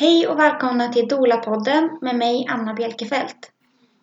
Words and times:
Hej 0.00 0.28
och 0.28 0.38
välkomna 0.38 0.92
till 0.92 1.08
Dola-podden 1.08 1.98
med 2.00 2.16
mig 2.16 2.46
Anna 2.48 2.74
Bjelkefelt. 2.74 3.50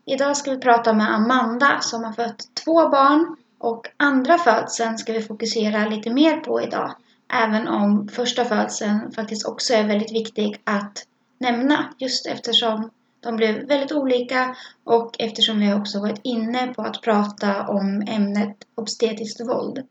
Idag 0.06 0.38
ska 0.38 0.52
vi 0.52 0.58
prata 0.58 0.94
med 0.94 1.14
Amanda 1.14 1.80
som 1.82 2.04
har 2.04 2.14
fött 2.14 2.38
två 2.66 2.90
barn 2.90 3.36
och 3.58 3.88
andra 3.98 4.38
födseln 4.38 4.98
ska 4.98 5.14
vi 5.14 5.22
fokusera 5.22 5.88
lite 5.90 6.10
mer 6.10 6.38
på 6.38 6.62
idag. 6.62 6.96
Även 7.34 7.68
om 7.68 8.08
första 8.08 8.46
födseln 8.46 9.12
faktiskt 9.12 9.48
också 9.48 9.74
är 9.74 9.88
väldigt 9.88 10.12
viktig 10.12 10.62
att 10.64 11.06
nämna 11.38 11.94
just 11.98 12.26
eftersom 12.26 12.90
de 13.20 13.36
blev 13.36 13.68
väldigt 13.68 13.92
olika 13.92 14.56
och 14.84 15.16
eftersom 15.20 15.60
vi 15.60 15.74
också 15.74 16.00
varit 16.00 16.20
inne 16.24 16.74
på 16.74 16.82
att 16.82 17.02
prata 17.02 17.68
om 17.68 18.04
ämnet 18.08 18.58
obstetriskt 18.76 19.48
våld. 19.48 19.84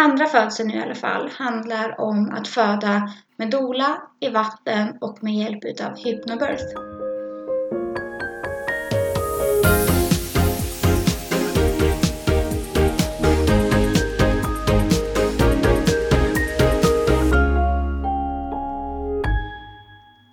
Andra 0.00 0.26
födseln 0.26 0.70
i 0.70 0.82
alla 0.82 0.94
fall 0.94 1.30
handlar 1.30 2.00
om 2.00 2.30
att 2.30 2.48
föda 2.48 3.12
med 3.36 3.50
dola, 3.50 4.02
i 4.20 4.28
vatten 4.28 4.98
och 5.00 5.24
med 5.24 5.34
hjälp 5.34 5.64
utav 5.64 5.96
hypnobirth. 5.96 6.64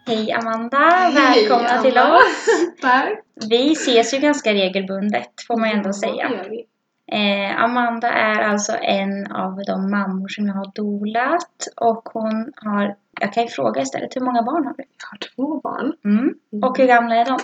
Hej 0.08 0.32
Amanda, 0.32 1.12
välkomna 1.16 1.68
Hej, 1.68 1.82
till 1.82 1.98
oss. 1.98 2.48
Tack. 2.82 3.20
Vi 3.50 3.72
ses 3.72 4.14
ju 4.14 4.18
ganska 4.18 4.54
regelbundet 4.54 5.32
får 5.48 5.58
man 5.58 5.70
ändå 5.70 5.94
säga. 5.94 6.16
Ja, 6.16 6.30
det 6.30 6.36
gör 6.36 6.50
vi. 6.50 6.75
Eh, 7.12 7.64
Amanda 7.64 8.08
är 8.08 8.42
alltså 8.42 8.78
en 8.82 9.32
av 9.32 9.64
de 9.68 9.92
mammor 9.92 10.28
som 10.28 10.48
jag 10.48 10.54
har 10.54 10.72
dolat 10.76 11.68
och 11.76 12.10
hon 12.14 12.54
har, 12.56 12.96
jag 13.22 13.34
kan 13.34 13.44
ju 13.44 13.50
fråga 13.50 13.82
istället, 13.82 14.16
hur 14.16 14.22
många 14.22 14.44
barn 14.44 14.66
har 14.66 14.74
du? 14.74 14.84
Jag 14.84 15.08
har 15.08 15.18
två 15.36 15.60
barn. 15.60 15.94
Mm. 16.06 16.36
Och 16.64 16.78
hur 16.78 16.88
gamla 16.88 17.16
är 17.16 17.26
de? 17.26 17.40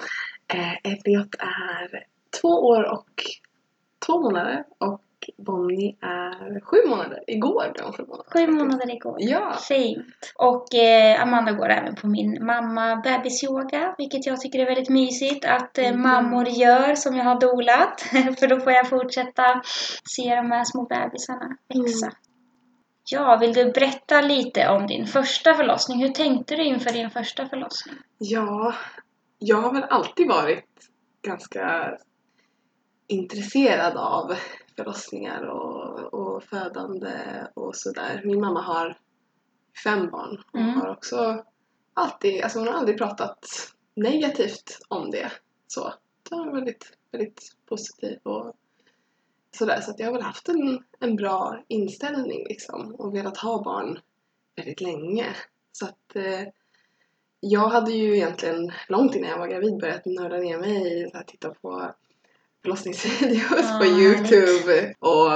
Eh, 0.53 0.91
Elliot 0.91 1.35
är 1.39 2.03
två 2.41 2.47
år 2.47 2.91
och 2.91 3.23
två 4.05 4.21
månader 4.21 4.63
och 4.77 5.01
Bonnie 5.37 5.95
är 6.01 6.59
sju 6.61 6.77
månader. 6.89 7.19
Igår 7.27 7.71
blev 7.73 7.83
hon 7.85 7.93
sju 7.93 8.03
månader. 8.07 8.29
Sju 8.33 8.47
månader 8.51 8.95
igår. 8.95 9.15
Ja. 9.19 9.53
Fint. 9.67 10.33
Och 10.35 10.75
eh, 10.75 11.21
Amanda 11.21 11.51
går 11.51 11.69
även 11.69 11.95
på 11.95 12.07
min 12.07 12.45
mamma 12.45 12.95
bebisyoga, 12.95 13.95
vilket 13.97 14.25
jag 14.25 14.41
tycker 14.41 14.59
är 14.59 14.65
väldigt 14.65 14.89
mysigt 14.89 15.45
att 15.45 15.77
eh, 15.77 15.87
Mm. 15.87 16.01
mammor 16.01 16.47
gör 16.47 16.95
som 16.95 17.15
jag 17.15 17.23
har 17.23 17.39
dolat. 17.39 18.01
För 18.39 18.47
då 18.47 18.59
får 18.59 18.71
jag 18.71 18.89
fortsätta 18.89 19.61
se 20.15 20.35
de 20.35 20.51
här 20.51 20.63
små 20.63 20.83
bebisarna 20.85 21.57
växa. 21.67 22.05
Mm. 22.05 22.15
Ja, 23.11 23.37
vill 23.41 23.53
du 23.53 23.71
berätta 23.71 24.21
lite 24.21 24.69
om 24.69 24.87
din 24.87 25.05
första 25.07 25.53
förlossning? 25.53 25.99
Hur 26.01 26.09
tänkte 26.09 26.55
du 26.55 26.63
inför 26.63 26.91
din 26.93 27.09
första 27.09 27.45
förlossning? 27.49 27.95
Ja, 28.17 28.73
jag 29.39 29.57
har 29.57 29.73
väl 29.73 29.83
alltid 29.89 30.27
varit 30.27 30.65
ganska 31.27 31.93
intresserad 33.07 33.97
av 33.97 34.35
förlossningar 34.75 35.43
och, 35.43 36.13
och 36.13 36.43
födande 36.43 37.47
och 37.53 37.75
sådär. 37.75 38.21
Min 38.25 38.41
mamma 38.41 38.61
har 38.61 38.97
fem 39.83 40.09
barn 40.09 40.43
och 40.51 40.59
Mm. 40.59 40.79
har 40.79 40.87
också 40.89 41.43
alltid, 41.93 42.43
alltså 42.43 42.59
hon 42.59 42.67
har 42.67 42.75
aldrig 42.75 42.97
pratat 42.97 43.45
negativt 43.95 44.79
om 44.87 45.11
det. 45.11 45.31
Så, 45.67 45.93
hon 46.29 46.47
är 46.47 46.55
väldigt, 46.55 46.97
väldigt 47.11 47.55
positiv 47.65 48.19
och 48.23 48.53
sådär. 49.55 49.81
Så 49.81 49.91
att 49.91 49.99
jag 49.99 50.07
har 50.07 50.13
väl 50.13 50.21
haft 50.21 50.49
en, 50.49 50.83
en 50.99 51.15
bra 51.15 51.63
inställning 51.67 52.45
liksom 52.49 52.95
och 52.95 53.15
velat 53.15 53.37
ha 53.37 53.63
barn 53.63 53.99
väldigt 54.55 54.81
länge. 54.81 55.35
Så 55.71 55.85
att 55.85 56.15
eh, 56.15 56.47
jag 57.39 57.69
hade 57.69 57.91
ju 57.91 58.15
egentligen 58.15 58.71
långt 58.89 59.15
innan 59.15 59.29
jag 59.29 59.39
var 59.39 59.47
gravid 59.47 59.79
börjat 59.79 60.05
nörda 60.05 60.37
ner 60.37 60.57
mig 60.57 61.01
i 61.01 61.11
att 61.13 61.27
titta 61.27 61.53
på 61.53 61.91
förlossningsvideos 62.61 63.41
Ja, 63.51 63.77
på 63.79 63.85
Youtube 63.85 64.93
och 64.99 65.31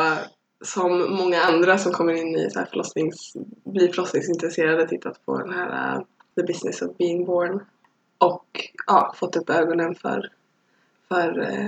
som 0.66 1.16
många 1.16 1.42
andra 1.42 1.78
som 1.78 1.92
kommer 1.92 2.14
in 2.14 2.36
i 2.36 2.50
så 2.50 2.60
här 2.60 2.66
förlossnings, 2.66 3.34
blir 3.64 3.88
förlossningsintresserade 3.88 4.88
tittat 4.88 5.26
på 5.26 5.38
den 5.38 5.54
här 5.54 5.96
uh, 5.98 6.04
The 6.36 6.44
Business 6.44 6.82
of 6.82 6.98
Being 6.98 7.26
Born 7.26 7.60
och 8.18 8.70
ja, 8.88 9.14
fått 9.18 9.36
upp 9.36 9.50
ögonen 9.50 9.96
för, 9.96 10.30
för 11.08 11.42
eh, 11.42 11.68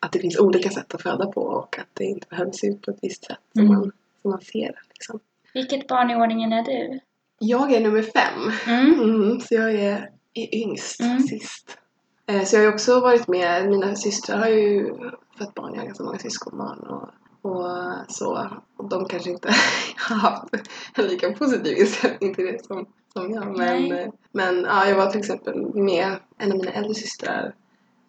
att 0.00 0.12
det 0.12 0.18
finns 0.18 0.38
olika 0.38 0.70
sätt 0.70 0.94
att 0.94 1.02
föda 1.02 1.26
på 1.26 1.40
och 1.40 1.78
att 1.78 1.88
det 1.92 2.04
inte 2.04 2.26
behöver 2.30 2.52
se 2.52 2.66
ut 2.66 2.82
på 2.82 2.90
ett 2.90 2.98
visst 3.02 3.24
sätt 3.24 3.38
som, 3.52 3.62
Mm. 3.66 3.74
man, 3.74 3.92
som 4.22 4.30
man 4.30 4.40
ser 4.40 4.66
det. 4.66 4.78
Liksom. 4.88 5.20
Vilket 5.54 5.88
barn 5.88 6.10
i 6.10 6.16
ordningen 6.16 6.52
är 6.52 6.62
du? 6.64 7.00
Jag 7.38 7.72
är 7.72 7.80
nummer 7.80 8.02
fem. 8.02 8.52
Mm. 8.66 9.00
Mm, 9.00 9.40
så 9.40 9.54
jag 9.54 9.74
är, 9.74 10.10
är 10.34 10.54
yngst, 10.54 11.00
Mm. 11.00 11.20
sist. 11.20 11.78
Eh, 12.26 12.44
så 12.44 12.56
jag 12.56 12.60
har 12.60 12.66
ju 12.66 12.72
också 12.72 13.00
varit 13.00 13.28
med, 13.28 13.70
mina 13.70 13.96
systrar 13.96 14.38
har 14.38 14.48
ju 14.48 14.94
fått 15.38 15.54
barn, 15.54 15.74
jag 15.74 15.80
har 15.80 15.86
ganska 15.86 16.04
många 16.04 16.18
syskonbarn 16.18 16.78
och, 16.78 17.08
och 17.42 17.66
så. 18.08 18.48
Och 18.76 18.88
de 18.88 19.04
kanske 19.08 19.30
inte 19.30 19.48
har 19.96 20.16
haft 20.16 20.54
en 20.94 21.06
lika 21.06 21.32
positiv 21.32 21.78
inställning 21.78 22.34
till 22.34 22.44
det 22.44 22.64
som, 22.66 22.86
som 23.12 23.30
jag. 23.30 23.46
Men, 23.46 23.56
Nej. 23.56 23.92
eh, 23.92 24.12
men 24.32 24.62
ja, 24.62 24.88
jag 24.88 24.96
var 24.96 25.10
till 25.10 25.20
exempel 25.20 25.74
med 25.74 26.16
en 26.38 26.52
av 26.52 26.58
mina 26.58 26.70
äldre 26.70 26.94
systrar. 26.94 27.54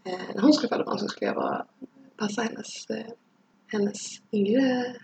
Eh, 0.04 0.20
när 0.36 0.42
hon 0.42 0.54
skulle 0.54 0.70
föda 0.70 0.84
barn 0.84 1.00
så 1.00 1.08
skulle 1.08 1.32
jag 1.32 1.36
vara, 1.36 1.66
passa 2.18 2.42
hennes, 2.42 2.88
hennes 3.68 3.98
yngre, 4.32 4.96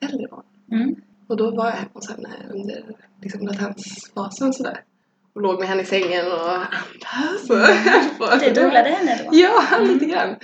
äldre 0.00 0.28
barn. 0.30 0.44
Mm. 0.70 0.94
Och 1.26 1.36
då 1.36 1.50
var 1.50 1.66
jag 1.66 1.72
hemma 1.72 1.90
hos 1.92 2.10
henne 2.10 2.28
under 2.50 2.96
liksom, 3.20 3.46
latensfasen 3.46 4.52
sådär. 4.52 4.84
Och 5.34 5.40
låg 5.42 5.58
med 5.60 5.68
henne 5.68 5.82
i 5.82 5.84
sängen 5.84 6.26
och 6.32 6.48
andas. 6.50 7.50
och- 8.20 8.38
Du 8.40 8.50
dolade 8.50 8.88
henne 8.90 9.22
då? 9.24 9.30
Ja, 9.32 9.62
Mm. 9.76 9.92
lite 9.92 10.04
grann. 10.06 10.36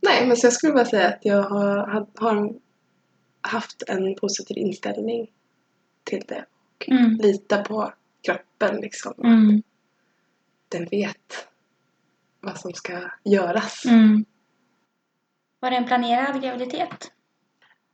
Nej, 0.00 0.26
men 0.26 0.36
så 0.36 0.46
jag 0.46 0.52
skulle 0.52 0.72
bara 0.72 0.84
säga 0.84 1.08
att 1.08 1.18
jag 1.22 1.42
har, 1.42 1.76
har, 1.76 2.06
har 2.20 2.54
haft 3.40 3.82
en 3.88 4.14
positiv 4.14 4.56
inställning 4.58 5.30
till 6.04 6.22
det. 6.28 6.44
Och 6.76 6.88
Mm. 6.88 7.16
lita 7.16 7.62
på 7.62 7.92
kroppen 8.26 8.76
liksom. 8.80 9.14
Mm. 9.24 9.62
Den 10.68 10.84
vet 10.90 11.48
vad 12.40 12.58
som 12.58 12.72
ska 12.72 13.00
göras. 13.24 13.84
Mm. 13.84 14.24
Var 15.60 15.70
det 15.70 15.76
en 15.76 15.86
planerad 15.86 16.42
graviditet? 16.42 17.10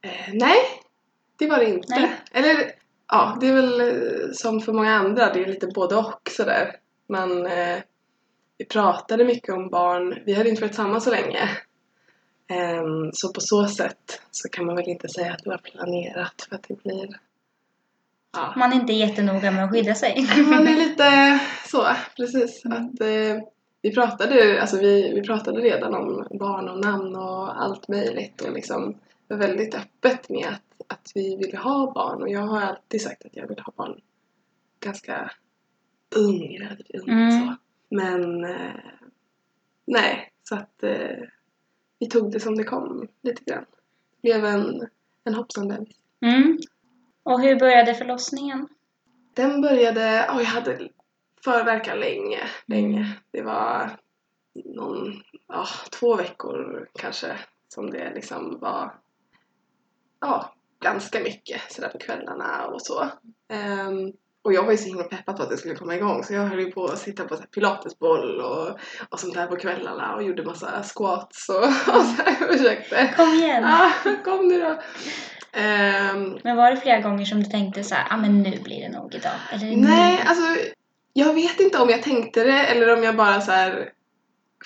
Eh, 0.03 0.33
nej, 0.33 0.57
det 1.39 1.47
var 1.49 1.59
det 1.59 1.69
inte. 1.69 1.87
Nej. 2.01 2.11
Eller 2.33 2.73
ja, 3.13 3.37
det 3.41 3.49
är 3.49 3.53
väl 3.53 3.81
eh, 3.81 4.31
som 4.33 4.61
för 4.61 4.73
många 4.73 4.95
andra, 4.95 5.33
det 5.33 5.43
är 5.43 5.47
lite 5.47 5.67
både 5.67 5.97
och 5.97 6.31
sådär. 6.31 6.77
Men 7.09 7.47
eh, 7.47 7.79
vi 8.59 8.65
pratade 8.65 9.25
mycket 9.25 9.55
om 9.55 9.69
barn, 9.69 10.19
vi 10.27 10.33
hade 10.35 10.49
inte 10.49 10.63
varit 10.63 10.73
tillsammans 10.73 11.05
så 11.05 11.11
länge. 11.11 11.49
Ehm, 12.49 13.13
så 13.13 13.33
på 13.33 13.41
så 13.41 13.67
sätt 13.67 14.23
så 14.31 14.49
kan 14.49 14.67
man 14.67 14.77
väl 14.77 14.89
inte 14.89 15.09
säga 15.09 15.33
att 15.33 15.45
det 15.45 15.51
var 15.51 15.59
planerat 15.59 16.47
för 16.49 16.57
att 16.57 16.65
det 16.69 16.83
blir... 16.83 17.09
Ja. 18.33 18.55
Man 18.57 18.73
är 18.73 18.77
inte 18.77 18.93
jättenoga 18.93 19.51
med 19.51 19.65
att 19.65 19.71
skydda 19.71 19.95
sig. 19.95 20.27
Man 20.47 20.69
är 20.69 20.77
lite 20.77 21.39
så, 21.67 21.87
precis. 22.17 22.65
Mm. 22.65 22.79
Att, 22.79 23.01
eh, 23.01 23.45
vi, 23.83 23.95
pratade, 23.95 24.61
alltså 24.61 24.77
vi, 24.77 25.13
vi 25.15 25.23
pratade 25.23 25.61
redan 25.61 25.95
om 25.95 26.27
barn 26.39 26.69
och 26.69 26.81
namn 26.85 27.17
och 27.17 27.63
allt 27.63 27.89
möjligt 27.89 28.41
och 28.41 28.53
liksom 28.53 28.95
var 29.29 29.37
väldigt 29.37 29.75
öppet 29.75 30.29
med 30.29 30.49
att, 30.49 30.63
att 30.89 31.13
vi 31.15 31.37
ville 31.37 31.59
ha 31.59 31.93
barn 31.93 32.23
och 32.23 32.29
jag 32.29 32.41
har 32.41 32.61
alltid 32.61 33.03
sagt 33.03 33.25
att 33.25 33.37
jag 33.37 33.49
vill 33.49 33.59
ha 33.59 33.73
barn 33.77 34.01
ganska 34.81 35.31
ung, 36.17 36.59
relativt 36.59 36.95
ung 36.95 37.09
Mm. 37.09 37.31
så. 37.31 37.57
Men 37.89 38.45
eh, 38.45 38.75
nej, 39.85 40.33
så 40.43 40.55
att 40.55 40.83
eh, 40.83 41.19
vi 41.99 42.09
tog 42.09 42.33
det 42.33 42.41
som 42.41 42.57
det 42.57 42.65
kom 42.65 43.09
lite 43.23 43.45
grann. 43.45 43.65
Det 44.11 44.21
blev 44.23 44.45
en, 44.45 44.89
en 45.25 45.35
hoppsan 45.35 45.69
bebis. 45.69 45.97
Mm. 46.21 46.59
Och 47.23 47.41
hur 47.41 47.59
började 47.59 47.95
förlossningen? 47.95 48.69
Den 49.35 49.61
började, 49.61 50.31
oj 50.31 50.43
jag 50.43 50.45
hade 50.45 50.89
förverkar 51.45 51.97
länge, 51.97 52.41
länge. 52.67 53.17
Det 53.31 53.43
var 53.43 53.91
någon, 54.53 55.23
ja, 55.49 55.67
två 55.91 56.17
veckor 56.17 56.89
kanske 56.93 57.39
som 57.69 57.91
det 57.91 58.15
liksom 58.15 58.59
var, 58.61 58.95
ja, 60.21 60.55
ganska 60.83 61.21
mycket 61.21 61.73
sådär 61.73 61.89
på 61.89 61.99
kvällarna 61.99 62.67
och 62.67 62.83
så. 62.83 63.09
Ehm, 63.53 64.13
och 64.45 64.53
jag 64.53 64.65
var 64.65 64.73
ju 64.73 64.79
så 64.79 64.89
himla 64.89 65.05
peppad 65.05 65.37
på 65.37 65.43
att 65.43 65.51
det 65.51 65.57
skulle 65.57 65.75
komma 65.75 65.95
igång 65.95 66.25
så 66.25 66.35
jag 66.35 66.43
höll 66.43 66.61
ju 66.61 66.71
på 66.73 66.85
att 66.85 66.99
sitta 66.99 67.25
på 67.25 67.37
så 67.37 67.43
pilatesboll 67.43 68.41
och, 68.41 68.69
och 69.11 69.21
sånt 69.21 69.35
där 69.35 69.47
på 69.47 69.57
kvällarna 69.57 70.15
och 70.15 70.23
gjorde 70.23 70.45
massa 70.45 70.83
squats 70.83 71.49
och, 71.49 71.65
och 71.95 72.03
så 72.05 72.23
här, 72.23 72.53
försökte. 72.53 73.15
Kom 73.17 73.29
igen! 73.29 73.65
Ah, 73.65 73.91
kom 74.25 74.49
nu 74.49 74.61
då! 74.61 74.79
Ehm, 75.53 76.39
Men 76.45 76.57
var 76.57 76.71
det 76.71 76.77
flera 76.77 77.01
gånger 77.01 77.25
som 77.25 77.43
du 77.43 77.51
tänkte 77.51 77.85
så 77.85 77.95
här, 77.95 78.07
ah, 78.11 78.17
men 78.17 78.43
nu 78.43 78.61
blir 78.61 78.81
det 78.81 78.99
nog 78.99 79.15
idag? 79.15 79.33
Eller 79.53 79.77
Nej, 79.77 80.17
nu? 80.17 80.29
alltså 80.29 80.57
jag 81.13 81.35
vet 81.35 81.61
inte 81.61 81.79
om 81.79 81.89
jag 81.91 82.03
tänkte 82.03 82.45
det 82.45 82.67
eller 82.67 82.97
om 82.97 83.03
jag 83.03 83.17
bara 83.17 83.41
så 83.41 83.51
här 83.53 83.93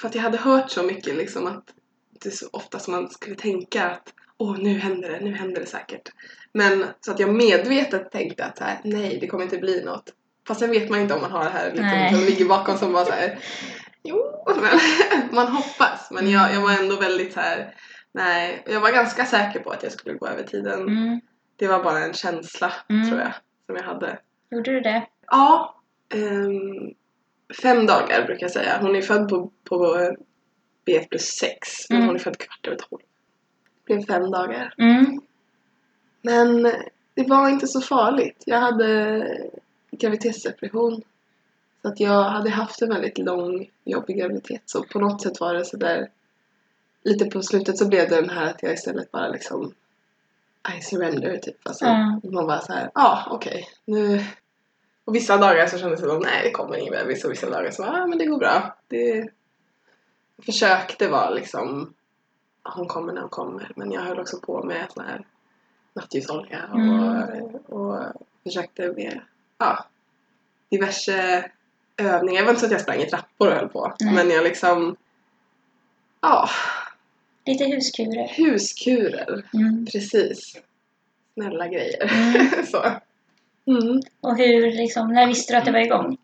för 0.00 0.08
att 0.08 0.14
jag 0.14 0.22
hade 0.22 0.38
hört 0.38 0.70
så 0.70 0.82
mycket 0.82 1.16
liksom 1.16 1.46
att 1.46 1.64
det 2.22 2.28
är 2.28 2.32
så 2.32 2.46
ofta 2.52 2.78
som 2.78 2.92
man 2.94 3.10
skulle 3.10 3.36
tänka 3.36 3.90
att 3.90 4.12
åh 4.38 4.58
nu 4.58 4.78
händer 4.78 5.08
det, 5.08 5.20
nu 5.20 5.34
händer 5.34 5.60
det 5.60 5.66
säkert. 5.66 6.08
Men 6.52 6.84
så 7.00 7.10
att 7.12 7.20
jag 7.20 7.34
medvetet 7.34 8.10
tänkte 8.12 8.44
att 8.44 8.58
så 8.58 8.64
här, 8.64 8.80
nej 8.84 9.18
det 9.20 9.26
kommer 9.26 9.44
inte 9.44 9.58
bli 9.58 9.84
något. 9.84 10.12
Fast 10.48 10.60
sen 10.60 10.70
vet 10.70 10.90
man 10.90 11.00
inte 11.00 11.14
om 11.14 11.20
man 11.20 11.30
har 11.30 11.44
det 11.44 11.50
här 11.50 11.70
liksom, 11.70 12.18
som 12.18 12.26
ligger 12.26 12.44
bakom 12.44 12.78
som 12.78 12.92
bara 12.92 13.04
såhär 13.04 13.38
Jo, 14.02 14.44
men 14.46 14.78
man 15.34 15.46
hoppas. 15.48 16.10
Men 16.10 16.30
jag, 16.30 16.54
jag 16.54 16.60
var 16.60 16.72
ändå 16.72 16.96
väldigt 16.96 17.32
så 17.32 17.40
här. 17.40 17.74
Nej, 18.12 18.62
jag 18.66 18.80
var 18.80 18.92
ganska 18.92 19.24
säker 19.24 19.60
på 19.60 19.70
att 19.70 19.82
jag 19.82 19.92
skulle 19.92 20.14
gå 20.14 20.26
över 20.26 20.42
tiden. 20.42 20.80
Mm. 20.80 21.20
Det 21.56 21.66
var 21.68 21.84
bara 21.84 21.98
en 21.98 22.12
känsla 22.12 22.72
Mm. 22.90 23.08
tror 23.08 23.20
jag 23.20 23.32
som 23.66 23.76
jag 23.76 23.82
hade. 23.82 24.18
Gjorde 24.50 24.72
du 24.72 24.80
det? 24.80 25.06
Ja, 25.26 25.80
ehm, 26.14 26.94
fem 27.62 27.86
dagar 27.86 28.26
brukar 28.26 28.44
jag 28.44 28.50
säga. 28.52 28.78
Hon 28.80 28.96
är 28.96 29.02
född 29.02 29.28
på, 29.28 29.52
på 29.68 29.76
B1 30.86 31.08
plus 31.08 31.26
6 31.40 31.68
men 31.90 31.96
Mm. 31.96 32.06
hon 32.06 32.16
är 32.16 32.20
född 32.20 32.38
kvart 32.38 32.66
över 32.66 32.76
12. 32.76 33.02
Blev 33.86 34.06
fem 34.06 34.30
dagar. 34.30 34.74
Mm. 34.78 35.20
Men 36.22 36.62
det 37.14 37.28
var 37.28 37.48
inte 37.48 37.66
så 37.66 37.80
farligt. 37.80 38.42
Jag 38.46 38.60
hade 38.60 39.26
graviditetsdepression. 39.90 41.02
Så 41.82 41.88
att 41.88 42.00
jag 42.00 42.22
hade 42.22 42.50
haft 42.50 42.82
en 42.82 42.88
väldigt 42.88 43.18
lång, 43.18 43.70
jobbig 43.84 44.18
graviditet. 44.18 44.62
Så 44.66 44.82
på 44.82 44.98
något 44.98 45.22
sätt 45.22 45.40
var 45.40 45.54
det 45.54 45.64
sådär... 45.64 46.08
Lite 47.02 47.24
på 47.24 47.42
slutet 47.42 47.78
så 47.78 47.88
blev 47.88 48.08
det 48.08 48.16
den 48.16 48.30
här 48.30 48.50
att 48.50 48.62
jag 48.62 48.72
istället 48.72 49.12
bara 49.12 49.28
liksom... 49.28 49.74
I 50.78 50.82
surrender 50.82 51.36
typ. 51.36 51.56
Alltså, 51.62 51.84
Mm. 51.84 52.20
Man 52.24 52.46
bara 52.46 52.60
såhär, 52.60 52.90
ja 52.94 53.24
ah, 53.26 53.34
okej, 53.34 53.68
nu... 53.84 54.24
Och 55.04 55.14
vissa 55.14 55.36
dagar 55.36 55.66
så 55.66 55.78
kändes 55.78 56.00
det 56.00 56.08
som, 56.08 56.18
nej 56.18 56.40
det 56.44 56.50
kommer 56.50 56.76
ingen 56.76 56.92
bebis. 56.92 57.24
Och 57.24 57.32
vissa 57.32 57.50
dagar 57.50 57.70
så, 57.70 57.82
ja 57.82 58.02
ah, 58.02 58.06
men 58.06 58.18
det 58.18 58.26
går 58.26 58.38
bra. 58.38 58.76
Det... 58.88 59.28
Jag 60.36 60.44
försökte 60.44 61.08
vara 61.08 61.30
liksom, 61.30 61.94
"Ja, 62.66 62.72
hon 62.74 62.86
kommer 62.86 63.12
när 63.12 63.20
hon 63.20 63.30
kommer. 63.30 63.72
Men 63.76 63.92
jag 63.92 64.00
höll 64.00 64.20
också 64.20 64.40
på 64.40 64.62
med 64.62 64.86
sån 64.90 65.04
här 65.04 65.24
nattljusolja 65.94 66.64
och, 66.72 66.78
Mm. 66.78 67.42
och 67.54 67.98
försökte 68.44 68.92
med 68.92 69.20
ja, 69.58 69.84
diverse 70.70 71.50
övningar. 71.96 72.40
Det 72.40 72.44
var 72.44 72.50
inte 72.50 72.60
så 72.60 72.66
att 72.66 72.72
jag 72.72 72.80
sprang 72.80 72.98
i 73.00 73.06
trappor 73.10 73.48
och 73.48 73.54
höll 73.54 73.68
på. 73.68 73.92
Nej. 74.00 74.14
Men 74.14 74.30
jag 74.30 74.44
liksom, 74.44 74.96
ja, 76.20 76.48
Lite 77.46 77.64
huskurer. 77.64 78.28
huskurer. 78.36 79.42
Mm. 79.54 79.86
Precis. 79.86 80.60
Snälla 81.34 81.68
grejer. 81.68 82.02
Mm. 82.12 82.66
så. 82.70 82.82
Mm. 83.66 84.00
Och 84.20 84.36
hur, 84.36 84.72
liksom, 84.72 85.12
när 85.12 85.26
visste 85.26 85.52
du 85.52 85.56
att 85.56 85.64
det 85.64 85.72
var 85.72 85.78
igång? 85.78 86.16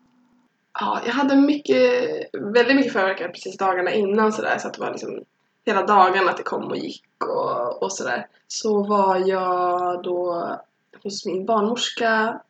Ja, 0.79 1.01
jag 1.05 1.13
hade 1.13 1.35
mycket, 1.35 2.03
väldigt 2.33 2.75
mycket 2.75 2.93
förverkare 2.93 3.29
precis 3.29 3.57
dagarna 3.57 3.91
innan 3.93 4.33
sådär 4.33 4.57
så 4.57 4.67
att 4.67 4.73
det 4.73 4.79
var 4.81 4.91
liksom 4.91 5.23
hela 5.65 5.85
dagen 5.85 6.29
att 6.29 6.37
det 6.37 6.43
kom 6.43 6.63
och 6.63 6.77
gick 6.77 7.05
och, 7.23 7.83
och 7.83 7.93
sådär. 7.93 8.27
Så 8.47 8.83
var 8.83 9.17
jag 9.27 10.03
då 10.03 10.49
hos 11.03 11.25
min 11.25 11.45
barnmorska 11.45 12.41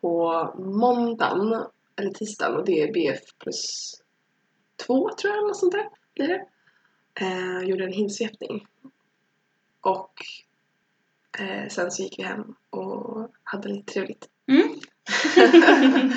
på 0.00 0.50
måndagen 0.58 1.64
eller 1.96 2.10
tisdagen 2.10 2.56
och 2.56 2.64
det 2.64 2.82
är 2.82 2.92
BF 2.92 3.20
plus 3.38 3.94
två 4.86 5.10
tror 5.18 5.30
jag 5.32 5.38
eller 5.38 5.48
något 5.48 5.56
sånt 5.56 5.72
där 5.72 5.88
blir 6.14 6.28
det. 6.28 6.44
Eh, 7.20 7.68
gjorde 7.68 7.84
en 7.84 7.92
hinsvepning. 7.92 8.66
Och 9.80 10.12
eh, 11.38 11.68
sen 11.68 11.90
så 11.90 12.02
gick 12.02 12.18
vi 12.18 12.22
hem 12.22 12.54
och 12.70 13.28
hade 13.42 13.68
lite 13.68 13.92
trevligt. 13.92 14.28
Mm. 14.48 14.68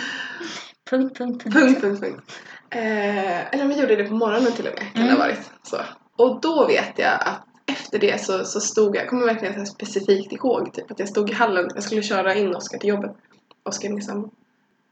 punkt, 0.90 1.18
punkt, 1.18 1.44
punkt. 1.44 1.54
Punkt, 1.54 1.82
punkt, 1.82 2.02
punkt. 2.02 2.32
Eh, 2.70 3.54
eller 3.54 3.68
vi 3.68 3.80
gjorde 3.82 3.96
det 3.96 4.04
på 4.04 4.14
morgonen 4.16 4.52
till 4.54 4.68
och 4.68 4.74
med, 4.74 4.94
kan 4.94 4.94
det 4.94 5.00
Mm. 5.02 5.12
ha 5.12 5.28
varit. 5.28 5.52
Så. 5.64 5.78
Och 6.18 6.42
då 6.42 6.68
vet 6.68 7.00
jag 7.00 7.14
att 7.22 7.44
efter 7.66 8.00
det 8.00 8.22
så, 8.22 8.44
så 8.46 8.60
stod 8.60 8.96
jag, 8.96 9.04
jag 9.04 9.10
kommer 9.10 9.26
verkligen 9.26 9.66
så 9.66 9.74
specifikt 9.74 10.32
ihåg, 10.32 10.74
typ 10.74 10.92
att 10.92 11.00
jag 11.00 11.10
stod 11.10 11.30
i 11.30 11.34
hallen, 11.34 11.70
jag 11.76 11.84
skulle 11.84 12.04
köra 12.04 12.36
in 12.36 12.56
Oskar 12.56 12.78
till 12.78 12.90
jobbet. 12.90 13.12
Oskar 13.64 13.90
min 13.90 14.02
sambo. 14.02 14.30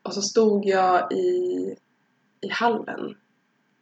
Och 0.04 0.14
så 0.14 0.22
stod 0.22 0.66
jag 0.66 1.12
i, 1.12 1.76
i 2.42 2.50
hallen 2.52 3.16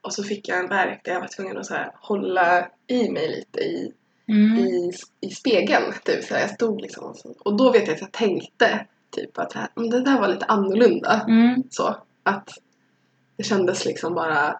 och 0.01 0.13
så 0.13 0.23
fick 0.23 0.47
jag 0.47 0.59
en 0.59 0.69
värk 0.69 1.01
där 1.03 1.11
jag 1.13 1.19
var 1.19 1.27
tvungen 1.27 1.57
att 1.57 1.65
så 1.65 1.73
här, 1.73 1.91
hålla 1.95 2.67
i 2.87 3.09
mig 3.09 3.29
lite 3.29 3.59
i, 3.59 3.93
Mm. 4.27 4.57
i, 4.57 4.91
i 5.21 5.29
spegeln. 5.29 5.93
Typ. 6.05 6.23
Så 6.23 6.33
här, 6.33 6.41
jag 6.41 6.49
stod 6.49 6.81
liksom 6.81 7.05
och, 7.05 7.17
så, 7.17 7.35
och 7.39 7.57
då 7.57 7.71
vet 7.71 7.87
jag 7.87 7.95
att 7.95 8.01
jag 8.01 8.11
tänkte 8.11 8.85
typ 9.11 9.37
att 9.37 9.53
här, 9.53 9.67
"Men 9.75 9.89
det 9.89 10.01
där 10.01 10.19
var 10.19 10.27
lite 10.27 10.45
annorlunda. 10.45 11.25
Mm. 11.27 11.63
Så 11.69 11.95
att 12.23 12.49
det 13.37 13.43
kändes 13.43 13.85
liksom 13.85 14.13
bara, 14.13 14.59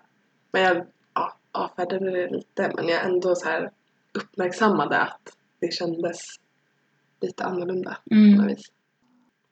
men 0.52 0.62
jag 0.62 0.78
ja, 0.78 0.84
avfärdade 1.54 2.12
det 2.12 2.30
lite 2.30 2.72
men 2.76 2.88
jag 2.88 3.06
ändå 3.06 3.36
så 3.36 3.46
här 3.46 3.72
uppmärksammade 4.14 4.98
att 4.98 5.36
det 5.60 5.74
kändes 5.74 6.20
lite 7.22 7.44
annorlunda 7.44 7.98
på 8.10 8.16
något 8.16 8.34
Mm. 8.36 8.48
vis. 8.48 8.72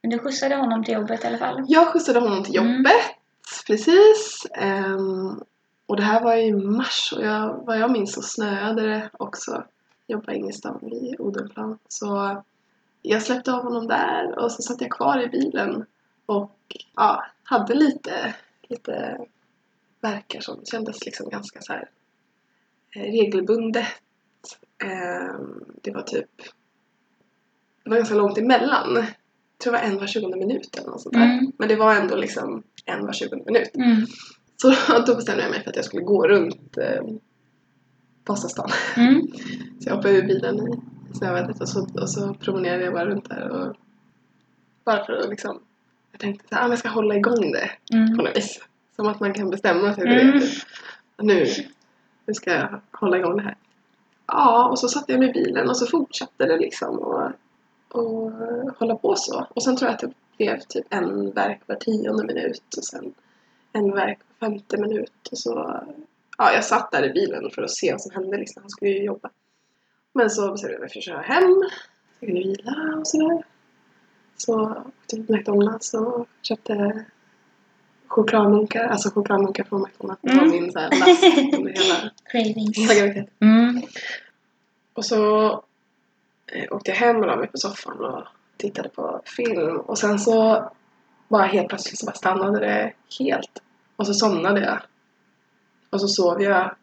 Men 0.02 0.12
du 0.12 0.20
skjutsade 0.20 0.56
honom 0.56 0.84
till 0.84 0.94
jobbet 0.94 1.24
i 1.24 1.28
alla 1.28 1.38
fall? 1.38 1.66
Jag 1.68 1.88
skjutsade 1.88 2.20
honom 2.20 2.44
till 2.44 2.58
Mm. 2.58 2.74
jobbet, 2.78 3.02
precis. 3.68 4.46
Ehm, 4.54 5.42
och 5.86 5.96
det 5.98 6.04
här 6.04 6.22
var 6.24 6.36
i 6.36 6.52
mars 6.54 7.14
och 7.18 7.24
jag, 7.24 7.64
vad 7.66 7.80
jag 7.80 7.92
minns 7.92 8.14
så 8.14 8.22
snöade 8.22 8.82
det 8.88 9.10
också. 9.14 9.52
Jag 10.08 10.18
jobbade 10.18 10.34
i 10.34 10.40
Ingestam 10.40 10.80
i 10.92 11.16
Odenplan. 11.20 11.78
Så 11.88 12.42
jag 13.02 13.22
släppte 13.22 13.54
av 13.54 13.64
honom 13.64 13.88
där 13.88 14.40
och 14.40 14.52
så 14.52 14.62
satt 14.62 14.82
jag 14.82 14.92
kvar 14.92 15.22
i 15.22 15.28
bilen 15.28 15.86
och 16.26 16.56
ja, 16.96 17.26
hade 17.44 17.74
lite, 17.74 18.36
lite 18.70 19.18
verkar 20.02 20.40
som 20.40 20.66
kändes 20.66 21.06
liksom 21.06 21.30
ganska 21.30 21.62
så 21.62 21.74
här 21.74 21.90
eh, 22.96 23.02
regelbundet. 23.02 23.88
Ehm, 24.84 25.64
det 25.82 25.92
var 25.92 26.02
typ 26.02 26.30
det 27.84 27.90
var 27.90 27.98
ganska 27.98 28.16
långt 28.16 28.38
emellan. 28.38 28.96
Jag 28.96 29.64
tror 29.64 29.74
det 29.74 29.80
var 29.80 29.86
en 29.88 29.98
var 29.98 30.08
20 30.08 30.28
minut 30.36 30.76
eller 30.78 30.90
något 30.90 31.02
sånt 31.02 31.16
där. 31.16 31.24
Mm. 31.26 31.52
Men 31.58 31.68
det 31.70 31.76
var 31.76 31.96
ändå 31.96 32.16
liksom 32.16 32.64
en 32.86 33.06
var 33.06 33.14
20 33.14 33.36
minut. 33.46 33.76
Mm. 33.76 34.06
Så 34.58 34.74
då 35.08 35.16
bestämde 35.16 35.44
jag 35.44 35.52
mig 35.52 35.64
för 35.64 35.70
att 35.70 35.76
jag 35.76 35.86
skulle 35.86 36.04
gå 36.04 36.28
runt 36.28 36.78
eh, 36.78 37.04
Vasastan. 38.26 38.70
Mm. 38.98 39.28
Så 39.80 39.90
jag 39.90 39.96
hoppade 39.96 40.14
ur 40.14 40.28
bilen 40.28 40.60
i 40.68 40.82
snövädret 41.18 41.62
och 41.62 41.70
så, 41.70 41.88
och 42.02 42.10
så 42.10 42.34
promenerade 42.34 42.84
jag 42.84 42.94
bara 42.94 43.06
runt 43.06 43.30
där. 43.30 43.50
Och, 43.50 43.76
bara 44.84 45.06
för 45.06 45.14
att 45.14 45.30
liksom, 45.30 45.60
jag 46.12 46.20
tänkte 46.22 46.56
att 46.56 46.66
ah, 46.66 46.70
jag 46.70 46.80
ska 46.80 46.90
hålla 46.90 47.16
igång 47.16 47.52
det 47.52 47.72
på 47.92 47.98
Mm. 47.98 48.14
något 48.14 48.38
vis. 48.38 48.60
Som 49.02 49.10
att 49.10 49.20
man 49.20 49.34
kan 49.34 49.50
bestämma 49.50 49.94
sig 49.94 50.04
Mm. 50.04 50.40
typ. 50.40 50.54
Nu, 51.18 51.46
nu 52.26 52.34
ska 52.34 52.52
jag 52.52 52.82
hålla 52.92 53.18
igång 53.18 53.38
det 53.38 53.44
här. 53.44 53.56
Ja, 54.28 54.70
och 54.70 54.80
så 54.80 54.88
satte 54.88 55.12
jag 55.12 55.20
mig 55.20 55.30
i 55.30 55.34
bilen 55.34 55.70
och 55.70 55.78
så 55.78 55.86
fortsatte 55.86 56.46
det 56.46 56.58
liksom 56.58 57.00
och, 57.00 57.32
och 57.90 58.32
hålla 58.80 58.96
på 58.96 59.16
så. 59.16 59.48
Och 59.50 59.64
sen 59.64 59.78
tror 59.78 59.88
jag 59.88 59.96
att 59.96 60.02
det 60.02 60.14
blev 60.38 60.60
typ 60.60 60.86
en 60.90 61.32
verk 61.32 61.62
var 61.66 61.76
tionde 61.76 62.24
minut 62.24 62.64
och 62.78 62.84
sen 62.84 63.14
en 63.74 63.92
verk 63.92 64.20
var 64.40 64.50
femte 64.50 64.78
minut 64.78 65.28
och 65.32 65.38
så 65.38 65.82
ja, 66.38 66.54
jag 66.54 66.64
satt 66.66 66.92
där 66.92 67.04
i 67.04 67.14
bilen 67.14 67.50
för 67.56 67.62
att 67.62 67.72
se 67.72 67.92
vad 67.92 68.02
som 68.02 68.12
hände 68.12 68.38
liksom. 68.38 68.64
Han 68.64 68.70
skulle 68.70 68.92
ju 68.92 69.04
jobba. 69.04 69.30
Men 70.14 70.30
så 70.30 70.52
bestämde 70.52 70.74
jag 70.74 70.82
mig 70.82 70.90
för 70.90 71.00
att 71.00 71.04
köra 71.04 71.22
hem. 71.22 71.64
Jag 72.20 72.28
kunde 72.28 72.42
vila 72.42 72.96
och 73.00 73.08
sådär. 73.08 73.44
Så 74.38 74.62
åkte 74.62 75.16
jag 75.16 75.28
till 75.28 75.36
McDonalds 75.36 75.94
och 75.94 76.28
köpte 76.42 77.06
chokladmunkar, 78.12 78.84
alltså 78.88 79.10
chokladmunkar 79.10 79.64
från 79.64 79.82
McDonalds. 79.82 80.22
Det 80.22 80.34
var 80.36 80.44
Mm. 80.44 80.52
min 80.52 80.72
så 80.72 80.80
här 80.80 80.90
last 80.90 81.24
under 81.58 81.72
hela, 81.72 82.12
hela 82.76 82.94
graviditeten. 82.94 83.28
Mm. 83.40 83.82
Och 84.94 85.06
så 85.06 85.52
eh, 86.48 86.66
åkte 86.72 86.92
jag 86.92 86.98
hem 86.98 87.18
och 87.18 87.28
la 87.28 87.36
mig 87.36 87.48
på 87.48 87.58
soffan 87.58 88.00
och 88.06 88.24
tittade 88.58 88.90
på 88.90 89.22
film. 89.26 89.78
Och 89.80 89.98
sen 89.98 90.20
så 90.20 90.70
bara 91.28 91.44
helt 91.46 91.68
plötsligt 91.70 92.00
så 92.00 92.06
bara 92.06 92.16
stannade 92.16 92.60
det 92.60 92.94
helt. 93.20 93.62
Och 93.96 94.08
så 94.08 94.14
somnade 94.14 94.62
jag. 94.62 94.80
Och 95.90 96.02
så 96.02 96.08
sov 96.08 96.42
jag 96.42 96.76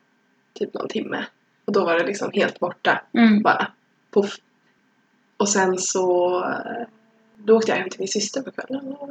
typ 0.55 0.75
någon 0.75 0.89
timme. 0.89 1.25
Och 1.65 1.73
då 1.73 1.85
var 1.85 1.95
det 1.99 2.07
liksom 2.07 2.31
helt 2.35 2.59
borta. 2.61 3.03
Mm. 3.13 3.43
Bara. 3.43 3.73
Puff. 4.11 4.35
Och 5.37 5.49
sen 5.49 5.79
så 5.79 6.39
eh, 6.45 6.87
då 7.37 7.57
åkte 7.57 7.71
jag 7.73 7.79
hem 7.79 7.91
till 7.91 8.01
min 8.01 8.09
syster 8.09 8.43
på 8.43 8.51
kvällen 8.51 8.93
och 8.93 9.11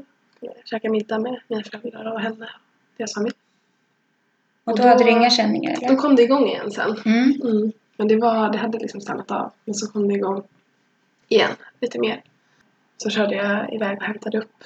käkade 0.65 0.91
middag 0.91 1.19
med 1.19 1.39
mina 1.47 1.63
föräldrar 1.63 2.13
och 2.13 2.19
henne 2.21 2.45
och 2.45 2.93
deras 2.97 3.13
familj. 3.13 3.35
Och 4.63 4.71
Och 4.71 4.77
då 4.77 4.83
då- 4.83 4.89
hade 4.89 5.03
du 5.03 5.09
inga 5.09 5.29
känningar 5.29 5.75
Då 5.79 5.85
eller? 5.85 5.95
kom 5.95 6.15
det 6.15 6.23
igång 6.23 6.47
igen 6.47 6.71
sen. 6.71 6.97
Mm. 7.05 7.41
Mm. 7.41 7.71
Men 7.97 8.07
det, 8.07 8.15
var, 8.17 8.49
det 8.51 8.57
hade 8.57 8.79
liksom 8.79 9.01
stannat 9.01 9.31
av. 9.31 9.51
Men 9.65 9.75
så 9.75 9.91
kom 9.91 10.07
det 10.07 10.13
igång 10.13 10.43
igen, 11.27 11.51
lite 11.79 11.99
mer. 11.99 12.23
Så 12.97 13.09
körde 13.09 13.35
jag 13.35 13.73
iväg 13.73 13.97
och 13.97 14.03
hämtade 14.03 14.37
upp 14.37 14.63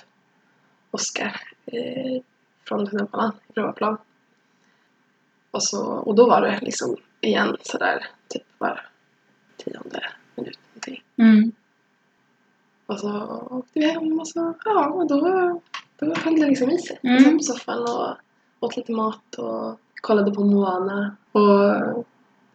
Oskar 0.92 1.42
eh, 1.66 2.22
från 2.68 2.88
tunnelbanan 2.88 3.34
i 3.50 3.54
Broaplan. 3.54 3.98
Och, 5.52 5.64
så, 5.64 5.86
och 5.86 6.16
då 6.16 6.30
var 6.30 6.42
det 6.42 6.60
liksom 6.62 6.98
igen 7.22 7.58
sådär 7.62 8.06
typ 8.28 8.44
var 8.58 8.86
tionde 9.58 10.06
minut 10.36 10.60
någonting. 10.74 11.04
Mm. 11.18 11.52
Och 12.92 13.00
så 13.00 13.48
åkte 13.52 13.80
vi 13.80 13.86
hem 13.86 14.20
och 14.20 14.28
så, 14.28 14.54
ja, 14.66 14.90
och 14.90 15.08
då, 15.08 15.20
då 16.00 16.16
höll 16.16 16.40
det 16.40 16.48
liksom 16.48 16.70
i 16.70 16.78
sig. 16.78 17.00
Mm. 17.04 17.16
Jag 17.16 17.24
satt 17.24 17.38
på 17.38 17.44
soffan 17.44 17.82
och 17.82 18.18
åt 18.60 18.78
lite 18.78 18.92
mat 18.92 19.36
och 19.38 19.80
kollade 20.02 20.32
på 20.32 20.44
Moana. 20.44 21.16
Och 21.32 22.06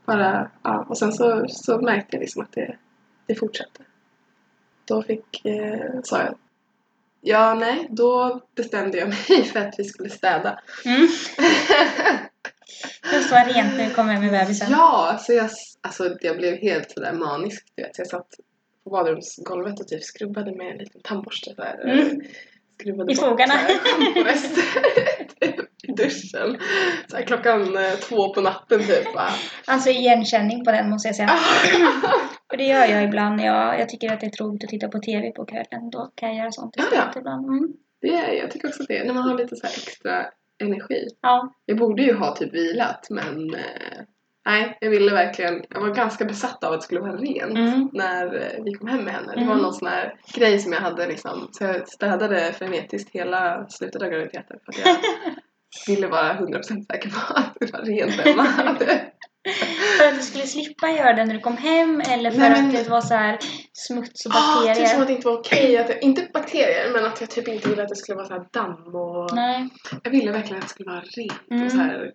bara, 0.05 0.51
ja, 0.63 0.87
och 0.89 0.99
sen 0.99 1.13
så, 1.13 1.47
så 1.49 1.79
märkte 1.79 2.17
jag 2.17 2.21
liksom 2.21 2.43
att 2.43 2.53
det, 2.53 2.77
det 3.27 3.35
fortsatte. 3.35 3.83
Då 4.85 5.03
fick, 5.03 5.45
eh, 5.45 6.01
sa 6.05 6.23
jag, 6.23 6.35
Ja, 7.21 7.55
nej, 7.55 7.87
då 7.91 8.41
bestämde 8.55 8.99
jag 8.99 9.09
mig 9.09 9.45
för 9.53 9.59
att 9.59 9.75
vi 9.79 9.85
skulle 9.85 10.11
städa. 10.11 10.61
Mm. 10.85 11.09
Just 13.13 13.31
var 13.31 13.45
rent 13.45 13.77
när 13.77 13.89
du 13.89 13.95
kom 13.95 14.09
hem 14.09 14.21
med 14.21 14.31
bebisen. 14.31 14.69
Ja, 14.71 15.19
så 15.21 15.33
jag, 15.33 15.51
alltså, 15.81 16.17
jag 16.21 16.37
blev 16.37 16.57
helt 16.57 16.91
sådär 16.91 17.13
manisk. 17.13 17.67
Du 17.75 17.83
vet. 17.83 17.99
Jag 17.99 18.07
satt 18.07 18.29
på 18.87 18.91
badrumsgolvet 18.91 19.81
och 19.81 19.89
typ 19.89 20.03
skrubbade 20.05 20.57
med 20.57 20.67
en 20.73 20.79
liten 20.79 21.01
tandborste. 21.03 21.55
Här, 21.59 21.85
Mm. 21.91 22.21
skrubbade 22.81 23.13
I 23.13 23.17
fogarna. 23.17 23.55
i 25.83 25.93
duschen. 25.93 26.59
Så 27.11 27.17
här, 27.17 27.23
klockan 27.27 27.77
eh, 27.77 27.91
två 27.93 28.35
på 28.35 28.41
natten 28.41 28.79
typ. 28.81 29.15
Bara. 29.15 29.31
Alltså 29.67 29.91
igenkänning 29.91 30.65
på 30.65 30.73
den 30.73 30.91
måste 30.91 31.09
jag 31.09 31.17
säga. 31.17 31.29
För 32.51 32.57
det 32.57 32.65
gör 32.65 32.87
jag 32.87 33.05
ibland. 33.05 33.41
Jag, 33.41 33.81
jag 33.81 33.89
tycker 33.89 34.13
att 34.13 34.21
det 34.21 34.27
är 34.27 34.31
tråkigt 34.31 34.65
att 34.65 34.71
titta 34.71 34.89
på 34.89 34.99
TV 34.99 35.31
på 35.31 35.45
kvällen. 35.45 35.91
Då 35.93 36.11
kan 36.15 36.29
jag 36.29 36.39
göra 36.39 36.53
sånt 36.53 36.75
Ja, 36.77 36.85
ja. 36.93 37.13
ibland. 37.21 37.47
Mm. 37.47 37.69
Det 38.01 38.09
är, 38.15 38.33
jag 38.33 38.51
tycker 38.51 38.69
också 38.69 38.83
det. 38.89 39.05
När 39.05 39.15
man 39.15 39.23
har 39.23 39.39
lite 39.39 39.57
så 39.57 39.67
här 39.67 39.73
extra 39.73 40.27
energi. 40.63 41.09
Ja. 41.23 41.55
Jag 41.65 41.79
borde 41.79 42.03
ju 42.03 42.15
ha 42.15 42.37
typ 42.37 42.55
vilat 42.55 43.07
men 43.11 43.55
eh, 43.55 43.99
nej, 44.47 44.79
jag 44.81 44.91
ville 44.91 45.13
verkligen. 45.13 45.63
Jag 45.71 45.81
var 45.81 45.89
ganska 45.95 46.25
besatt 46.25 46.65
av 46.65 46.73
att 46.73 46.81
det 46.81 46.85
skulle 46.85 47.01
vara 47.01 47.17
rent. 47.17 47.59
Mm. 47.59 47.89
när 47.93 48.27
eh, 48.37 48.65
vi 48.65 48.73
kom 48.75 48.89
hem 48.89 49.05
med 49.05 49.15
henne. 49.15 49.33
Det 49.35 49.45
var 49.45 49.53
Mm. 49.53 49.59
någon 49.63 49.75
sån 49.75 49.89
här 49.89 50.15
grej 50.35 50.59
som 50.59 50.73
jag 50.73 50.81
hade 50.81 51.07
liksom, 51.07 51.49
så 51.53 51.65
jag 51.65 51.89
städade 51.89 52.53
frenetiskt 52.53 53.11
hela 53.15 53.67
slutet 53.69 54.03
av 54.03 54.09
graviditeten 54.09 54.57
för 54.65 54.73
att 54.73 54.87
jag 54.87 54.97
ville 55.97 56.07
vara 56.07 56.33
100% 56.35 56.63
säker 56.93 57.11
på 57.11 57.35
att 57.35 57.57
det 57.61 57.73
var 57.73 57.81
rent 57.81 58.13
hemma. 58.21 58.47
För 59.99 60.09
att 60.09 60.15
du 60.17 60.23
skulle 60.23 60.45
slippa 60.47 60.89
göra 60.91 61.13
det 61.13 61.25
när 61.25 61.35
du 61.35 61.41
kom 61.41 61.57
hem 61.57 62.01
eller 62.11 62.31
för 62.31 62.39
Nej, 62.39 62.51
men- 62.51 62.67
att 62.77 62.85
det 62.85 62.91
var 62.91 63.01
så 63.01 63.15
här 63.15 63.39
smuts 63.73 64.27
och 64.27 64.33
Ah, 64.35 64.59
typ 64.59 64.67
bakterier? 64.67 64.87
som 64.89 65.01
att 65.03 65.07
det 65.09 65.13
inte 65.15 65.27
var 65.29 65.39
okej, 65.39 65.77
att 65.79 65.89
jag, 65.89 66.03
inte 66.03 66.29
bakterier 66.35 66.91
men 66.93 67.05
att 67.05 67.21
jag 67.21 67.31
typ 67.31 67.49
inte 67.49 67.69
ville 67.69 67.83
att 67.83 67.89
det 67.89 67.97
skulle 67.97 68.17
vara 68.17 68.27
så 68.27 68.33
här 68.33 68.47
damm 68.53 68.95
och 68.95 69.35
Nej. 69.35 69.69
jag 70.03 70.11
ville 70.11 70.33
verkligen 70.33 70.57
att 70.57 70.63
det 70.63 70.69
skulle 70.75 70.91
vara 70.91 71.01
rent 71.01 71.51
Mm. 71.51 71.65
och 71.67 71.71
så 71.73 71.79
här. 71.79 72.13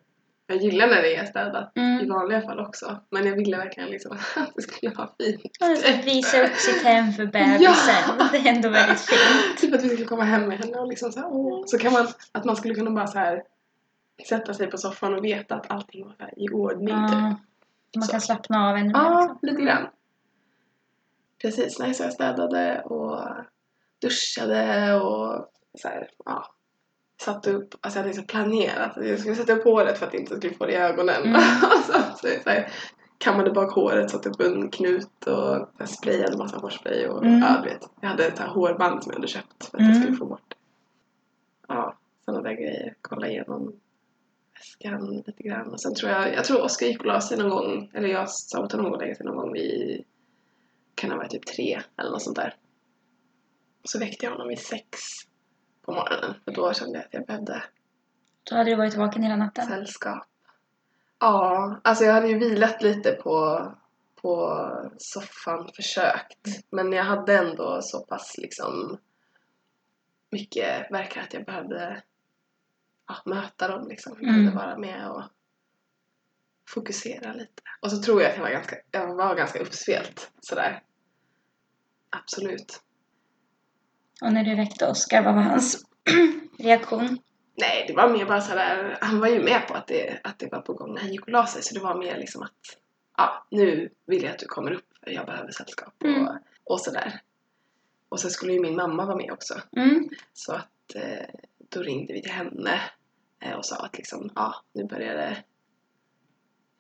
Jag 0.51 0.62
gillar 0.63 0.88
när 0.88 1.01
det 1.01 1.15
är 1.15 1.25
städat 1.25 1.72
i 1.75 1.79
Mm. 1.79 2.10
vanliga 2.10 2.41
fall 2.41 2.60
också 2.60 3.00
men 3.10 3.25
jag 3.25 3.36
ville 3.36 3.58
verkligen 3.58 3.89
liksom 3.89 4.12
att 4.36 4.51
det 4.55 4.62
skulle 4.62 4.93
vara 4.96 5.10
fint. 5.20 5.41
Ska 5.79 6.01
visa 6.05 6.43
upp 6.43 6.55
sitt 6.55 6.84
hem 6.84 7.12
för 7.13 7.25
bebisen. 7.25 8.17
Det 8.31 8.38
är 8.38 8.55
ändå 8.55 8.70
väldigt 8.70 9.00
fint. 9.01 9.58
Typ 9.58 9.74
att 9.74 9.84
vi 9.84 9.89
skulle 9.89 10.05
komma 10.05 10.24
hem 10.24 10.48
med 10.48 10.58
henne 10.60 10.77
och 10.77 10.88
liksom 10.88 11.12
så 11.12 11.20
här, 11.20 11.27
åh. 11.31 11.63
Så 11.65 11.77
kan 11.77 11.93
man, 11.93 12.08
att 12.31 12.46
man 12.46 12.55
skulle 12.55 12.75
kunna 12.75 12.91
bara 12.91 13.08
så 13.08 13.20
här 13.20 13.43
sätta 14.29 14.53
sig 14.53 14.67
på 14.67 14.77
soffan 14.77 15.13
och 15.13 15.25
veta 15.25 15.55
att 15.55 15.72
allting 15.72 16.05
var 16.20 16.34
i 16.38 16.50
ordning 16.50 16.88
typ. 16.88 17.17
Ja. 17.17 17.36
Man 17.96 18.03
Så. 18.03 18.12
kan 18.12 18.22
slappna 18.22 18.70
av 18.70 18.75
ännu 18.77 18.88
mer. 18.88 18.93
Ja, 18.93 19.22
liksom. 19.22 19.38
lite 19.41 19.62
grann. 19.62 19.88
Precis, 21.41 21.79
nej, 21.79 21.93
så 21.93 22.03
jag 22.03 22.13
städade 22.13 22.81
och 22.81 23.27
duschade 24.01 24.93
och 24.93 25.46
så 25.81 25.88
här, 25.88 26.10
ja. 26.25 26.53
Satte 27.25 27.51
upp, 27.51 27.75
alltså 27.82 28.00
jag 28.00 28.04
hade 28.04 28.08
liksom 28.08 28.25
planerat 28.28 28.98
att 28.98 29.08
jag 29.08 29.20
skulle 29.20 29.36
sätta 29.36 29.54
upp 29.54 29.63
håret 29.63 29.98
för 29.98 30.06
att 30.06 30.13
jag 30.13 30.22
inte 30.22 30.36
skulle 30.38 30.54
få 30.54 30.66
det 30.66 30.72
i 30.72 30.75
ögonen. 30.75 31.24
Mm. 31.25 31.42
så, 31.88 31.94
så, 31.94 32.28
så 32.44 32.50
här, 32.50 32.72
kammade 33.18 33.51
bak 33.51 33.72
håret, 33.74 34.12
satte 34.12 34.30
upp 34.30 34.42
en 34.42 34.70
knut 34.70 35.28
och 35.28 35.70
här, 35.80 35.86
sprayade 35.86 36.38
massa 36.38 36.58
hårspray 36.58 37.08
och 37.08 37.25
Mm. 37.25 37.40
ja, 37.40 37.62
du 37.63 37.70
vet. 37.70 37.90
Jag 38.01 38.10
hade 38.10 38.25
ett 38.25 38.40
hårband 38.40 39.04
som 39.04 39.10
jag 39.12 39.18
hade 39.18 39.28
köpt 39.28 39.66
för 39.66 39.78
att 39.78 39.82
Mm. 39.82 39.94
jag 39.94 40.01
skulle 40.01 40.18
få 40.18 40.25
bort 40.25 40.44
det. 40.48 40.56
Ja, 41.68 41.98
sådana 42.25 42.44
där 42.44 42.54
grejer. 42.54 42.96
Kolla 43.01 43.28
igenom 43.28 43.74
väskan 44.54 45.24
lite 45.25 45.44
grann. 45.44 45.68
Och 45.68 45.82
sen 45.82 45.96
tror 45.96 46.12
jag, 46.12 46.34
jag 46.34 46.46
tror 46.46 46.62
Oskar 46.62 46.88
gick 46.88 47.00
och 47.00 47.06
la 47.06 47.22
sig 47.22 47.38
någon 47.38 47.50
gång, 47.50 47.92
eller 47.94 48.08
jag 48.08 48.30
sa 48.30 48.63
åt 48.63 48.72
honom 48.72 48.86
att 48.86 48.92
gå 48.92 48.96
och 48.96 49.01
lägga 49.01 49.16
sig 49.16 49.25
någon 49.25 49.36
gång 49.36 49.54
vid, 49.54 50.04
kan 50.96 51.12
ha 51.12 51.18
varit 51.18 51.32
typ 51.32 51.46
tre 51.46 51.82
eller 51.98 52.12
något 52.12 52.22
sånt 52.22 52.36
där. 52.36 52.56
Och 53.84 53.90
så 53.90 54.00
väckte 54.00 54.25
jag 54.25 54.32
honom 54.32 54.48
vid 54.48 54.60
sex 54.60 54.88
på 55.81 55.91
morgonen 55.91 56.33
för 56.45 56.51
då 56.51 56.73
kände 56.73 56.97
jag 56.97 57.05
att 57.05 57.13
jag 57.13 57.25
behövde 57.25 57.63
Då 58.43 58.55
hade 58.55 58.69
du 58.69 58.75
varit 58.75 58.95
vaken 58.95 59.23
hela 59.23 59.35
natten. 59.35 59.67
sällskap. 59.67 60.27
Ja, 61.19 61.79
alltså 61.83 62.03
jag 62.03 62.13
hade 62.13 62.27
ju 62.27 62.38
vilat 62.39 62.81
lite 62.81 63.11
på, 63.11 63.65
på 64.21 64.61
soffan, 64.97 65.69
försökt. 65.75 66.47
Men 66.69 66.93
jag 66.93 67.03
hade 67.03 67.38
ändå 67.38 67.79
så 67.81 68.05
pass 68.05 68.35
liksom 68.38 68.97
mycket 70.31 70.91
verkar 70.91 71.21
att 71.21 71.33
jag 71.33 71.45
behövde 71.45 72.03
ja, 73.07 73.15
möta 73.25 73.67
dem 73.67 73.88
liksom. 73.88 74.13
Jag 74.19 74.23
Mm. 74.29 74.35
behövde 74.35 74.65
vara 74.65 74.77
med 74.77 75.11
och 75.11 75.23
fokusera 76.69 77.33
lite. 77.33 77.61
Och 77.81 77.91
så 77.91 77.97
tror 78.01 78.21
jag 78.21 78.31
att 78.31 78.38
jag 78.38 78.43
var 78.43 78.51
ganska, 78.51 78.75
jag 78.91 79.15
var 79.15 79.35
ganska 79.35 79.59
uppspelt 79.59 80.31
sådär. 80.41 80.83
Absolut. 82.09 82.81
Och 84.22 84.34
när 84.34 84.44
du 84.44 84.56
väckte 84.56 84.88
Oskar, 84.88 85.24
vad 85.24 85.36
var 85.36 85.42
hans 85.42 85.86
reaktion? 86.60 87.18
Nej, 87.56 87.86
det 87.88 87.94
var 87.94 88.10
mer 88.10 88.25
bara 88.25 88.42
sådär, 88.42 88.98
han 89.01 89.20
var 89.20 89.28
ju 89.28 89.44
med 89.44 89.68
på 89.68 89.74
att 89.74 89.88
det, 89.88 90.20
att 90.24 90.40
det 90.40 90.51
var 90.51 90.62
på 90.62 90.74
gång 90.74 90.94
när 90.94 91.01
han 91.01 91.12
gick 91.12 91.22
och 91.22 91.30
la 91.30 91.46
sig 91.48 91.63
så 91.63 91.74
det 91.74 91.80
var 91.80 91.98
mer 91.98 92.18
liksom 92.18 92.42
att 92.44 92.78
ja, 93.18 93.48
nu 93.51 93.90
vill 94.06 94.24
jag 94.24 94.32
att 94.32 94.40
du 94.40 94.46
kommer 94.46 94.72
upp 94.72 94.86
för 95.04 95.12
jag 95.12 95.25
behöver 95.25 95.51
sällskap 95.51 95.94
och, 96.00 96.06
Mm. 96.10 96.28
och 96.63 96.82
sådär. 96.82 97.22
Och 98.10 98.20
så 98.20 98.30
skulle 98.30 98.54
ju 98.54 98.60
min 98.60 98.75
mamma 98.75 99.06
vara 99.06 99.16
med 99.18 99.32
också 99.32 99.62
Mm. 99.78 100.10
så 100.34 100.54
att 100.54 100.96
eh, 100.96 101.25
då 101.70 101.82
ringde 101.82 102.13
vi 102.13 102.22
till 102.22 102.32
henne 102.32 102.82
eh, 103.40 103.54
och 103.54 103.66
sa 103.66 103.75
att 103.86 103.98
liksom, 103.98 104.30
ja, 104.36 104.56
nu 104.74 104.84
börjar 104.84 105.13
det 105.13 105.38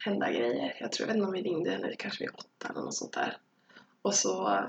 hända 0.05 0.31
grejer. 0.31 0.77
Jag 0.79 0.91
tror, 0.91 1.07
jag 1.07 1.07
vet 1.07 1.15
inte 1.15 1.27
om 1.27 1.33
vi 1.33 1.41
ringde 1.41 1.71
henne 1.71 1.95
kanske 1.97 2.23
vid 2.23 2.29
åtta 2.33 2.69
eller 2.69 2.81
något 2.81 2.95
sånt 2.95 3.13
där. 3.13 3.37
Och 4.01 4.13
så, 4.15 4.59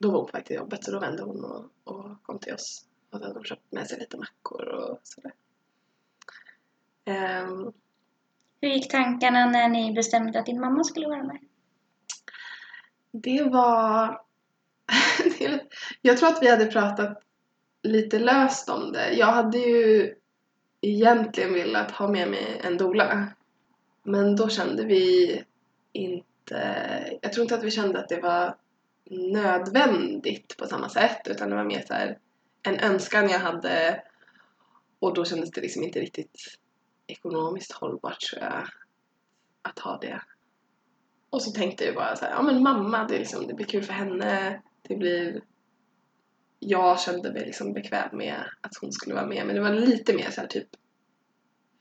då 0.00 0.10
var 0.10 0.18
hon 0.18 0.26
på 0.26 0.36
väg 0.36 0.46
till 0.46 0.56
jobbet 0.56 0.84
så 0.84 0.90
då 0.90 0.98
vände 0.98 1.22
hon 1.22 1.44
och, 1.44 1.64
och 1.84 2.22
kom 2.22 2.38
till 2.38 2.54
oss. 2.54 2.84
Och 3.10 3.20
då 3.20 3.26
hade 3.26 3.38
de 3.38 3.44
köpt 3.44 3.72
med 3.72 3.86
sig 3.86 3.98
lite 3.98 4.16
mackor 4.16 4.68
och 4.68 4.98
sådär. 5.02 5.32
Ehm, 7.04 7.72
Hur 8.60 8.68
gick 8.68 8.90
tankarna 8.90 9.46
när 9.46 9.68
ni 9.68 9.92
bestämde 9.92 10.40
att 10.40 10.46
din 10.46 10.60
mamma 10.60 10.84
skulle 10.84 11.06
vara 11.06 11.22
med? 11.22 11.38
det 13.12 13.42
var... 13.42 14.20
jag 16.02 16.18
tror 16.18 16.28
att 16.28 16.42
vi 16.42 16.50
hade 16.50 16.66
pratat 16.66 17.22
lite 17.82 18.18
löst 18.18 18.68
om 18.68 18.92
det. 18.92 19.12
Jag 19.12 19.26
hade 19.26 19.58
ju 19.58 20.14
egentligen 20.80 21.52
velat 21.52 21.90
ha 21.90 22.08
med 22.08 22.30
mig 22.30 22.60
en 22.64 22.76
doula. 22.76 23.26
Men 24.02 24.36
då 24.36 24.48
kände 24.48 24.84
vi 24.84 25.42
inte... 25.92 27.18
Jag 27.22 27.32
tror 27.32 27.42
inte 27.42 27.54
att 27.54 27.64
vi 27.64 27.70
kände 27.70 27.98
att 27.98 28.08
det 28.08 28.20
var 28.20 28.56
nödvändigt 29.10 30.56
på 30.56 30.66
samma 30.66 30.88
sätt 30.88 31.20
utan 31.26 31.50
det 31.50 31.56
var 31.56 31.64
mer 31.64 31.84
så 31.86 31.94
här 31.94 32.18
en 32.62 32.78
önskan 32.80 33.28
jag 33.28 33.38
hade 33.38 34.02
och 34.98 35.14
då 35.14 35.24
kändes 35.24 35.50
det 35.50 35.60
liksom 35.60 35.82
inte 35.82 36.00
riktigt 36.00 36.58
ekonomiskt 37.06 37.72
hållbart 37.72 38.20
tror 38.20 38.42
jag 38.42 38.68
att 39.62 39.78
ha 39.78 39.98
det. 39.98 40.22
Och 41.30 41.42
så 41.42 41.50
tänkte 41.50 41.84
jag 41.84 41.94
bara 41.94 42.16
så 42.16 42.24
här, 42.24 42.32
ja 42.32 42.42
men 42.42 42.62
mamma, 42.62 43.04
det, 43.04 43.18
liksom, 43.18 43.46
det 43.46 43.54
blir 43.54 43.66
kul 43.66 43.82
för 43.82 43.92
henne. 43.92 44.62
Det 44.88 44.96
blir... 44.96 45.42
Jag 46.58 47.00
kände 47.00 47.32
mig 47.32 47.46
liksom 47.46 47.72
bekväm 47.72 48.16
med 48.16 48.44
att 48.60 48.76
hon 48.80 48.92
skulle 48.92 49.14
vara 49.14 49.26
med 49.26 49.46
men 49.46 49.54
det 49.54 49.60
var 49.60 49.72
lite 49.72 50.14
mer 50.14 50.30
så 50.30 50.40
här 50.40 50.48
typ 50.48 50.68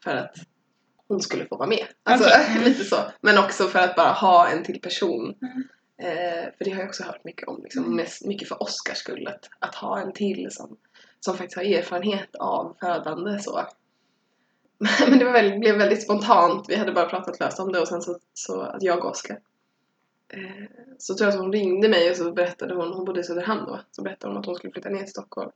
för 0.04 0.16
att 0.16 0.36
hon 1.08 1.22
skulle 1.22 1.46
få 1.46 1.58
vara 1.58 1.70
med. 1.70 1.88
Alltså. 2.04 2.30
Mm. 2.30 2.64
lite 2.70 2.84
så. 2.84 2.96
Men 3.22 3.38
också 3.38 3.68
för 3.68 3.80
att 3.80 3.96
bara 3.96 4.12
ha 4.12 4.50
en 4.50 4.64
till 4.64 4.82
person. 4.82 5.36
Mm. 5.42 5.68
Eh, 6.02 6.44
för 6.58 6.66
det 6.66 6.72
har 6.72 6.80
jag 6.80 6.88
också 6.90 7.04
hört 7.04 7.24
mycket 7.24 7.48
om. 7.48 7.64
Liksom, 7.64 7.84
Mm. 7.84 7.96
mest, 7.96 8.26
mycket 8.26 8.48
för 8.48 8.64
Oscars 8.64 8.98
skull. 8.98 9.28
Att, 9.28 9.50
att 9.60 9.76
ha 9.76 10.00
en 10.00 10.12
till 10.14 10.48
som, 10.52 10.78
som 11.20 11.38
faktiskt 11.38 11.58
har 11.58 11.64
erfarenhet 11.64 12.36
av 12.36 12.76
födande. 12.80 13.40
Så. 13.40 13.68
Men 15.10 15.20
det 15.20 15.26
var 15.26 15.32
väldigt, 15.32 15.60
blev 15.60 15.78
väldigt 15.78 16.04
spontant. 16.04 16.70
Vi 16.70 16.76
hade 16.76 16.92
bara 16.92 17.10
pratat 17.10 17.40
löst 17.40 17.60
om 17.60 17.72
det 17.72 17.80
och 17.80 17.88
sen 17.88 18.02
så, 18.02 18.20
så 18.34 18.62
att 18.62 18.84
jag 18.84 19.00
och 19.00 19.12
Oskar. 19.12 19.40
Eh, 20.34 20.66
så 20.98 21.16
tror 21.16 21.30
jag 21.30 21.34
att 21.36 21.42
hon 21.42 21.52
ringde 21.52 21.90
mig 21.90 22.10
och 22.12 22.18
så 22.18 22.32
berättade 22.32 22.76
hon, 22.76 22.94
hon 22.94 23.06
bodde 23.06 23.20
i 23.20 23.24
Söderhamn 23.24 23.66
då, 23.66 23.80
så 23.92 24.02
berättade 24.02 24.34
hon 24.34 24.40
att 24.40 24.46
hon 24.46 24.56
skulle 24.56 24.74
flytta 24.74 24.90
ner 24.90 25.00
till 25.00 25.10
Stockholm. 25.12 25.52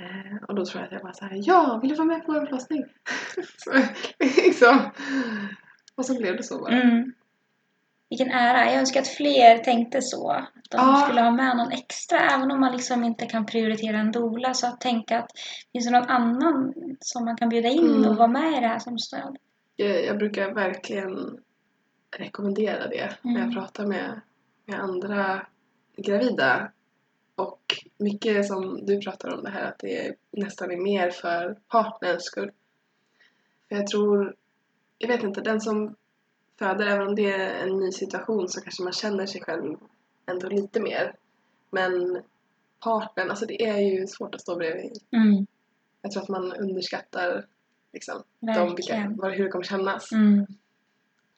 Eh, 0.00 0.44
och 0.48 0.54
då 0.54 0.64
tror 0.66 0.80
jag 0.80 0.86
att 0.86 0.92
jag 0.92 1.02
bara 1.02 1.12
såhär, 1.12 1.42
ja, 1.44 1.78
vill 1.82 1.90
du 1.90 1.96
vara 1.96 2.06
med 2.06 2.26
på 2.26 2.32
vår 2.32 2.46
förlossning? 2.46 2.84
så, 3.56 3.72
liksom. 4.18 4.90
Och 5.94 6.06
så 6.06 6.18
blev 6.18 6.36
det 6.36 6.42
så 6.42 6.58
bara. 6.58 6.72
Mm. 6.72 7.12
Vilken 8.10 8.30
ära. 8.30 8.64
Jag 8.70 8.74
önskar 8.80 9.00
att 9.00 9.08
fler 9.08 9.58
tänkte 9.58 10.02
så. 10.02 10.30
Att 10.30 10.50
de 10.70 10.76
Ja. 10.76 10.96
skulle 10.96 11.20
ha 11.20 11.30
med 11.30 11.56
någon 11.56 11.72
extra, 11.72 12.18
även 12.20 12.50
om 12.50 12.60
man 12.60 12.72
liksom 12.72 13.04
inte 13.04 13.26
kan 13.26 13.46
prioritera 13.46 13.98
en 13.98 14.12
doula. 14.12 14.54
Så 14.54 14.66
att 14.66 14.80
tänka 14.80 15.18
att 15.18 15.30
finns 15.72 15.84
det 15.86 15.92
någon 15.92 16.08
annan 16.08 16.74
som 17.00 17.24
man 17.24 17.36
kan 17.36 17.48
bjuda 17.48 17.68
in 17.68 17.88
Mm. 17.94 18.08
och 18.10 18.16
vara 18.16 18.28
med 18.28 18.52
i 18.58 18.60
det 18.60 18.66
här 18.68 18.78
som 18.78 18.98
stöd. 18.98 19.36
Jag, 19.76 20.04
jag 20.04 20.18
brukar 20.18 20.54
verkligen 20.54 21.38
rekommendera 22.16 22.88
det 22.88 23.14
när 23.22 23.32
jag 23.32 23.42
Mm. 23.42 23.54
pratar 23.54 23.86
med, 23.86 24.20
med 24.66 24.80
andra 24.80 25.46
gravida. 25.96 26.72
Och 27.34 27.60
mycket 27.98 28.46
som 28.46 28.86
du 28.86 29.00
pratar 29.00 29.34
om 29.34 29.44
det 29.44 29.50
här 29.50 29.64
att 29.64 29.78
det 29.78 30.06
är, 30.06 30.14
nästan 30.30 30.70
är 30.70 30.76
mer 30.76 31.10
för 31.10 31.58
partnerns 31.68 32.24
skull. 32.24 32.50
För 33.68 33.76
jag 33.76 33.86
tror, 33.86 34.34
jag 34.98 35.08
vet 35.08 35.22
inte, 35.22 35.40
den 35.40 35.60
som 35.60 35.94
föder, 36.60 36.86
även 36.86 37.06
om 37.08 37.14
det 37.14 37.32
är 37.32 37.66
en 37.66 37.78
ny 37.78 37.92
situation 37.92 38.48
så 38.48 38.60
kanske 38.60 38.82
man 38.82 38.92
känner 38.92 39.26
sig 39.26 39.40
själv 39.40 39.76
ändå 40.26 40.48
lite 40.48 40.80
mer. 40.80 41.12
Men 41.70 42.22
partnern, 42.84 43.30
alltså 43.30 43.46
det 43.46 43.62
är 43.68 43.78
ju 43.78 44.06
svårt 44.06 44.34
att 44.34 44.40
stå 44.40 44.56
bredvid. 44.56 44.92
Mm. 45.12 45.46
Jag 46.02 46.12
tror 46.12 46.22
att 46.22 46.28
man 46.28 46.52
underskattar 46.52 47.44
liksom, 47.92 48.22
de, 48.40 48.74
vilka, 48.74 49.12
vad- 49.16 49.32
hur 49.32 49.44
det 49.44 49.50
kommer 49.50 49.64
kännas. 49.64 50.12
Mm. 50.12 50.46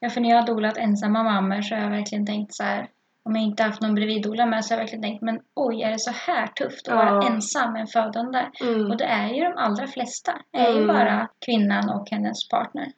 Ja, 0.00 0.10
för 0.10 0.20
när 0.20 0.30
jag 0.30 0.36
har 0.40 0.46
dolat 0.46 0.76
ensamma 0.76 1.22
mammor 1.22 1.62
så 1.62 1.74
har 1.74 1.82
jag 1.82 1.90
verkligen 1.90 2.26
tänkt 2.26 2.54
så 2.54 2.62
här. 2.62 2.90
Om 3.22 3.34
jag 3.36 3.44
inte 3.44 3.62
haft 3.62 3.80
någon 3.82 3.94
bredviddoula 3.94 4.46
med 4.46 4.64
så 4.64 4.74
har 4.74 4.78
jag 4.78 4.82
verkligen 4.84 5.02
tänkt 5.02 5.22
men 5.22 5.40
oj, 5.54 5.82
är 5.82 5.90
det 5.90 5.98
så 5.98 6.10
här 6.10 6.46
tufft 6.46 6.88
att 6.88 6.94
vara 6.94 7.08
Ja. 7.08 7.26
ensam 7.28 7.72
med 7.72 7.80
en 7.80 7.86
födande? 7.86 8.50
Mm. 8.60 8.90
Och 8.90 8.96
det 8.96 9.04
är 9.04 9.28
ju 9.28 9.40
de 9.44 9.52
allra 9.56 9.86
flesta. 9.86 10.32
Det 10.50 10.58
är 10.58 10.70
ju 10.72 10.82
Mm. 10.82 10.86
bara 10.96 11.28
kvinnan 11.46 11.88
och 11.90 12.10
hennes 12.10 12.48
partner. 12.48 12.92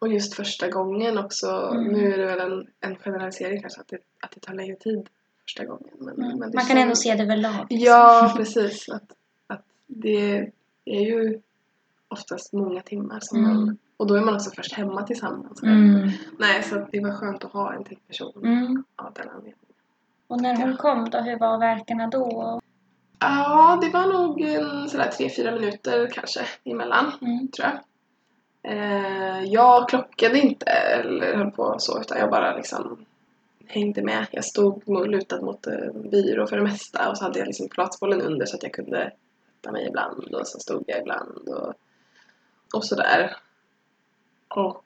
Och 0.00 0.08
just 0.08 0.34
första 0.34 0.68
gången 0.68 1.18
också, 1.18 1.46
Mm. 1.50 1.84
nu 1.92 2.12
är 2.14 2.18
det 2.18 2.26
väl 2.26 2.40
en, 2.52 2.66
en 2.80 2.96
generalisering 2.96 3.60
kanske 3.60 3.80
att 3.80 3.88
det, 3.88 3.98
att 4.20 4.30
det 4.30 4.40
tar 4.40 4.54
längre 4.54 4.76
tid 4.76 5.08
första 5.42 5.64
gången. 5.64 5.90
Men, 5.98 6.14
Mm. 6.14 6.38
men 6.38 6.50
Man 6.54 6.64
kan 6.64 6.78
ändå 6.78 6.94
se 6.96 7.14
det 7.14 7.22
överlag. 7.22 7.66
Ja, 7.68 8.32
precis. 8.36 8.88
Att, 8.88 9.12
att 9.46 9.64
det 9.86 10.50
är 10.84 11.00
ju 11.00 11.40
oftast 12.08 12.52
många 12.52 12.82
timmar 12.82 13.18
som 13.22 13.38
Mm. 13.44 13.54
man... 13.56 13.78
Och 13.96 14.06
då 14.06 14.14
är 14.14 14.20
man 14.20 14.34
också 14.34 14.50
först 14.50 14.72
hemma 14.72 15.02
tillsammans. 15.02 15.62
Mm. 15.62 16.10
Nej, 16.38 16.62
så 16.62 16.86
det 16.92 17.00
var 17.00 17.12
skönt 17.12 17.44
att 17.44 17.52
ha 17.52 17.74
en 17.74 17.84
till 17.84 17.98
person 18.08 18.32
Mm. 18.44 18.84
av 18.96 19.12
den 19.12 19.28
anledningen. 19.28 19.56
Och 20.26 20.40
när 20.42 20.56
hon 20.56 20.76
kom 20.76 21.10
då, 21.10 21.18
hur 21.20 21.38
var 21.38 21.58
verkarna 21.58 22.06
då? 22.06 22.60
Ja, 23.18 23.78
det 23.82 23.88
var 23.90 24.06
nog 24.12 24.40
en 24.40 24.88
sådär 24.88 25.10
tre, 25.10 25.30
fyra 25.36 25.50
minuter 25.52 26.10
kanske 26.14 26.40
emellan, 26.64 27.12
Mm. 27.20 27.48
tror 27.48 27.68
jag. 27.68 27.78
Eh, 28.62 29.44
jag 29.44 29.88
klockade 29.88 30.38
inte 30.38 30.66
eller 30.66 31.36
höll 31.36 31.50
på 31.50 31.76
så, 31.78 32.00
utan 32.00 32.18
jag 32.18 32.30
bara 32.30 32.56
liksom 32.56 33.06
hängde 33.66 34.02
med. 34.02 34.26
Jag 34.30 34.44
stod 34.44 35.08
lutad 35.08 35.42
mot 35.42 35.66
en 35.66 36.10
byrå 36.10 36.46
för 36.46 36.56
det 36.56 36.62
mesta 36.62 37.10
och 37.10 37.18
så 37.18 37.24
hade 37.24 37.38
jag 37.38 37.46
liksom 37.46 37.68
platsbollen 37.68 38.20
under 38.20 38.46
så 38.46 38.56
att 38.56 38.62
jag 38.62 38.72
kunde 38.72 39.12
sätta 39.56 39.72
mig 39.72 39.88
ibland 39.88 40.34
och 40.34 40.46
så 40.46 40.58
stod 40.58 40.84
jag 40.86 41.00
ibland 41.00 41.48
och, 41.48 41.74
och 42.74 42.84
sådär. 42.84 43.36
Och 44.48 44.84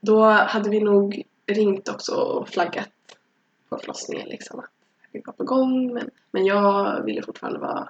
då 0.00 0.24
hade 0.24 0.70
vi 0.70 0.80
nog 0.80 1.22
ringt 1.46 1.88
också 1.88 2.14
och 2.14 2.48
flaggat 2.48 2.88
på 3.68 3.78
förlossningen 3.78 4.28
liksom 4.28 4.58
att 4.60 4.70
vi 5.12 5.22
var 5.26 5.32
på 5.32 5.44
gång 5.44 5.94
men, 5.94 6.10
men 6.30 6.44
jag 6.44 7.02
ville 7.02 7.22
fortfarande 7.22 7.58
vara, 7.58 7.88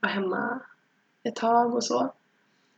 vara 0.00 0.12
hemma 0.12 0.60
ett 1.22 1.36
tag 1.36 1.74
och 1.74 1.84
så. 1.84 2.12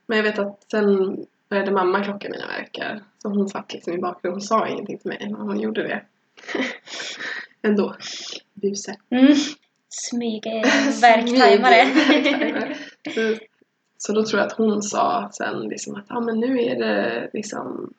Men 0.07 0.17
jag 0.17 0.25
vet 0.25 0.39
att 0.39 0.65
sen 0.71 1.27
började 1.55 1.73
mamma 1.73 2.05
klocka 2.05 2.29
mina 2.31 2.47
verkar. 2.47 3.03
Så 3.23 3.29
hon 3.29 3.49
satt 3.49 3.73
liksom 3.73 3.93
i 3.93 3.99
bakgrunden. 3.99 4.33
Hon 4.35 4.41
sa 4.41 4.69
ingenting 4.69 4.99
till 4.99 5.09
mig 5.09 5.19
men 5.31 5.35
hon 5.41 5.61
gjorde 5.61 5.83
det. 5.83 6.03
Ändå. 7.63 7.95
Buse. 8.55 8.97
Mm. 9.11 9.35
Smyg 9.89 10.45
verktajmare. 11.01 11.87
Så- 13.15 13.39
Så 13.97 14.13
då 14.13 14.25
tror 14.25 14.41
jag 14.41 14.47
att 14.47 14.57
hon 14.57 14.83
sa 14.83 15.31
sen 15.33 15.61
liksom 15.61 15.95
att 15.95 16.05
ja 16.09 16.21
men 16.21 16.41
nu 16.41 16.61
är 16.63 16.77
det 16.79 17.31
liksom 17.33 17.95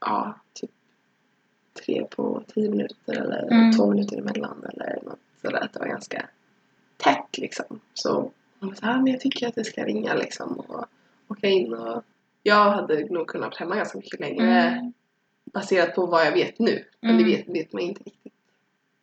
ja, 0.00 0.34
typ 0.52 0.70
tre 1.86 2.04
på 2.10 2.42
tio 2.54 2.70
minuter 2.70 3.12
eller 3.20 3.52
Mm. 3.52 3.72
två 3.72 3.90
minuter 3.90 4.18
emellan 4.18 4.64
eller 4.72 4.98
något 5.04 5.18
sådär. 5.42 5.60
Att 5.64 5.72
det 5.72 5.78
var 5.80 5.86
ganska 5.86 6.28
tätt 6.96 7.38
liksom. 7.38 7.80
Så 7.94 8.30
hon 8.60 8.76
sa, 8.76 8.86
ja 8.86 8.96
men 9.00 9.06
jag 9.12 9.20
tycker 9.20 9.48
att 9.48 9.54
det 9.54 9.64
ska 9.64 9.84
ringa 9.84 10.14
liksom 10.14 10.52
och 10.60 10.84
åka 11.28 11.48
in 11.48 11.74
och 11.74 12.02
jag 12.42 12.70
hade 12.70 13.04
nog 13.04 13.26
kunnat 13.26 13.50
vara 13.50 13.58
hemma 13.58 13.76
ganska 13.76 13.98
mycket 13.98 14.20
längre 14.20 14.60
Mm. 14.68 14.92
baserat 15.44 15.94
på 15.94 16.06
vad 16.06 16.26
jag 16.26 16.32
vet 16.32 16.58
nu. 16.58 16.84
Men 17.00 17.16
det 17.16 17.22
Mm. 17.22 17.36
vet, 17.36 17.48
vet 17.48 17.72
man 17.72 17.82
inte 17.82 18.02
riktigt 18.02 18.32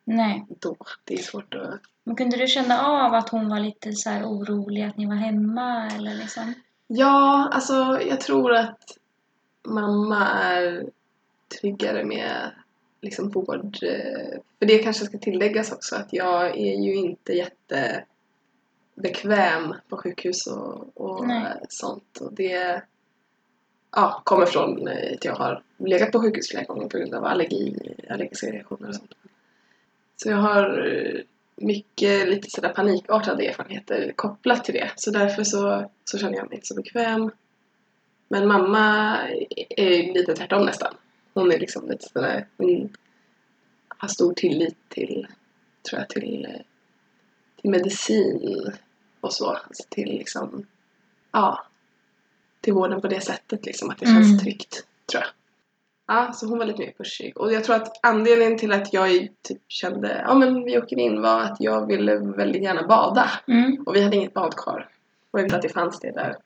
Nej. 0.04 0.46
då. 0.48 0.76
Det 1.04 1.14
är 1.14 1.18
svårt 1.18 1.54
att... 1.54 1.80
Men 2.04 2.16
kunde 2.16 2.36
du 2.36 2.46
känna 2.46 2.86
av 2.86 3.14
att 3.14 3.28
hon 3.28 3.48
var 3.48 3.60
lite 3.60 3.92
så 3.92 4.10
här 4.10 4.24
orolig 4.24 4.82
att 4.82 4.96
ni 4.96 5.06
var 5.06 5.14
hemma 5.14 5.86
eller 5.96 6.14
liksom? 6.14 6.54
Ja, 6.86 7.48
alltså 7.52 8.00
jag 8.08 8.20
tror 8.20 8.52
att 8.54 8.98
mamma 9.62 10.28
är 10.28 10.90
tryggare 11.60 12.04
med 12.04 12.50
liksom 13.00 13.28
vård. 13.30 13.78
eh, 13.82 14.38
För 14.58 14.66
det 14.66 14.78
kanske 14.78 15.04
ska 15.04 15.18
tilläggas 15.18 15.72
också 15.72 15.96
att 15.96 16.12
jag 16.12 16.44
är 16.58 16.74
ju 16.80 16.94
inte 16.94 17.32
jättebekväm 18.96 19.74
på 19.88 19.96
sjukhus 19.96 20.46
och, 20.46 21.00
och 21.00 21.24
sånt. 21.68 22.18
Och 22.20 22.32
det 22.34 22.82
ja, 23.92 24.22
kommer 24.24 24.46
från 24.46 24.88
eh, 24.88 25.12
att 25.14 25.24
jag 25.24 25.34
har 25.34 25.62
legat 25.78 26.12
på 26.12 26.20
sjukhus 26.20 26.48
flera 26.48 26.64
gånger 26.64 26.88
på 26.88 26.98
grund 26.98 27.14
av 27.14 27.24
allergi, 27.24 27.94
allergiska 28.10 28.46
reaktioner 28.46 28.88
och 28.88 28.94
sånt. 28.94 29.14
Så 30.16 30.28
jag 30.28 30.36
har 30.36 30.86
eh, 30.88 31.20
mycket 31.56 32.28
lite 32.28 32.50
sådär 32.50 32.72
panikartade 32.72 33.46
erfarenheter 33.46 34.12
kopplat 34.16 34.64
till 34.64 34.74
det. 34.74 34.90
Så 34.96 35.10
därför 35.10 35.44
så, 35.44 35.90
så 36.04 36.18
känner 36.18 36.36
jag 36.36 36.48
mig 36.48 36.54
inte 36.54 36.66
så 36.66 36.74
bekväm. 36.74 37.30
Men 38.28 38.48
mamma 38.48 39.16
är 39.68 40.14
lite 40.14 40.34
tvärtom 40.34 40.66
nästan. 40.66 40.94
Hon 41.34 41.52
är 41.52 41.58
liksom 41.58 41.88
lite 41.88 42.08
sådär, 42.08 42.46
hon 42.56 42.96
har 43.88 44.08
stor 44.08 44.34
tillit 44.34 44.76
till, 44.88 45.26
tror 45.88 46.00
jag, 46.00 46.08
till, 46.08 46.44
eh, 46.44 46.60
till 47.60 47.70
medicin 47.70 48.72
och 49.20 49.32
så. 49.32 49.50
Alltså 49.50 49.82
till 49.88 50.08
liksom, 50.08 50.66
ja, 51.32 51.66
till 52.60 52.72
vården 52.72 53.00
på 53.00 53.08
det 53.08 53.20
sättet 53.20 53.66
liksom, 53.66 53.90
att 53.90 53.98
det 53.98 54.06
känns 54.06 54.26
Mm. 54.26 54.38
tryggt, 54.38 54.84
tror 55.10 55.22
jag. 55.22 55.30
Ja, 56.16 56.32
så 56.32 56.46
hon 56.46 56.58
var 56.58 56.66
lite 56.66 56.78
mer 56.78 56.92
pushig. 56.98 57.36
Och 57.36 57.52
jag 57.52 57.64
tror 57.64 57.76
att 57.76 57.98
anledningen 58.02 58.58
till 58.58 58.72
att 58.72 58.92
jag 58.92 59.28
typ 59.42 59.62
kände, 59.68 60.24
ja 60.26 60.34
men 60.34 60.64
vi 60.64 60.78
åker 60.78 60.98
in 60.98 61.22
var 61.22 61.40
att 61.40 61.56
jag 61.60 61.86
ville 61.86 62.16
väldigt 62.16 62.62
gärna 62.62 62.86
bada. 62.86 63.30
Mm. 63.46 63.82
Och 63.86 63.96
vi 63.96 64.02
hade 64.02 64.16
inget 64.16 64.34
badkar. 64.34 64.88
Och 65.30 65.38
jag 65.38 65.42
visste 65.42 65.56
att 65.56 65.62
det 65.62 65.68
fanns 65.68 66.00
det 66.00 66.10
där. 66.10 66.36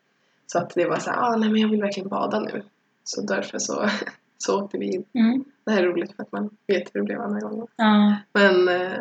Så 0.46 0.58
att 0.58 0.74
det 0.74 0.84
var 0.88 0.98
så 0.98 1.10
här, 1.10 1.18
ah, 1.18 1.36
nej 1.36 1.48
men 1.50 1.60
jag 1.60 1.68
vill 1.68 1.80
verkligen 1.80 2.08
bada 2.08 2.40
nu. 2.40 2.62
Så 3.04 3.20
därför 3.22 3.58
så, 3.58 3.88
så 4.38 4.62
åkte 4.62 4.78
vi 4.78 4.86
in. 4.94 5.04
Mm. 5.12 5.44
Det 5.64 5.70
här 5.72 5.82
är 5.82 5.86
roligt 5.86 6.16
för 6.16 6.22
att 6.22 6.32
man 6.32 6.50
vet 6.66 6.94
hur 6.94 7.00
det 7.00 7.04
blev 7.06 7.20
andra 7.20 7.40
gången. 7.40 7.66
Ja. 7.76 8.16
Men 8.32 8.68
eh, 8.68 8.98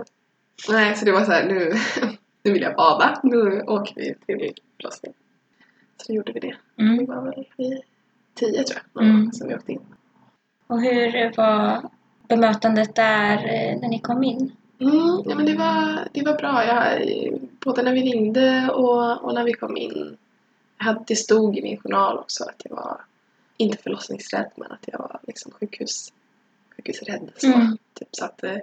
nej, 0.70 0.96
så 0.96 1.06
det 1.06 1.12
var 1.12 1.26
så 1.26 1.32
här, 1.32 1.48
nu, 1.48 1.74
nu 2.44 2.54
vill 2.54 2.62
jag 2.62 2.76
bada. 2.76 3.20
Nu 3.24 3.62
åker 3.62 3.96
vi 3.96 4.16
till 4.26 4.54
förlossningen. 4.78 5.18
Så 5.98 6.12
då 6.12 6.14
gjorde 6.14 6.32
vi 6.32 6.40
det. 6.40 6.56
Vi 6.76 6.84
Mm. 6.84 7.06
var 7.06 7.22
väl 7.22 7.46
vid 7.58 7.82
tio 8.34 8.64
tror 8.64 8.82
jag, 8.94 9.04
Mm. 9.04 9.32
som 9.32 9.48
vi 9.48 9.56
åkte 9.56 9.72
in. 9.72 9.82
Och 10.68 10.82
hur 10.82 11.38
var 11.38 11.90
bemötandet 12.28 12.96
där 12.96 13.38
eh, 13.38 13.80
när 13.82 13.88
ni 13.90 14.00
kom 14.00 14.24
in? 14.24 14.56
Mm, 14.80 15.22
ja, 15.26 15.36
men 15.36 15.46
det 15.46 15.56
var, 15.56 16.08
det 16.14 16.26
var 16.26 16.38
bra. 16.38 16.66
Jag, 16.66 17.10
både 17.60 17.84
när 17.84 17.94
vi 17.94 18.02
ringde 18.02 18.70
och, 18.74 19.24
och 19.24 19.34
när 19.34 19.44
vi 19.44 19.54
kom 19.54 19.78
in. 19.78 20.18
Jag 20.78 20.86
hade, 20.86 21.04
det 21.08 21.16
stod 21.16 21.58
i 21.58 21.62
min 21.62 21.78
journal 21.78 22.18
också 22.18 22.44
att 22.44 22.62
jag 22.70 22.76
var, 22.76 23.02
inte 23.58 23.78
förlossningsrädd, 23.78 24.52
men 24.56 24.72
att 24.72 24.84
jag 24.92 25.00
var 25.00 25.20
liksom 25.28 25.52
sjukhus, 25.52 26.14
sjukhusrädd. 26.76 27.32
Så, 27.38 27.48
Mm. 27.48 27.78
typ, 27.94 28.08
så 28.12 28.26
att 28.26 28.44
eh, 28.44 28.58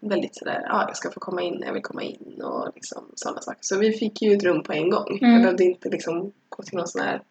väldigt 0.00 0.36
sådär, 0.36 0.62
ja 0.68 0.84
jag 0.86 0.96
ska 0.96 1.10
få 1.10 1.20
komma 1.20 1.42
in 1.42 1.54
när 1.54 1.66
jag 1.66 1.74
vill 1.74 1.82
komma 1.82 2.02
in 2.02 2.42
och 2.42 2.72
liksom 2.74 3.04
sådana 3.14 3.40
saker. 3.40 3.58
Så 3.60 3.78
vi 3.78 3.92
fick 3.92 4.22
ju 4.22 4.32
ett 4.32 4.44
rum 4.44 4.62
på 4.62 4.72
en 4.72 4.90
gång. 4.90 5.18
Mm. 5.18 5.32
Jag 5.32 5.42
behövde 5.42 5.64
inte 5.64 5.88
liksom 5.88 6.32
gå 6.48 6.62
till 6.62 6.76
någon 6.76 6.88
sån 6.88 7.02
här 7.02 7.22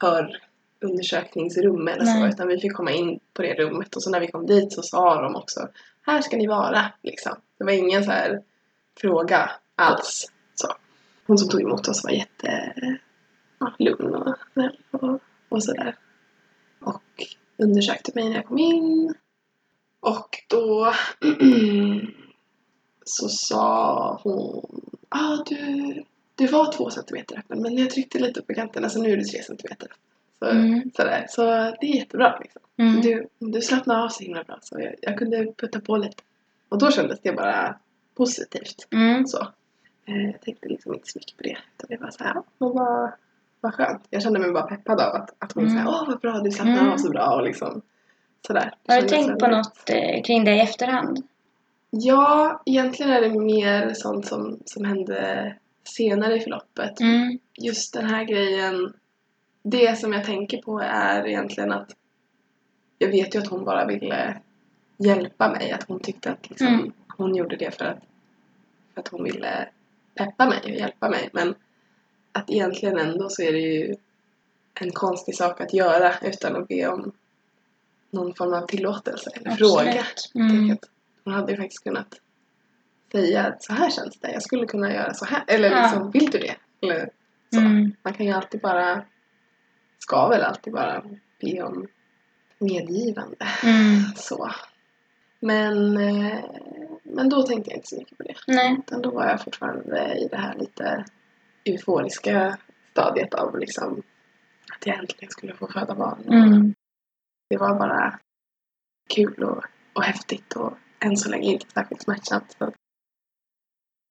förundersökningsrum 0.00 1.88
eller 1.88 2.04
så, 2.04 2.20
Nej. 2.20 2.28
utan 2.28 2.48
vi 2.48 2.58
fick 2.58 2.74
komma 2.74 2.92
in 2.92 3.20
på 3.34 3.42
det 3.42 3.54
rummet 3.54 3.96
och 3.96 4.02
så 4.02 4.10
när 4.10 4.20
vi 4.20 4.30
kom 4.30 4.46
dit 4.46 4.72
så 4.72 4.82
sa 4.82 5.22
de 5.22 5.36
också 5.36 5.68
här 6.02 6.22
ska 6.22 6.36
ni 6.36 6.46
vara 6.46 6.92
liksom. 7.02 7.32
Det 7.58 7.64
var 7.64 7.72
ingen 7.72 8.04
så 8.04 8.10
här 8.10 8.42
fråga 9.00 9.50
alls. 9.74 10.32
Så. 10.54 10.68
Hon 11.26 11.38
som 11.38 11.48
tog 11.48 11.62
emot 11.62 11.88
oss 11.88 12.04
var 12.04 12.10
jätte 12.10 12.74
ja, 13.58 13.74
lugn 13.78 14.14
och 14.14 14.36
snäll 14.52 14.78
och, 14.90 15.20
och 15.48 15.64
sådär. 15.64 15.96
Och 16.80 17.02
undersökte 17.56 18.12
mig 18.14 18.28
när 18.28 18.36
jag 18.36 18.46
kom 18.46 18.58
in. 18.58 19.14
Och 20.00 20.38
då 20.48 20.92
så 23.04 23.28
sa 23.28 24.20
hon 24.24 24.80
ah, 25.08 25.36
du, 25.46 26.04
du 26.34 26.46
var 26.46 26.72
två 26.72 26.90
centimeter 26.90 27.38
öppen 27.38 27.62
men 27.62 27.76
jag 27.78 27.90
tryckte 27.90 28.18
lite 28.18 28.42
på 28.42 28.54
kanterna 28.54 28.88
så 28.88 29.02
nu 29.02 29.12
är 29.12 29.16
du 29.16 29.24
tre 29.24 29.42
centimeter. 29.42 29.88
Så, 30.38 30.46
Mm. 30.50 30.90
sådär. 30.96 31.26
så 31.28 31.42
det 31.80 31.86
är 31.86 31.96
jättebra 31.96 32.38
liksom. 32.42 32.62
Mm. 32.76 33.00
Du, 33.00 33.26
du 33.38 33.60
slappnade 33.62 34.02
av 34.04 34.08
så 34.08 34.24
himla 34.24 34.44
bra 34.44 34.58
så 34.62 34.80
jag, 34.80 34.94
jag 35.02 35.18
kunde 35.18 35.52
putta 35.56 35.80
på 35.80 35.96
lite. 35.96 36.22
Och 36.68 36.78
då 36.78 36.90
kändes 36.90 37.20
det 37.22 37.32
bara 37.32 37.78
positivt. 38.14 38.88
Mm. 38.90 39.26
Så. 39.26 39.38
Eh, 40.06 40.30
Jag 40.30 40.40
tänkte 40.40 40.68
liksom 40.68 40.94
inte 40.94 41.08
så 41.08 41.18
mycket 41.18 41.36
på 41.36 41.42
det. 41.42 41.56
Utan 41.76 41.86
det 41.88 41.96
var 42.04 42.10
så 42.10 42.24
här, 42.24 42.34
ja, 42.34 42.44
men 42.58 42.72
vad, 42.72 43.10
vad 43.60 43.74
skönt. 43.74 44.02
Jag 44.10 44.22
kände 44.22 44.38
mig 44.38 44.52
bara 44.52 44.62
peppad 44.66 45.00
av 45.00 45.14
att, 45.14 45.34
att 45.38 45.52
hon 45.52 45.66
Mm. 45.68 45.84
sa 45.84 45.90
åh 45.90 46.08
vad 46.08 46.20
bra, 46.20 46.38
du 46.40 46.50
slappnar 46.50 46.78
Mm. 46.78 46.92
av 46.92 46.96
så 46.96 47.10
bra 47.10 47.34
och 47.34 47.42
liksom 47.42 47.82
sådär. 48.46 48.74
Har 48.88 49.00
du 49.00 49.08
tänkt 49.08 49.38
på 49.38 49.46
något 49.46 49.90
eh, 49.90 50.22
kring 50.22 50.44
det 50.44 50.54
i 50.54 50.60
efterhand? 50.60 51.26
Ja, 51.90 52.62
egentligen 52.66 53.12
är 53.12 53.20
det 53.20 53.40
mer 53.40 53.94
sånt 53.94 54.26
som, 54.26 54.58
som 54.64 54.84
hände 54.84 55.54
senare 55.84 56.36
i 56.36 56.40
förloppet. 56.40 57.00
Mm. 57.00 57.38
Just 57.54 57.94
den 57.94 58.06
här 58.06 58.24
grejen, 58.24 58.92
det 59.62 59.98
som 59.98 60.12
jag 60.12 60.24
tänker 60.24 60.62
på 60.62 60.80
är 60.80 61.26
egentligen 61.26 61.72
att 61.72 61.96
jag 62.98 63.08
vet 63.08 63.34
ju 63.34 63.38
att 63.38 63.48
hon 63.48 63.64
bara 63.64 63.86
ville 63.86 64.40
hjälpa 64.96 65.50
mig. 65.50 65.72
Att 65.72 65.88
hon 65.88 66.00
tyckte 66.00 66.30
att 66.30 66.50
liksom, 66.50 66.66
Mm. 66.66 66.92
hon 67.16 67.34
gjorde 67.34 67.56
det 67.56 67.78
för 67.78 67.84
att, 67.84 67.98
för 68.94 69.00
att 69.00 69.08
hon 69.08 69.24
ville 69.24 69.68
peppa 70.14 70.46
mig 70.48 70.60
och 70.64 70.70
hjälpa 70.70 71.08
mig. 71.08 71.28
Men 71.32 71.54
att 72.32 72.50
egentligen 72.50 72.98
ändå 72.98 73.28
så 73.28 73.42
är 73.42 73.52
det 73.52 73.58
ju 73.58 73.96
en 74.74 74.90
konstig 74.90 75.34
sak 75.36 75.60
att 75.60 75.72
göra 75.74 76.14
utan 76.22 76.56
att 76.56 76.68
be 76.68 76.88
om 76.88 77.12
någon 78.10 78.34
form 78.34 78.52
av 78.54 78.66
tillåtelse 78.66 79.30
eller 79.34 79.50
Absolut. 79.50 79.70
fråga. 79.72 80.04
Mm. 80.34 80.78
hon 81.24 81.34
hade 81.34 81.52
ju 81.52 81.58
faktiskt 81.58 81.84
kunnat 81.84 82.14
säga 83.12 83.44
att 83.46 83.62
så 83.62 83.72
här 83.72 83.90
känns 83.90 84.20
det, 84.20 84.32
jag 84.32 84.42
skulle 84.42 84.66
kunna 84.66 84.92
göra 84.94 85.14
så 85.14 85.24
här. 85.24 85.44
Eller 85.46 85.70
Ja. 85.70 85.82
liksom, 85.82 86.10
vill 86.10 86.30
du 86.30 86.38
det? 86.38 86.56
Eller 86.82 87.10
så. 87.54 87.60
Mm. 87.60 87.92
Man 88.02 88.14
kan 88.14 88.26
ju 88.26 88.32
alltid 88.32 88.60
bara, 88.60 89.04
ska 89.98 90.28
väl 90.28 90.42
alltid 90.42 90.72
bara 90.72 91.02
be 91.40 91.62
om 91.62 91.86
medgivande. 92.58 93.46
Mm. 93.64 94.00
Så. 94.16 94.50
Men, 95.40 95.96
eh, 95.96 96.38
men 97.02 97.28
då 97.28 97.42
tänkte 97.42 97.70
jag 97.70 97.78
inte 97.78 97.88
så 97.88 97.96
mycket 97.96 98.18
på 98.18 98.22
det. 98.22 98.34
Nej. 98.46 98.76
Utan 98.78 99.02
då 99.02 99.10
var 99.10 99.26
jag 99.26 99.44
fortfarande 99.44 100.14
i 100.18 100.28
det 100.30 100.36
här 100.36 100.54
lite 100.58 101.04
euforiska 101.64 102.58
stadiet 102.90 103.34
av 103.34 103.58
liksom 103.58 104.02
att 104.76 104.86
jag 104.86 104.98
äntligen 104.98 105.30
skulle 105.30 105.54
få 105.54 105.66
föda 105.66 105.94
barn. 105.94 106.24
Mm. 106.28 106.74
Det 107.50 107.56
var 107.56 107.78
bara 107.78 108.18
kul 109.14 109.44
och, 109.44 109.64
och 109.92 110.02
häftigt 110.02 110.56
och 110.56 110.72
än 111.00 111.16
så 111.16 111.30
länge 111.30 111.52
inte 111.52 111.70
särskilt 111.70 112.02
smärtsamt. 112.02 112.56
Så 112.58 112.72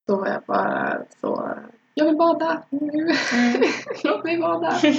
då 0.06 0.16
var 0.16 0.26
jag 0.26 0.42
bara 0.42 1.04
så, 1.20 1.58
jag 1.94 2.04
vill 2.04 2.16
bada 2.16 2.62
nu. 2.70 3.14
Mm. 3.32 3.62
Låt 4.04 4.24
mig 4.24 4.38
bada. 4.38 4.80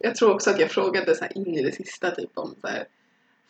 Jag 0.00 0.16
tror 0.16 0.34
också 0.34 0.50
att 0.50 0.60
jag 0.60 0.70
frågade 0.70 1.14
så 1.14 1.26
in 1.34 1.54
i 1.54 1.62
det 1.62 1.72
sista 1.72 2.10
typ 2.10 2.38
om 2.38 2.54
så 2.60 2.66
här, 2.66 2.86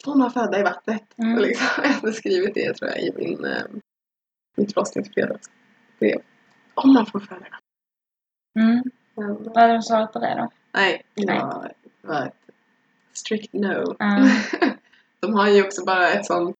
får 0.04 0.14
man 0.14 0.30
föda 0.30 0.60
i 0.60 0.62
vattnet? 0.62 1.18
Mm. 1.18 1.38
Liksom, 1.38 1.66
jag 1.82 1.90
hade 1.90 2.12
skrivit 2.12 2.54
det 2.54 2.74
tror 2.74 2.90
jag 2.90 3.00
i 3.00 3.12
min, 3.16 3.44
eh, 3.44 3.62
mitt 4.56 4.72
förlossningsfredagsbrev. 4.74 6.22
Om 6.74 6.92
man 6.92 7.06
får 7.06 7.20
föda 7.20 7.46
i 7.46 7.50
vattnet. 7.50 7.62
Mm. 8.58 8.82
Men, 9.14 9.44
Vad 9.44 9.56
hade 9.58 9.76
du 9.76 9.82
svarat 9.82 10.12
på 10.12 10.18
det 10.18 10.34
då? 10.34 10.50
nej, 10.72 11.02
det 11.14 11.26
Nej. 11.26 11.38
var, 11.38 11.72
var 12.02 12.26
ett 12.26 12.47
strict 13.18 13.52
no. 13.52 13.96
Ja. 13.98 14.28
De 15.20 15.34
har 15.34 15.48
ju 15.48 15.64
också 15.64 15.84
bara 15.84 16.08
ett 16.08 16.26
sånt 16.26 16.56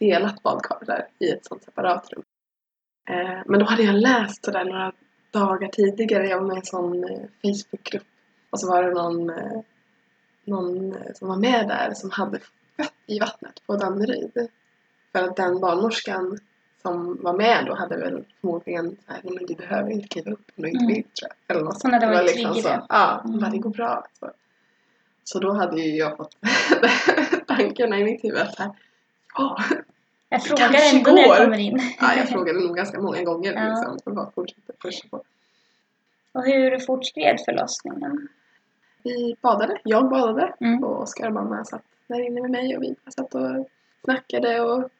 delat 0.00 0.42
badkar 0.42 0.78
där 0.86 1.06
i 1.18 1.30
ett 1.30 1.44
sånt 1.46 1.62
separat 1.64 2.12
rum. 2.12 2.22
Eh, 3.10 3.42
men 3.46 3.58
då 3.60 3.66
hade 3.66 3.82
jag 3.82 3.94
läst 3.94 4.44
sådär 4.44 4.64
några 4.64 4.92
dagar 5.32 5.68
tidigare. 5.68 6.28
Jag 6.28 6.40
var 6.40 6.46
med 6.46 6.54
i 6.54 6.58
en 6.58 6.64
sån 6.64 7.04
eh, 7.04 7.20
Facebookgrupp. 7.42 8.06
Och 8.50 8.60
så 8.60 8.70
var 8.70 8.82
det 8.82 8.90
någon, 8.94 9.30
eh, 9.30 9.60
någon 10.44 10.92
eh, 10.96 11.12
som 11.14 11.28
var 11.28 11.36
med 11.36 11.68
där 11.68 11.90
som 11.94 12.10
hade 12.10 12.38
fött 12.76 12.92
i 13.06 13.18
vattnet 13.18 13.66
på 13.66 13.76
Danderyd. 13.76 14.48
För 15.12 15.22
att 15.22 15.36
den 15.36 15.60
barnmorskan 15.60 16.38
som 16.82 17.22
var 17.22 17.32
med 17.32 17.64
då 17.66 17.74
hade 17.74 17.96
väl 17.96 18.24
förmodligen 18.40 18.96
såhär, 19.06 19.20
nej 19.24 19.34
men 19.34 19.46
du 19.46 19.54
behöver 19.54 19.90
inte 19.90 20.08
kliva 20.08 20.30
upp 20.30 20.50
om 20.56 20.62
du 20.62 20.68
inte 20.68 20.84
Mm. 20.84 20.94
vill 20.94 21.02
tror 21.04 21.30
jag. 21.46 21.56
Eller 21.56 21.64
något 21.64 21.82
Hon 21.82 21.92
hade 21.92 22.06
varit 22.06 22.32
trygg 22.34 22.56
i 22.56 22.62
det. 22.62 22.86
Ja, 22.88 23.20
hon 23.22 23.32
bara 23.32 23.38
Mm. 23.46 23.52
det 23.52 23.58
går 23.58 23.70
bra. 23.70 24.06
Så, 24.20 24.30
så 25.24 25.38
då 25.38 25.52
hade 25.52 25.80
ju 25.80 25.96
jag 25.96 26.16
fått 26.16 26.36
tankarna 27.46 27.98
i 27.98 28.04
mitt 28.04 28.24
huvud 28.24 28.38
att 28.40 28.54
såhär, 28.56 28.72
ja, 29.34 29.58
Jag 30.28 30.42
frågar 30.42 30.68
kanske 30.68 30.96
ändå 30.96 31.10
när 31.10 31.22
jag 31.22 31.28
går. 31.38 31.44
kommer 31.44 31.58
in. 31.58 31.80
Ja, 32.00 32.14
jag 32.16 32.28
frågade 32.28 32.60
nog 32.60 32.76
ganska 32.76 33.00
många 33.00 33.22
gånger 33.22 33.52
Ja. 33.52 33.68
liksom. 33.68 33.98
Så 34.04 34.10
bara 34.10 34.30
fortsatte 34.30 34.72
pusha 34.82 35.08
på. 35.10 35.22
Och 36.32 36.44
hur 36.44 36.78
fortskred 36.78 37.40
förlossningen? 37.44 38.28
Vi 39.02 39.36
badade. 39.40 39.78
Jag 39.84 40.10
badade. 40.10 40.54
Mm. 40.60 40.84
Och 40.84 41.02
Oskar 41.02 41.26
och 41.26 41.32
mamma 41.32 41.64
satt 41.64 41.82
där 42.06 42.20
inne 42.20 42.40
med 42.40 42.50
mig 42.50 42.76
och 42.76 42.82
vi 42.82 42.94
satt 43.08 43.34
och 43.34 43.68
snackade 44.04 44.60
och 44.60 44.90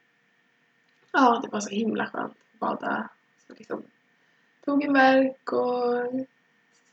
ja, 1.13 1.41
det 1.45 1.49
var 1.53 1.61
så 1.61 1.71
himla 1.71 2.07
skönt 2.07 2.33
att 2.53 2.59
bada. 2.61 3.09
Så 3.47 3.55
liksom 3.59 3.83
tog 4.65 4.85
en 4.85 4.93
verk 4.93 5.53
och 5.53 6.13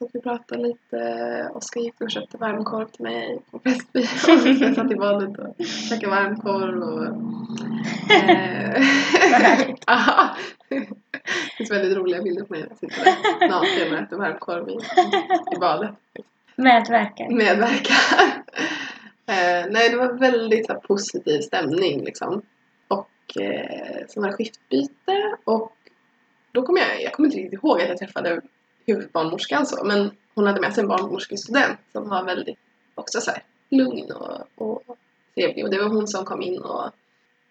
så 0.01 0.09
vi 0.13 0.21
pratade 0.21 0.61
lite. 0.61 1.49
Oskar 1.53 1.81
gick 1.81 2.01
och 2.01 2.11
köpte 2.11 2.37
varmkorv 2.37 2.85
till 2.85 3.03
mig 3.03 3.39
på. 3.51 3.59
Så 3.59 4.31
jag 4.63 4.75
satt 4.75 4.91
i 4.91 4.95
badet 4.95 5.37
och 5.37 5.65
käkade 5.65 6.07
varmkorv 6.07 6.83
och 6.83 7.05
eh. 8.13 8.83
Det 10.69 11.57
finns 11.57 11.71
väldigt 11.71 11.97
roliga 11.97 12.21
bilder 12.21 12.43
på 12.43 12.53
mig 12.53 12.61
när 12.61 12.69
jag 12.69 12.77
sitter 12.77 13.03
där 13.39 13.49
naken 13.49 13.93
och 13.93 13.99
äter 13.99 14.17
varmkorv 14.17 14.69
i, 14.69 14.73
i 15.55 15.59
badet. 15.59 15.91
Medverkar. 16.55 17.29
Medverkar. 17.29 17.95
eh, 19.25 19.65
nej, 19.71 19.89
det 19.89 19.97
var 19.97 20.13
väldigt 20.13 20.67
så 20.67 20.73
positiv 20.73 21.39
stämning 21.39 22.03
liksom. 22.03 22.41
Och 22.87 23.41
eh, 23.41 24.05
sen 24.07 24.23
var 24.23 24.29
det 24.29 24.35
skiftbyte 24.35 25.35
och 25.43 25.73
då 26.51 26.61
kom 26.61 26.77
jag, 26.77 27.01
jag 27.01 27.13
kommer 27.13 27.27
inte 27.27 27.37
riktigt 27.37 27.63
ihåg 27.63 27.81
att 27.81 27.89
jag 27.89 27.97
träffade 27.97 28.41
huvudbarnmorskan 28.85 29.65
så, 29.65 29.83
men 29.83 30.11
hon 30.35 30.47
hade 30.47 30.61
med 30.61 30.73
sig 30.73 30.81
en 30.81 30.87
barnmorskestudent 30.87 31.79
som 31.91 32.09
var 32.09 32.23
väldigt 32.23 32.59
också 32.95 33.21
så 33.21 33.31
här, 33.31 33.43
lugn 33.69 34.11
och, 34.11 34.47
och 34.55 34.97
trevlig. 35.35 35.65
Och 35.65 35.71
det 35.71 35.81
var 35.81 35.89
hon 35.89 36.07
som 36.07 36.25
kom 36.25 36.41
in 36.41 36.61
och 36.61 36.89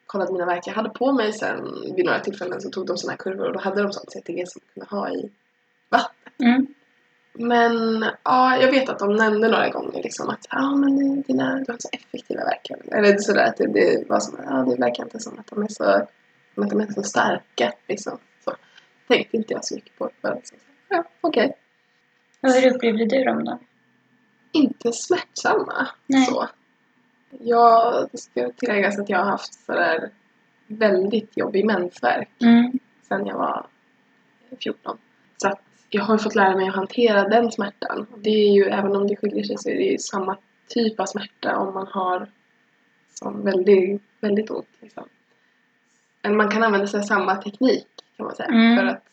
kollade 0.07 0.33
mina 0.33 0.47
verk. 0.47 0.67
Jag 0.67 0.75
hade 0.75 0.91
på 0.91 1.13
mig 1.13 1.33
sen 1.33 1.95
vid 1.97 2.05
några 2.05 2.21
tillfällen 2.21 2.61
så 2.61 2.71
tog 2.71 2.87
de 2.87 2.97
sådana 2.99 3.13
här 3.13 3.19
kurvor 3.19 3.47
och 3.47 3.53
då 3.53 3.61
hade 3.61 3.83
de 3.83 3.93
sånt 3.93 4.11
CTG 4.11 4.47
som 4.47 4.61
man 4.65 4.87
kunde 4.87 4.97
ha 4.97 5.11
i 5.11 5.31
Mm. 6.43 6.67
men 7.33 8.05
ja, 8.23 8.57
jag 8.57 8.71
vet 8.71 8.89
att 8.89 8.99
de 8.99 9.17
nämnde 9.17 9.49
några 9.49 9.69
gånger 9.69 10.03
liksom 10.03 10.29
att 10.29 10.47
ja, 10.51 10.77
men 10.77 11.23
dina, 11.23 11.57
du 11.67 11.73
har 11.73 11.79
så 11.79 11.89
effektiva 11.93 12.45
verk. 12.45 12.71
Eller 12.93 13.19
sådär 13.19 13.45
att 13.45 13.57
det, 13.57 13.67
det 13.67 14.09
var 14.09 14.21
som 14.21 14.39
ja, 14.45 14.53
det 14.53 14.77
verkar 14.77 15.05
inte 15.05 15.21
som 15.21 15.39
att 15.39 15.47
de 15.47 15.63
är 15.63 15.69
så, 15.69 15.85
att 15.85 16.11
de 16.55 16.81
är 16.81 16.93
så 16.93 17.03
starka 17.03 17.73
liksom. 17.89 18.19
Så 18.45 18.55
tänkte 19.09 19.37
inte 19.37 19.53
jag 19.53 19.65
så 19.65 19.75
mycket 19.75 19.99
på 19.99 20.11
det. 20.21 20.35
Liksom, 20.35 20.59
ja, 20.91 21.05
okej. 21.21 21.57
Och 22.41 22.51
hur 22.51 22.75
upplevde 22.75 23.05
du 23.05 23.25
dem 23.25 23.45
då? 23.45 23.59
Inte 24.53 24.93
smärtsamma 24.93 25.89
Nej. 26.07 26.25
så. 26.27 26.49
Jag, 27.31 28.09
det 28.13 28.19
ska 28.19 28.51
tilläggas 28.53 28.99
att 28.99 29.09
jag 29.09 29.19
har 29.19 29.31
haft 29.31 29.65
sådär 29.67 30.11
väldigt 30.67 31.37
jobbig 31.37 31.67
mensvärk 31.67 32.29
Mm. 32.41 32.79
sen 33.09 33.27
jag 33.27 33.39
var 33.39 33.67
14. 34.63 34.99
Så 35.37 35.49
att 35.49 35.61
jag 35.89 36.05
har 36.05 36.19
fått 36.19 36.35
lära 36.35 36.57
mig 36.57 36.69
att 36.69 36.75
hantera 36.75 37.29
den 37.29 37.53
smärtan. 37.53 38.07
Det 38.17 38.31
är 38.31 38.53
ju, 38.53 38.65
även 38.65 38.97
om 38.97 39.07
det 39.09 39.17
skiljer 39.17 39.45
sig 39.45 39.59
så 39.59 39.69
är 39.71 39.75
det 39.77 39.83
ju 39.85 39.99
samma 39.99 40.37
typ 40.69 41.01
av 41.01 41.07
smärta 41.07 41.57
om 41.57 41.75
man 41.75 41.87
har 41.87 42.31
som 43.15 43.45
väldigt, 43.45 44.03
väldigt 44.21 44.51
ont. 44.51 44.69
Liksom. 44.81 45.05
Men 46.23 46.37
man 46.37 46.51
kan 46.51 46.63
använda 46.63 46.87
sig 46.87 47.01
av 47.01 47.05
samma 47.05 47.37
teknik 47.37 47.87
kan 48.17 48.27
man 48.27 48.35
säga. 48.35 48.49
Mm. 48.49 48.77
För 48.77 48.85
att 48.85 49.05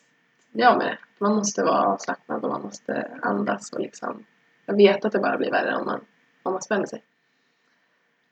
av 0.65 0.77
med 0.77 0.87
det. 0.87 0.97
Man 1.19 1.35
måste 1.35 1.63
vara 1.63 1.81
avslappnad 1.83 2.43
och 2.43 2.49
man 2.49 2.61
måste 2.61 3.07
andas 3.21 3.71
och 3.73 3.79
liksom. 3.79 4.23
Jag 4.65 4.75
vet 4.77 5.05
att 5.05 5.11
det 5.11 5.19
bara 5.19 5.37
blir 5.37 5.51
värre 5.51 5.75
om 5.75 5.85
man, 5.85 5.99
om 6.43 6.51
man 6.53 6.61
spänner 6.61 6.85
sig. 6.85 7.01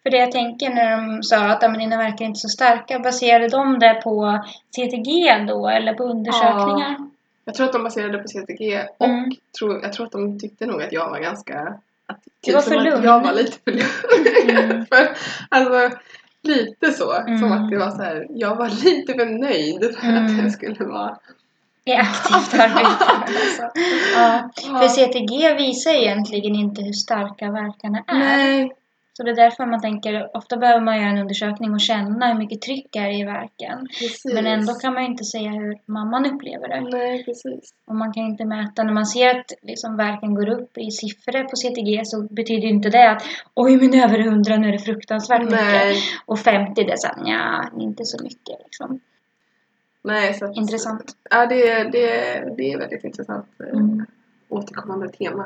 För 0.03 0.09
det 0.09 0.17
jag 0.17 0.31
tänker 0.31 0.69
när 0.69 0.97
de 0.97 1.23
sa 1.23 1.37
att 1.45 1.61
"Ja, 1.61 1.69
men 1.69 1.79
dina 1.79 1.97
verkar 1.97 2.25
inte 2.25 2.39
så 2.39 2.49
starka, 2.49 2.99
baserade 2.99 3.47
de 3.47 3.79
det 3.79 4.01
på 4.03 4.45
CTG 4.75 5.45
då 5.47 5.67
eller 5.67 5.93
på 5.93 6.03
undersökningar? 6.03 6.97
Jag 7.45 7.55
tror 7.55 7.65
att 7.67 7.73
de 7.73 7.83
baserade 7.83 8.17
på 8.17 8.27
CTG 8.27 8.87
och 8.97 9.05
Mm. 9.07 9.31
tror, 9.59 9.79
jag 9.83 9.93
tror 9.93 10.05
att 10.05 10.11
de 10.11 10.39
tyckte 10.39 10.65
nog 10.65 10.81
att 10.81 10.91
jag 10.93 11.09
var 11.09 11.19
ganska... 11.19 11.59
Att, 12.07 12.19
Du 12.45 12.53
var 12.53 12.61
som 12.61 12.73
för 12.73 12.79
lugn. 12.79 13.03
Jag 13.03 13.23
var 13.23 13.33
lite 13.33 13.57
för 13.63 13.71
lugn. 13.71 14.59
Mm. 14.71 14.85
för, 14.91 15.07
alltså, 15.49 15.97
lite 16.43 16.91
så. 16.91 17.11
Som 17.13 17.43
Mm. 17.43 17.51
att 17.51 17.69
det 17.71 17.77
var 17.77 17.91
så 17.91 18.01
här, 18.01 18.27
jag 18.29 18.55
var 18.55 18.69
lite 18.69 19.13
för 19.13 19.25
nöjd 19.25 19.79
för 19.81 20.07
att 20.07 20.29
Mm. 20.29 20.43
det 20.45 20.51
skulle 20.51 20.85
vara... 20.85 21.17
I 21.85 21.93
aktivt 21.93 22.53
arbete. 22.53 23.05
Alltså. 23.05 23.61
Ja. 24.15 24.49
För 24.79 24.87
CTG 24.87 25.53
visar 25.57 25.91
egentligen 25.91 26.55
inte 26.55 26.81
hur 26.81 26.93
starka 26.93 27.51
verkarna 27.51 28.03
är. 28.07 28.19
Nej, 28.19 28.71
Så 29.13 29.23
det 29.23 29.31
är 29.31 29.35
därför 29.35 29.65
man 29.65 29.81
tänker, 29.81 30.37
ofta 30.37 30.57
behöver 30.57 30.81
man 30.81 30.97
göra 30.97 31.09
en 31.09 31.17
undersökning 31.17 31.73
och 31.73 31.81
känna 31.81 32.27
hur 32.27 32.39
mycket 32.39 32.61
tryck 32.61 32.95
är 32.95 33.19
i 33.19 33.23
verken. 33.23 33.87
precis. 33.87 34.33
Men 34.33 34.45
ändå 34.45 34.73
kan 34.73 34.93
man 34.93 35.03
ju 35.03 35.09
inte 35.09 35.23
säga 35.23 35.49
hur 35.49 35.77
mamman 35.85 36.25
upplever 36.25 36.67
det. 36.67 36.81
Nej, 36.97 37.23
precis. 37.25 37.73
Och 37.87 37.95
man 37.95 38.13
kan 38.13 38.23
inte 38.23 38.45
mäta, 38.45 38.83
när 38.83 38.93
man 38.93 39.05
ser 39.05 39.39
att 39.39 39.51
liksom 39.61 39.97
verken 39.97 40.35
går 40.35 40.49
upp 40.49 40.77
i 40.77 40.91
siffror 40.91 41.43
på 41.43 41.55
CTG 41.55 42.05
så 42.05 42.21
betyder 42.21 42.67
inte 42.67 42.89
det 42.89 43.11
att 43.11 43.23
oj 43.53 43.77
men 43.77 44.01
över 44.03 44.19
100 44.19 44.57
nu 44.57 44.67
är 44.67 44.71
det 44.71 44.79
fruktansvärt 44.79 45.41
mycket. 45.43 45.59
Nej, 45.59 46.03
Och 46.25 46.39
50 46.39 46.83
det 46.83 46.91
är 46.91 46.97
såhär, 46.97 47.23
nja, 47.23 47.69
inte 47.79 48.05
så 48.05 48.23
mycket 48.23 48.59
liksom. 48.63 48.99
Nej. 50.05 50.33
Så 50.33 50.45
att, 50.45 50.55
Intressant. 50.57 51.15
Ja, 51.29 51.45
det, 51.45 51.83
det, 51.83 52.07
det 52.57 52.71
är 52.73 52.77
väldigt 52.77 53.03
intressant. 53.03 53.45
eh, 53.59 53.67
Mm. 53.79 54.05
Återkommande 54.49 55.09
tema 55.09 55.45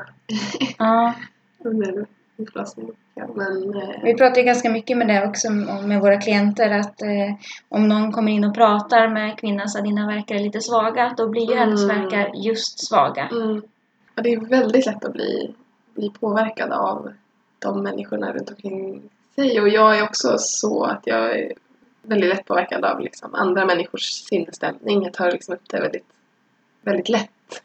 Ja, 0.78 1.14
under 1.64 2.06
förlossningen. 2.52 2.94
Ja, 3.14 3.26
men, 3.34 3.74
eh, 3.74 4.02
vi 4.02 4.14
pratar 4.14 4.36
ju 4.40 4.42
ganska 4.46 4.70
mycket 4.70 4.96
med 4.98 5.08
det 5.08 5.26
också 5.26 5.50
med 5.86 6.00
våra 6.00 6.20
klienter 6.20 6.70
att 6.70 7.02
eh, 7.02 7.34
om 7.68 7.88
någon 7.88 8.12
kommer 8.12 8.32
in 8.32 8.44
och 8.44 8.54
pratar 8.54 9.08
med 9.08 9.38
kvinnan 9.38 9.68
så 9.68 9.78
att 9.78 9.84
dina 9.84 10.06
verkar 10.06 10.34
är 10.34 10.38
lite 10.38 10.60
svaga, 10.60 11.14
då 11.16 11.28
blir 11.28 11.50
ju 11.50 11.54
hennes 11.56 11.84
Mm. 11.84 12.00
verkar 12.00 12.30
just 12.34 12.86
svaga. 12.88 13.28
Mm. 13.32 13.62
Ja, 14.14 14.22
det 14.22 14.32
är 14.32 14.40
väldigt 14.40 14.86
lätt 14.86 15.04
att 15.04 15.12
bli, 15.12 15.54
bli 15.94 16.10
påverkad 16.20 16.72
av 16.72 17.12
de 17.58 17.82
människorna 17.82 18.32
runt 18.32 18.50
omkring 18.50 19.02
sig. 19.34 19.60
Och 19.60 19.68
jag 19.68 19.98
är 19.98 20.02
också 20.04 20.34
så 20.38 20.84
att 20.84 21.02
jag 21.04 21.52
väldigt 22.02 22.30
lätt 22.30 22.44
påverkad 22.44 22.84
av 22.84 23.00
liksom 23.00 23.34
andra 23.34 23.64
människors 23.66 24.02
sinnesstämning. 24.02 25.02
Jag 25.02 25.12
tar 25.12 25.30
liksom 25.30 25.54
upp 25.54 25.68
det 25.68 25.80
väldigt, 25.80 26.06
väldigt 26.82 27.08
lätt. 27.08 27.62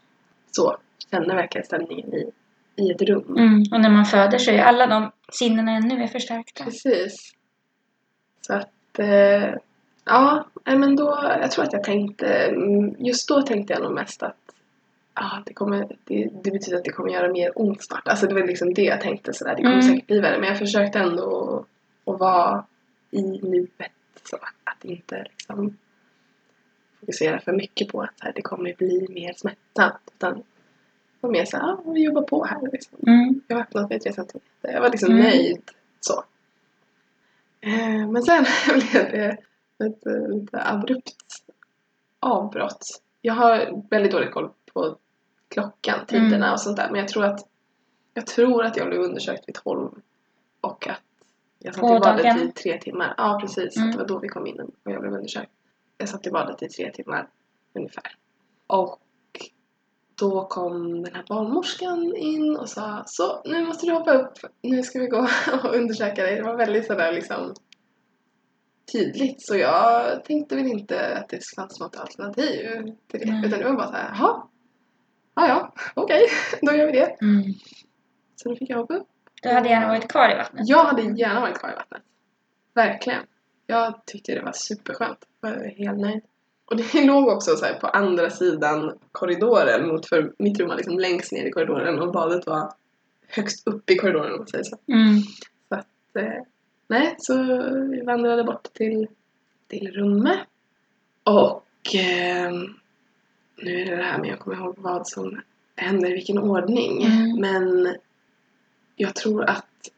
Så 0.52 0.78
känner 1.12 1.36
verkligen 1.36 1.66
stämningen 1.66 2.14
i, 2.14 2.32
i 2.76 2.92
ett 2.92 3.02
rum. 3.02 3.36
Mm. 3.38 3.64
Och 3.72 3.82
när 3.82 3.90
man 3.90 4.06
föder 4.06 4.38
så 4.38 4.52
är 4.52 4.64
alla 4.64 4.88
de 4.88 5.12
sinnena 5.32 5.72
ännu 5.72 5.98
mer 5.98 6.08
förstärkta. 6.08 6.64
Precis. 6.64 7.34
Så 8.42 8.54
att, 8.54 9.00
eh, 9.00 9.54
ja, 10.06 10.46
men 10.66 10.96
då, 10.96 11.20
jag 11.42 11.52
tror 11.52 11.66
att 11.66 11.74
jag 11.74 11.84
tänkte, 11.84 12.28
mm, 12.28 12.96
just 13.00 13.28
då 13.28 13.42
tänkte 13.42 13.74
jag 13.74 13.84
nog 13.84 13.94
mest 13.94 14.24
att 14.24 14.38
ja, 15.16 15.44
det, 15.46 15.54
kommer, 15.54 15.88
det, 16.04 16.30
det 16.44 16.52
betyder 16.52 16.78
att 16.78 16.84
det 16.84 16.92
kommer 16.92 17.10
göra 17.10 17.32
mer 17.32 17.52
ont 17.56 17.84
snart. 17.84 18.08
Alltså 18.08 18.28
det 18.28 18.34
var 18.34 18.48
liksom 18.48 18.74
det 18.74 18.84
jag 18.84 19.02
tänkte 19.02 19.34
sådär, 19.34 19.56
det 19.56 19.62
kommer 19.62 19.74
Mm. 19.74 19.88
säkert 19.88 20.08
bli 20.08 20.20
värre. 20.20 20.40
Men 20.40 20.50
jag 20.50 20.60
försökte 20.60 21.00
ändå 21.00 21.66
att 22.06 22.20
vara 22.20 22.66
i 23.12 23.22
nuet. 23.22 23.92
Så 24.26 24.36
att 24.64 24.86
inte 24.86 25.24
liksom 25.38 25.78
fokusera 27.00 27.40
för 27.40 27.54
mycket 27.54 27.88
på 27.88 28.02
att 28.02 28.16
här, 28.20 28.34
det 28.36 28.42
kommer 28.42 28.74
bli 28.74 29.08
mer 29.10 29.34
smärtsamt. 29.38 30.12
Utan 30.16 30.44
var 31.22 31.32
mer 31.32 31.46
såhär, 31.46 31.64
ja, 31.68 31.92
vi 31.92 32.04
jobbar 32.04 32.22
på 32.22 32.46
här 32.46 32.70
liksom. 32.72 32.98
Mm. 33.08 33.42
Jag 33.48 33.56
har 33.56 33.64
öppnat 33.64 33.90
med 33.90 34.02
tre 34.02 34.14
centimeter. 34.14 34.72
Jag 34.74 34.82
var 34.82 34.90
liksom 34.90 35.12
Mm. 35.12 35.24
nöjd. 35.24 35.72
Så. 36.00 36.24
Eh, 37.62 38.12
men 38.12 38.24
sen 38.24 38.46
blev 38.92 39.12
det 39.12 39.38
ett 39.86 40.06
eh, 40.06 40.28
lite 40.30 40.62
abrupt 40.64 41.44
avbrott. 42.20 43.02
Jag 43.22 43.34
har 43.34 43.84
väldigt 43.90 44.12
dålig 44.12 44.32
koll 44.32 44.50
på 44.74 44.98
klockan, 45.48 46.06
tiderna 46.06 46.36
Mm. 46.36 46.52
och 46.54 46.62
sånt 46.62 46.78
där. 46.78 46.90
Men 46.92 47.00
jag 47.00 47.08
tror 47.08 47.26
att 47.26 47.48
jag 48.14 48.28
tror 48.28 48.64
att 48.64 48.78
jag 48.78 48.88
blev 48.88 49.02
undersökt 49.02 49.48
vid 49.48 49.56
12 49.56 49.92
och 50.62 50.88
att 50.88 51.02
jag 51.66 51.74
satt 51.74 51.82
På 51.82 51.96
i 51.96 52.00
badet 52.00 52.24
dagen? 52.24 52.50
i 52.50 52.52
tre 52.52 52.80
timmar. 52.80 53.14
Ja, 53.18 53.38
precis. 53.42 53.78
Mm. 53.78 53.92
Det 53.92 53.98
var 53.98 54.08
då 54.08 54.20
vi 54.20 54.28
kom 54.28 54.48
in 54.48 54.60
och 54.60 54.92
jag 54.92 55.02
blev 55.02 55.14
undersökt. 55.14 55.52
Jag 55.98 56.10
satt 56.10 56.28
i 56.28 56.32
badet 56.32 56.64
i 56.64 56.70
tre 56.70 56.92
timmar 56.92 57.28
ungefär. 57.74 58.16
Och 58.68 59.00
då 60.20 60.46
kom 60.46 61.04
den 61.04 61.16
här 61.16 61.26
barnmorskan 61.30 62.16
in 62.16 62.56
och 62.56 62.70
sa 62.70 63.04
så 63.06 63.42
nu 63.46 63.66
måste 63.66 63.86
du 63.86 63.94
hoppa 63.94 64.14
upp, 64.14 64.34
nu 64.62 64.84
ska 64.84 65.00
vi 65.00 65.08
gå 65.08 65.28
och 65.64 65.76
undersöka 65.76 66.24
dig. 66.24 66.36
Det 66.36 66.44
var 66.44 66.56
väldigt 66.56 66.88
sådär 66.88 67.12
liksom 67.12 67.54
tydligt 68.92 69.46
så 69.46 69.56
jag 69.56 70.26
tänkte 70.26 70.56
väl 70.56 70.66
inte 70.66 71.18
att 71.18 71.30
det 71.30 71.40
fanns 71.56 71.80
något 71.80 71.96
alternativ 71.96 72.96
till 73.08 73.20
det. 73.20 73.26
Nej. 73.26 73.46
Utan 73.46 73.60
det 73.60 73.66
var 73.66 73.76
bara 73.76 73.88
såhär, 73.88 74.16
jaha, 74.20 74.48
ja 75.36 75.48
ja, 75.48 75.74
okej, 75.94 76.28
då 76.62 76.72
gör 76.72 76.86
vi 76.86 76.92
det. 76.92 77.18
Mm. 77.22 77.44
Så 78.36 78.50
då 78.50 78.56
fick 78.56 78.70
jag 78.70 78.78
hoppa 78.78 78.94
upp. 78.94 79.08
Du 79.46 79.56
hade 79.56 79.70
gärna 79.70 79.88
varit 79.88 80.08
kvar 80.08 80.32
i 80.32 80.36
vattnet. 80.36 80.68
Jag 80.68 80.84
hade 80.84 81.02
gärna 81.02 81.40
varit 81.40 81.60
kvar 81.60 81.70
i 81.70 81.76
vattnet. 81.76 82.02
Verkligen. 82.74 83.24
Jag 83.68 84.06
tyckte 84.06 84.36
det 84.36 84.42
var 84.42 84.52
superskönt. 84.52 85.18
Jag 85.42 85.50
var 85.50 85.78
helt 85.78 86.00
nöjd. 86.00 86.22
Och 86.66 86.78
det 86.78 87.06
låg 87.06 87.28
också 87.28 87.56
så 87.56 87.66
här 87.66 87.74
på 87.74 87.88
andra 87.88 88.30
sidan 88.30 88.98
korridoren 89.12 89.88
mot 89.88 90.10
för 90.10 90.34
mitt 90.40 90.60
rum 90.60 90.70
var 90.70 90.76
liksom 90.76 91.00
längst 91.00 91.32
ner 91.32 91.46
i 91.46 91.52
korridoren 91.52 92.00
och 92.00 92.12
badet 92.12 92.48
var 92.48 92.74
högst 93.28 93.68
upp 93.68 93.90
i 93.90 93.96
korridoren 93.96 94.32
om 94.32 94.38
man 94.38 94.48
säger 94.48 94.64
så. 94.64 94.78
Mm. 94.88 95.22
Så 95.70 95.76
att, 95.76 96.16
eh, 96.16 96.44
nej, 96.88 97.16
så 97.18 97.44
vi 97.92 98.02
vandrade 98.02 98.44
bort 98.44 98.74
till, 98.74 99.08
till 99.68 99.92
rummet. 99.92 100.40
Och 101.24 101.96
eh, 101.96 102.52
nu 103.58 103.82
är 103.82 103.86
det 103.86 103.96
det 103.96 104.04
här 104.04 104.20
med 104.20 104.30
jag 104.30 104.40
kommer 104.40 104.58
ihåg 104.58 104.76
vad 104.78 105.08
som 105.08 105.42
händer 105.76 106.10
i 106.10 106.14
vilken 106.14 106.38
ordning. 106.38 107.04
Mm. 107.04 107.40
Men 107.40 107.96
jag 108.96 109.16
tror 109.16 109.50
att 109.50 109.90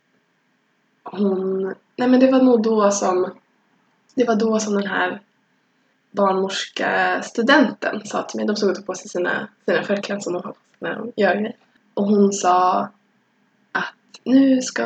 hon... 1.04 1.76
Nej 1.96 2.08
men 2.10 2.20
det 2.20 2.32
var 2.32 2.42
nog 2.42 2.64
då 2.64 2.92
som... 2.92 3.32
Det 4.16 4.26
var 4.26 4.36
då 4.36 4.60
som 4.60 4.74
den 4.74 4.88
här 4.88 5.22
barnmorska 6.12 7.22
studenten 7.22 8.06
sa 8.06 8.24
till 8.24 8.38
mig. 8.38 8.48
De 8.48 8.56
såg 8.56 8.70
och 8.70 8.76
tog 8.76 8.86
på 8.86 8.94
sig 8.94 9.10
sina, 9.10 9.48
sina 9.66 9.84
förkläden 9.84 10.22
som 10.22 10.34
de 10.34 10.44
har 10.44 10.52
på 10.52 10.60
sig 10.70 10.78
när 10.80 10.96
de 10.96 11.12
gör 11.16 11.36
grejer. 11.36 11.56
Och 11.94 12.06
hon 12.06 12.34
sa 12.34 12.90
att 13.72 13.96
nu 14.24 14.62
ska 14.62 14.84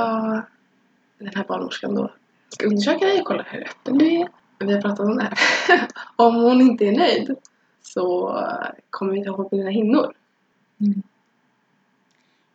den 1.18 1.36
här 1.36 1.44
barnmorskan 1.48 1.96
då 1.96 2.12
ska 2.50 2.66
undersöka 2.66 3.06
dig 3.06 3.20
och 3.20 3.28
kolla 3.28 3.44
hur 3.44 3.68
öppen 3.68 3.98
du 3.98 4.06
är. 4.06 4.28
Vi 4.60 4.74
har 4.74 4.82
pratat 4.82 5.00
om 5.00 5.18
det 5.18 5.24
här. 5.24 5.38
om 6.16 6.36
hon 6.36 6.62
inte 6.62 6.86
är 6.86 6.92
nöjd 6.92 7.36
så 7.82 8.38
kommer 8.90 9.14
vi 9.14 9.26
ta 9.26 9.34
på 9.34 9.56
dina 9.56 9.70
hinnor. 9.70 10.14
Mm. 10.80 11.02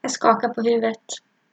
Jag 0.00 0.10
skakar 0.10 0.48
på 0.48 0.62
huvudet. 0.62 1.02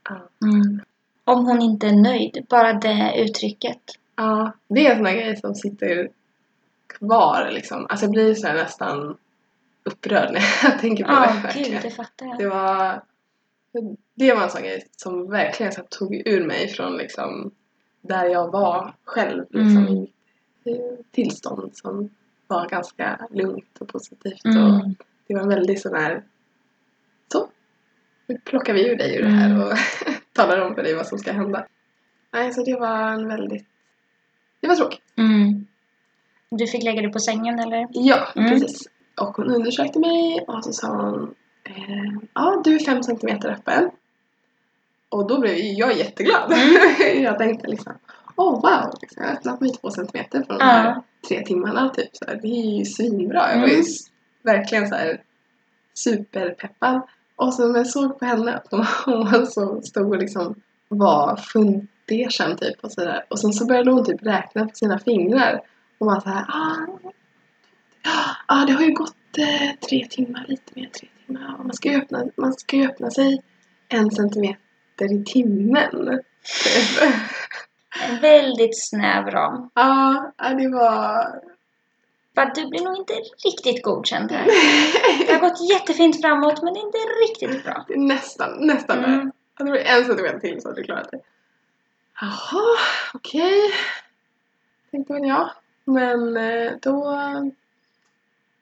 Ja. 0.09 0.29
Mm. 0.47 0.81
Om 1.23 1.45
hon 1.45 1.61
inte 1.61 1.87
är 1.87 1.93
nöjd, 1.93 2.45
bara 2.49 2.73
det 2.73 3.13
uttrycket. 3.17 3.79
Ja, 4.15 4.51
det 4.67 4.87
är 4.87 4.91
en 4.91 4.97
sån 4.97 5.05
här 5.05 5.13
grej 5.13 5.37
som 5.37 5.55
sitter 5.55 6.09
kvar 6.87 7.49
liksom. 7.51 7.85
Alltså 7.89 8.05
jag 8.05 8.11
blir 8.11 8.33
så 8.35 8.47
här 8.47 8.53
nästan 8.55 9.17
upprörd 9.83 10.31
när 10.33 10.41
jag 10.63 10.79
tänker 10.81 11.03
på 11.03 11.11
Ja, 11.11 11.19
det. 11.27 11.33
gud, 11.33 11.41
verkligen. 11.43 11.81
det 11.81 11.89
fattar 11.91 12.25
jag. 12.25 12.37
Det 12.37 12.47
var, 12.47 13.01
det 14.15 14.33
var 14.33 14.43
en 14.43 14.49
sån 14.49 14.61
grej 14.63 14.87
som 14.95 15.29
verkligen 15.29 15.71
så 15.71 15.81
tog 15.89 16.15
ur 16.25 16.45
mig 16.47 16.67
från 16.67 16.97
liksom 16.97 17.51
där 18.01 18.25
jag 18.25 18.51
var 18.51 18.93
själv 19.03 19.45
liksom, 19.49 19.87
Mm. 19.87 20.07
i 20.65 21.03
tillstånd 21.11 21.71
som 21.73 22.09
var 22.47 22.67
ganska 22.69 23.27
lugnt 23.31 23.77
och 23.79 23.87
positivt. 23.87 24.45
Och 24.45 24.51
Mm. 24.79 24.95
det 25.27 25.33
var 25.33 25.41
en 25.41 25.49
väldigt 25.49 25.81
sån 25.81 25.95
här 25.95 26.23
nu 28.27 28.38
plockar 28.38 28.73
vi 28.73 28.88
ur 28.89 28.95
dig 28.95 29.15
ur 29.15 29.23
det 29.23 29.29
här 29.29 29.49
Mm. 29.49 29.62
och 29.62 29.73
talar 30.33 30.59
om 30.62 30.75
för 30.75 30.83
dig 30.83 30.95
vad 30.95 31.07
som 31.07 31.19
ska 31.19 31.31
hända. 31.31 31.65
Nej, 32.33 32.53
så 32.53 32.63
det 32.63 32.75
var 32.79 32.97
en 33.12 33.27
väldigt 33.27 33.65
det 34.62 34.67
var 34.67 34.75
tråkigt. 34.75 35.01
Mm. 35.17 35.67
Du 36.49 36.67
fick 36.67 36.83
lägga 36.83 37.01
dig 37.01 37.12
på 37.12 37.19
sängen 37.19 37.59
eller? 37.59 37.88
Ja, 37.91 38.27
Mm. 38.36 38.49
precis. 38.49 38.88
Och 39.21 39.27
hon 39.38 39.49
undersökte 39.55 39.99
mig 39.99 40.39
och 40.47 40.63
så 40.63 40.73
sa 40.73 40.88
hon 40.88 41.36
eh, 41.63 42.19
Ja, 42.33 42.62
du 42.63 42.75
är 42.75 42.79
fem 42.79 43.03
centimeter 43.03 43.49
öppen. 43.51 43.89
Och 45.09 45.27
då 45.27 45.39
blev 45.39 45.55
jag 45.57 45.97
jätteglad. 45.97 46.53
Mm. 46.53 47.23
jag 47.23 47.38
tänkte 47.38 47.67
liksom 47.67 47.93
Åh 48.36 48.51
wow, 48.62 48.93
liksom, 49.01 49.23
jag 49.23 49.29
har 49.29 49.36
öppnat 49.38 49.62
mig 49.62 49.71
två 49.73 49.91
centimeter 49.91 50.43
från 50.43 50.57
de 50.57 50.63
här 50.63 51.01
tre 51.27 51.41
timmarna 51.45 51.89
typ. 51.89 52.09
Så 52.13 52.25
här, 52.27 52.39
det 52.41 52.47
är 52.47 52.77
ju 52.79 52.86
svinbra. 52.86 53.51
Jag 53.53 53.59
var 53.62 53.67
ju 53.67 53.73
Mm. 53.73 53.86
verkligen 54.43 54.88
så 54.89 54.95
här 54.95 55.21
superpeppad. 55.93 57.01
Och 57.35 57.53
så 57.53 57.67
när 57.67 57.77
jag 57.77 57.87
såg 57.87 58.19
på 58.19 58.25
henne 58.25 58.55
att 58.55 58.67
hon 58.71 58.85
var 59.31 59.45
så 59.45 59.81
stod 59.81 60.09
och 60.09 60.17
liksom 60.17 60.55
var 60.87 61.35
fundersam 61.35 62.57
typ 62.57 62.83
och 62.83 62.91
sådär. 62.91 63.25
Och 63.29 63.39
sen 63.39 63.53
så 63.53 63.65
började 63.65 63.91
hon 63.91 64.05
typ 64.05 64.23
räkna 64.23 64.65
på 64.65 64.75
sina 64.75 64.99
fingrar. 64.99 65.61
Och 65.97 66.07
var 66.07 66.19
så 66.19 66.29
här, 66.29 66.45
ah, 66.47 66.87
ah, 68.47 68.65
det 68.65 68.73
har 68.73 68.83
ju 68.83 68.93
gått 68.93 69.37
eh, 69.37 69.87
tre 69.89 70.07
timmar, 70.09 70.45
lite 70.47 70.71
mer 70.75 70.85
än 70.85 70.91
tre 70.91 71.07
timmar. 71.25 71.55
Och 71.59 71.65
man 71.65 71.73
ska 71.73 71.91
ju 71.91 71.97
öppna, 71.97 72.23
man 72.37 72.53
ska 72.53 72.75
ju 72.75 72.87
öppna 72.87 73.11
sig 73.11 73.41
en 73.87 74.11
centimeter 74.11 75.13
i 75.13 75.23
timmen. 75.23 76.19
En 78.07 78.19
väldigt 78.21 78.83
snäv 78.89 79.25
ram. 79.25 79.69
Ja, 79.73 80.33
ja, 80.37 80.49
det 80.53 80.69
var... 80.69 81.25
Bara, 82.35 82.51
du 82.55 82.67
blir 82.67 82.83
nog 82.83 82.97
inte 82.97 83.13
riktigt 83.45 83.83
godkänd 83.83 84.31
här. 84.31 84.45
Det 85.27 85.33
har 85.33 85.39
gått 85.49 85.69
jättefint 85.69 86.21
framåt 86.21 86.61
men 86.61 86.77
inte 86.77 86.97
riktigt 86.97 87.63
bra. 87.63 87.85
Det 87.87 87.93
är 87.93 87.97
nästan, 87.97 88.67
nästan 88.67 88.97
där. 89.01 89.07
Mm. 89.07 89.31
Ja, 89.57 89.65
Det 89.65 89.71
var 89.71 89.77
en 89.77 90.05
centimeter 90.05 90.39
till 90.39 90.61
så 90.61 90.67
hade 90.69 90.81
du 90.81 90.85
klarat 90.85 91.11
det. 91.11 91.19
Jaha, 92.21 92.77
okej. 93.13 93.73
Tänkte 94.91 95.13
väl 95.13 95.27
jag. 95.27 95.49
Men 95.85 96.37
eh, 96.37 96.71
då... 96.81 97.17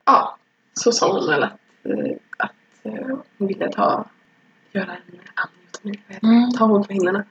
Ja, 0.04 0.36
så 0.74 0.92
sa 0.92 1.12
hon 1.12 1.26
väl 1.30 1.42
att, 1.42 1.52
eh, 1.84 2.16
att 2.38 2.52
eh, 2.82 3.06
hon 3.38 3.48
ville 3.48 3.72
ta, 3.72 4.04
göra 4.72 4.92
en 4.92 5.20
andning 5.34 6.04
Mm. 6.22 6.50
ta 6.58 6.64
hål 6.64 6.84
på 6.86 6.92
hinnorna. 6.92 7.24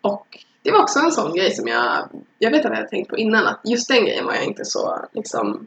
Och 0.00 0.44
det 0.62 0.70
var 0.70 0.82
också 0.82 0.98
en 0.98 1.12
sån 1.12 1.34
grej 1.34 1.50
som 1.50 1.68
jag, 1.68 2.08
jag 2.38 2.50
vet 2.50 2.58
att 2.64 2.70
jag 2.70 2.76
hade 2.76 2.88
tänkt 2.88 3.08
på 3.08 3.16
innan 3.16 3.46
att 3.46 3.60
just 3.64 3.88
den 3.88 4.04
grejen 4.04 4.26
var 4.26 4.34
jag 4.34 4.44
inte 4.44 4.64
så 4.64 5.06
liksom 5.12 5.66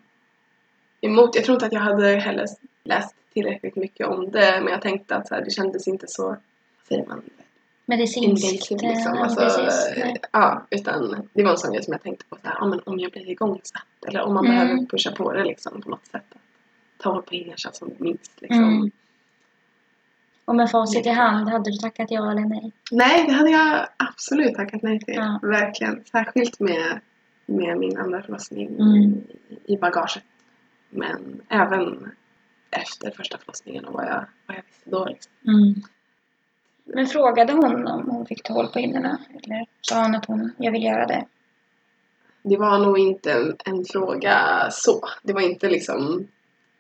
emot. 1.02 1.36
Jag 1.36 1.44
tror 1.46 1.56
inte 1.56 1.66
att 1.66 1.74
jag 1.74 1.80
hade 1.80 2.08
heller 2.16 2.46
läst 2.84 3.16
tillräckligt 3.34 3.76
mycket 3.76 4.08
om 4.08 4.32
det 4.32 4.60
men 4.64 4.68
jag 4.74 4.82
tänkte 4.82 5.16
att 5.16 5.28
så 5.28 5.36
här, 5.36 5.42
det 5.46 5.52
kändes 5.52 5.88
inte 5.88 6.06
så, 6.08 6.36
säger 6.88 7.06
man, 7.06 7.22
Medicinskt. 7.86 8.72
liksom. 8.72 9.14
eh, 9.14 9.22
Alltså, 9.22 9.40
precis. 9.40 9.90
Ja, 10.32 10.62
utan 10.70 11.28
det 11.34 11.44
var 11.44 11.52
en 11.52 11.58
sån 11.58 11.74
grej 11.74 11.84
som 11.84 11.92
jag 11.94 12.04
tänkte 12.04 12.26
på 12.30 12.36
så 12.42 12.48
här, 12.48 12.56
ja, 12.60 12.66
men 12.68 12.80
om 12.86 13.00
jag 13.00 13.12
blir 13.12 13.30
igångsatt 13.30 13.84
eller 14.08 14.22
om 14.22 14.34
man 14.34 14.46
Mm. 14.46 14.58
behöver 14.58 14.86
pusha 14.86 15.12
på 15.12 15.32
det 15.34 15.44
liksom 15.44 15.82
på 15.82 15.90
något 15.90 16.06
sätt. 16.08 16.24
Ta 16.98 17.10
hål 17.12 17.22
på 17.22 17.32
hinnorna 17.36 17.56
som 17.74 17.92
minst 17.98 18.32
liksom. 18.42 18.64
Mm. 18.64 18.92
Och 20.46 20.56
med 20.56 20.72
facit 20.72 21.06
i 21.06 21.10
hand, 21.10 21.50
hade 21.50 21.72
du 21.72 21.78
tackat 21.78 22.12
ja 22.12 22.32
eller 22.32 22.42
nej? 22.42 22.72
Nej, 22.92 23.26
det 23.28 23.34
hade 23.34 23.50
jag 23.50 23.88
absolut 23.98 24.56
tackat 24.56 24.82
nej 24.82 25.00
till. 25.00 25.16
Ja. 25.16 25.40
Verkligen. 25.42 26.04
Särskilt 26.12 26.60
med, 26.60 27.00
med 27.46 27.78
min 27.78 27.98
andra 27.98 28.22
förlossning 28.22 28.68
Mm. 28.68 29.22
i, 29.66 29.78
bagaget. 29.78 30.24
Men 30.90 31.42
även 31.50 32.12
efter 32.72 33.12
första 33.12 33.38
förlossningen 33.38 33.86
och 33.86 33.94
vad 33.94 34.06
jag, 34.06 34.26
vad 34.48 34.58
jag 34.58 34.64
visste 34.64 34.90
då. 34.90 35.06
Liksom. 35.06 35.32
Mm. 35.48 35.74
Men 36.86 37.08
frågade 37.08 37.54
hon 37.54 37.88
om 37.88 38.10
hon 38.10 38.26
fick 38.26 38.44
ta 38.44 38.54
hål 38.54 38.68
på 38.68 38.80
hinnorna? 38.80 39.20
Eller 39.30 39.66
sa 39.82 40.02
hon 40.02 40.16
att 40.16 40.26
hon, 40.26 40.52
jag 40.58 40.72
vill 40.72 40.84
göra 40.84 41.08
det? 41.08 41.26
det 42.44 42.58
var 42.58 42.80
nog 42.80 43.00
inte 43.00 43.32
en, 43.32 43.56
en 43.66 43.86
fråga 43.86 44.68
så. 44.72 45.02
Det 45.24 45.34
var 45.34 45.42
inte 45.42 45.70
liksom, 45.70 46.28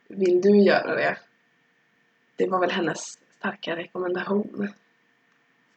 vill 0.10 0.42
du 0.42 0.58
göra 0.58 0.96
det? 0.96 1.18
Det 2.36 2.48
var 2.50 2.60
väl 2.60 2.72
hennes 2.72 3.20
starka 3.44 3.76
rekommendation, 3.76 4.70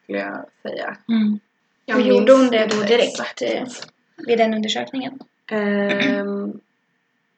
skulle 0.02 0.18
jag 0.18 0.44
säga. 0.62 0.96
Mm. 1.08 1.38
Jag 1.84 1.98
Och 1.98 2.06
gjorde 2.06 2.32
hon 2.32 2.50
det 2.50 2.66
då 2.66 2.82
direkt 2.82 3.20
exakt. 3.20 3.42
eh, 3.42 3.64
vid 4.26 4.38
den 4.38 4.54
undersökningen? 4.54 5.18
Ehm, 5.50 6.60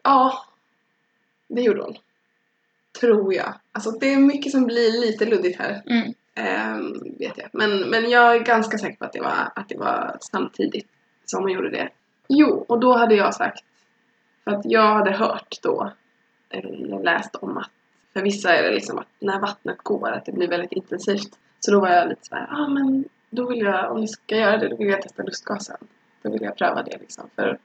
ja, 0.03 0.45
det 1.49 1.63
gjorde 1.63 1.83
hon. 1.83 1.97
Tror 3.01 3.35
jag. 3.35 3.55
Alltså 3.73 3.91
det 3.91 4.13
är 4.13 4.19
mycket 4.19 4.53
som 4.53 4.65
blir 4.65 5.01
lite 5.01 5.25
luddigt 5.27 5.59
här. 5.59 5.83
Mm. 5.87 6.15
Ehm, 6.35 6.93
vet 7.19 7.39
jag. 7.39 7.49
Men, 7.53 7.91
men 7.91 8.11
jag 8.11 8.37
är 8.37 8.41
ganska 8.41 8.79
säker 8.79 8.97
på 8.97 9.05
att 9.05 9.13
det, 9.13 9.21
var, 9.21 9.53
att 9.55 9.69
det 9.69 9.77
var 9.79 10.17
samtidigt 10.21 10.89
som 11.25 11.43
hon 11.43 11.53
gjorde 11.53 11.71
det. 11.71 11.89
Jo, 12.29 12.65
och 12.69 12.81
då 12.81 12.97
hade 12.97 13.15
jag 13.15 13.35
sagt, 13.35 13.65
för 14.45 14.51
att 14.51 14.63
jag 14.65 14.95
hade 14.95 15.11
hört 15.11 15.59
då, 15.63 15.93
eller 16.51 17.03
läst 17.05 17.35
om 17.35 17.57
att 17.59 17.71
för 18.13 18.23
vissa 18.23 18.55
är 18.55 18.63
det 18.63 18.75
liksom 18.75 18.99
att 18.99 19.09
när 19.19 19.41
vattnet 19.41 19.79
går, 19.79 20.11
att 20.11 20.25
det 20.25 20.33
blir 20.33 20.49
väldigt 20.49 20.73
intensivt. 20.73 21.39
Så 21.61 21.71
då 21.71 21.81
var 21.81 21.89
jag 21.89 22.09
lite 22.09 22.27
såhär, 22.27 22.47
ja 22.51 22.65
ah, 22.65 22.69
men 22.69 23.05
då 23.31 23.49
vill 23.49 23.59
jag, 23.59 23.93
om 23.93 24.01
ni 24.01 24.09
ska 24.09 24.37
göra 24.37 24.59
det, 24.59 24.69
då 24.69 24.77
vill 24.77 24.89
jag 24.89 25.03
testa 25.03 25.23
lustgasen. 25.23 25.77
Då 26.23 26.31
vill 26.31 26.43
jag 26.43 26.57
pröva 26.57 26.83
det 26.83 26.99
liksom 26.99 27.31
för, 27.37 27.59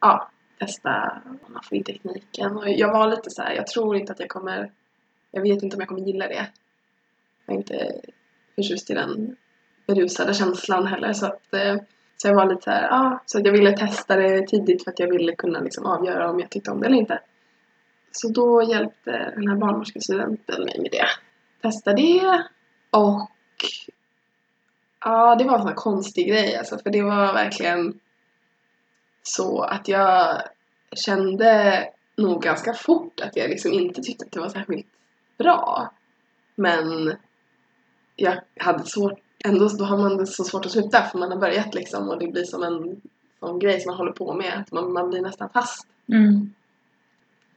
ja, 0.00 0.30
testa 0.58 1.22
om 1.24 1.52
man 1.52 1.62
får 1.62 1.78
in 1.78 1.84
tekniken. 1.84 2.56
Och 2.56 2.68
jag 2.68 2.92
var 2.92 3.10
lite 3.10 3.30
så 3.30 3.42
här, 3.42 3.54
jag 3.54 3.66
tror 3.66 3.96
inte 3.96 4.12
att 4.12 4.20
jag 4.20 4.28
kommer, 4.28 4.70
jag 5.30 5.42
vet 5.42 5.62
inte 5.62 5.76
om 5.76 5.80
jag 5.80 5.88
kommer 5.88 6.00
gilla 6.00 6.28
det. 6.28 6.46
Jag 7.46 7.54
är 7.54 7.58
inte 7.58 8.00
förtjust 8.54 8.90
i 8.90 8.94
den 8.94 9.36
berusade 9.86 10.34
känslan 10.34 10.86
heller 10.86 11.12
så 11.12 11.26
att 11.26 11.54
eh, 11.54 11.76
så 12.16 12.28
jag 12.28 12.34
var 12.34 12.46
lite 12.46 12.62
så 12.62 12.70
här, 12.70 12.82
ja, 12.82 13.22
så 13.26 13.38
att 13.38 13.44
jag 13.44 13.52
ville 13.52 13.76
testa 13.76 14.16
det 14.16 14.46
tidigt 14.46 14.84
för 14.84 14.90
att 14.90 14.98
jag 14.98 15.10
ville 15.10 15.34
kunna 15.34 15.60
liksom 15.60 15.86
avgöra 15.86 16.30
om 16.30 16.40
jag 16.40 16.50
tyckte 16.50 16.70
om 16.70 16.80
det 16.80 16.86
eller 16.86 16.96
inte. 16.96 17.20
Så 18.10 18.28
då 18.28 18.62
hjälpte 18.62 19.32
den 19.36 19.48
här 19.48 19.56
barnmorskestudenten 19.56 20.64
mig 20.64 20.80
med 20.80 20.90
det. 20.92 21.06
Testa 21.62 21.92
det 21.92 22.44
och 22.90 23.28
ja, 25.00 25.36
det 25.36 25.44
var 25.44 25.54
en 25.54 25.60
sån 25.60 25.68
här 25.68 25.74
konstig 25.74 26.28
grej 26.28 26.56
alltså 26.56 26.78
för 26.78 26.90
det 26.90 27.02
var 27.02 27.32
verkligen 27.32 28.00
så 29.22 29.62
att 29.62 29.88
jag 29.88 30.42
kände 30.96 31.84
nog 32.16 32.42
ganska 32.42 32.74
fort 32.74 33.20
att 33.20 33.36
jag 33.36 33.50
liksom 33.50 33.72
inte 33.72 34.02
tyckte 34.02 34.24
att 34.24 34.32
det 34.32 34.40
var 34.40 34.48
särskilt 34.48 34.86
bra. 35.38 35.92
Men 36.54 37.16
jag 38.16 38.40
hade 38.60 38.84
svårt, 38.84 39.18
ändå 39.44 39.68
då 39.68 39.84
har 39.84 39.98
man 39.98 40.26
så 40.26 40.44
svårt 40.44 40.66
att 40.66 40.72
sluta 40.72 41.02
för 41.02 41.18
man 41.18 41.30
har 41.30 41.38
börjat 41.38 41.74
liksom 41.74 42.08
och 42.08 42.18
det 42.18 42.26
blir 42.26 42.44
som 42.44 42.62
en 42.62 43.00
sån 43.40 43.58
grej 43.58 43.80
som 43.80 43.90
man 43.90 43.98
håller 43.98 44.12
på 44.12 44.34
med, 44.34 44.58
att 44.58 44.72
man, 44.72 44.92
man 44.92 45.10
blir 45.10 45.20
nästan 45.20 45.50
fast. 45.50 45.86
Mm. 46.08 46.54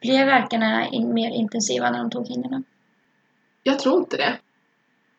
Blev 0.03 0.25
verkarna 0.25 0.87
in, 0.87 1.13
mer 1.13 1.29
intensiva 1.29 1.91
när 1.91 1.99
de 1.99 2.09
tog 2.09 2.27
hinnorna? 2.27 2.63
Jag 3.63 3.79
tror 3.79 3.99
inte 3.99 4.17
det. 4.17 4.39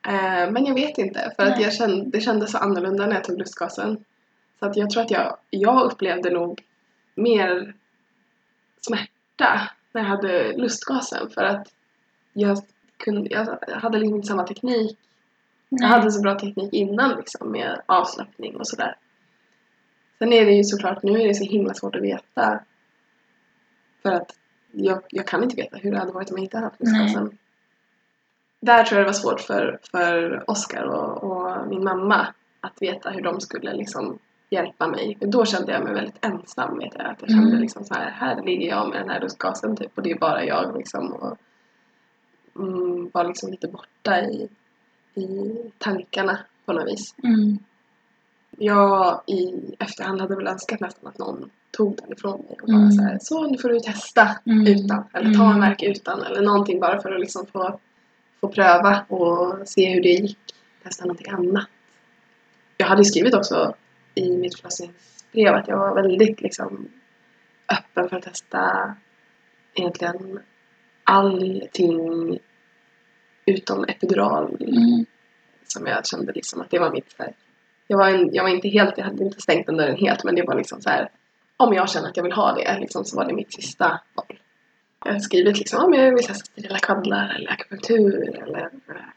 Eh, 0.06 0.50
men 0.50 0.64
jag 0.64 0.74
vet 0.74 0.98
inte, 0.98 1.32
för 1.36 1.42
att 1.42 1.56
Nej. 1.56 1.62
jag 1.62 1.72
kände, 1.72 2.10
det 2.10 2.20
kändes 2.20 2.52
så 2.52 2.58
annorlunda 2.58 3.06
när 3.06 3.14
jag 3.14 3.24
tog 3.24 3.38
lustgasen. 3.38 4.04
Så 4.58 4.66
att 4.66 4.76
jag 4.76 4.90
tror 4.90 5.02
att 5.02 5.10
jag, 5.10 5.36
jag 5.50 5.82
upplevde 5.82 6.30
nog 6.30 6.62
mer 7.14 7.74
smärta 8.80 9.70
när 9.92 10.02
jag 10.02 10.08
hade 10.08 10.56
lustgasen 10.56 11.30
för 11.30 11.42
att 11.42 11.68
jag, 12.32 12.58
kunde, 12.96 13.30
jag 13.30 13.58
hade 13.80 13.98
liksom 13.98 14.16
inte 14.16 14.28
samma 14.28 14.46
teknik. 14.46 14.98
Jag 15.68 15.88
hade 15.88 16.12
så 16.12 16.20
bra 16.20 16.38
teknik 16.38 16.72
innan 16.72 17.16
liksom 17.16 17.52
med 17.52 17.80
avslappning 17.86 18.56
och 18.56 18.68
sådär. 18.68 18.96
Sen 20.18 20.32
är 20.32 20.44
det 20.44 20.52
ju 20.52 20.64
såklart, 20.64 21.02
nu 21.02 21.20
är 21.20 21.28
det 21.28 21.34
så 21.34 21.44
himla 21.44 21.74
svårt 21.74 21.96
att 21.96 22.02
veta. 22.02 22.60
För 24.02 24.12
att 24.12 24.32
jag, 24.74 25.02
jag 25.08 25.26
kan 25.26 25.42
inte 25.42 25.56
veta 25.56 25.76
hur 25.76 25.90
det 25.90 25.98
hade 25.98 26.12
varit 26.12 26.30
om 26.30 26.36
jag 26.36 26.44
inte 26.44 26.56
hade 26.56 26.66
haft 26.66 26.80
lustgasen. 26.80 27.38
Där 28.60 28.84
tror 28.84 28.98
jag 28.98 29.06
det 29.06 29.08
var 29.08 29.12
svårt 29.12 29.40
för, 29.40 29.78
för 29.90 30.44
Oskar 30.50 30.82
och, 30.82 31.24
och 31.24 31.68
min 31.68 31.84
mamma 31.84 32.26
att 32.60 32.82
veta 32.82 33.10
hur 33.10 33.22
de 33.22 33.40
skulle 33.40 33.74
liksom 33.74 34.18
hjälpa 34.50 34.88
mig. 34.88 35.16
För 35.18 35.26
då 35.26 35.44
kände 35.44 35.72
jag 35.72 35.84
mig 35.84 35.94
väldigt 35.94 36.24
ensam 36.24 36.78
vet 36.78 36.94
jag. 36.94 37.06
Att 37.06 37.20
jag 37.20 37.30
kände 37.30 37.48
Mm. 37.48 37.60
liksom 37.60 37.84
så 37.84 37.94
här, 37.94 38.10
här 38.10 38.42
ligger 38.42 38.68
jag 38.68 38.88
med 38.88 39.00
den 39.00 39.10
här 39.10 39.20
lustgasen 39.20 39.76
typ 39.76 39.98
och 39.98 40.02
det 40.02 40.10
är 40.10 40.18
bara 40.18 40.44
jag 40.44 40.76
liksom. 40.76 41.12
Och, 41.12 41.38
mm, 42.56 43.10
var 43.14 43.24
liksom 43.24 43.50
lite 43.50 43.68
borta 43.68 44.20
i, 44.20 44.48
i 45.14 45.56
tankarna 45.78 46.38
på 46.64 46.72
något 46.72 46.86
vis. 46.88 47.14
Mm. 47.24 47.58
Jag 48.58 49.22
i 49.26 49.74
efterhand 49.78 50.20
hade 50.20 50.36
väl 50.36 50.46
önskat 50.46 50.80
nästan 50.80 51.08
att 51.08 51.18
någon 51.18 51.50
tog 51.76 51.96
den 51.96 52.12
ifrån 52.12 52.40
mig 52.40 52.56
och 52.62 52.66
bara 52.68 52.76
Mm. 52.76 52.92
så 52.92 53.02
här, 53.02 53.18
så 53.20 53.46
nu 53.50 53.58
får 53.58 53.68
du 53.68 53.80
testa 53.80 54.28
Mm. 54.46 54.66
utan 54.66 55.04
eller 55.12 55.34
ta 55.34 55.44
en 55.44 55.50
Mm. 55.50 55.60
verk 55.60 55.82
utan 55.82 56.22
eller 56.22 56.42
någonting 56.42 56.80
bara 56.80 57.00
för 57.02 57.12
att 57.12 57.20
liksom 57.20 57.46
få, 57.46 57.80
få 58.40 58.48
pröva 58.48 59.04
och 59.08 59.68
se 59.68 59.94
hur 59.94 60.02
det 60.02 60.08
gick. 60.08 60.38
Testa 60.82 61.04
någonting 61.04 61.32
annat. 61.32 61.66
Jag 62.76 62.86
hade 62.86 63.04
skrivit 63.04 63.34
också 63.34 63.74
i 64.14 64.36
mitt 64.36 64.56
förlossningsbrev 64.56 65.54
att 65.54 65.68
jag 65.68 65.78
var 65.78 65.94
väldigt 66.02 66.40
liksom 66.40 66.88
öppen 67.68 68.08
för 68.08 68.16
att 68.16 68.22
testa 68.22 68.94
egentligen 69.74 70.40
allting 71.04 72.38
utom 73.46 73.84
epidural 73.84 74.56
Mm. 74.60 75.06
som 75.66 75.86
jag 75.86 76.06
kände 76.06 76.32
liksom 76.32 76.60
att 76.60 76.70
det 76.70 76.78
var 76.78 76.92
mitt 76.92 77.14
här, 77.18 77.32
jag, 77.86 77.98
var 77.98 78.10
en, 78.10 78.34
jag 78.34 78.42
var 78.42 78.50
inte 78.50 78.68
helt, 78.68 78.98
jag 78.98 79.04
hade 79.04 79.24
inte 79.24 79.40
stängt 79.42 79.66
den 79.66 79.76
dörren 79.76 79.96
helt 79.96 80.24
men 80.24 80.34
det 80.34 80.42
var 80.42 80.54
liksom 80.54 80.80
så 80.80 80.90
här 80.90 81.08
om 81.64 81.74
jag 81.74 81.90
känner 81.90 82.08
att 82.08 82.16
jag 82.16 82.24
vill 82.24 82.32
ha 82.32 82.52
det 82.52 82.78
liksom, 82.80 83.04
så 83.04 83.16
var 83.16 83.24
det 83.24 83.34
mitt 83.34 83.54
sista 83.54 84.00
val. 84.14 84.38
Jag 85.04 85.12
har 85.12 85.20
skrivit 85.20 85.58
liksom 85.58 85.84
om 85.84 85.94
jag 85.94 86.14
vill 86.14 86.24
testa 86.24 86.44
sterila 86.44 86.78
kvaddlar 86.78 87.34
eller 87.34 87.50
akupunktur 87.50 88.42
eller 88.42 88.70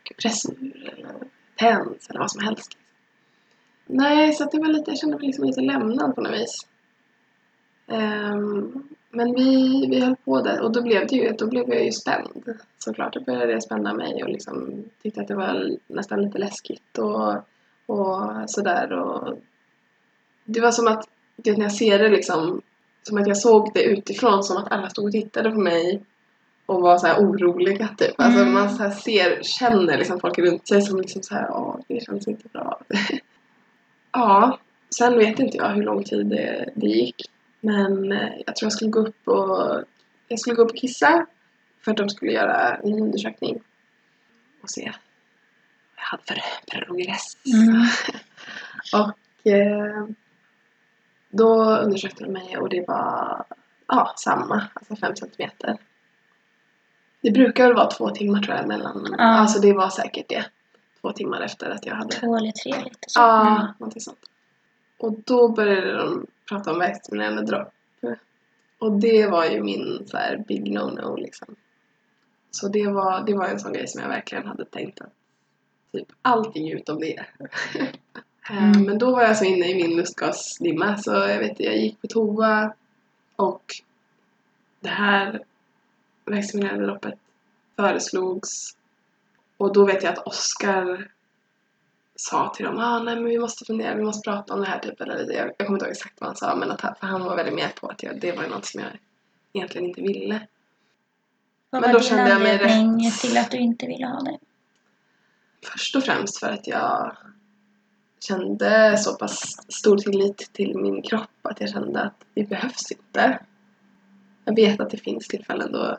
akupressur 0.04 0.94
eller 0.94 1.14
TENS 1.56 2.10
eller 2.10 2.20
vad 2.20 2.32
som 2.32 2.44
helst. 2.44 2.78
Nej, 3.86 4.34
så 4.34 4.44
att 4.44 4.52
det 4.52 4.60
var 4.60 4.68
lite, 4.68 4.92
jag 4.92 5.00
kände 5.00 5.18
mig 5.18 5.28
liksom 5.28 5.46
lite 5.46 5.62
lämnad 5.62 6.16
på 6.16 6.22
något 6.22 6.34
vis. 6.34 6.68
Um, 7.88 8.90
men 9.10 9.34
vi, 9.36 9.86
vi 9.90 10.00
höll 10.00 10.16
på 10.16 10.42
där 10.42 10.62
och 10.62 10.72
då 10.72 10.82
blev 10.82 11.08
det 11.08 11.16
ju, 11.16 11.32
då 11.32 11.48
blev 11.48 11.70
jag 11.70 11.86
ju 11.86 11.92
spänd. 11.92 12.60
Såklart, 12.78 13.14
då 13.14 13.22
började 13.22 13.52
jag 13.52 13.64
spänna 13.64 13.94
mig 13.94 14.24
och 14.24 14.30
liksom 14.30 14.84
tyckte 15.04 15.22
att 15.22 15.28
det 15.28 15.36
var 15.36 15.78
nästan 15.88 16.22
lite 16.22 16.38
läskigt 16.38 16.98
och, 16.98 17.36
och 17.86 18.50
sådär. 18.50 18.92
Och 18.92 19.38
det 20.46 20.62
var 20.62 20.72
som 20.72 20.88
att, 20.88 21.10
när 21.46 21.62
jag 21.62 21.72
ser 21.72 22.00
det 22.00 22.10
liksom, 22.10 22.62
som 23.04 23.18
att 23.18 23.28
jag 23.28 23.38
såg 23.38 23.72
det 23.74 23.84
utifrån 23.84 24.44
som 24.44 24.58
att 24.58 24.72
alla 24.72 24.90
stod 24.90 25.06
och 25.06 25.12
tittade 25.12 25.52
på 25.52 25.60
mig 25.60 26.02
och 26.66 26.82
var 26.82 26.98
så 26.98 27.08
oroliga 27.14 27.88
typ. 27.98 28.14
Alltså 28.18 28.42
Mm. 28.42 28.54
man 28.54 28.70
så 28.70 28.92
ser, 28.92 29.44
känner 29.44 29.98
liksom 29.98 30.20
folk 30.20 30.38
runt 30.40 30.68
sig 30.68 30.82
som 30.82 31.02
liksom 31.02 31.24
så 31.24 31.34
här, 31.34 31.44
ja 31.44 31.80
det 31.88 32.06
känns 32.06 32.28
inte 32.28 32.48
bra. 32.48 32.80
ja, 34.12 34.60
sen 34.98 35.18
vet 35.18 35.40
inte 35.40 35.58
jag 35.58 35.70
hur 35.70 35.84
lång 35.84 36.04
tid 36.04 36.26
det, 36.26 36.70
det 36.76 36.88
gick. 36.88 37.22
Men 37.62 38.12
eh, 38.12 38.30
jag 38.46 38.56
tror 38.56 38.66
jag 38.66 38.74
skulle 38.74 38.92
gå 38.92 39.00
upp 39.00 39.28
och 39.28 39.84
jag 40.28 40.40
skulle 40.40 40.56
gå 40.56 40.62
upp 40.62 40.72
och 40.72 40.78
kissa 40.78 41.26
för 41.82 41.92
att 41.92 41.98
de 41.98 42.10
skulle 42.10 42.32
göra 42.32 42.76
en 42.76 42.94
undersökning 42.94 43.60
och 44.64 44.70
se 44.70 44.82
vad 44.82 44.94
jag 45.96 46.04
hade 46.04 46.24
för 46.24 46.86
progress. 46.86 47.38
Mm. 47.54 47.86
och 49.04 49.52
eh, 49.52 50.06
då 51.30 51.64
undersökte 51.78 52.24
de 52.24 52.32
mig 52.32 52.58
och 52.58 52.70
det 52.70 52.86
var 52.88 53.46
ja, 53.88 54.14
samma, 54.18 54.64
alltså 54.74 54.96
5 54.96 55.16
centimeter. 55.16 55.78
Det 57.22 57.32
brukar 57.32 57.68
väl 57.68 57.76
vara 57.76 57.90
två 57.92 58.10
timmar 58.10 58.42
tror 58.42 58.56
jag 58.58 58.68
mellan, 58.68 59.08
Ja. 59.18 59.24
alltså 59.24 59.60
det 59.60 59.74
var 59.74 59.90
säkert 59.90 60.30
det. 60.30 60.46
Två 61.02 61.12
timmar 61.12 61.42
efter 61.42 61.70
att 61.70 61.86
jag 61.86 61.96
hade 61.96 62.16
Två 62.16 62.38
eller 62.38 62.52
tre 62.52 62.84
lite 62.84 62.98
så. 63.08 63.20
Ja, 63.20 63.48
Mm. 63.58 63.68
någonting 63.80 64.02
sånt. 64.02 64.20
Och 64.98 65.14
då 65.26 65.50
började 65.50 65.98
de 65.98 66.26
prata 66.50 66.72
om 66.72 66.80
verkstimulerande 66.80 67.42
dropp. 67.46 67.74
Och 68.80 68.92
det 68.92 69.28
var 69.28 69.46
ju 69.46 69.64
min 69.64 70.08
så 70.08 70.18
här 70.18 70.38
big 70.48 70.78
no-no 70.78 71.18
liksom. 71.18 71.56
Så 72.52 72.68
det 72.68 72.88
var, 72.88 73.24
det 73.26 73.34
var 73.34 73.48
en 73.48 73.60
sån 73.60 73.74
grej 73.74 73.88
som 73.88 74.02
jag 74.02 74.10
verkligen 74.10 74.48
hade 74.48 74.66
tänkt 74.66 75.02
att 75.02 75.14
typ 75.92 76.08
allting 76.22 76.72
utom 76.72 77.00
det. 77.00 77.26
Eh, 78.50 78.58
Mm. 78.70 78.84
Men 78.84 78.98
då 78.98 79.12
var 79.12 79.22
jag 79.24 79.38
så 79.38 79.46
inne 79.46 79.68
i 79.70 79.76
min 79.76 79.98
lustgasdimma 79.98 80.98
så 80.98 81.12
jag 81.12 81.40
vet 81.40 81.60
jag 81.60 81.78
gick 81.78 82.02
på 82.02 82.08
toa 82.08 82.74
och 83.36 83.64
det 84.80 84.90
här 84.90 85.44
verkstimulerande 86.26 86.86
droppet 86.86 87.14
föreslogs 87.76 88.78
och 89.58 89.74
då 89.74 89.86
vet 89.86 90.04
jag 90.04 90.14
att 90.14 90.28
Oscar 90.28 91.12
sa 92.16 92.54
till 92.56 92.66
dem 92.66 92.78
ah, 92.80 93.04
nej 93.04 93.16
men 93.16 93.26
vi 93.26 93.40
måste 93.40 93.66
fundera, 93.66 93.96
vi 93.96 94.04
måste 94.04 94.30
prata 94.30 94.54
om 94.54 94.60
det 94.60 94.68
här 94.68 94.80
typ 94.80 95.02
eller 95.02 95.32
jag, 95.34 95.52
jag 95.58 95.68
kommer 95.68 95.78
inte 95.78 95.86
ihåg 95.86 95.92
exakt 95.92 96.22
vad 96.22 96.30
han 96.30 96.38
sa 96.38 96.56
men 96.56 96.72
att 96.72 96.82
han, 96.82 96.96
för 97.00 97.08
han 97.08 97.24
var 97.24 97.36
väldigt 97.36 97.56
med 97.56 97.76
på 97.76 97.88
att 97.88 98.04
jag, 98.04 98.20
det 98.20 98.32
var 98.32 98.44
ju 98.44 98.50
något 98.50 98.66
som 98.66 98.82
jag 98.82 98.90
egentligen 99.54 99.88
inte 99.88 100.02
ville. 100.02 100.48
Vad 101.70 101.82
Men 101.82 101.92
var 101.92 101.94
då 101.94 102.00
din 102.00 102.10
kände 102.10 102.30
jag 102.30 102.42
mig 102.42 102.58
rätt- 102.58 103.20
till 103.22 103.38
att 103.38 103.52
du 103.52 103.58
inte 103.58 103.86
ville 103.88 104.06
ha 104.08 104.20
det? 104.22 104.38
Först 105.72 105.96
och 105.96 106.04
främst 106.04 106.40
för 106.40 106.50
att 106.50 106.68
jag 106.68 107.18
kände 108.20 108.98
så 108.98 109.16
pass 109.16 109.42
stor 109.68 109.98
tillit 109.98 110.50
till 110.54 110.78
min 110.78 111.02
kropp 111.02 111.30
att 111.42 111.62
jag 111.62 111.70
kände 111.70 112.02
att 112.02 112.26
det 112.34 112.44
behövs 112.44 112.92
inte. 112.92 113.40
Jag 114.46 114.56
vet 114.56 114.80
att 114.80 114.90
det 114.90 114.98
finns 114.98 115.28
tillfällen 115.28 115.72
då, 115.72 115.98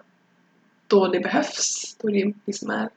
då 0.86 1.08
det 1.08 1.20
behövs, 1.20 1.96
då 2.02 2.08
det 2.08 2.34
liksom 2.46 2.70
är 2.70 2.88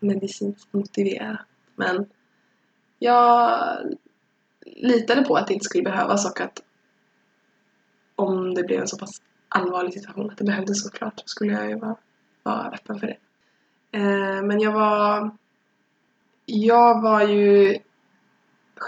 medicinskt 0.00 0.72
motiverat. 0.72 1.40
Men 1.76 2.06
jag 2.98 3.60
litade 4.66 5.22
på 5.22 5.36
att 5.36 5.46
det 5.46 5.54
inte 5.54 5.64
skulle 5.64 5.84
behövas 5.84 6.30
och 6.30 6.40
att 6.40 6.62
om 8.16 8.54
det 8.54 8.62
blev 8.62 8.80
en 8.80 8.88
så 8.88 8.98
pass 8.98 9.22
allvarlig 9.48 9.92
situation 9.92 10.30
att 10.30 10.38
det 10.38 10.44
behövdes 10.44 10.82
såklart 10.82 11.20
så 11.20 11.24
skulle 11.26 11.52
jag 11.52 11.68
ju 11.68 11.78
vara, 11.78 11.96
vara 12.42 12.70
öppen 12.70 13.00
för 13.00 13.06
det. 13.06 13.16
Eh, 13.98 14.42
men 14.42 14.60
jag 14.60 14.72
var 14.72 15.30
jag 16.46 17.02
var 17.02 17.22
ju 17.22 17.78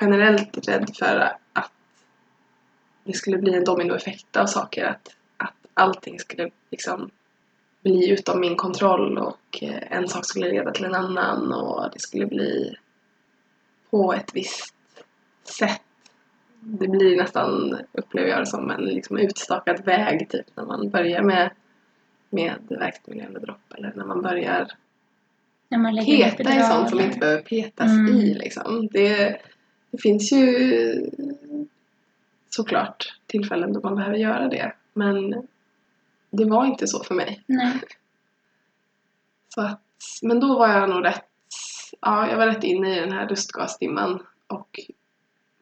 generellt 0.01 0.68
rädd 0.68 0.91
för 0.99 1.32
att 1.53 1.72
det 3.05 3.12
skulle 3.12 3.39
bli 3.39 3.55
en 3.55 3.64
dominoeffekt 3.64 4.36
av 4.36 4.47
saker. 4.47 4.84
Att, 4.84 5.09
att 5.36 5.55
allting 5.74 6.18
skulle 6.18 6.51
liksom 6.70 7.11
bli 7.82 8.11
utom 8.11 8.41
min 8.41 8.57
kontroll 8.57 9.18
och 9.18 9.62
eh, 9.62 9.93
en 9.93 10.09
sak 10.09 10.24
skulle 10.26 10.49
leda 10.49 10.70
till 10.70 10.84
en 10.84 10.95
annan 10.95 11.53
och 11.53 11.91
det 11.93 11.99
skulle 11.99 12.26
bli 12.26 12.74
på 13.91 14.12
ett 14.12 14.30
visst 14.34 14.74
sätt. 15.45 15.82
Det 16.61 16.89
blir 16.89 17.16
nästan, 17.16 17.78
upplever 17.93 18.28
jag 18.28 18.41
det 18.41 18.47
som, 18.47 18.70
en 18.70 18.84
liksom 18.84 19.18
utstakad 19.18 19.84
väg 19.84 20.28
typ 20.30 20.47
när 20.55 20.64
man 20.64 20.91
börjar 20.91 21.22
med, 21.22 21.51
med 22.30 22.55
verkstimulerande 22.68 23.41
dropp 23.41 23.72
eller 23.74 23.93
när 23.97 24.05
man 24.05 24.22
börjar 24.22 24.72
När 25.68 25.78
man 25.78 25.97
peta 25.97 26.57
i 26.57 26.62
sånt 26.62 26.91
som 26.91 27.01
inte 27.01 27.18
behöver 27.18 27.43
petas 27.43 27.91
Mm. 27.91 28.14
i 28.14 28.34
liksom. 28.34 28.89
Det, 28.93 29.41
det 29.91 29.99
finns 29.99 30.32
ju 30.32 31.11
såklart 32.51 33.14
tillfällen 33.26 33.72
då 33.72 33.80
man 33.80 33.95
behöver 33.95 34.16
göra 34.16 34.49
det. 34.49 34.72
Men 34.93 35.30
det 36.30 36.45
var 36.45 36.66
inte 36.66 36.86
så 36.86 37.05
för 37.05 37.14
mig. 37.14 37.43
Nej. 37.47 37.80
Så 39.55 39.61
att, 39.61 39.80
men 40.22 40.41
då 40.41 40.59
var 40.59 40.68
jag 40.68 40.91
nog 40.91 41.05
rätt, 41.05 41.24
ja, 42.01 42.30
jag 42.30 42.36
var 42.36 42.47
rätt 42.47 42.64
inne 42.64 42.97
i 42.97 43.01
den 43.01 43.12
här 43.12 43.28
lustgasdimman 43.28 44.22
och 44.47 44.80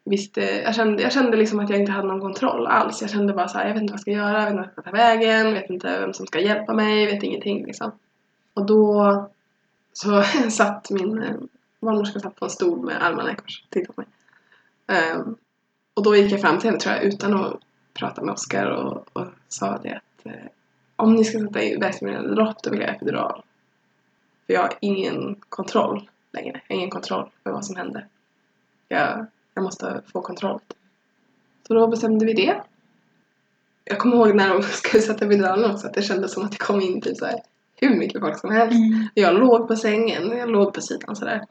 visste, 0.04 0.40
jag 0.40 0.74
kände, 0.74 1.02
jag 1.02 1.12
kände 1.12 1.36
liksom 1.36 1.60
att 1.60 1.70
jag 1.70 1.78
inte 1.80 1.92
hade 1.92 2.08
någon 2.08 2.20
kontroll 2.20 2.66
alls. 2.66 3.00
Jag 3.00 3.10
kände 3.10 3.32
bara 3.32 3.48
så 3.48 3.58
här, 3.58 3.66
jag 3.66 3.74
vet 3.74 3.82
inte 3.82 3.92
vad 3.92 3.98
jag 3.98 4.00
ska 4.00 4.10
göra, 4.10 4.42
jag 4.42 4.44
vet 4.44 4.50
inte 4.50 4.62
vart 4.62 4.76
jag 4.76 4.84
ska 4.84 4.90
ta 4.90 4.96
vägen, 4.96 5.54
vet 5.54 5.70
inte 5.70 6.00
vem 6.00 6.12
som 6.12 6.26
ska 6.26 6.40
hjälpa 6.40 6.74
mig, 6.74 7.06
vet 7.06 7.22
ingenting 7.22 7.66
liksom. 7.66 7.90
Och 8.54 8.66
då 8.66 9.30
så 9.92 10.22
satt 10.50 10.90
min 10.90 11.22
eh, 11.22 11.36
barnmorska 11.80 12.20
satt 12.20 12.36
på 12.36 12.44
en 12.44 12.50
stol 12.50 12.84
med 12.84 13.04
armarna 13.06 13.32
i 13.32 13.36
kors 13.36 13.62
och 13.64 13.70
tittade 13.70 13.92
på 13.92 14.00
mig. 14.00 14.08
Ehm, 14.86 15.36
och 15.94 16.02
då 16.02 16.16
gick 16.16 16.32
jag 16.32 16.40
fram 16.40 16.58
till 16.58 16.68
henne 16.68 16.80
tror 16.80 16.94
jag 16.94 17.04
utan 17.04 17.34
att 17.34 17.60
prata 17.94 18.22
med 18.22 18.32
Oskar 18.32 18.66
och, 18.66 19.06
och 19.12 19.26
sa 19.48 19.78
det 19.82 19.94
att 19.96 20.26
eh, 20.26 20.50
om 20.96 21.14
ni 21.14 21.24
ska 21.24 21.38
sätta 21.38 21.62
in 21.62 21.80
verksamheten 21.80 22.34
dropp 22.34 22.62
då 22.62 22.70
vill 22.70 22.80
jag 22.80 22.90
epidural. 22.90 23.42
För 24.46 24.52
jag 24.52 24.60
har 24.60 24.72
ingen 24.80 25.36
kontroll 25.48 26.10
längre. 26.32 26.60
Jag 26.66 26.74
har 26.74 26.80
ingen 26.80 26.90
kontroll 26.90 27.30
för 27.42 27.50
vad 27.50 27.66
som 27.66 27.76
händer. 27.76 28.06
Jag, 28.88 29.26
jag 29.54 29.64
måste 29.64 30.02
få 30.12 30.20
kontroll. 30.20 30.60
Så 31.66 31.74
då 31.74 31.88
bestämde 31.88 32.26
vi 32.26 32.32
det. 32.32 32.62
Jag 33.84 33.98
kommer 33.98 34.16
ihåg 34.16 34.34
när 34.34 34.48
de 34.48 34.62
skulle 34.62 35.02
sätta 35.02 35.24
epiduralen 35.24 35.70
också 35.70 35.86
att 35.86 35.94
det 35.94 36.02
kändes 36.02 36.32
som 36.32 36.44
att 36.44 36.52
det 36.52 36.58
kom 36.58 36.80
in 36.80 37.00
typ 37.00 37.16
så 37.16 37.26
här 37.26 37.40
hur 37.76 37.96
mycket 37.96 38.20
folk 38.20 38.38
som 38.38 38.50
helst. 38.50 38.74
Mm. 38.74 39.08
Jag 39.14 39.34
låg 39.34 39.68
på 39.68 39.76
sängen, 39.76 40.38
jag 40.38 40.48
låg 40.48 40.74
på 40.74 40.80
sidan 40.80 41.16
sådär. 41.16 41.44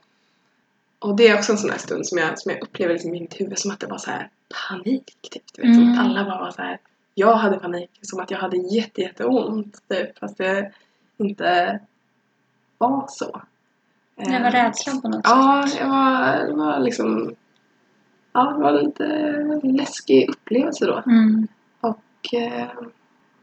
Och 1.05 1.15
det 1.15 1.27
är 1.27 1.35
också 1.37 1.51
en 1.51 1.57
sån 1.57 1.69
här 1.69 1.77
stund 1.77 2.07
som 2.07 2.17
jag, 2.17 2.39
som 2.39 2.51
jag 2.51 2.63
upplever 2.63 2.93
liksom 2.93 3.13
i 3.15 3.21
mitt 3.21 3.41
huvud 3.41 3.59
som 3.59 3.71
att 3.71 3.79
det 3.79 3.87
var 3.87 3.97
så 3.97 4.11
här 4.11 4.29
panik. 4.69 5.17
Typ. 5.31 5.43
Du 5.53 5.61
vet, 5.61 5.75
Som 5.75 5.83
Mm. 5.83 5.93
att 5.99 6.05
alla 6.05 6.23
bara 6.25 6.39
var 6.39 6.51
så 6.51 6.61
här. 6.61 6.77
Jag 7.13 7.35
hade 7.35 7.59
panik, 7.59 7.89
som 8.01 8.19
att 8.19 8.31
jag 8.31 8.37
hade 8.37 8.57
jätte, 8.57 9.01
jätteont. 9.01 9.87
Typ, 9.89 10.19
fast 10.19 10.37
det 10.37 10.71
inte 11.17 11.79
var 12.77 13.05
så. 13.09 13.41
Det 14.15 14.23
var 14.39 14.39
Eh, 14.47 14.51
rädslan 14.51 15.01
på 15.01 15.07
något 15.07 15.21
Ja, 15.23 15.65
sätt. 15.69 15.79
jag 15.81 15.89
var, 15.89 16.45
det 16.47 16.53
var 16.53 16.79
liksom... 16.79 17.35
Ja, 18.33 18.53
det 18.57 18.63
var 18.63 18.81
lite 18.81 19.07
läskig 19.63 20.29
upplevelse 20.29 20.85
då. 20.85 21.03
Mm. 21.05 21.47
Och 21.81 22.33
eh, 22.33 22.67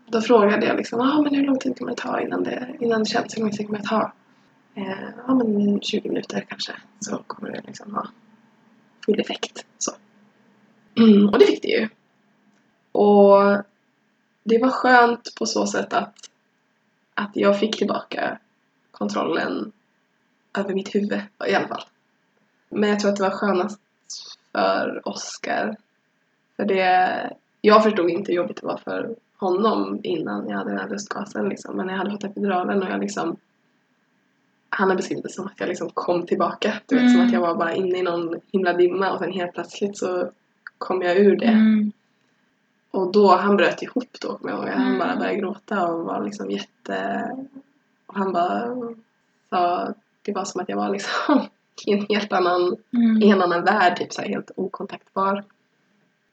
då 0.07 0.21
frågade 0.21 0.67
jag 0.67 0.77
liksom, 0.77 1.01
ah, 1.01 1.23
men 1.23 1.35
hur 1.35 1.47
lång 1.47 1.59
tid 1.59 1.79
kommer 1.79 1.91
det 1.91 1.97
ta 2.03 2.21
innan 2.21 2.45
det, 2.45 2.69
innan 2.81 2.99
det 3.03 3.07
känns? 3.09 3.37
Hur 3.37 3.43
lång 3.43 3.51
tid 3.51 3.67
kommer 3.67 3.79
det 3.79 3.85
ta? 3.89 4.13
Eh, 4.75 5.09
ja, 5.27 5.35
men 5.35 5.81
20 5.81 6.09
minuter 6.09 6.47
kanske. 6.49 6.73
Så 7.01 7.23
kommer 7.27 7.51
det 7.51 7.63
liksom 7.67 7.95
ha 7.95 8.09
full 9.07 9.21
effekt. 9.21 9.67
Så. 9.79 9.93
Mm, 10.99 11.29
och 11.29 11.39
det 11.39 11.47
fick 11.47 11.63
det 11.63 11.69
ju. 11.69 11.89
Och 12.93 13.63
det 14.45 14.59
var 14.59 14.71
skönt 14.71 15.35
på 15.39 15.47
så 15.47 15.67
sätt 15.67 15.93
att, 15.93 16.15
att 17.15 17.31
jag 17.35 17.61
fick 17.61 17.79
tillbaka 17.79 18.39
kontrollen 18.91 19.73
över 20.59 20.75
mitt 20.75 20.95
huvud 20.95 21.21
i 21.49 21.55
alla 21.55 21.69
fall. 21.69 21.85
Men 22.69 22.89
jag 22.91 23.01
tror 23.01 23.11
att 23.11 23.17
det 23.17 23.23
var 23.23 23.31
skönast 23.31 23.81
för 24.53 25.09
Oskar. 25.09 25.77
För 26.57 26.65
det, 26.65 27.31
jag 27.61 27.83
förstod 27.83 28.11
inte 28.11 28.33
hur 28.33 28.37
jobbigt 28.37 28.61
det 28.61 28.67
var 28.67 28.77
för 28.77 29.17
honom 29.37 30.01
innan 30.03 30.49
jag 30.49 30.59
hade 30.59 30.71
den 30.71 30.81
här 30.81 30.89
lustgasen 30.89 31.49
liksom. 31.49 31.77
Men 31.77 31.87
när 31.87 31.93
jag 31.93 31.99
hade 31.99 32.11
fått 32.11 32.25
epiduralen 32.25 32.83
och 32.83 32.91
jag 32.91 33.01
liksom 33.01 33.37
han 34.75 34.89
har 34.89 34.97
beskrivit 34.97 35.23
det 35.25 35.29
som 35.33 35.47
att 35.47 35.53
jag 35.61 35.69
liksom 35.69 35.91
kom 35.95 36.27
tillbaka. 36.27 36.75
Du 36.87 36.95
vet, 36.95 37.05
som 37.11 37.15
Mm. 37.21 37.27
att 37.27 37.33
jag 37.33 37.41
var 37.41 37.55
bara 37.55 37.75
inne 37.75 37.99
i 37.99 38.03
någon 38.03 38.41
himla 38.53 38.73
dimma 38.73 39.13
och 39.13 39.19
sen 39.19 39.33
helt 39.33 39.53
plötsligt 39.55 39.99
så 39.99 40.31
kom 40.79 41.03
jag 41.03 41.17
ur 41.17 41.37
det. 41.37 41.47
Mm. 41.47 41.93
Och 42.91 43.13
då, 43.13 43.37
han 43.37 43.57
bröt 43.57 43.83
ihop 43.83 44.17
då 44.21 44.37
kommer 44.39 44.51
jag 44.53 44.59
ihåg. 44.61 44.69
Han 44.69 44.87
Mm. 44.87 44.99
bara 44.99 45.17
började 45.17 45.39
gråta 45.39 45.87
och 45.87 46.05
var 46.05 46.25
liksom 46.25 46.51
jätte... 46.51 47.31
Och 48.07 48.15
han 48.19 48.33
bara 48.33 48.77
sa, 49.51 49.93
det 50.23 50.33
var 50.33 50.45
som 50.45 50.61
att 50.61 50.69
jag 50.69 50.77
var 50.77 50.89
liksom 50.91 51.41
i 51.87 51.93
en 51.93 52.07
helt 52.09 52.33
annan, 52.33 52.77
Mm. 52.95 53.23
i 53.23 53.31
en 53.31 53.43
annan 53.43 53.65
värld, 53.65 53.97
typ 53.97 54.13
så 54.13 54.23
här 54.23 54.29
helt 54.29 54.51
okontaktbar. 54.57 55.45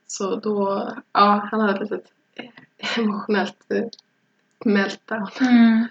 Så 0.08 0.36
då, 0.36 0.88
ja, 1.14 1.48
han 1.52 1.60
hade 1.60 1.74
ett 1.74 1.80
litet 1.82 2.06
eh, 2.36 2.50
emotionellt 3.00 3.66
eh, 3.70 3.84
meltdown. 4.66 5.28
Mm. 5.42 5.88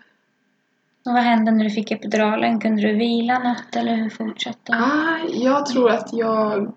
Och 1.09 1.15
vad 1.15 1.23
hände 1.23 1.51
när 1.51 1.65
du 1.65 1.71
fick 1.71 1.91
epiduralen? 1.91 2.61
Kunde 2.61 2.83
du 2.83 2.95
vila 2.95 3.39
något 3.39 3.77
eller 3.77 3.95
hur 3.95 4.11
fortsatte 4.11 4.73
det? 4.73 4.79
Ah, 4.79 5.19
jag 5.29 5.67
tror 5.67 5.91
att 5.91 6.13
jag... 6.13 6.73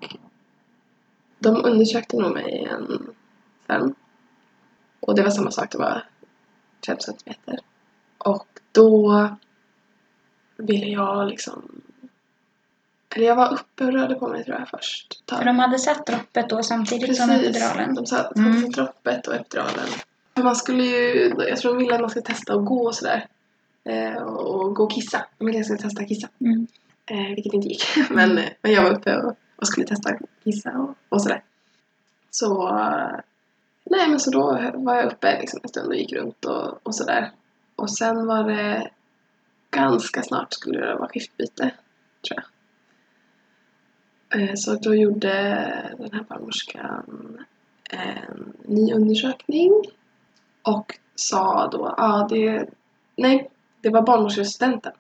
De 1.39 1.65
undersökte 1.65 2.17
nog 2.17 2.33
mig 2.33 2.51
igen 2.51 3.13
sen. 3.67 3.95
Och 4.99 5.15
det 5.15 5.23
var 5.23 5.29
samma 5.29 5.51
sak, 5.51 5.71
det 5.71 5.77
var 5.77 6.03
5 6.85 6.99
centimeter. 6.99 7.59
Och 8.17 8.47
då 8.71 9.27
ville 10.57 10.85
jag 10.85 11.27
liksom... 11.27 11.81
Eller 13.15 13.25
jag 13.27 13.35
var 13.35 13.53
uppe 13.53 13.85
och 13.85 13.93
rörde 13.93 14.15
på 14.15 14.27
mig 14.27 14.43
tror 14.43 14.59
jag 14.59 14.69
först. 14.69 15.29
För 15.29 15.45
de 15.45 15.59
hade 15.59 15.79
satt 15.79 16.05
droppet 16.05 16.49
då 16.49 16.63
samtidigt 16.63 17.17
som 17.17 17.29
epiduralen? 17.29 17.95
De 17.95 18.05
sa 18.05 18.31
Mm. 18.35 18.51
mm. 18.51 18.71
droppet 18.71 19.27
och 19.27 19.35
epiduralen. 19.35 19.87
För 20.35 20.43
man 20.43 20.55
skulle 20.55 20.83
ju, 20.83 21.33
jag 21.37 21.57
tror 21.57 21.73
de 21.73 21.77
ville 21.77 21.95
att 21.95 22.01
man 22.01 22.09
skulle 22.09 22.25
testa 22.25 22.53
att 22.53 22.65
gå 22.65 22.85
och 22.85 22.95
sådär. 22.95 23.27
Eh, 23.83 24.23
och, 24.23 24.75
gå 24.75 24.83
och 24.83 24.91
kissa. 24.91 25.25
De 25.37 25.45
ville 25.45 25.57
jag 25.57 25.65
skulle 25.65 25.79
testa 25.79 26.05
kissa. 26.05 26.29
Mm. 26.39 26.67
Eh, 27.05 27.35
vilket 27.35 27.53
inte 27.53 27.67
gick. 27.67 27.83
men, 28.09 28.37
eh, 28.37 28.49
men 28.61 28.71
jag 28.71 28.83
var 28.83 28.91
uppe 28.91 29.17
och, 29.17 29.35
och 29.55 29.67
skulle 29.67 29.87
testa 29.87 30.09
att 30.09 30.21
kissa 30.43 30.71
och, 30.71 30.95
och 31.09 31.21
sådär. 31.21 31.43
Så, 32.29 32.71
nej 33.83 34.09
men 34.09 34.19
så 34.19 34.31
då 34.31 34.71
var 34.73 34.95
jag 34.95 35.11
uppe 35.11 35.39
liksom 35.39 35.59
en 35.63 35.69
stund 35.69 35.87
och 35.87 35.95
gick 35.95 36.13
runt 36.13 36.45
och, 36.45 36.87
och 36.87 36.95
sådär. 36.95 37.31
Och 37.75 37.91
sen 37.91 38.27
var 38.27 38.43
det 38.43 38.89
ganska 39.71 40.23
snart 40.23 40.53
skulle 40.53 40.79
det 40.79 40.95
vara 40.95 41.09
skiftbyte, 41.09 41.71
tror 42.27 42.39
jag. 42.39 42.43
Eh, 44.41 44.55
Så 44.55 44.75
då 44.75 44.95
gjorde 44.95 45.33
den 45.97 46.11
här 46.13 46.23
barnmorskan 46.29 47.37
en 47.89 48.53
ny 48.65 48.93
undersökning 48.93 49.71
och 50.61 50.99
sa 51.15 51.67
då, 51.67 51.93
ja 51.97 52.21
ah, 52.21 52.27
det, 52.27 52.69
nej, 53.15 53.49
det 53.81 53.89
var 53.89 54.01
barnmorskestudenten 54.01 54.91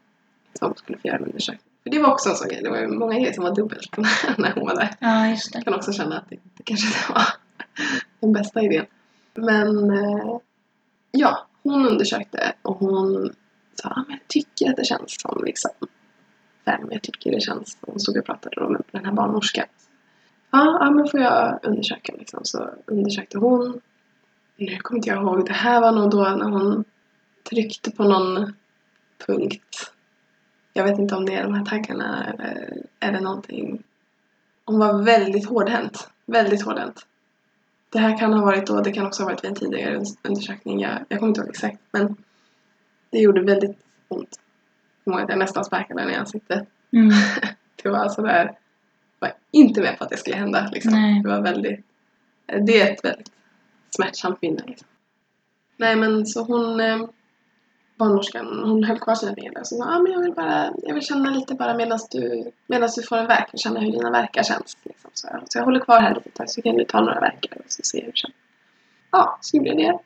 som 0.59 0.75
skulle 0.75 0.97
få 0.97 1.07
göra 1.07 1.17
en 1.17 1.25
undersökning. 1.25 1.71
För 1.83 1.89
det 1.89 1.99
var 1.99 2.11
också 2.11 2.29
en 2.29 2.35
sån 2.35 2.47
grej, 2.47 2.61
det 2.63 2.69
var 2.69 2.77
ju 2.77 2.87
många 2.87 3.13
grejer 3.13 3.33
som 3.33 3.43
var 3.43 3.55
dubbelt 3.55 3.97
när, 4.37 4.53
hon 4.53 4.67
var 4.67 4.75
där. 4.75 4.89
Ja, 4.99 5.27
just 5.27 5.53
det. 5.53 5.57
Jag 5.57 5.65
kan 5.65 5.73
också 5.73 5.93
känna 5.93 6.17
att 6.17 6.29
det, 6.29 6.37
det 6.57 6.63
kanske 6.63 6.87
inte 6.87 7.13
var 7.13 7.23
den 8.19 8.33
bästa 8.33 8.61
idén. 8.61 8.85
Men 9.33 9.89
eh, 9.89 10.37
ja, 11.11 11.47
hon 11.63 11.87
undersökte 11.87 12.53
och 12.61 12.77
hon 12.77 13.33
sa 13.75 13.89
ah, 13.89 14.03
men 14.07 14.11
jag 14.11 14.27
tycker 14.27 14.69
att 14.69 14.77
det 14.77 14.85
känns 14.85 15.21
som 15.21 15.43
liksom 15.45 15.71
fem. 16.65 16.87
Jag 16.91 17.01
tycker 17.01 17.31
det 17.31 17.41
känns 17.41 17.77
Hon 17.81 17.99
stod 17.99 18.17
och 18.17 18.25
pratade 18.25 18.55
då 18.61 18.69
med 18.69 18.81
den 18.91 19.05
här 19.05 19.11
barnmorskan. 19.11 19.65
Ja, 20.51 20.77
ja 20.79 20.91
men 20.91 21.07
får 21.07 21.19
jag 21.19 21.59
undersöka 21.63 22.13
liksom. 22.17 22.39
Så 22.43 22.69
undersökte 22.85 23.37
hon. 23.37 23.81
Nu 24.57 24.77
kommer 24.77 24.97
inte 24.97 25.09
jag 25.09 25.21
ihåg. 25.21 25.45
Det 25.45 25.53
här 25.53 25.81
var 25.81 25.91
nog 25.91 26.11
då 26.11 26.17
när 26.17 26.49
hon 26.49 26.83
tryckte 27.49 27.91
på 27.91 28.03
någon 28.03 28.53
punkt. 29.27 29.93
Jag 30.73 30.83
vet 30.83 30.99
inte 30.99 31.15
om 31.15 31.25
det 31.25 31.35
är 31.35 31.43
de 31.43 31.53
här 31.53 31.65
taggarna 31.65 32.33
eller 32.33 32.77
är 32.99 33.11
det 33.11 33.19
någonting 33.19 33.83
hon 34.65 34.79
var 34.79 35.03
väldigt 35.03 35.49
hårdhänt. 35.49 36.09
Väldigt 36.25 36.61
hårdhänt. 36.61 37.05
Det 37.89 37.99
här 37.99 38.17
kan 38.17 38.33
ha 38.33 38.45
varit 38.45 38.67
då, 38.67 38.81
det 38.81 38.91
kan 38.91 39.05
också 39.05 39.23
ha 39.23 39.29
varit 39.29 39.43
vid 39.43 39.49
en 39.49 39.55
tidigare 39.55 39.97
un- 39.97 40.17
undersökning. 40.23 40.79
Jag, 40.79 41.05
jag 41.09 41.19
kommer 41.19 41.29
inte 41.29 41.41
ihåg 41.41 41.49
exakt. 41.49 41.77
Men 41.91 42.15
det 43.09 43.19
gjorde 43.19 43.41
väldigt 43.41 43.77
ont. 44.07 44.39
Att 45.05 45.29
jag 45.29 45.39
nästan 45.39 45.65
sparkade 45.65 46.01
henne 46.01 46.13
i 46.13 46.15
ansiktet. 46.15 46.67
Mm. 46.91 47.11
Det 47.83 47.89
var 47.89 48.09
sådär, 48.09 48.45
jag 49.19 49.27
var 49.27 49.33
inte 49.51 49.81
med 49.81 49.97
på 49.97 50.03
att 50.03 50.09
det 50.09 50.17
skulle 50.17 50.35
hända. 50.35 50.69
Liksom. 50.71 50.91
Nej. 50.91 51.21
Det 51.21 51.29
var 51.29 51.41
väldigt, 51.41 51.85
det 52.45 52.81
är 52.81 52.93
ett 52.93 53.05
väldigt 53.05 53.31
smärtsamt 53.95 54.41
minne. 54.41 54.63
Liksom. 54.67 54.87
Nej 55.77 55.95
men 55.95 56.25
så 56.25 56.43
hon, 56.43 56.79
eh, 56.79 56.99
barnmorskan, 58.01 58.61
hon 58.63 58.83
höll 58.83 58.99
kvar 58.99 59.15
sina 59.15 59.35
fingrar 59.35 59.59
och 59.59 59.67
sa 59.67 59.75
ah, 59.75 59.99
men 59.99 60.11
jag 60.11 60.21
vill 60.21 60.33
bara, 60.33 60.73
jag 60.83 60.93
vill 60.93 61.03
känna 61.03 61.29
lite 61.29 61.53
bara 61.55 61.73
medan 61.73 61.99
du, 62.11 62.51
medans 62.67 62.95
du 62.95 63.03
får 63.03 63.17
en 63.17 63.27
verk, 63.27 63.49
känna 63.53 63.79
hur 63.79 63.91
dina 63.91 64.11
verkar 64.11 64.43
känns. 64.43 64.77
Liksom. 64.83 65.11
Så, 65.13 65.27
jag, 65.31 65.41
så 65.45 65.57
jag 65.57 65.65
håller 65.65 65.79
kvar 65.79 65.99
här 65.99 66.15
lite 66.15 66.29
tag 66.29 66.49
så 66.49 66.61
kan 66.61 66.75
du 66.75 66.85
ta 66.85 66.99
några 66.99 67.19
verkar 67.19 67.57
och 67.57 67.65
så 67.67 67.81
se 67.83 67.99
hur 67.99 68.11
det 68.11 68.17
känns. 68.17 68.33
Ja, 69.11 69.37
så 69.41 69.57
gjorde 69.57 69.69
jag 69.69 69.77
det. 69.77 69.99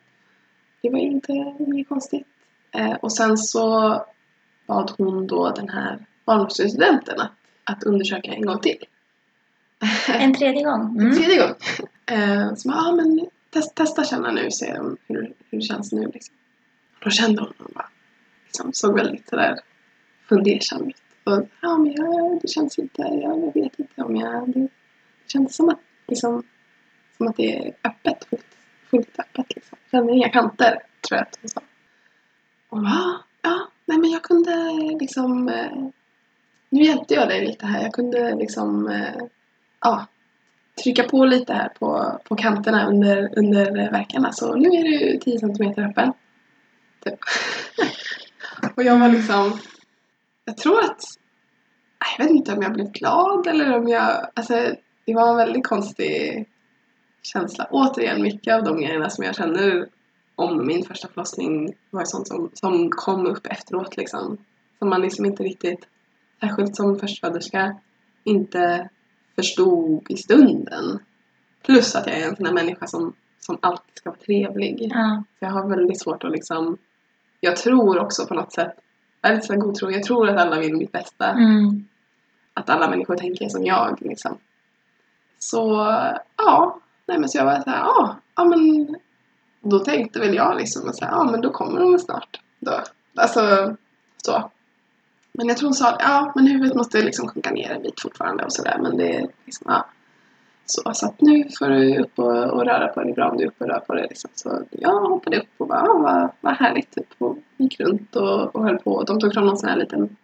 Det 0.82 0.90
var 0.90 1.00
inte 1.00 1.32
inget 1.60 1.90
konstigt. 1.90 2.28
Eh, 2.72 2.94
och 2.94 3.12
sen 3.14 3.38
så 3.38 4.06
bad 4.68 4.92
hon 4.98 5.28
då 5.28 5.52
den 5.52 5.70
här 5.70 6.06
barnmorskestudenten 6.26 7.20
att, 7.20 7.32
att 7.64 7.84
undersöka 7.84 8.32
en 8.32 8.46
gång 8.46 8.60
till. 8.60 8.86
En 10.08 10.34
tredje 10.34 10.64
gång. 10.64 11.00
Mm. 11.00 11.16
Tredje 11.16 11.38
gång. 11.38 11.56
Eh, 12.06 12.54
så 12.56 12.70
ja 12.70 12.88
ah, 12.88 12.92
men 12.92 13.28
test, 13.50 13.76
testa 13.76 14.04
känna 14.04 14.32
nu, 14.32 14.52
se 14.52 14.80
om, 14.80 14.98
hur, 15.08 15.34
hur 15.50 15.58
det 15.58 15.62
känns 15.62 15.92
nu 15.92 16.12
liksom. 16.14 16.36
Då 17.06 17.12
kände 17.12 17.42
hon 17.42 17.54
och 17.66 17.72
bara, 17.74 17.90
liksom, 18.46 18.74
såg 18.74 18.96
väldigt 18.96 19.30
sådär 19.30 19.60
fundersam 20.30 20.88
ut. 20.88 21.02
Och 21.24 21.48
ja 21.62 21.78
men 21.78 21.94
jag, 21.94 22.40
det 22.42 22.48
känns 22.48 22.80
inte, 22.80 23.02
jag 23.02 23.54
vet 23.54 23.80
inte 23.80 24.04
om 24.04 24.16
jag, 24.16 24.54
det, 24.54 24.60
det 24.60 24.70
känns 25.28 25.56
som 25.56 25.70
att, 25.70 25.80
liksom, 26.08 26.44
som 27.18 27.28
att 27.28 27.38
det 27.38 27.56
är 27.58 27.74
öppet, 27.84 28.26
fullt, 28.30 28.58
fullt 28.90 29.20
öppet 29.20 29.56
liksom. 29.56 29.78
Känner 29.92 30.14
inga 30.14 30.30
kanter, 30.30 30.80
tror 31.08 31.18
jag 31.18 31.22
att 31.22 31.38
hon 31.42 31.50
sa. 31.50 31.62
Och 32.70 32.82
va? 32.82 33.24
ja, 33.42 33.68
nej 33.86 33.98
men 33.98 34.10
jag 34.12 34.24
kunde 34.24 34.74
liksom, 35.00 35.50
eh, 35.50 35.88
nu 36.70 36.82
hjälpte 36.82 37.14
jag 37.14 37.28
dig 37.28 37.48
lite 37.48 37.66
här, 37.66 37.84
jag 37.84 37.94
kunde 37.94 38.36
liksom, 38.36 38.88
eh, 38.88 39.24
ja, 39.82 40.08
trycka 40.84 41.04
på 41.04 41.26
lite 41.26 41.54
här 41.54 41.70
på, 41.80 42.20
på 42.24 42.36
kanterna 42.36 42.88
under, 42.88 43.38
under 43.38 43.92
verkarna. 43.92 44.32
Så 44.32 44.56
nu 44.56 44.68
är 44.68 44.84
du 44.84 45.18
10 45.18 45.40
cm 45.40 45.74
öppen. 45.78 46.14
Typ. 47.06 47.20
och 48.76 48.84
jag 48.84 49.00
var 49.00 49.10
liksom... 49.10 49.60
Jag 50.46 50.58
tror 50.58 50.80
att... 50.80 51.02
Jag 52.18 52.26
vet 52.26 52.36
inte 52.36 52.54
om 52.54 52.62
jag 52.62 52.74
blev 52.74 52.92
glad 52.92 53.48
eller 53.48 53.78
om 53.78 53.88
jag... 53.88 54.28
Alltså, 54.34 54.76
det 55.06 55.14
var 55.14 55.30
en 55.30 55.38
väldigt 55.38 55.68
konstig 55.68 56.46
känsla. 57.22 57.68
Återigen, 57.72 58.22
mycket 58.22 58.54
av 58.54 58.64
de 58.64 58.78
grejerna 58.82 59.10
som 59.10 59.24
jag 59.24 59.36
känner 59.36 59.90
om 60.36 60.68
min 60.68 60.84
första 60.84 61.08
förlossning 61.08 61.74
var 61.90 62.06
sånt 62.06 62.28
som, 62.28 62.52
som 62.54 62.90
kom 62.90 63.26
upp 63.26 63.48
efteråt 63.48 63.98
liksom. 63.98 64.38
Som 64.80 64.90
man 64.90 65.02
liksom 65.02 65.26
inte 65.26 65.44
riktigt, 65.44 65.88
särskilt 66.40 66.76
som 66.76 67.00
förstföderska, 67.00 67.76
inte 68.24 68.90
förstod 69.36 70.06
i 70.10 70.18
stunden. 70.18 71.00
Plus 71.66 71.96
att 71.96 72.08
jag 72.08 72.18
är 72.18 72.30
en 72.30 72.36
sån 72.36 72.46
här 72.46 72.54
människa 72.54 72.88
som, 72.88 73.14
som 73.40 73.58
alltid 73.62 73.94
ska 73.94 74.10
vara 74.10 74.20
trevlig. 74.20 74.88
Ja. 74.94 75.24
Så 75.40 75.46
jag 75.46 75.52
har 75.52 75.70
väldigt 75.70 76.02
svårt 76.02 76.24
att 76.24 76.32
liksom... 76.32 76.78
Jag 77.46 77.56
tror 77.56 78.00
också 78.00 78.26
på 78.26 78.34
något 78.34 78.54
sätt, 78.54 78.74
lite 79.28 79.42
sån 79.42 79.60
god 79.60 79.76
tro, 79.76 79.92
jag 79.92 80.04
tror 80.04 80.30
att 80.30 80.38
alla 80.38 80.60
vill 80.60 80.76
mitt 80.76 80.92
bästa. 80.92 81.30
Mm. 81.30 81.88
Att 82.54 82.70
alla 82.70 82.90
människor 82.90 83.16
tänker 83.16 83.50
som 83.50 83.66
jag 83.66 83.98
liksom. 84.02 84.38
Så 85.40 85.60
ja, 86.38 86.80
nej 87.06 87.20
men 87.20 87.30
så 87.30 87.38
jag 87.38 87.46
var 87.46 87.62
såhär, 87.62 87.78
ja, 87.78 88.16
ja 88.36 88.44
men 88.44 88.96
då 89.62 89.80
tänkte 89.80 90.20
väl 90.20 90.36
jag 90.36 90.58
liksom 90.58 90.90
att 90.90 90.96
säga, 90.96 91.12
ja 91.12 91.24
men 91.24 91.42
då 91.42 91.50
kommer 91.50 91.80
de 91.80 92.00
snart. 92.00 92.40
Då. 92.60 92.82
Alltså 93.16 93.76
så. 94.18 94.52
Men 95.32 95.48
jag 95.48 95.58
tror 95.58 95.68
hon 95.68 95.74
sa, 95.74 95.98
ja 96.00 96.32
men 96.36 96.48
huvudet 96.48 96.76
måste 96.76 97.02
liksom 97.02 97.28
sjunka 97.28 97.52
ner 97.52 97.72
en 97.72 97.82
bit 97.82 98.02
fortfarande 98.02 98.44
och 98.44 98.54
sådär 98.54 98.78
men 98.82 98.98
det 98.98 99.16
är 99.16 99.28
liksom, 99.46 99.66
ja. 99.70 99.86
Så, 100.66 100.94
så 100.94 101.06
att 101.06 101.22
nu 101.22 101.44
får 101.60 101.68
du 101.68 101.98
upp 102.00 102.20
och, 102.20 102.44
och 102.44 102.66
röra 102.66 102.88
på 102.88 103.04
dig, 103.04 103.14
bra 103.14 103.30
om 103.30 103.38
du 103.38 103.44
är 103.44 103.48
uppe 103.48 103.64
och 103.64 103.70
rör 103.70 103.80
på 103.80 103.94
dig 103.94 104.06
liksom. 104.10 104.30
Så 104.34 104.62
jag 104.70 105.02
hoppade 105.02 105.38
upp 105.38 105.50
och 105.58 105.68
bara, 105.68 105.82
ah, 105.82 105.98
vad, 105.98 106.30
vad 106.42 106.54
härligt 106.54 106.92
typ 106.92 107.08
och 107.18 107.38
gick 107.58 107.80
runt 107.80 108.16
och, 108.16 108.56
och 108.56 108.64
höll 108.64 108.78
på. 108.78 109.04
De 109.04 109.20
tog 109.20 109.34
fram 109.34 109.46
någon 109.46 109.58
sån 109.58 109.70
här 109.70 109.78
liten 109.78 110.16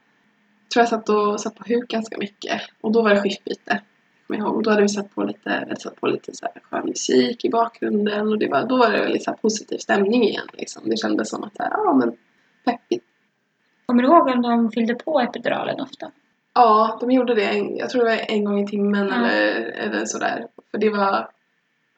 tror 0.73 0.81
jag 0.81 0.89
satt, 0.89 1.09
och, 1.09 1.39
satt 1.39 1.55
på 1.55 1.63
huk 1.67 1.87
ganska 1.87 2.17
mycket. 2.17 2.61
Och 2.81 2.91
då 2.91 3.01
var 3.01 3.09
det 3.09 3.21
skiftbyte. 3.21 3.81
kommer 4.27 4.39
ihåg. 4.39 4.55
Och 4.55 4.63
då 4.63 4.69
hade 4.69 4.81
vi 4.81 4.89
satt 4.89 5.15
på 5.15 5.23
lite, 5.23 5.75
satt 5.79 6.01
på 6.01 6.07
lite 6.07 6.33
så 6.33 6.45
här 6.45 6.61
skön 6.61 6.85
musik 6.85 7.45
i 7.45 7.49
bakgrunden. 7.49 8.27
Och 8.27 8.39
det 8.39 8.47
var, 8.47 8.65
då 8.65 8.77
var 8.77 8.91
det 8.91 9.07
lite 9.07 9.23
så 9.23 9.31
här 9.31 9.37
positiv 9.37 9.77
stämning 9.77 10.23
igen. 10.23 10.47
Liksom. 10.53 10.89
Det 10.89 10.97
kändes 10.97 11.29
som 11.29 11.43
att, 11.43 11.53
ja 11.55 11.65
ah, 11.87 11.93
men 11.93 12.17
peppigt. 12.65 13.05
Kommer 13.85 14.03
du 14.03 14.09
ihåg 14.09 14.27
om 14.27 14.41
de 14.41 14.71
fyllde 14.71 14.95
på 14.95 15.19
epiduralen 15.19 15.81
ofta? 15.81 16.11
Ja, 16.53 16.97
de 17.01 17.11
gjorde 17.11 17.35
det. 17.35 17.45
En, 17.45 17.77
jag 17.77 17.89
tror 17.89 18.03
det 18.03 18.09
var 18.09 18.25
en 18.27 18.43
gång 18.45 18.59
i 18.59 18.67
timmen 18.67 19.07
Ja. 19.07 19.15
eller, 19.15 19.61
eller 19.71 20.05
sådär. 20.05 20.47
För 20.71 20.77
det 20.77 20.89
var, 20.89 21.29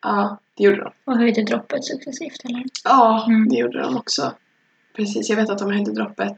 ja, 0.01 0.37
det 0.57 0.63
gjorde 0.63 0.77
de. 0.83 0.91
Och 1.05 1.17
höjde 1.17 1.43
droppet 1.43 1.85
successivt 1.85 2.45
eller? 2.45 2.63
Ja, 2.83 3.25
Mm. 3.27 3.49
det 3.49 3.55
gjorde 3.55 3.81
de 3.81 3.97
också. 3.97 4.33
Precis, 4.95 5.29
jag 5.29 5.35
vet 5.37 5.49
att 5.49 5.57
de 5.57 5.71
höjde 5.71 5.91
droppet 5.93 6.37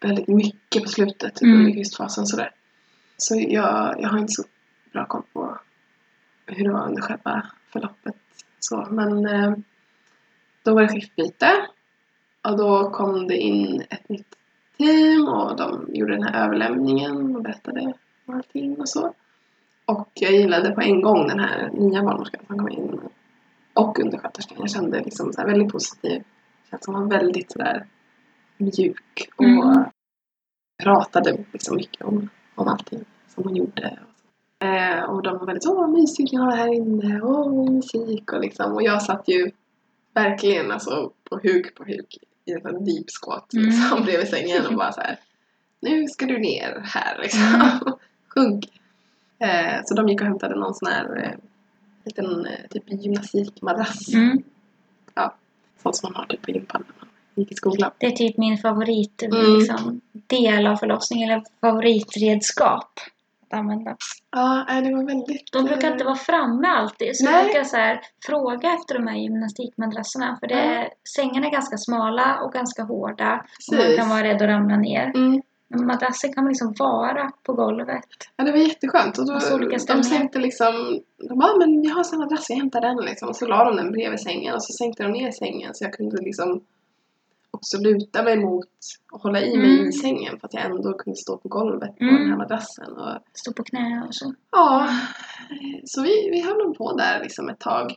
väldigt 0.00 0.28
mycket 0.28 0.82
på 0.82 0.88
slutet 0.88 1.34
typ 1.34 1.42
Mm. 1.46 1.58
under 1.58 1.72
krystfasen 1.72 2.26
sådär. 2.26 2.50
Så 3.16 3.34
jag, 3.48 3.94
jag 4.00 4.08
har 4.08 4.18
inte 4.18 4.32
så 4.32 4.42
bra 4.92 5.06
koll 5.06 5.22
på 5.32 5.58
hur 6.46 6.64
det 6.64 6.72
var 6.72 6.86
under 6.88 7.02
själva 7.02 7.46
förloppet. 7.72 8.14
Så, 8.60 8.86
men 8.90 9.26
eh, 9.26 9.52
då 10.62 10.74
var 10.74 10.82
det 10.82 10.88
skiftbyte 10.88 11.66
och 12.42 12.56
då 12.56 12.90
kom 12.90 13.26
det 13.28 13.36
in 13.36 13.84
ett 13.90 14.08
nytt 14.08 14.34
team 14.78 15.28
och 15.28 15.56
de 15.56 15.86
gjorde 15.94 16.12
den 16.14 16.22
här 16.22 16.44
överlämningen 16.44 17.36
och 17.36 17.42
berättade 17.42 17.80
om 18.26 18.34
allting 18.34 18.76
och 18.80 18.88
så. 18.88 19.14
Och 19.84 20.08
jag 20.14 20.32
gillade 20.32 20.70
på 20.70 20.80
en 20.80 21.02
gång 21.02 21.28
den 21.28 21.40
här 21.40 21.70
nya 21.72 22.02
barnmorskan 22.02 22.40
som 22.46 22.58
kom 22.58 22.68
in 22.68 23.00
och 23.74 23.98
undersköterskan. 23.98 24.56
Jag 24.60 24.70
kände 24.70 25.00
liksom 25.00 25.32
så 25.32 25.44
väldigt 25.46 25.72
positiv. 25.72 26.22
Hon 26.86 26.94
var 26.94 27.10
väldigt 27.18 27.52
sådär 27.52 27.86
mjuk 28.56 29.28
och 29.36 29.44
Mm. 29.44 29.84
pratade 30.82 31.44
liksom 31.52 31.76
mycket 31.76 32.02
om, 32.06 32.28
om 32.54 32.68
allting 32.68 33.04
som 33.28 33.44
hon 33.44 33.56
gjorde. 33.56 33.98
Eh, 34.58 35.02
och 35.02 35.22
de 35.22 35.38
var 35.38 35.46
väldigt 35.46 35.66
åh 35.68 35.90
mysigt 35.90 36.32
ni 36.32 36.38
har 36.38 36.56
här 36.56 36.72
inne, 36.74 37.20
åh 37.22 37.72
musik 37.72 38.32
och 38.32 38.40
liksom. 38.40 38.72
Och 38.72 38.82
jag 38.82 39.02
satt 39.02 39.28
ju 39.28 39.50
verkligen 40.14 40.70
alltså 40.70 41.12
på 41.30 41.36
huk 41.42 41.74
på 41.74 41.84
huk 41.84 42.18
i 42.48 42.52
en 42.52 42.84
deep 42.84 43.06
squat 43.22 43.52
Mm. 43.54 43.66
liksom 43.66 44.02
bredvid 44.04 44.28
sängen 44.28 44.66
och 44.66 44.74
bara 44.74 44.92
så 44.92 45.00
här. 45.00 45.18
Nu 45.80 46.06
ska 46.08 46.26
du 46.26 46.38
ner 46.38 46.82
här 46.84 47.18
liksom. 47.22 47.42
Mm. 47.42 47.78
Sjunk. 48.28 48.64
Eh, 49.38 49.80
så 49.84 49.94
de 49.94 50.08
gick 50.08 50.20
och 50.20 50.26
hämtade 50.26 50.54
någon 50.54 50.74
sån 50.74 50.88
här 50.88 51.24
eh, 51.24 51.38
liten 52.04 52.46
eh, 52.46 52.52
typ 52.70 52.84
gymnastikmadrass. 52.88 54.14
Mm. 54.14 54.42
Sånt 55.82 55.96
som 55.96 56.12
man 56.12 56.16
har 56.20 56.26
typ 56.26 56.42
på 56.42 56.50
gympan 56.50 56.84
när 56.86 56.94
man 57.00 57.08
gick 57.34 57.52
i 57.52 57.54
skolan. 57.54 57.90
Det 57.98 58.06
är 58.06 58.10
typ 58.10 58.36
min 58.36 58.58
favorit 58.58 59.22
Mm. 59.22 59.58
liksom, 59.58 60.00
del 60.12 60.66
av 60.66 60.76
förlossningen, 60.76 61.30
eller 61.30 61.44
favoritredskap 61.60 63.00
att 63.50 63.58
använda. 63.58 63.96
Ja, 64.30 64.80
det 64.84 64.94
var 64.94 65.04
väldigt... 65.06 65.52
De 65.52 65.64
brukar 65.64 65.92
inte 65.92 66.04
vara 66.04 66.16
framme 66.16 66.68
alltid, 66.68 67.16
så 67.16 67.24
Nej. 67.24 67.34
jag 67.34 67.44
brukar 67.44 67.64
så 67.64 67.76
här, 67.76 68.00
fråga 68.26 68.74
efter 68.74 68.94
de 68.94 69.06
här 69.06 69.16
gymnastikmadrasserna. 69.16 70.36
För 70.40 70.46
det 70.46 70.54
är, 70.60 70.88
sängarna 71.16 71.46
är 71.46 71.50
ganska 71.50 71.76
smala 71.76 72.40
och 72.42 72.52
ganska 72.52 72.82
hårda. 72.82 73.44
Och 73.70 73.76
man 73.78 73.96
kan 73.96 74.08
vara 74.08 74.22
rädd 74.24 74.36
att 74.42 74.48
ramla 74.48 74.76
ner. 74.76 75.12
Mm. 75.14 75.42
Men 75.70 75.86
madrassen 75.86 76.32
kan 76.32 76.44
man 76.44 76.50
liksom 76.52 76.74
vara 76.78 77.30
på 77.42 77.52
golvet. 77.52 78.04
Ja, 78.36 78.44
det 78.44 78.50
var 78.52 78.58
jätteskönt. 78.58 79.18
Och 79.18 79.26
då, 79.26 79.54
olika 79.54 79.76
de 79.94 80.02
sänkte 80.04 80.38
liksom... 80.38 81.00
De 81.28 81.38
bara, 81.38 81.50
"Ah, 81.52 81.56
men 81.58 81.82
jag 81.84 81.94
har 81.94 82.04
samma 82.04 82.24
madrass, 82.24 82.50
jag 82.50 82.56
hämtar 82.56 82.80
den 82.80 82.96
liksom. 82.96 83.28
Och 83.28 83.36
så 83.36 83.46
la 83.46 83.64
de 83.64 83.76
den 83.76 83.92
bredvid 83.92 84.20
sängen 84.20 84.54
och 84.54 84.62
så 84.62 84.72
sänkte 84.72 85.02
de 85.02 85.12
ner 85.12 85.30
sängen 85.30 85.74
så 85.74 85.84
jag 85.84 85.92
kunde 85.92 86.22
liksom 86.22 86.60
också 87.58 87.78
luta 87.78 88.22
mig 88.22 88.36
mot 88.44 88.68
och 89.12 89.20
hålla 89.22 89.40
i 89.40 89.56
mig 89.56 89.74
Mm. 89.74 89.88
i 89.88 89.92
sängen 89.92 90.40
för 90.40 90.46
att 90.46 90.54
jag 90.54 90.64
ändå 90.64 90.92
kunde 90.92 91.16
stå 91.16 91.36
på 91.36 91.48
golvet 91.48 91.98
på 91.98 92.04
Mm. 92.04 92.14
den 92.20 92.30
här 92.30 92.36
madrassen. 92.36 92.92
Och, 92.92 93.18
Stå 93.32 93.52
på 93.52 93.62
knä 93.64 94.04
och 94.08 94.14
så. 94.14 94.34
ja, 94.50 94.88
så 95.84 96.02
vi, 96.02 96.30
vi 96.30 96.40
höll 96.42 96.74
på 96.74 96.92
där 96.96 97.20
liksom 97.22 97.48
ett 97.48 97.58
tag. 97.58 97.94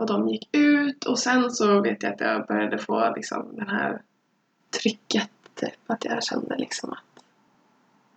Och 0.00 0.06
de 0.06 0.28
gick 0.28 0.48
ut 0.56 1.04
och 1.04 1.18
sen 1.18 1.50
så 1.50 1.80
vet 1.80 2.02
jag 2.02 2.12
att 2.12 2.20
jag 2.20 2.46
började 2.46 2.78
få 2.78 3.12
liksom 3.16 3.56
den 3.56 3.68
här 3.68 4.02
trycket. 4.82 5.30
Att 5.86 6.04
jag 6.04 6.22
kände 6.24 6.56
liksom 6.56 6.92
att 6.92 7.22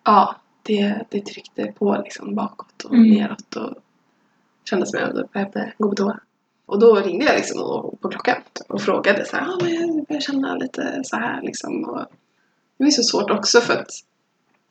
ja, 0.04 0.36
det, 0.64 1.06
det 1.10 1.22
tryckte 1.26 1.66
på 1.72 2.02
liksom 2.04 2.36
bakåt 2.36 2.84
och 2.84 2.94
Mm. 2.96 3.10
neråt 3.10 3.56
och 3.56 3.74
kändes 4.70 4.92
som 4.92 5.00
jag 5.00 5.30
behövde 5.34 5.74
gå 5.78 5.90
på 5.90 5.96
toa. 5.96 6.20
Och 6.70 6.80
då 6.80 6.96
ringde 6.96 7.26
jag 7.26 7.36
liksom 7.36 7.62
och, 7.62 8.02
på 8.02 8.10
klockan 8.10 8.42
och 8.68 8.82
frågade 8.82 9.26
så 9.26 9.36
här, 9.36 9.44
ah, 9.44 9.58
men 9.62 9.74
jag 9.74 10.06
börjar 10.06 10.22
känna 10.22 10.56
lite 10.56 11.02
så 11.04 11.16
här 11.16 11.42
liksom. 11.42 11.84
Och 11.84 12.06
det 12.78 12.86
ju 12.86 12.92
så 12.92 13.04
svårt 13.04 13.30
också 13.32 13.62
för 13.62 13.74
att 13.74 13.92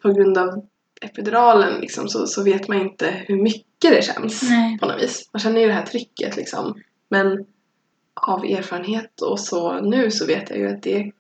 på 0.03 0.13
grund 0.13 0.39
av 0.39 0.67
epiduralen 1.01 1.81
liksom, 1.81 2.09
så, 2.09 2.27
så 2.27 2.43
vet 2.43 2.69
man 2.69 2.81
inte 2.81 3.11
hur 3.27 3.43
mycket 3.43 3.91
det 3.91 4.05
känns 4.05 4.43
Nej. 4.43 4.79
på 4.79 4.87
något 4.87 5.03
vis. 5.03 5.29
Man 5.33 5.41
känner 5.41 5.61
ju 5.61 5.67
det 5.67 5.73
här 5.73 5.87
trycket 5.87 6.37
liksom. 6.37 6.83
Men 7.09 7.47
av 8.15 8.45
erfarenhet 8.45 9.21
och 9.21 9.41
så 9.41 9.81
nu 9.81 10.11
så 10.11 10.27
vet 10.27 10.51
jag 10.51 10.59
ju 10.59 10.69
att 10.69 10.83
det 10.83 11.13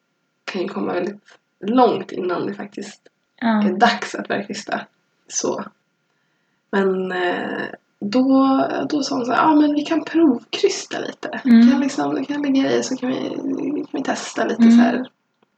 kan 0.44 0.62
ju 0.62 0.68
komma 0.68 0.92
väldigt 0.92 1.20
långt 1.60 2.12
innan 2.12 2.46
det 2.46 2.54
faktiskt 2.54 3.00
Ja. 3.40 3.62
är 3.68 3.72
dags 3.72 4.14
att 4.14 4.28
börja 4.28 4.44
krysta. 4.44 4.86
Så. 5.28 5.64
Men 6.70 7.12
eh, 7.12 7.62
då, 8.00 8.66
då 8.90 9.02
sa 9.02 9.16
hon 9.16 9.26
så 9.26 9.32
här, 9.32 9.38
ja 9.38 9.48
ah, 9.48 9.54
men 9.54 9.74
vi 9.74 9.82
kan 9.84 10.04
provkrysta 10.04 10.98
lite. 10.98 11.28
Mm. 11.28 11.60
Vi 11.60 11.70
kan 11.72 11.80
liksom, 11.80 12.14
vi 12.14 12.24
kan 12.24 12.42
lägga 12.42 12.72
i 12.72 12.82
så 12.82 12.96
kan 12.96 13.08
vi, 13.08 13.18
kan 13.74 13.86
vi 13.92 14.02
testa 14.02 14.44
lite 14.44 14.62
Mm. 14.62 14.76
så 14.76 14.82
här. 14.82 15.08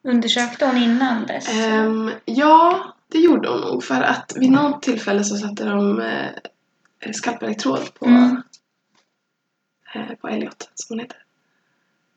Undersökte 0.02 0.66
hon 0.66 0.76
innan 0.76 1.26
dess? 1.26 1.48
Ehm, 1.54 2.10
ja, 2.24 2.80
det 3.08 3.18
gjorde 3.18 3.48
hon 3.48 3.60
nog 3.60 3.84
för 3.84 4.02
att 4.02 4.32
vid 4.36 4.50
något 4.50 4.82
tillfälle 4.82 5.24
så 5.24 5.36
satte 5.36 5.64
de 5.64 6.00
eh, 6.00 7.12
skalpelektrod 7.12 7.94
på, 7.94 8.06
Mm. 8.06 8.42
eh, 9.94 10.14
på 10.20 10.28
Elliot, 10.28 10.70
som 10.74 10.86
hon 10.94 10.98
heter. 11.00 11.16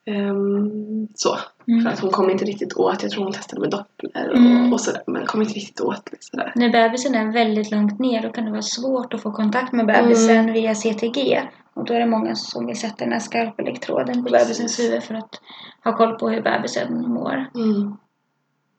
Ehm, 0.05 1.07
så. 1.15 1.37
Mm. 1.67 1.83
För 1.83 1.89
att 1.89 1.99
hon 1.99 2.11
kom 2.11 2.29
inte 2.29 2.45
riktigt 2.45 2.73
åt, 2.73 3.03
jag 3.03 3.11
tror 3.11 3.23
hon 3.23 3.33
testade 3.33 3.61
med 3.61 3.69
doppler 3.69 4.29
och, 4.29 4.37
Mm. 4.37 4.73
och 4.73 4.81
sådär, 4.81 5.01
men 5.07 5.25
kom 5.25 5.41
inte 5.41 5.53
riktigt 5.53 5.81
åt. 5.81 6.09
Sådär. 6.19 6.51
När 6.55 6.69
bebisen 6.69 7.15
är 7.15 7.31
väldigt 7.33 7.71
långt 7.71 7.99
ner 7.99 8.21
då 8.21 8.29
kan 8.29 8.45
det 8.45 8.51
vara 8.51 8.61
svårt 8.61 9.13
att 9.13 9.21
få 9.21 9.31
kontakt 9.31 9.73
med 9.73 9.85
bebisen 9.85 10.37
Mm. 10.39 10.53
via 10.53 10.75
CTG. 10.75 11.41
Och 11.73 11.85
då 11.85 11.93
är 11.93 11.99
det 11.99 12.05
många 12.05 12.35
som 12.35 12.65
vill 12.65 12.79
sätta 12.79 12.95
den 13.03 13.13
här 13.13 13.19
skalpelektroden 13.19 14.23
på 14.23 14.29
Precis. 14.29 14.47
bebisens 14.47 14.79
huvud 14.79 15.03
för 15.03 15.13
att 15.15 15.41
ha 15.83 15.97
koll 15.97 16.15
på 16.19 16.29
hur 16.29 16.41
bebisen 16.41 17.01
mår. 17.09 17.45
Mm. 17.55 17.97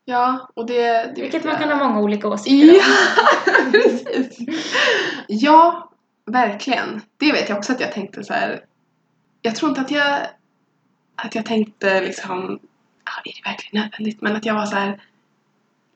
Ja, 0.04 0.48
och 0.54 0.66
det... 0.66 1.12
det 1.14 1.22
Vilket 1.22 1.44
man 1.44 1.56
kan 1.56 1.68
ha 1.68 1.88
många 1.88 2.00
olika 2.00 2.28
åsikter 2.28 2.68
om. 2.70 2.80
Ja, 3.16 3.70
precis. 3.72 4.38
Ja, 5.28 5.90
verkligen. 6.26 7.00
Det 7.16 7.32
vet 7.32 7.48
jag 7.48 7.58
också 7.58 7.72
att 7.72 7.80
jag 7.80 7.92
tänkte 7.92 8.24
så 8.24 8.32
här. 8.32 8.64
Jag 9.42 9.56
tror 9.56 9.68
inte 9.68 9.80
att 9.80 9.90
jag 9.90 10.18
att 11.16 11.34
jag 11.34 11.46
tänkte 11.46 12.00
liksom 12.00 12.58
ja, 13.04 13.12
är 13.24 13.42
det 13.42 13.50
verkligen 13.50 13.84
nödvändigt? 13.84 14.20
Men 14.20 14.36
att 14.36 14.46
jag 14.46 14.54
var 14.54 14.66
så 14.66 14.76
här 14.76 15.00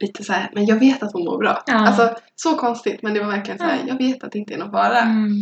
lite 0.00 0.24
så 0.24 0.32
här, 0.32 0.50
men 0.54 0.66
jag 0.66 0.76
vet 0.76 1.02
att 1.02 1.12
hon 1.12 1.24
mår 1.24 1.38
bra. 1.38 1.62
Ja. 1.66 1.74
Alltså 1.74 2.16
så 2.36 2.56
konstigt 2.56 3.02
men 3.02 3.14
det 3.14 3.20
var 3.20 3.30
verkligen 3.30 3.58
så 3.58 3.64
här, 3.64 3.78
Ja. 3.80 3.88
jag 3.88 3.98
vet 3.98 4.24
att 4.24 4.32
det 4.32 4.38
inte 4.38 4.54
är 4.54 4.58
någon 4.58 4.70
fara. 4.70 5.00
Mm. 5.00 5.32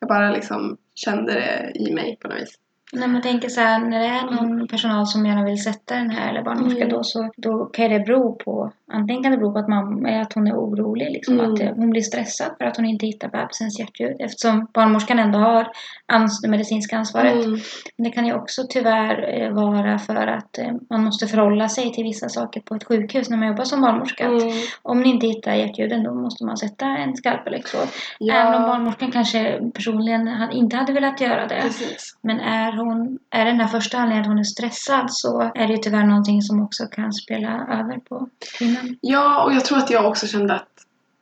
Jag 0.00 0.08
bara 0.08 0.30
liksom 0.30 0.76
kände 0.94 1.32
det 1.32 1.72
i 1.74 1.94
mig 1.94 2.16
på 2.20 2.28
något 2.28 2.36
vis. 2.36 2.54
När 2.92 3.06
man 3.06 3.22
tänker 3.22 3.48
så 3.48 3.60
här, 3.60 3.78
när 3.78 3.98
det 4.00 4.06
är 4.06 4.22
någon 4.30 4.68
personal 4.68 5.06
som 5.06 5.26
gärna 5.26 5.44
vill 5.44 5.62
sätta 5.62 5.94
den 5.94 6.10
här 6.10 6.30
eller 6.30 6.42
barnmorska 6.42 6.76
Mm. 6.84 6.88
då 6.88 7.02
så 7.04 7.30
då 7.36 7.64
kan 7.64 7.90
det 7.90 8.00
bero 8.00 8.34
på 8.44 8.72
antingen 8.92 9.22
kan 9.22 9.32
det 9.32 9.38
bero 9.38 9.52
på 9.52 9.58
att, 9.58 9.68
man, 9.68 10.06
att 10.06 10.32
hon 10.32 10.46
är 10.46 10.52
orolig 10.52 11.10
liksom 11.12 11.34
Mm. 11.40 11.50
att 11.52 11.58
det, 11.58 11.72
hon 11.76 11.90
blir 11.90 12.02
stressad 12.02 12.50
för 12.58 12.64
att 12.64 12.76
hon 12.76 12.86
inte 12.86 13.06
hittar 13.06 13.28
bebisens 13.28 13.78
hjärtljud 13.78 14.16
eftersom 14.20 14.66
barnmorskan 14.74 15.18
ändå 15.18 15.38
har 15.38 15.68
ans- 16.12 16.40
det 16.42 16.48
medicinska 16.48 16.96
ansvaret. 16.98 17.34
Mm. 17.44 17.50
Men 17.96 18.04
det 18.04 18.10
kan 18.10 18.26
ju 18.26 18.34
också 18.34 18.62
tyvärr 18.70 19.40
eh, 19.42 19.50
vara 19.52 19.98
för 19.98 20.26
att 20.26 20.58
eh, 20.58 20.72
man 20.90 21.04
måste 21.04 21.26
förhålla 21.26 21.68
sig 21.68 21.92
till 21.92 22.04
vissa 22.04 22.28
saker 22.28 22.60
på 22.60 22.74
ett 22.74 22.84
sjukhus 22.84 23.30
när 23.30 23.36
man 23.36 23.48
jobbar 23.48 23.64
som 23.64 23.80
barnmorska. 23.80 24.24
Mm. 24.24 24.40
Om 24.82 25.00
ni 25.00 25.08
inte 25.10 25.26
hittar 25.26 25.54
hjärtljuden 25.54 26.02
då 26.04 26.14
måste 26.14 26.44
man 26.44 26.56
sätta 26.56 26.86
en 26.86 27.16
skalpelektrod. 27.16 27.88
Ja, 28.18 28.34
Även 28.34 28.54
om 28.54 28.68
barnmorskan 28.68 29.10
kanske 29.10 29.60
personligen 29.74 30.30
inte 30.52 30.76
hade 30.76 30.92
velat 30.92 31.20
göra 31.20 31.46
det. 31.46 31.60
precis. 31.62 32.16
Men 32.22 32.40
är, 32.40 32.72
hon, 32.84 33.18
är 33.30 33.44
den 33.44 33.60
här 33.60 33.68
första 33.68 33.98
anledningen 33.98 34.22
att 34.22 34.28
hon 34.28 34.38
är 34.38 34.42
stressad 34.44 35.06
så 35.12 35.40
är 35.54 35.66
det 35.66 35.72
ju 35.72 35.78
tyvärr 35.78 36.06
någonting 36.06 36.42
som 36.42 36.62
också 36.62 36.86
kan 36.86 37.12
spela 37.12 37.48
över 37.48 37.98
på 38.08 38.28
kvinnan. 38.58 38.96
Ja, 39.00 39.44
och 39.44 39.52
jag 39.52 39.64
tror 39.64 39.78
att 39.78 39.90
jag 39.90 40.06
också 40.06 40.26
kände 40.26 40.54
att, 40.54 40.68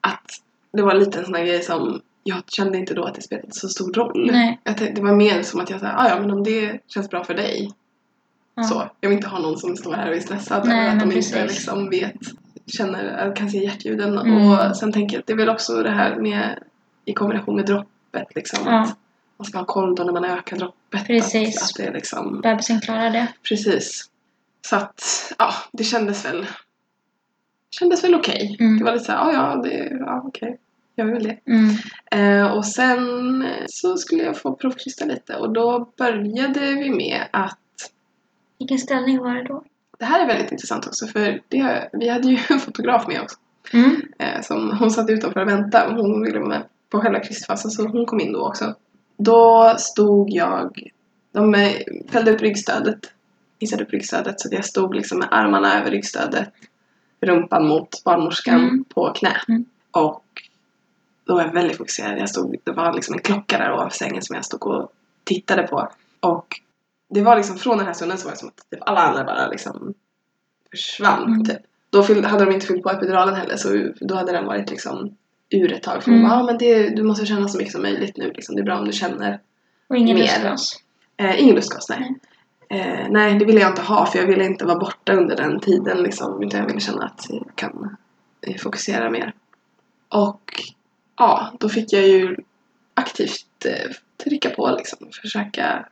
att 0.00 0.30
det 0.72 0.82
var 0.82 0.94
lite 0.94 1.18
en 1.18 1.24
sån 1.24 1.34
här 1.34 1.44
grej 1.44 1.62
som 1.62 2.00
jag 2.22 2.42
kände 2.46 2.78
inte 2.78 2.94
då 2.94 3.04
att 3.04 3.14
det 3.14 3.22
spelade 3.22 3.48
så 3.50 3.68
stor 3.68 3.92
roll. 3.92 4.28
Nej. 4.32 4.60
Tänkte, 4.64 4.90
det 4.90 5.02
var 5.02 5.14
mer 5.14 5.42
som 5.42 5.60
att 5.60 5.70
jag 5.70 5.80
sa, 5.80 5.86
"Ah, 5.86 6.08
ja 6.08 6.20
men 6.20 6.30
om 6.30 6.44
det 6.44 6.80
känns 6.94 7.10
bra 7.10 7.24
för 7.24 7.34
dig. 7.34 7.70
Ja. 8.54 8.62
Så. 8.62 8.90
Jag 9.00 9.08
vill 9.08 9.16
inte 9.16 9.28
ha 9.28 9.38
någon 9.38 9.58
som 9.58 9.76
står 9.76 9.92
här 9.94 10.08
och 10.10 10.16
är 10.16 10.20
stressad 10.20 10.66
Nej, 10.66 10.78
över 10.78 10.88
att 10.88 11.00
de 11.00 11.04
inte 11.04 11.16
precis. 11.16 11.36
liksom 11.58 11.90
vet, 11.90 12.14
känner, 12.66 13.36
kan 13.36 13.50
se 13.50 13.64
hjärtljuden. 13.64 14.18
Mm. 14.18 14.48
Och 14.50 14.76
sen 14.76 14.92
tänker 14.92 15.16
jag 15.16 15.20
att 15.20 15.26
det 15.26 15.32
är 15.32 15.36
väl 15.36 15.48
också 15.48 15.82
det 15.82 15.90
här 15.90 16.16
med 16.16 16.58
i 17.04 17.12
kombination 17.12 17.56
med 17.56 17.66
droppet 17.66 18.34
liksom. 18.34 18.58
Ja. 18.66 18.80
Att 18.80 18.96
man 19.36 19.44
ska 19.46 19.58
ha 19.58 19.64
koll 19.64 19.94
då 19.94 20.02
när 20.04 20.12
man 20.12 20.24
ökar 20.24 20.56
droppet. 20.56 20.79
Precis. 20.90 21.56
Att, 21.56 21.62
att 21.62 21.76
det 21.76 21.90
liksom, 21.92 22.40
Bebisen 22.40 22.80
klarar 22.80 23.10
det. 23.10 23.26
precis. 23.48 24.10
Så 24.66 24.76
att, 24.76 25.32
ja, 25.38 25.52
det 25.72 25.84
kändes 25.84 26.24
väl 26.24 26.46
kändes 27.70 28.04
väl 28.04 28.14
okej. 28.14 28.56
Mm. 28.60 28.78
Det 28.78 28.84
var 28.84 28.92
lite 28.92 29.04
såhär, 29.04 29.18
ja 29.18 29.32
ja, 29.32 29.62
det, 29.62 29.96
ja 30.00 30.22
okej. 30.26 30.58
Jag 30.94 31.04
vill 31.04 31.22
det. 31.22 31.38
Mm. 31.46 31.76
Eh, 32.10 32.52
och 32.52 32.66
sen 32.66 33.46
så 33.68 33.96
skulle 33.96 34.22
jag 34.22 34.38
få 34.38 34.54
provkrysta 34.54 35.04
lite 35.04 35.36
och 35.36 35.52
då 35.52 35.92
började 35.98 36.60
vi 36.60 36.90
med 36.90 37.22
att 37.30 37.58
Vilken 38.58 38.78
ställning 38.78 39.18
var 39.18 39.34
det 39.34 39.44
då? 39.44 39.64
det 40.00 40.06
här 40.06 40.20
är 40.20 40.26
väldigt 40.26 40.52
intressant 40.52 40.86
också 40.86 41.06
för 41.06 41.40
det, 41.48 41.88
vi 41.92 42.08
hade 42.08 42.28
ju 42.28 42.38
en 42.50 42.60
fotograf 42.60 43.08
med 43.08 43.20
också. 43.20 43.36
Mm. 43.72 44.02
Eh, 44.18 44.42
som, 44.42 44.78
hon 44.78 44.90
satt 44.90 45.10
utanför 45.10 45.40
och 45.40 45.48
väntade 45.48 45.86
och 45.86 45.96
hon 45.96 46.22
ville 46.22 46.38
vara 46.38 46.48
med 46.48 46.62
på 46.90 47.00
själva 47.00 47.20
krystfasen 47.20 47.70
så 47.70 47.86
hon 47.86 48.06
kom 48.06 48.20
in 48.20 48.32
då 48.32 48.48
också. 48.48 48.74
Då 49.22 49.74
stod 49.78 50.30
jag, 50.30 50.90
de 51.32 51.54
eh, 51.54 51.72
fällde 52.10 52.32
upp 52.32 52.40
ryggstödet, 52.40 52.98
hissade 53.58 53.84
upp 53.84 53.92
ryggstödet 53.92 54.40
så 54.40 54.48
att 54.48 54.54
jag 54.54 54.64
stod 54.64 54.94
liksom 54.94 55.18
med 55.18 55.28
armarna 55.30 55.80
över 55.80 55.90
ryggstödet, 55.90 56.48
rumpan 57.20 57.68
mot 57.68 58.04
barnmorskan 58.04 58.60
Mm. 58.60 58.84
på 58.84 59.12
knä. 59.12 59.36
Mm. 59.48 59.64
Och 59.90 60.24
då 61.24 61.34
var 61.34 61.42
jag 61.42 61.52
väldigt 61.52 61.76
fokuserad. 61.76 62.18
Jag 62.18 62.28
stod, 62.28 62.56
det 62.64 62.72
var 62.72 62.92
liksom 62.92 63.14
en 63.14 63.20
klocka 63.20 63.58
där 63.58 63.72
ovanför 63.72 63.96
sängen 63.96 64.22
som 64.22 64.36
jag 64.36 64.44
stod 64.44 64.66
och 64.66 64.92
tittade 65.24 65.62
på. 65.62 65.88
Och 66.20 66.60
det 67.08 67.22
var 67.22 67.36
liksom 67.36 67.56
från 67.58 67.78
den 67.78 67.86
här 67.86 67.92
stunden 67.92 68.18
så 68.18 68.24
var 68.24 68.32
det 68.32 68.38
som 68.38 68.48
att 68.48 68.70
typ 68.70 68.80
alla 68.82 69.00
andra 69.00 69.24
bara 69.24 69.48
liksom 69.48 69.94
försvann. 70.70 71.24
Mm. 71.24 71.44
Typ. 71.44 71.58
Då 71.90 72.02
hade 72.02 72.44
de 72.44 72.54
inte 72.54 72.66
fyllt 72.66 72.82
på 72.82 72.90
epiduralen 72.90 73.34
heller 73.34 73.56
så 73.56 73.92
då 74.00 74.14
hade 74.14 74.32
den 74.32 74.46
varit 74.46 74.70
liksom 74.70 75.16
ur 75.50 75.72
ett 75.72 75.82
tag. 75.82 76.02
För 76.04 76.10
Mm. 76.10 76.22
bara, 76.22 76.40
ah, 76.40 76.42
men 76.42 76.58
det, 76.58 76.88
du 76.88 77.02
måste 77.02 77.26
känna 77.26 77.48
så 77.48 77.58
mycket 77.58 77.72
som 77.72 77.82
möjligt 77.82 78.16
nu. 78.16 78.32
Liksom. 78.32 78.54
Det 78.54 78.60
är 78.60 78.64
bra 78.64 78.78
om 78.78 78.84
du 78.84 78.92
känner. 78.92 79.40
Och 79.88 79.96
ingen 79.96 80.14
Mer. 80.16 80.22
lustgas? 80.22 80.76
Eh, 81.16 81.42
ingen 81.42 81.54
lustgas, 81.54 81.88
nej. 81.88 82.14
Eh, 82.68 83.06
nej, 83.10 83.38
det 83.38 83.44
ville 83.44 83.60
jag 83.60 83.70
inte 83.70 83.82
ha 83.82 84.06
för 84.06 84.18
jag 84.18 84.26
ville 84.26 84.44
inte 84.44 84.64
vara 84.64 84.78
borta 84.78 85.12
under 85.12 85.36
den 85.36 85.60
tiden. 85.60 86.02
Liksom, 86.02 86.42
utan 86.42 86.60
jag 86.60 86.66
ville 86.66 86.80
känna 86.80 87.04
att 87.04 87.26
jag 87.28 87.50
kan 87.54 87.96
eh, 88.46 88.56
fokusera 88.56 89.10
mer. 89.10 89.34
Och 90.08 90.62
ja, 91.16 91.52
då 91.60 91.68
fick 91.68 91.92
jag 91.92 92.08
ju 92.08 92.36
aktivt 92.94 93.66
eh, 93.66 93.90
trycka 94.24 94.50
på 94.50 94.74
liksom. 94.78 95.08
Försöka 95.22 95.86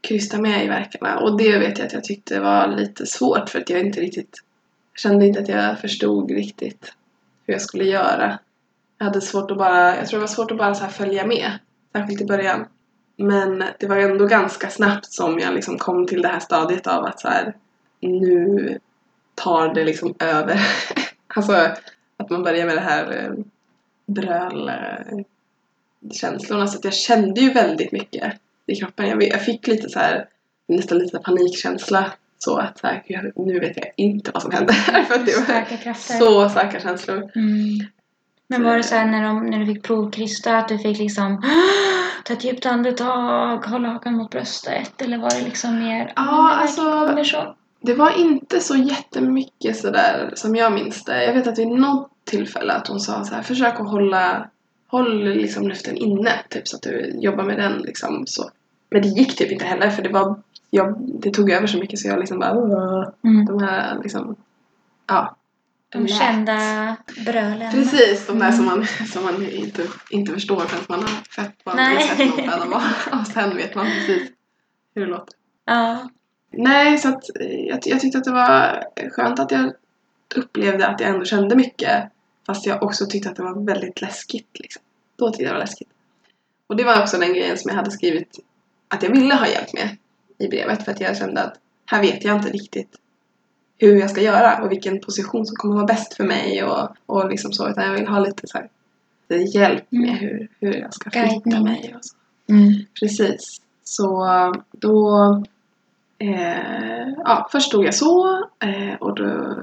krysta 0.00 0.38
med 0.40 0.64
i 0.64 0.68
verkarna. 0.68 1.18
Och 1.18 1.38
det 1.38 1.58
vet 1.58 1.78
jag 1.78 1.86
att 1.86 1.92
jag 1.92 2.04
tyckte 2.04 2.40
var 2.40 2.68
lite 2.76 3.06
svårt 3.06 3.48
för 3.48 3.60
att 3.60 3.70
jag 3.70 3.80
inte 3.80 4.00
riktigt 4.00 4.42
kände 4.96 5.26
inte 5.26 5.40
att 5.40 5.48
jag 5.48 5.80
förstod 5.80 6.30
riktigt 6.30 6.92
hur 7.46 7.54
jag 7.54 7.62
skulle 7.62 7.84
göra. 7.84 8.38
Jag 8.98 9.04
hade 9.04 9.20
svårt 9.20 9.50
att 9.50 9.58
bara, 9.58 9.96
jag 9.96 10.06
tror 10.06 10.18
det 10.18 10.22
var 10.22 10.26
svårt 10.26 10.50
att 10.50 10.58
bara 10.58 10.74
så 10.74 10.86
följa 10.86 11.26
med. 11.26 11.58
Särskilt 11.92 12.20
i 12.20 12.24
början. 12.24 12.66
Men 13.16 13.64
det 13.78 13.86
var 13.86 13.96
ändå 13.96 14.26
ganska 14.26 14.70
snabbt 14.70 15.12
som 15.12 15.38
jag 15.38 15.54
liksom 15.54 15.78
kom 15.78 16.06
till 16.06 16.22
det 16.22 16.28
här 16.28 16.40
stadiet 16.40 16.86
av 16.86 17.04
att 17.04 17.20
så 17.20 17.28
här, 17.28 17.56
nu 18.00 18.78
tar 19.34 19.74
det 19.74 19.84
liksom 19.84 20.14
över. 20.18 20.60
alltså 21.26 21.52
att 22.16 22.30
man 22.30 22.42
börjar 22.42 22.66
med 22.66 22.76
det 22.76 22.80
här 22.80 23.24
eh, 23.24 23.44
bröl 24.06 24.68
eh, 24.68 25.18
känslorna. 26.12 26.66
Så 26.66 26.78
att 26.78 26.84
jag 26.84 26.94
kände 26.94 27.40
ju 27.40 27.52
väldigt 27.52 27.92
mycket 27.92 28.32
i 28.66 28.76
kroppen. 28.76 29.20
Jag, 29.20 29.42
fick 29.42 29.66
lite 29.66 29.88
så 29.88 29.98
här 29.98 30.28
nästan 30.66 30.98
lite 30.98 31.18
panikkänsla. 31.18 32.12
Så 32.38 32.56
att 32.56 32.78
så 32.78 32.86
här, 32.86 33.32
nu 33.36 33.60
vet 33.60 33.76
jag 33.76 33.92
inte 33.96 34.30
vad 34.30 34.42
som 34.42 34.50
händer. 34.50 34.74
För 35.08 35.14
att 35.14 35.26
det 35.26 35.36
var 35.36 35.44
Starka 35.44 35.94
så 35.94 36.48
starka 36.48 36.80
känslor. 36.80 37.30
Mm. 37.34 37.86
Men 38.50 38.64
var 38.64 38.76
det 38.76 38.82
så 38.82 38.94
här 38.94 39.06
när, 39.06 39.22
de, 39.22 39.46
när 39.46 39.58
du 39.58 39.66
fick 39.66 39.82
provkrysta 39.82 40.56
att 40.58 40.68
du 40.68 40.78
fick 40.78 40.98
liksom 40.98 41.42
ta 42.24 42.32
ett 42.32 42.44
djupt 42.44 42.66
andetag, 42.66 43.58
hålla 43.58 43.88
hakan 43.88 44.14
mot 44.14 44.30
bröstet? 44.30 45.02
Eller 45.02 45.18
var 45.18 45.30
det 45.30 45.44
liksom 45.44 45.78
mer 45.78 46.12
Ja, 46.16 46.56
"Men 46.56 46.66
det 46.76 46.82
verkligen 46.82 47.18
alltså-? 47.18 47.54
Det 47.80 47.94
var 47.94 48.20
inte 48.20 48.60
så 48.60 48.76
jättemycket 48.76 49.76
sådär 49.76 50.32
som 50.34 50.56
jag 50.56 50.72
minns 50.72 51.04
det. 51.04 51.24
Jag 51.24 51.34
vet 51.34 51.46
att 51.46 51.58
vid 51.58 51.68
något 51.68 52.10
tillfälle 52.24 52.72
att 52.72 52.88
hon 52.88 53.00
sa 53.00 53.24
så 53.24 53.34
här, 53.34 53.42
försök 53.42 53.80
att 53.80 53.90
hålla 53.90 54.48
Håll 54.90 55.24
liksom 55.24 55.68
luften 55.68 55.96
inne, 55.96 56.30
typ 56.48 56.68
så 56.68 56.76
att 56.76 56.82
du 56.82 57.12
jobbar 57.20 57.44
med 57.44 57.58
den 57.58 57.78
liksom 57.78 58.26
så. 58.26 58.50
Men 58.90 59.02
det 59.02 59.08
gick 59.08 59.36
typ 59.36 59.52
inte 59.52 59.64
heller 59.64 59.90
för 59.90 60.02
det 60.02 60.08
var 60.08 60.36
jag, 60.70 60.94
det 60.98 61.30
tog 61.30 61.50
över 61.50 61.66
så 61.66 61.78
mycket 61.78 61.98
så 61.98 62.08
jag 62.08 62.18
liksom 62.18 62.38
bara. 62.38 62.50
Mm. 63.24 63.46
De 63.46 63.62
här 63.62 63.98
liksom 64.02 64.36
Ja. 65.06 65.34
De 65.88 66.02
lät. 66.06 66.18
kända 66.18 66.96
brölen. 67.24 67.72
Precis, 67.72 68.26
de 68.26 68.38
där 68.38 68.46
Mm. 68.46 68.56
som 68.56 68.66
man, 68.66 68.86
som 69.12 69.24
man 69.24 69.46
inte, 69.50 69.82
inte 70.10 70.32
förstår 70.32 70.60
förrän 70.60 70.84
man 70.88 71.00
har 71.00 71.08
fött 71.30 71.64
barn 71.64 71.76
Nej. 71.76 72.02
sett 72.02 72.34
föda 72.34 72.66
barn. 72.70 73.20
Och 73.20 73.26
sen 73.26 73.56
vet 73.56 73.74
man 73.74 73.86
precis 73.86 74.30
hur 74.94 75.02
det 75.02 75.10
låter. 75.10 75.34
Ja. 75.64 76.08
Nej, 76.50 76.98
så 76.98 77.08
att 77.08 77.24
jag, 77.68 77.78
jag 77.84 78.00
tyckte 78.00 78.18
att 78.18 78.24
det 78.24 78.32
var 78.32 78.84
skönt 79.10 79.38
att 79.40 79.50
jag 79.50 79.72
upplevde 80.36 80.86
att 80.86 81.00
jag 81.00 81.10
ändå 81.10 81.24
kände 81.24 81.56
mycket. 81.56 82.04
Fast 82.46 82.66
jag 82.66 82.82
också 82.82 83.06
tyckte 83.06 83.30
att 83.30 83.36
det 83.36 83.42
var 83.42 83.64
väldigt 83.66 84.00
läskigt. 84.00 84.58
Liksom. 84.58 84.82
Då 85.16 85.30
tyckte 85.30 85.42
jag 85.42 85.50
det 85.50 85.54
var 85.54 85.60
läskigt. 85.64 85.88
Och 86.66 86.76
det 86.76 86.84
var 86.84 87.02
också 87.02 87.18
den 87.18 87.32
grejen 87.32 87.58
som 87.58 87.68
jag 87.68 87.76
hade 87.76 87.90
skrivit 87.90 88.38
att 88.88 89.02
jag 89.02 89.10
ville 89.10 89.34
ha 89.34 89.46
hjälp 89.46 89.72
med 89.74 89.96
i 90.38 90.48
brevet. 90.48 90.84
För 90.84 90.92
att 90.92 91.00
jag 91.00 91.16
kände 91.16 91.42
att 91.42 91.54
här 91.86 92.00
vet 92.02 92.24
jag 92.24 92.36
inte 92.36 92.50
riktigt 92.50 92.96
hur 93.78 93.96
jag 93.96 94.10
ska 94.10 94.20
göra 94.20 94.62
och 94.62 94.70
vilken 94.72 95.00
position 95.00 95.46
som 95.46 95.56
kommer 95.56 95.74
vara 95.74 95.86
bäst 95.86 96.14
för 96.14 96.24
mig 96.24 96.64
och, 96.64 96.88
och 97.06 97.30
liksom 97.30 97.52
så. 97.52 97.68
Utan 97.68 97.84
jag 97.84 97.92
vill 97.92 98.08
ha 98.08 98.18
lite 98.18 98.46
så 98.46 98.58
här, 98.58 98.68
lite 99.28 99.58
hjälp 99.58 99.84
med 99.88 100.08
Mm. 100.08 100.18
hur, 100.18 100.48
hur 100.60 100.74
jag 100.74 100.94
ska 100.94 101.10
flytta 101.10 101.60
mig 101.60 101.94
och 101.96 102.04
så. 102.04 102.16
Mm. 102.48 102.72
Precis. 103.00 103.60
Så 103.84 104.26
då... 104.70 105.42
Eh, 106.18 107.08
ja, 107.24 107.48
först 107.52 107.66
stod 107.68 107.84
jag 107.84 107.94
så 107.94 108.44
eh, 108.58 108.94
och 109.00 109.14
då 109.14 109.56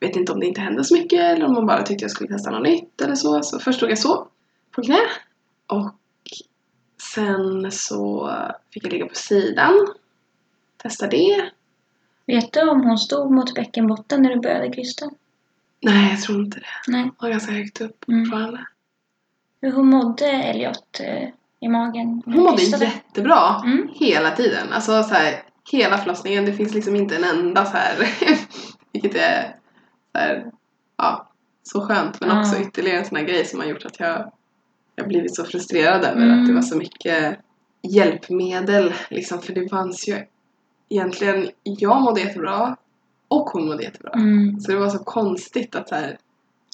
vet 0.00 0.16
inte 0.16 0.32
om 0.32 0.40
det 0.40 0.46
inte 0.46 0.60
hände 0.60 0.84
så 0.84 0.94
mycket 0.94 1.20
eller 1.20 1.46
om 1.46 1.52
man 1.52 1.66
bara 1.66 1.82
tyckte 1.82 2.04
jag 2.04 2.10
skulle 2.10 2.28
testa 2.28 2.50
något 2.50 2.62
nytt 2.62 3.00
eller 3.00 3.14
så. 3.14 3.42
Så 3.42 3.58
först 3.58 3.76
stod 3.78 3.90
jag 3.90 3.98
så 3.98 4.28
på 4.70 4.82
knä 4.82 4.98
och 5.66 5.94
sen 7.14 7.70
så 7.70 8.32
fick 8.74 8.84
jag 8.84 8.92
ligga 8.92 9.06
på 9.06 9.14
sidan. 9.14 9.86
Testa 10.76 11.06
det. 11.06 11.50
Vet 12.26 12.52
du 12.52 12.68
om 12.68 12.80
hon 12.80 12.98
stod 12.98 13.30
mot 13.30 13.54
bäckenbotten 13.54 14.22
när 14.22 14.30
du 14.34 14.40
började 14.40 14.70
krysta? 14.72 15.10
Nej, 15.82 16.10
jag 16.10 16.20
tror 16.20 16.40
inte 16.44 16.58
det. 16.58 16.66
Nej. 16.92 17.04
Det 17.04 17.10
var 17.18 17.30
ganska 17.30 17.52
högt 17.52 17.80
upp 17.80 18.08
Mm. 18.08 18.24
fortfarande. 18.24 18.66
Hur 19.60 19.72
hon 19.72 19.86
mådde 19.90 20.26
Elliot 20.26 21.00
eh, 21.00 21.28
i 21.60 21.68
magen? 21.68 22.22
när 22.26 22.34
Hon 22.34 22.44
mådde 22.44 22.62
jättebra 22.62 23.62
Mm. 23.64 23.88
hela 23.94 24.30
tiden. 24.30 24.72
Alltså 24.72 25.02
så 25.02 25.14
här, 25.14 25.42
hela 25.72 25.98
förlossningen. 25.98 26.44
Det 26.44 26.52
finns 26.52 26.74
liksom 26.74 26.96
inte 26.96 27.16
en 27.16 27.24
enda 27.24 27.64
så 27.64 27.76
här, 27.76 27.96
vilket 28.92 29.14
är 29.14 29.56
så 30.12 30.18
här, 30.18 30.50
ja, 30.96 31.28
så 31.62 31.80
skönt. 31.86 32.20
Men 32.20 32.28
Ja. 32.28 32.40
också 32.40 32.60
ytterligare 32.60 32.98
en 32.98 33.04
sån 33.04 33.16
här 33.16 33.24
grej 33.24 33.44
som 33.44 33.60
har 33.60 33.66
gjort 33.66 33.84
att 33.84 34.00
jag 34.00 34.32
jag 34.94 35.04
har 35.04 35.08
blivit 35.08 35.36
så 35.36 35.44
frustrerad 35.44 36.04
över 36.04 36.22
Mm. 36.22 36.40
att 36.40 36.46
det 36.48 36.54
var 36.54 36.62
så 36.62 36.76
mycket 36.76 37.38
hjälpmedel. 37.82 38.94
Liksom, 39.10 39.42
för 39.42 39.52
det 39.52 39.68
fanns 39.68 40.08
ju 40.08 40.24
egentligen, 40.90 41.50
jag 41.62 42.02
mådde 42.02 42.20
jättebra 42.20 42.76
och 43.28 43.50
hon 43.50 43.66
mådde 43.66 43.82
jättebra. 43.82 44.12
Mm. 44.12 44.60
Så 44.60 44.72
det 44.72 44.78
var 44.78 44.88
så 44.88 44.98
konstigt 44.98 45.74
att 45.74 45.88
så 45.88 45.94
här, 45.94 46.06
det 46.06 46.18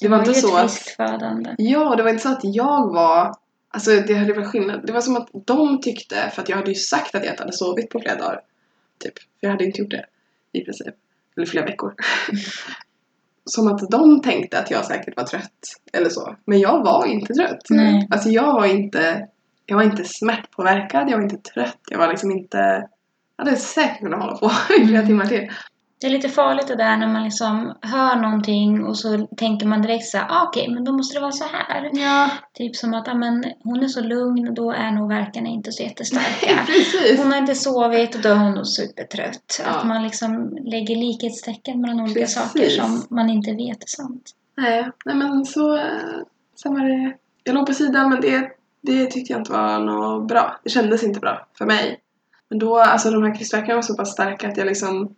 Det 0.01 0.07
var 0.07 0.17
var 0.17 0.27
inte 0.27 0.39
så 0.39 0.57
att 0.57 0.71
födande. 0.71 1.55
Ja, 1.57 1.95
det 1.95 2.03
var 2.03 2.09
inte 2.09 2.23
så 2.23 2.29
att 2.29 2.39
jag 2.43 2.93
var... 2.93 3.35
Alltså 3.69 3.91
det 3.91 4.13
hade 4.13 4.33
varit 4.33 4.47
skillnad. 4.47 4.85
Det 4.87 4.93
var 4.93 5.01
som 5.01 5.17
att 5.17 5.29
de 5.45 5.81
tyckte, 5.81 6.31
för 6.35 6.41
att 6.41 6.49
jag 6.49 6.57
hade 6.57 6.71
ju 6.71 6.75
sagt 6.75 7.15
att 7.15 7.23
jag 7.23 7.33
inte 7.33 7.43
hade 7.43 7.53
sovit 7.53 7.89
på 7.89 7.99
flera 7.99 8.15
dagar. 8.15 8.41
Typ. 8.97 9.19
För 9.19 9.27
jag 9.39 9.49
hade 9.49 9.65
inte 9.65 9.81
gjort 9.81 9.91
det 9.91 10.05
i 10.51 10.63
princip. 10.63 10.95
Eller 11.37 11.47
flera 11.47 11.65
veckor. 11.65 11.93
som 13.45 13.67
att 13.67 13.91
de 13.91 14.21
tänkte 14.21 14.59
att 14.59 14.71
jag 14.71 14.85
säkert 14.85 15.17
var 15.17 15.23
trött. 15.23 15.81
Eller 15.93 16.09
så. 16.09 16.35
Men 16.45 16.59
jag 16.59 16.83
var 16.83 17.05
inte 17.05 17.33
trött. 17.33 17.65
Nej. 17.69 18.07
Alltså 18.11 18.29
jag 18.29 18.53
var 18.53 18.65
inte... 18.65 19.27
Jag 19.65 19.75
var 19.75 19.83
inte 19.83 20.03
smärtpåverkad, 20.03 21.09
jag 21.09 21.17
var 21.17 21.23
inte 21.23 21.51
trött. 21.51 21.79
Jag 21.89 21.97
var 21.97 22.07
liksom 22.07 22.31
inte... 22.31 22.87
Hade 23.37 23.55
säkert 23.55 23.99
kunnat 23.99 24.21
hålla 24.21 24.37
på 24.37 24.45
i 24.73 24.85
flera 24.85 24.97
Mm. 24.99 25.07
timmar 25.07 25.25
till. 25.25 25.51
Det 26.01 26.07
är 26.07 26.11
lite 26.11 26.29
farligt 26.29 26.67
det 26.67 26.75
där 26.75 26.97
när 26.97 27.07
man 27.07 27.23
liksom 27.23 27.73
hör 27.81 28.15
någonting 28.15 28.83
och 28.85 28.97
så 28.97 29.27
tänker 29.37 29.65
man 29.67 29.81
direkt 29.81 30.05
så 30.05 30.17
här, 30.17 30.25
ah, 30.29 30.43
okej, 30.47 30.69
men 30.73 30.83
då 30.83 30.91
måste 30.91 31.15
det 31.17 31.21
vara 31.21 31.31
så 31.31 31.43
här. 31.43 31.89
Ja, 31.93 32.29
Typ 32.53 32.75
som 32.75 32.93
att, 32.93 33.07
ah, 33.07 33.13
men 33.13 33.45
hon 33.63 33.83
är 33.83 33.87
så 33.87 34.01
lugn, 34.01 34.53
då 34.53 34.71
är 34.71 34.91
nog 34.91 35.09
verkarna 35.09 35.49
inte 35.49 35.71
så 35.71 35.83
jättestarka. 35.83 36.63
precis. 36.65 37.19
Hon 37.19 37.31
har 37.31 37.37
inte 37.37 37.55
sovit 37.55 38.15
och 38.15 38.21
då 38.21 38.29
är 38.29 38.35
hon 38.35 38.51
nog 38.55 38.67
supertrött. 38.67 39.61
Ja. 39.65 39.69
Att 39.71 39.87
man 39.87 40.03
liksom 40.03 40.57
lägger 40.65 40.95
likhetstecken 40.95 41.81
mellan 41.81 41.99
olika 42.01 42.19
Precis. 42.19 42.35
saker 42.35 42.69
som 42.69 43.05
man 43.09 43.29
inte 43.29 43.51
vet 43.51 43.83
är 43.83 43.87
sant. 43.87 44.31
Nej, 44.57 44.91
nej 45.05 45.15
men 45.15 45.45
så... 45.45 45.79
Sen 46.63 46.73
var 46.73 46.85
det... 46.85 47.13
Jag 47.43 47.55
låg 47.55 47.65
på 47.65 47.73
sidan 47.73 48.09
men 48.09 48.21
det, 48.21 48.49
det 48.81 49.05
tyckte 49.05 49.33
jag 49.33 49.39
inte 49.41 49.51
var 49.51 49.79
något 49.79 50.27
bra. 50.27 50.59
Det 50.63 50.69
kändes 50.69 51.03
inte 51.03 51.19
bra 51.19 51.47
för 51.57 51.65
mig. 51.65 51.99
Men 52.49 52.59
då, 52.59 52.77
alltså 52.77 53.11
de 53.11 53.23
här 53.23 53.35
krystverkarna 53.35 53.75
var 53.75 53.81
så 53.81 53.95
pass 53.95 54.11
starka 54.11 54.47
att 54.49 54.57
jag 54.57 54.67
liksom... 54.67 55.15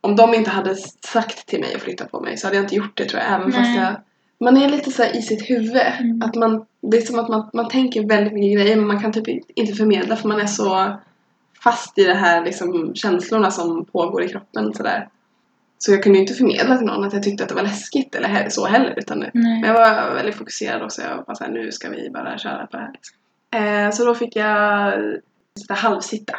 Om 0.00 0.16
de 0.16 0.34
inte 0.34 0.50
hade 0.50 0.76
sagt 1.04 1.46
till 1.46 1.60
mig 1.60 1.74
att 1.74 1.82
flytta 1.82 2.04
på 2.04 2.20
mig 2.20 2.36
så 2.36 2.46
hade 2.46 2.56
jag 2.56 2.64
inte 2.64 2.74
gjort 2.74 2.96
det 2.96 3.04
tror 3.04 3.22
jag. 3.22 3.32
Även 3.32 3.50
Nej. 3.50 3.58
fast 3.58 3.76
jag... 3.76 3.94
Man 4.40 4.56
är 4.56 4.68
lite 4.68 4.90
så 4.90 5.02
här 5.02 5.16
i 5.16 5.22
sitt 5.22 5.50
huvud. 5.50 5.76
Mm. 5.76 6.22
Att 6.22 6.34
man, 6.34 6.66
det 6.80 6.96
är 6.96 7.00
som 7.00 7.18
att 7.18 7.28
man, 7.28 7.50
man 7.52 7.68
tänker 7.68 8.08
väldigt 8.08 8.32
mycket 8.32 8.58
grejer 8.58 8.76
men 8.76 8.86
man 8.86 9.02
kan 9.02 9.12
typ 9.12 9.28
inte 9.54 9.72
förmedla 9.72 10.16
för 10.16 10.28
man 10.28 10.40
är 10.40 10.46
så 10.46 10.96
fast 11.64 11.98
i 11.98 12.04
det 12.04 12.14
här 12.14 12.44
liksom 12.44 12.94
känslorna 12.94 13.50
som 13.50 13.84
pågår 13.84 14.22
i 14.22 14.28
kroppen 14.28 14.74
sådär. 14.74 15.08
Så 15.78 15.92
jag 15.92 16.02
kunde 16.02 16.18
ju 16.18 16.22
inte 16.22 16.34
förmedla 16.34 16.76
till 16.76 16.86
någon 16.86 17.04
att 17.04 17.12
jag 17.12 17.22
tyckte 17.22 17.42
att 17.42 17.48
det 17.48 17.54
var 17.54 17.62
läskigt 17.62 18.14
eller 18.14 18.48
så 18.48 18.66
heller. 18.66 18.94
Utan 18.96 19.18
Nej. 19.18 19.30
men 19.32 19.62
jag 19.62 19.74
var 19.74 20.14
väldigt 20.14 20.34
fokuserad 20.34 20.82
också. 20.82 21.02
Jag 21.02 21.24
var 21.26 21.34
såhär, 21.34 21.50
nu 21.50 21.72
ska 21.72 21.88
vi 21.90 22.10
bara 22.10 22.38
köra 22.38 22.66
på 22.66 22.76
det 22.76 22.82
här. 22.82 22.92
Liksom. 22.92 23.16
Eh, 23.50 23.90
så 23.90 24.04
då 24.04 24.14
fick 24.14 24.36
jag 24.36 24.94
sitta 25.56 25.74
halvsitta. 25.74 26.34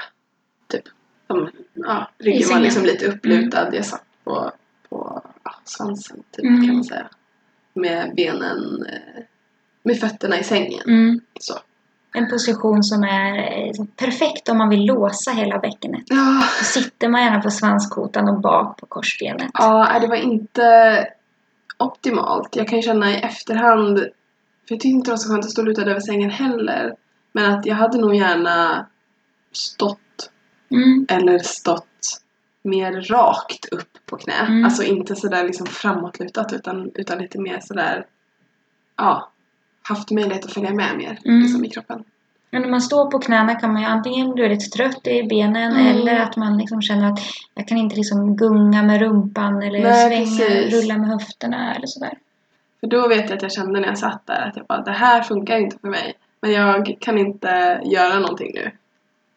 Typ. 0.68 0.84
Som, 1.28 1.50
ja, 1.74 2.10
ryggen 2.18 2.50
var 2.50 2.60
liksom 2.60 2.84
lite 2.84 3.06
upplutad. 3.06 3.76
Jag 3.76 3.86
satt 3.86 4.04
på, 4.24 4.52
på 4.90 5.22
ja, 5.44 5.52
svansen 5.64 6.24
typ 6.32 6.46
Mm. 6.46 6.66
kan 6.68 6.76
man 6.76 6.84
säga. 6.84 7.08
Med 7.74 8.14
benen, 8.16 8.86
eh, 8.86 9.24
med 9.84 10.00
fötterna 10.00 10.40
i 10.40 10.44
sängen. 10.44 10.82
Mm. 10.88 11.22
Så. 11.40 11.54
En 12.14 12.30
position 12.30 12.84
som 12.84 13.04
är 13.04 13.38
eh, 13.38 13.86
perfekt 13.96 14.50
om 14.50 14.58
man 14.58 14.70
vill 14.70 14.86
låsa 14.86 15.32
hela 15.32 15.60
bäckenet. 15.60 16.04
Ja, 16.06 16.44
Då 16.60 16.66
sitter 16.66 17.08
man 17.10 17.22
gärna 17.22 17.42
på 17.42 17.52
svanskotan 17.52 18.30
och 18.30 18.42
bak 18.42 18.78
på 18.80 18.86
korsbenet. 18.86 19.52
Ja, 19.54 19.98
det 20.02 20.08
var 20.08 20.16
inte 20.16 21.08
optimalt. 21.78 22.56
Jag 22.56 22.68
kan 22.68 22.78
ju 22.80 22.84
känna 22.84 23.12
i 23.12 23.16
efterhand, 23.16 23.98
för 23.98 24.06
jag 24.68 24.80
tyckte 24.80 24.88
inte 24.88 25.08
det 25.08 25.12
var 25.12 25.18
så 25.18 25.30
skönt 25.30 25.46
att 25.46 25.52
stå 25.52 25.62
lutad 25.62 25.82
över 25.82 26.00
sängen 26.00 26.30
heller. 26.30 26.96
Men 27.32 27.54
att 27.54 27.66
jag 27.66 27.76
hade 27.76 27.98
nog 27.98 28.16
gärna 28.16 28.86
stått 29.52 30.00
Mm. 30.72 31.06
eller 31.10 31.40
stått 31.40 32.22
mer 32.64 32.92
rakt 33.02 33.66
upp 33.72 33.98
på 34.06 34.18
knä. 34.18 34.34
Mm. 34.48 34.66
Alltså 34.66 34.84
inte 34.84 35.16
sådär 35.16 35.44
liksom 35.44 35.68
framåtlutat 35.68 36.54
utan, 36.54 36.92
utan 36.96 37.18
lite 37.18 37.40
mer 37.40 37.60
sådär, 37.62 38.06
ja, 38.98 39.32
haft 39.82 40.12
möjlighet 40.12 40.46
att 40.46 40.54
följa 40.54 40.74
med 40.74 40.98
mer 40.98 41.20
Mm. 41.26 41.40
liksom, 41.42 41.66
i 41.66 41.70
kroppen. 41.70 42.04
Men 42.52 42.62
när 42.62 42.70
man 42.70 42.82
står 42.82 43.12
på 43.12 43.20
knäna 43.20 43.56
kan 43.56 43.74
man 43.74 43.82
ju 43.82 43.88
antingen 43.88 44.34
bli 44.34 44.50
lite 44.50 44.66
trött 44.78 45.08
i 45.08 45.24
benen 45.24 45.72
Mm. 45.74 45.88
eller 45.88 46.20
att 46.20 46.36
man 46.38 46.58
liksom 46.58 46.82
känner 46.82 47.12
att 47.14 47.20
jag 47.54 47.68
kan 47.68 47.78
inte 47.78 47.96
liksom 47.96 48.36
gunga 48.36 48.84
med 48.84 49.00
rumpan 49.02 49.62
eller 49.64 49.80
Nej, 49.80 50.26
svänga, 50.28 50.50
precis. 50.50 50.74
rulla 50.84 50.98
med 50.98 51.10
höfterna 51.10 51.76
eller 51.76 51.88
sådär. 51.88 52.14
För 52.80 52.88
då 52.88 53.08
vet 53.08 53.30
jag 53.30 53.36
att 53.38 53.42
jag 53.42 53.52
kände 53.52 53.80
när 53.80 53.88
jag 53.88 53.98
satt 53.98 54.28
där 54.28 54.48
att 54.48 54.58
jag 54.58 54.66
bara, 54.66 54.82
det 54.82 54.92
här 54.92 55.22
funkar 55.22 55.58
inte 55.58 55.78
för 55.80 55.88
mig. 55.88 56.14
Men 56.42 56.52
jag 56.52 56.98
kan 57.00 57.18
inte 57.18 57.82
göra 57.86 58.20
någonting 58.20 58.52
nu. 58.56 58.72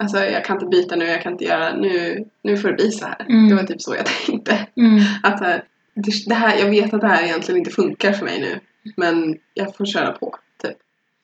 Alltså 0.01 0.19
jag 0.19 0.45
kan 0.45 0.57
inte 0.57 0.67
byta 0.67 0.97
nu, 0.97 1.05
jag 1.05 1.23
kan 1.23 1.33
inte 1.33 1.45
göra, 1.45 1.73
nu, 1.77 2.25
nu 2.43 2.57
får 2.57 2.69
det 2.69 2.75
bli 2.75 2.91
så 2.91 3.07
här. 3.07 3.27
Mm. 3.29 3.49
Det 3.49 3.55
var 3.55 3.63
typ 3.63 3.83
så 3.83 3.95
jag 3.95 4.07
tänkte. 4.27 4.67
Mm. 4.77 5.01
Att 5.23 5.41
här, 5.41 5.65
det, 6.27 6.35
här, 6.35 6.59
jag 6.59 6.71
vet 6.71 6.95
att 6.95 7.01
det 7.01 7.09
här 7.09 7.23
egentligen 7.23 7.59
inte 7.59 7.71
funkar 7.71 8.13
för 8.13 8.25
mig 8.25 8.41
nu. 8.41 8.61
Men 8.97 9.39
jag 9.55 9.77
får 9.77 9.85
köra 9.85 10.13
på. 10.13 10.35
Typ. 10.63 10.77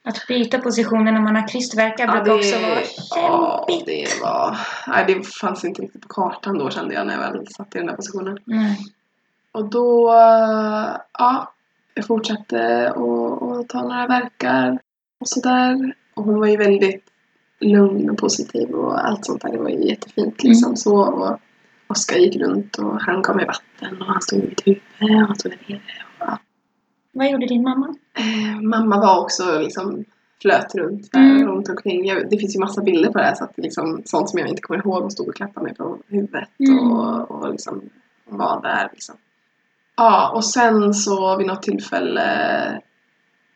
Att 0.05 0.27
byta 0.29 0.59
positioner 0.59 1.13
när 1.13 1.21
man 1.21 1.37
har 1.37 1.49
krystvärkar 1.49 2.07
brukar 2.07 2.35
också 2.35 2.61
vara 2.61 2.81
ja, 3.11 3.67
kämpigt. 3.69 3.87
det 3.87 4.23
var... 4.23 4.59
Nej, 4.87 5.05
det 5.07 5.27
fanns 5.27 5.65
inte 5.65 5.83
riktigt 5.83 6.03
på 6.03 6.09
kartan 6.09 6.59
då 6.59 6.71
kände 6.71 6.95
jag 6.95 7.07
när 7.07 7.15
jag 7.15 7.33
väl 7.33 7.47
satt 7.47 7.75
i 7.75 7.79
den 7.79 7.87
där 7.87 7.97
positionen. 7.97 8.39
Nej. 8.45 8.79
Och 9.53 9.71
då, 9.71 10.09
ja, 11.19 11.53
jag 11.95 12.07
fortsatte 12.07 12.89
att 12.91 13.43
att 13.43 13.69
ta 13.69 13.83
några 13.83 14.07
verkar 14.07 14.79
och 15.21 15.29
sådär. 15.29 15.95
Och 16.15 16.25
hon 16.25 16.41
var 16.41 16.47
ju 16.47 16.57
väldigt 16.57 17.05
lugn 17.61 18.11
och 18.11 18.19
positiv 18.19 18.71
och 18.71 19.07
allt 19.07 19.25
sånt 19.25 19.43
där. 19.43 19.53
Det 19.53 19.59
var 19.59 19.69
ju 19.69 19.89
jättefint 19.89 20.43
liksom. 20.43 20.67
Mm. 20.69 20.77
Så, 20.77 20.97
och 20.97 21.39
Oskar 21.89 22.17
gick 22.17 22.37
runt 22.37 22.77
och 22.79 23.01
han 23.01 23.23
gav 23.23 23.37
mig 23.37 23.47
vatten 23.47 24.01
och 24.01 24.07
han 24.07 24.23
stod 24.23 24.39
i 24.39 24.47
mitt 24.47 24.67
huvud 24.67 24.83
och 25.01 25.27
han 25.27 25.37
stod 25.37 25.53
där 25.53 25.59
nere. 25.69 25.81
Och. 26.33 26.39
Vad 27.13 27.31
gjorde 27.31 27.47
din 27.47 27.63
mamma? 27.63 27.95
eh, 28.19 28.61
mamma 28.63 29.01
var 29.01 29.21
också 29.21 29.59
liksom 29.59 30.05
flöt 30.43 30.75
runt 30.75 31.13
där 31.13 31.21
Mm. 31.21 31.47
runt 31.49 31.69
omkring. 31.69 32.05
Jag, 32.07 32.31
det 32.31 32.39
finns 32.39 32.57
ju 32.57 32.61
massa 32.61 32.83
bilder 32.83 33.13
på 33.13 33.19
det 33.19 33.25
här 33.25 33.35
så 33.35 33.45
att 33.45 33.53
liksom, 33.57 34.03
sånt 34.05 34.31
som 34.31 34.39
jag 34.39 34.49
inte 34.49 34.63
kommer 34.63 34.81
ihåg 34.81 35.05
och 35.05 35.13
stod 35.13 35.29
och 35.29 35.35
klappade 35.35 35.65
mig 35.67 35.75
på 35.75 35.99
huvudet 36.09 36.49
Mm. 36.69 36.93
och, 36.93 37.31
och 37.31 37.51
liksom 37.53 37.83
var 38.31 38.63
där 38.63 38.89
liksom. 38.93 39.15
Ja, 39.97 40.33
och 40.35 40.45
sen 40.45 40.95
så 40.95 41.37
vid 41.37 41.47
något 41.47 41.63
tillfälle 41.63 42.81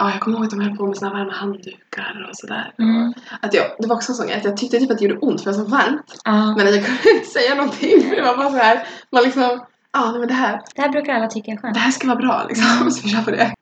Ja, 0.00 0.10
jag 0.10 0.20
kommer 0.20 0.36
ihåg 0.36 0.44
att 0.44 0.50
de 0.50 0.60
höll 0.60 0.76
på 0.76 0.86
med 0.86 0.96
såna 0.96 1.12
varma 1.12 1.32
handdukar 1.32 2.26
och 2.30 2.36
sådär. 2.36 2.72
Mm. 2.78 3.12
Att 3.40 3.54
jag, 3.54 3.64
det 3.78 3.86
var 3.86 3.96
också 3.96 4.12
en 4.12 4.16
sån 4.16 4.32
att 4.32 4.44
jag 4.44 4.56
tyckte 4.56 4.78
typ 4.78 4.90
att 4.90 4.98
det 4.98 5.04
gjorde 5.04 5.18
ont 5.18 5.40
för 5.42 5.50
det 5.52 5.56
var 5.58 5.64
så 5.64 5.70
varmt. 5.70 6.20
Ja. 6.24 6.54
Men 6.56 6.66
att 6.68 6.74
jag 6.76 6.84
kunde 6.86 7.10
inte 7.14 7.26
säga 7.30 7.54
någonting 7.54 8.00
för 8.08 8.16
det 8.16 8.22
var 8.22 8.36
bara 8.36 8.50
så 8.50 8.56
här. 8.56 8.86
Man 9.12 9.22
liksom, 9.22 9.60
ja 9.92 10.10
nej, 10.10 10.18
men 10.18 10.28
det 10.28 10.34
här, 10.34 10.60
Det 10.74 10.82
här 10.82 10.88
brukar 10.88 11.14
alla 11.14 11.26
tycka 11.26 11.50
är 11.52 11.56
skönt. 11.56 11.74
det 11.74 11.80
här 11.80 11.90
ska 11.90 12.06
vara 12.08 12.18
bra 12.18 12.44
liksom. 12.48 12.90
Så 12.90 13.02
vi 13.02 13.08
kör 13.08 13.22
på 13.22 13.30
det. 13.30 13.54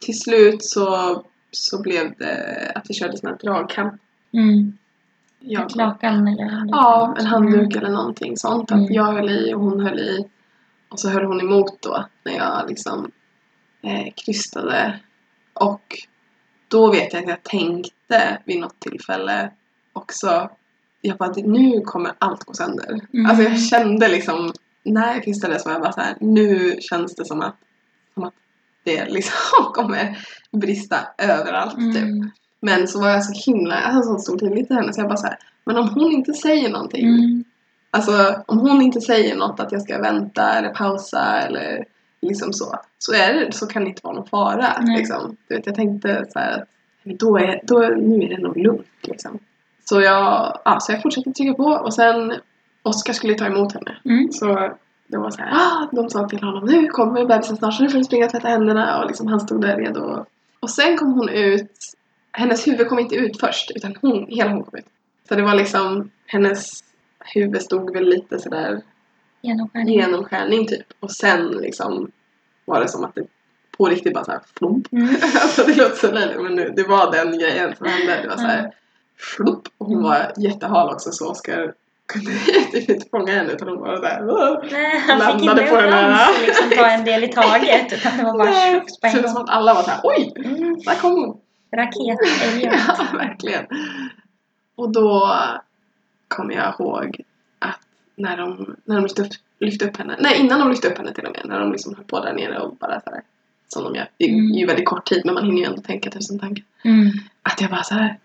Till 0.00 0.18
slut 0.20 0.64
så, 0.64 1.22
så 1.50 1.82
blev 1.82 2.14
det 2.18 2.72
att 2.74 2.84
vi 2.90 2.94
körde 2.94 3.16
sån 3.18 3.30
här 3.30 3.36
dragkamp. 3.38 3.94
Mm. 4.34 4.72
Jag, 5.40 5.66
Ett 5.66 5.76
lakan 5.76 6.28
eller 6.28 6.64
ja, 6.68 7.14
en 7.18 7.26
handduk 7.26 7.72
Mm. 7.74 7.78
eller 7.78 7.90
någonting 7.90 8.36
sånt. 8.36 8.70
Mm. 8.70 8.84
Att 8.84 8.90
jag 8.90 9.04
höll 9.12 9.30
i 9.30 9.54
och 9.54 9.60
hon 9.60 9.80
höll 9.80 9.98
i. 9.98 10.28
Och 10.90 11.00
så 11.00 11.08
höll 11.08 11.24
hon 11.24 11.40
emot 11.40 11.82
då 11.82 12.04
när 12.24 12.32
jag 12.36 12.64
liksom 12.68 13.10
eh, 13.82 14.12
krystade. 14.16 15.00
Och 15.60 15.98
då 16.68 16.90
vet 16.90 17.12
jag 17.12 17.22
att 17.22 17.28
jag 17.28 17.42
tänkte 17.42 18.38
vid 18.44 18.60
något 18.60 18.80
tillfälle 18.80 19.50
också, 19.92 20.50
jag 21.00 21.16
bara 21.16 21.32
nu 21.36 21.80
kommer 21.80 22.12
allt 22.18 22.44
gå 22.44 22.54
sönder. 22.54 23.00
Mm. 23.12 23.30
Alltså 23.30 23.42
jag 23.42 23.60
kände 23.60 24.08
liksom, 24.08 24.52
när 24.84 25.14
jag 25.14 25.24
krystade 25.24 25.58
så 25.58 25.68
var 25.68 25.72
jag 25.72 25.82
bara 25.82 25.92
så 25.92 26.00
här, 26.00 26.16
nu 26.20 26.76
känns 26.80 27.14
det 27.14 27.24
som 27.24 27.40
att, 27.40 27.56
som 28.14 28.24
att 28.24 28.34
det 28.84 29.04
liksom 29.08 29.34
kommer 29.74 30.18
brista 30.52 30.96
överallt 31.18 31.76
typ. 31.76 32.02
Mm. 32.02 32.30
Men 32.60 32.88
så 32.88 33.00
var 33.00 33.08
jag 33.08 33.24
så 33.24 33.50
himla, 33.50 33.74
jag 33.74 33.88
hade 33.88 34.06
så 34.06 34.18
stor 34.18 34.38
tillit 34.38 34.66
till 34.66 34.76
henne 34.76 34.92
så 34.92 35.00
jag 35.00 35.08
bara 35.08 35.16
så 35.16 35.26
här, 35.26 35.38
men 35.64 35.76
om 35.76 35.88
hon 35.88 36.12
inte 36.12 36.32
säger 36.32 36.70
någonting 36.70 37.08
Mm. 37.08 37.44
Alltså 37.92 38.42
om 38.46 38.58
hon 38.58 38.82
inte 38.82 39.00
säger 39.00 39.36
något 39.36 39.60
att 39.60 39.72
jag 39.72 39.82
ska 39.82 39.98
vänta 39.98 40.52
eller 40.52 40.74
pausa 40.74 41.40
eller 41.40 41.84
liksom 42.22 42.52
så. 42.52 42.78
Så, 42.98 43.12
är 43.12 43.34
det, 43.34 43.52
så 43.52 43.66
kan 43.66 43.82
det 43.82 43.88
inte 43.88 44.00
vara 44.04 44.14
någon 44.14 44.26
fara. 44.26 44.80
Nej. 44.80 44.98
Liksom. 44.98 45.36
Du 45.48 45.54
vet, 45.54 45.66
jag 45.66 45.74
tänkte 45.74 46.26
så 46.32 46.38
här 46.38 46.60
att 46.60 46.68
då 47.18 47.38
är, 47.38 47.60
då, 47.62 47.78
nu 47.78 48.24
är 48.24 48.28
det 48.28 48.42
nog 48.42 48.56
lugnt. 48.56 48.86
Liksom. 49.02 49.38
Så, 49.84 50.00
jag, 50.00 50.58
ja, 50.64 50.80
så 50.80 50.92
jag 50.92 51.02
fortsatte 51.02 51.32
trycka 51.32 51.54
på 51.54 51.64
och 51.64 51.94
sen 51.94 52.34
Oskar 52.82 53.12
skulle 53.12 53.34
ta 53.34 53.46
emot 53.46 53.72
henne. 53.72 53.96
Mm. 54.04 54.32
Så 54.32 54.72
det 55.06 55.18
var 55.18 55.30
så 55.30 55.42
här, 55.42 55.50
ah, 55.52 55.88
de 55.92 56.10
sa 56.10 56.28
till 56.28 56.42
honom 56.42 56.64
nu 56.64 56.88
kommer 56.88 57.26
bebisen 57.26 57.56
snart 57.56 57.74
så 57.74 57.82
nu 57.82 57.88
får 57.88 57.98
du 57.98 58.04
springa 58.04 58.24
och 58.24 58.30
tvätta 58.30 58.48
händerna 58.48 59.00
och 59.00 59.06
liksom, 59.06 59.26
han 59.26 59.40
stod 59.40 59.60
där 59.60 59.76
redo. 59.76 60.26
Och 60.60 60.70
sen 60.70 60.96
kom 60.96 61.12
hon 61.12 61.28
ut, 61.28 61.72
hennes 62.32 62.66
huvud 62.66 62.88
kom 62.88 62.98
inte 62.98 63.14
ut 63.14 63.40
först 63.40 63.70
utan 63.74 63.96
hon, 64.00 64.26
hela 64.28 64.50
hon 64.50 64.64
kom 64.64 64.78
ut. 64.78 64.86
Så 65.28 65.34
det 65.34 65.42
var 65.42 65.54
liksom, 65.54 66.10
hennes 66.26 66.84
huvud 67.34 67.62
stod 67.62 67.92
väl 67.92 68.04
lite 68.04 68.38
sådär 68.38 68.82
Genomskärning. 69.42 69.94
genomskärning 70.00 70.66
typ. 70.66 70.86
Och 71.00 71.10
sen 71.12 71.46
liksom 71.48 72.10
var 72.64 72.80
det 72.80 72.88
som 72.88 73.04
att 73.04 73.14
det 73.14 73.22
på 73.78 73.86
riktigt 73.86 74.14
bara 74.14 74.24
såhär 74.24 74.40
flump. 74.58 74.92
Mm. 74.92 75.08
alltså 75.42 75.64
det 75.64 75.74
låter 75.74 75.96
så 75.96 76.12
löjligt 76.12 76.40
men 76.42 76.54
nu, 76.54 76.72
det 76.76 76.82
var 76.82 77.12
den 77.12 77.38
grejen 77.38 77.76
som 77.76 77.86
hände. 77.86 78.18
Det 78.22 78.28
var 78.28 78.36
såhär 78.36 78.58
Mm. 78.58 78.70
flupp. 79.36 79.68
Och 79.78 79.86
hon 79.86 80.02
var 80.02 80.32
jättehal 80.36 80.90
också 80.94 81.10
så 81.12 81.30
Oskar 81.30 81.72
kunde 82.06 82.30
typ 82.72 82.90
inte 82.90 83.06
fånga 83.10 83.32
henne 83.32 83.52
utan 83.52 83.68
hon 83.68 83.78
bara 83.78 83.96
såhär 83.96 84.28
"Åh." 84.30 84.58
Nej, 84.72 84.98
han 84.98 85.20
fick 85.20 85.26
Landade 85.46 85.62
inte 85.62 85.74
på 85.74 85.80
den 85.80 85.92
här. 85.92 86.46
liksom 86.46 86.70
ta 86.70 86.86
en 86.86 87.04
del 87.04 87.24
i 87.24 87.28
taget 87.28 87.92
utan 87.92 88.16
det 88.18 88.24
var 88.24 88.38
bara 88.38 88.52
tjockt 88.52 89.00
på 89.00 89.08
Så 89.08 89.16
det 89.16 89.18
en 89.18 89.22
var 89.22 89.28
som 89.28 89.34
gång. 89.34 89.44
att 89.44 89.50
alla 89.50 89.74
var 89.74 89.82
såhär 89.82 90.00
oj! 90.02 90.32
Mm. 90.36 90.78
Där 90.86 90.94
kom 91.00 91.12
hon! 91.12 91.40
Raket 91.76 92.18
Elliot. 92.42 92.74
ja, 92.88 93.06
verkligen. 93.18 93.64
Och 94.76 94.92
då 94.92 95.36
kommer 96.28 96.54
jag 96.54 96.74
ihåg 96.78 97.20
när 98.14 98.36
de, 98.36 98.76
när 98.84 98.96
de 98.96 99.02
lyfte, 99.02 99.22
upp, 99.22 99.32
lyfte 99.58 99.88
upp 99.88 99.96
henne, 99.96 100.16
nej 100.20 100.40
innan 100.40 100.60
de 100.60 100.70
lyfte 100.70 100.88
upp 100.88 100.98
henne 100.98 101.12
till 101.12 101.26
och 101.26 101.32
med, 101.32 101.42
när 101.44 101.60
de 101.60 101.72
liksom 101.72 101.94
höll 101.94 102.04
på 102.04 102.20
där 102.20 102.34
nere 102.34 102.58
och 102.58 102.76
bara 102.76 103.00
såhär, 103.00 103.22
som 103.68 103.84
de 103.84 103.94
gör, 103.94 104.08
det 104.16 104.24
är 104.24 104.58
ju 104.58 104.66
väldigt 104.66 104.86
kort 104.86 105.06
tid 105.06 105.22
men 105.24 105.34
man 105.34 105.44
hinner 105.44 105.58
ju 105.58 105.64
ändå 105.64 105.82
tänka 105.82 106.10
tusen 106.10 106.38
tankar. 106.38 106.64
Mm. 106.84 107.10
Att 107.42 107.60
jag 107.60 107.70
bara 107.70 107.82
så 107.82 107.94
här. 107.94 108.18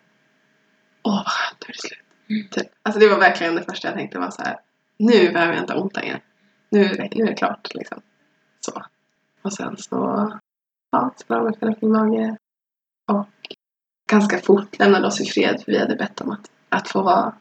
åh 1.04 1.16
vad 1.16 1.28
skönt, 1.28 1.58
nu 1.62 1.68
är 1.68 1.74
det 1.74 1.88
slut. 1.88 2.00
Mm. 2.30 2.48
Typ. 2.52 2.68
Alltså 2.84 3.00
det 3.00 3.10
var 3.10 3.20
verkligen 3.20 3.56
det 3.56 3.64
första 3.64 3.88
jag 3.88 3.98
tänkte 3.98 4.20
var 4.20 4.32
så 4.32 4.42
här. 4.42 4.58
nu 4.98 5.32
behöver 5.32 5.54
jag 5.54 5.64
inte 5.64 5.74
ha 5.74 5.82
ont 5.82 5.96
längre. 5.96 6.22
Nu, 6.70 6.82
nu 7.12 7.24
är 7.24 7.28
det 7.28 7.34
klart 7.34 7.74
liksom. 7.74 8.02
Så. 8.60 8.84
Och 9.42 9.54
sen 9.54 9.78
så, 9.78 10.32
ja, 10.92 11.14
så 11.16 11.24
la 11.28 11.38
de 11.38 11.48
upp 11.48 11.62
henne 11.62 11.76
på 11.76 11.86
min 11.86 11.92
mage. 11.92 12.38
Och 13.08 13.30
ganska 14.10 14.38
fort 14.38 14.80
lämnade 14.80 15.08
oss 15.08 15.22
i 15.22 15.26
fred 15.26 15.62
för 15.66 15.72
vi 15.72 15.80
hade 15.80 15.96
bett 15.96 16.22
om 16.22 16.32
att, 16.32 16.52
att 16.70 16.88
få, 16.88 17.02
vara, 17.02 17.34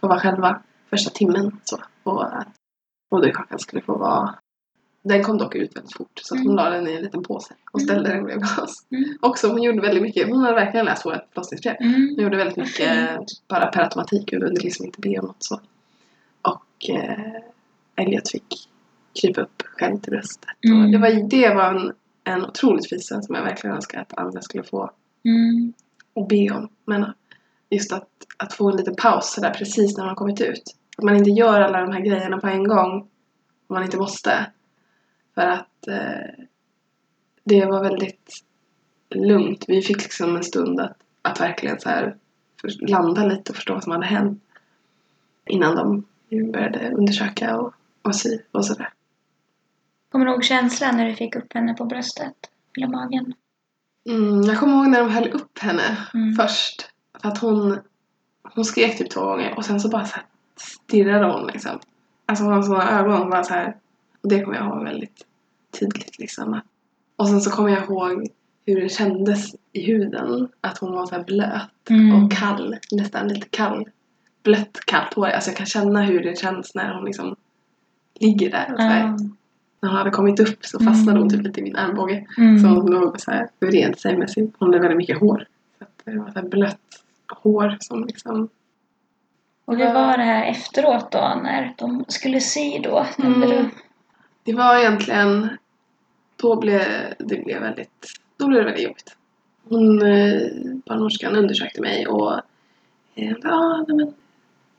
få 0.00 0.08
vara 0.08 0.20
själva 0.20 0.62
första 0.90 1.10
timmen. 1.10 1.60
Så. 1.64 1.78
Och 2.02 2.38
att 2.38 2.48
moderkakan 3.10 3.58
skulle 3.58 3.82
få 3.82 3.98
vara 3.98 4.34
den 5.02 5.22
kom 5.22 5.38
dock 5.38 5.54
ut 5.54 5.76
väldigt 5.76 5.96
fort 5.96 6.20
så 6.22 6.34
hon 6.34 6.42
Mm. 6.44 6.56
la 6.56 6.70
den 6.70 6.88
i 6.88 6.92
en 6.92 7.02
liten 7.02 7.22
påse 7.22 7.54
och 7.72 7.82
ställde 7.82 8.10
den 8.10 8.24
bredvid 8.24 8.44
oss. 8.62 8.86
Mm. 8.90 9.18
Också 9.20 9.48
hon 9.48 9.62
gjorde 9.62 9.80
väldigt 9.80 10.02
mycket, 10.02 10.28
hon 10.28 10.40
hade 10.40 10.54
verkligen 10.54 10.86
läst 10.86 11.06
vårt 11.06 11.24
förlossningsbrev. 11.32 11.76
Mm. 11.80 12.08
Hon 12.16 12.24
gjorde 12.24 12.36
väldigt 12.36 12.56
mycket 12.56 13.08
bara 13.48 13.66
per 13.66 13.82
automatik 13.82 14.32
och 14.32 14.40
behövde 14.40 14.60
liksom 14.60 14.86
inte 14.86 15.00
be 15.00 15.18
om 15.18 15.26
något 15.26 15.42
så. 15.44 15.60
Och 16.42 16.90
eh, 16.90 17.42
Elliot 17.96 18.30
fick 18.30 18.68
krypa 19.20 19.40
upp 19.40 19.62
själv 19.62 19.98
till 19.98 20.10
bröstet. 20.12 20.50
Mm. 20.68 20.84
Och 20.84 20.90
det 20.90 20.98
var, 20.98 21.28
det 21.28 21.54
var 21.54 21.74
en, 21.74 21.92
en 22.24 22.44
otroligt 22.44 22.88
fin 22.88 23.00
stund 23.00 23.24
som 23.24 23.34
jag 23.34 23.42
verkligen 23.42 23.76
önskar 23.76 24.00
att 24.00 24.18
andra 24.18 24.42
skulle 24.42 24.62
få 24.64 24.90
Mm. 25.24 25.72
och 26.14 26.28
be 26.28 26.50
om. 26.50 26.68
Men 26.84 27.04
just 27.70 27.92
att, 27.92 28.08
att 28.36 28.52
få 28.52 28.70
en 28.70 28.76
liten 28.76 28.94
paus 28.96 29.32
sådär 29.32 29.54
precis 29.54 29.96
när 29.96 30.04
man 30.04 30.08
har 30.08 30.16
kommit 30.16 30.40
ut. 30.40 30.62
Att 30.98 31.04
man 31.04 31.16
inte 31.16 31.30
gör 31.30 31.60
alla 31.60 31.80
de 31.80 31.92
här 31.92 32.00
grejerna 32.00 32.38
på 32.38 32.46
en 32.46 32.64
gång 32.64 33.00
om 33.66 33.74
man 33.74 33.82
inte 33.84 33.96
måste. 33.96 34.46
För 35.34 35.46
att 35.46 35.88
eh, 35.88 36.44
det 37.44 37.66
var 37.66 37.82
väldigt 37.82 38.44
lugnt. 39.14 39.64
Vi 39.68 39.82
fick 39.82 40.02
liksom 40.02 40.36
en 40.36 40.44
stund 40.44 40.80
att, 40.80 40.96
att 41.22 41.40
verkligen 41.40 41.80
så 41.80 41.88
här 41.88 42.16
landa 42.80 43.24
lite 43.24 43.52
och 43.52 43.56
förstå 43.56 43.74
vad 43.74 43.82
som 43.82 43.92
hade 43.92 44.06
hänt. 44.06 44.42
Innan 45.46 45.76
de 45.76 46.04
började 46.52 46.90
undersöka 46.90 47.56
och, 47.56 47.74
och 48.02 48.16
sy 48.16 48.38
och 48.52 48.66
sådär. 48.66 48.92
Kommer 50.12 50.24
du 50.26 50.32
ihåg 50.32 50.44
känslan 50.44 50.96
när 50.96 51.06
du 51.06 51.14
fick 51.14 51.36
upp 51.36 51.52
henne 51.52 51.74
på 51.74 51.84
bröstet? 51.84 52.34
Eller 52.76 52.88
magen? 52.88 53.34
Mm, 54.08 54.42
jag 54.42 54.58
kommer 54.58 54.74
ihåg 54.74 54.88
när 54.88 55.00
de 55.00 55.10
höll 55.10 55.28
upp 55.28 55.58
henne 55.58 55.96
Mm. 56.14 56.34
först. 56.34 56.90
För 57.22 57.28
att 57.28 57.38
hon, 57.38 57.78
hon 58.54 58.64
skrek 58.64 58.98
typ 58.98 59.10
två 59.10 59.20
gånger 59.20 59.54
och 59.56 59.64
sen 59.64 59.80
så 59.80 59.88
bara 59.88 60.04
så 60.04 60.14
här 60.14 60.24
stirrade 60.56 61.32
hon 61.32 61.46
liksom. 61.46 61.78
Alltså 62.26 62.44
hon 62.44 62.52
hade 62.52 62.64
sådana 62.66 63.00
ögon 63.00 63.30
bara 63.30 63.44
så 63.44 63.54
här. 63.54 63.76
Och 64.22 64.28
det 64.28 64.40
kommer 64.42 64.56
jag 64.56 64.66
ihåg 64.66 64.84
väldigt 64.84 65.26
tydligt 65.80 66.18
liksom. 66.18 66.60
Och 67.16 67.28
sen 67.28 67.40
så 67.40 67.50
kommer 67.50 67.70
jag 67.70 67.82
ihåg 67.84 68.28
hur 68.66 68.80
det 68.80 68.88
kändes 68.88 69.54
i 69.72 69.86
huden. 69.86 70.48
Att 70.60 70.78
hon 70.78 70.92
var 70.92 71.06
så 71.06 71.14
här 71.14 71.24
blöt 71.24 71.70
Mm. 71.90 72.24
och 72.24 72.32
kall. 72.32 72.76
Nästan 72.92 73.28
lite 73.28 73.48
kall. 73.50 73.88
Blött 74.42 74.80
kallt 74.86 75.14
hår. 75.14 75.26
Alltså 75.26 75.50
jag 75.50 75.56
kan 75.56 75.66
känna 75.66 76.02
hur 76.02 76.22
det 76.22 76.38
känns 76.38 76.74
när 76.74 76.94
hon 76.94 77.04
liksom 77.04 77.36
ligger 78.20 78.50
där. 78.50 78.72
Och 78.72 78.80
så 78.80 78.86
här. 78.86 79.00
Ja. 79.00 79.16
När 79.80 79.88
hon 79.88 79.98
hade 79.98 80.10
kommit 80.10 80.40
upp 80.40 80.64
så 80.64 80.78
fastnade 80.78 81.18
hon 81.18 81.28
Mm. 81.28 81.28
typ 81.28 81.46
lite 81.46 81.60
i 81.60 81.62
min 81.62 81.76
armbåge. 81.76 82.26
Mm. 82.38 82.58
Så 82.58 82.66
hon 82.68 82.90
låg 82.90 83.20
så 83.20 83.30
här 83.30 83.94
sig 83.96 84.16
med 84.16 84.30
sin, 84.30 84.52
hon 84.58 84.68
hade 84.68 84.78
väldigt 84.80 84.96
mycket 84.96 85.20
hår. 85.20 85.46
Så 85.78 86.10
det 86.10 86.18
var 86.18 86.30
så 86.30 86.48
blött 86.48 86.97
hår 87.28 87.76
som 87.80 88.04
liksom 88.04 88.48
Och 89.64 89.76
hur 89.76 89.92
var 89.92 90.16
det 90.16 90.22
här 90.22 90.50
efteråt 90.50 91.12
då 91.12 91.40
när 91.42 91.74
de 91.78 92.04
skulle 92.08 92.40
sy 92.40 92.78
då? 92.78 93.06
Mm. 93.18 93.70
Det 94.42 94.52
var 94.52 94.78
egentligen, 94.78 95.48
då 96.36 96.56
blev 96.56 96.82
det 97.18 97.44
blev 97.44 97.60
väldigt, 97.60 98.06
då 98.36 98.48
blev 98.48 98.60
det 98.60 98.64
väldigt 98.64 98.84
jobbigt. 98.84 99.16
Hon, 99.68 100.02
eh, 100.02 100.40
barnmorskan 100.86 101.36
undersökte 101.36 101.80
mig 101.80 102.06
och 102.06 102.32
eh, 103.14 103.32
ja, 103.42 103.84
nej 103.88 104.14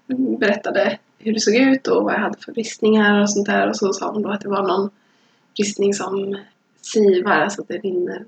men, 0.06 0.38
berättade 0.38 0.98
hur 1.18 1.34
det 1.34 1.40
såg 1.40 1.56
ut 1.56 1.88
och 1.88 2.04
vad 2.04 2.14
jag 2.14 2.20
hade 2.20 2.38
för 2.38 2.52
bristningar 2.52 3.22
och 3.22 3.30
sånt 3.30 3.46
där. 3.46 3.70
Och 3.70 3.76
så 3.76 3.94
sa 3.94 4.12
hon 4.12 4.22
då 4.22 4.30
att 4.30 4.42
det 4.42 4.50
var 4.50 4.68
någon 4.68 4.90
bristning 5.56 5.94
som 5.94 6.38
sivar, 6.82 7.32
alltså 7.32 7.62
att 7.62 7.68
det 7.68 7.78
rinner 7.78 8.26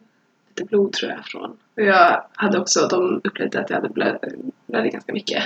lite 0.52 0.66
blod 0.66 0.93
tror 0.93 1.12
jag 1.12 1.26
från. 1.26 1.49
Och 1.52 1.84
jag 1.84 2.24
hade 2.34 2.60
också, 2.60 2.88
de 2.88 3.22
upplevde 3.24 3.60
att 3.60 3.70
jag 3.70 3.78
hade 3.78 3.89
blöd, 3.89 4.18
blödde 4.68 4.89
ganska 4.89 5.14
mycket. 5.14 5.43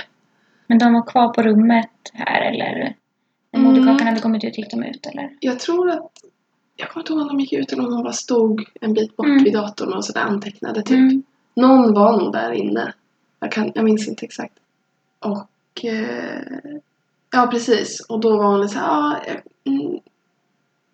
Men 0.66 0.78
de 0.78 0.92
var 0.92 1.06
kvar 1.06 1.28
på 1.28 1.42
rummet 1.42 1.90
här 2.12 2.40
eller? 2.40 2.94
När 3.50 3.60
Mm. 3.60 3.72
moderkakan 3.72 4.06
hade 4.06 4.20
kommit 4.20 4.44
ut 4.44 4.58
gick 4.58 4.70
de 4.70 4.82
ut 4.82 5.06
eller? 5.06 5.30
Jag 5.40 5.60
tror 5.60 5.90
att, 5.90 6.10
jag 6.76 6.88
kommer 6.90 7.02
inte 7.02 7.12
ihåg 7.12 7.22
om 7.22 7.28
de 7.28 7.40
gick 7.40 7.52
ut 7.52 7.72
eller 7.72 7.86
om 7.86 7.92
hon 7.92 8.02
bara 8.02 8.12
stod 8.12 8.64
en 8.80 8.94
bit 8.94 9.16
bort 9.16 9.26
Mm. 9.26 9.44
vid 9.44 9.52
datorn 9.52 9.92
och 9.92 10.04
sådär 10.04 10.20
antecknade 10.20 10.82
typ. 10.82 10.98
Mm. 10.98 11.22
Någon 11.54 11.94
var 11.94 12.20
nog 12.20 12.32
där 12.32 12.52
inne. 12.52 12.92
Jag, 13.40 13.52
kan, 13.52 13.72
jag 13.74 13.84
minns 13.84 14.08
inte 14.08 14.24
exakt. 14.26 14.54
Och 15.18 15.84
eh, 15.84 16.40
ja 17.30 17.46
precis. 17.50 18.00
Och 18.00 18.20
då 18.20 18.36
var 18.36 18.44
hon 18.44 18.60
lite 18.60 18.72
såhär, 18.74 18.86
ja, 18.86 19.20
eh, 19.26 19.40
mm, 19.64 19.98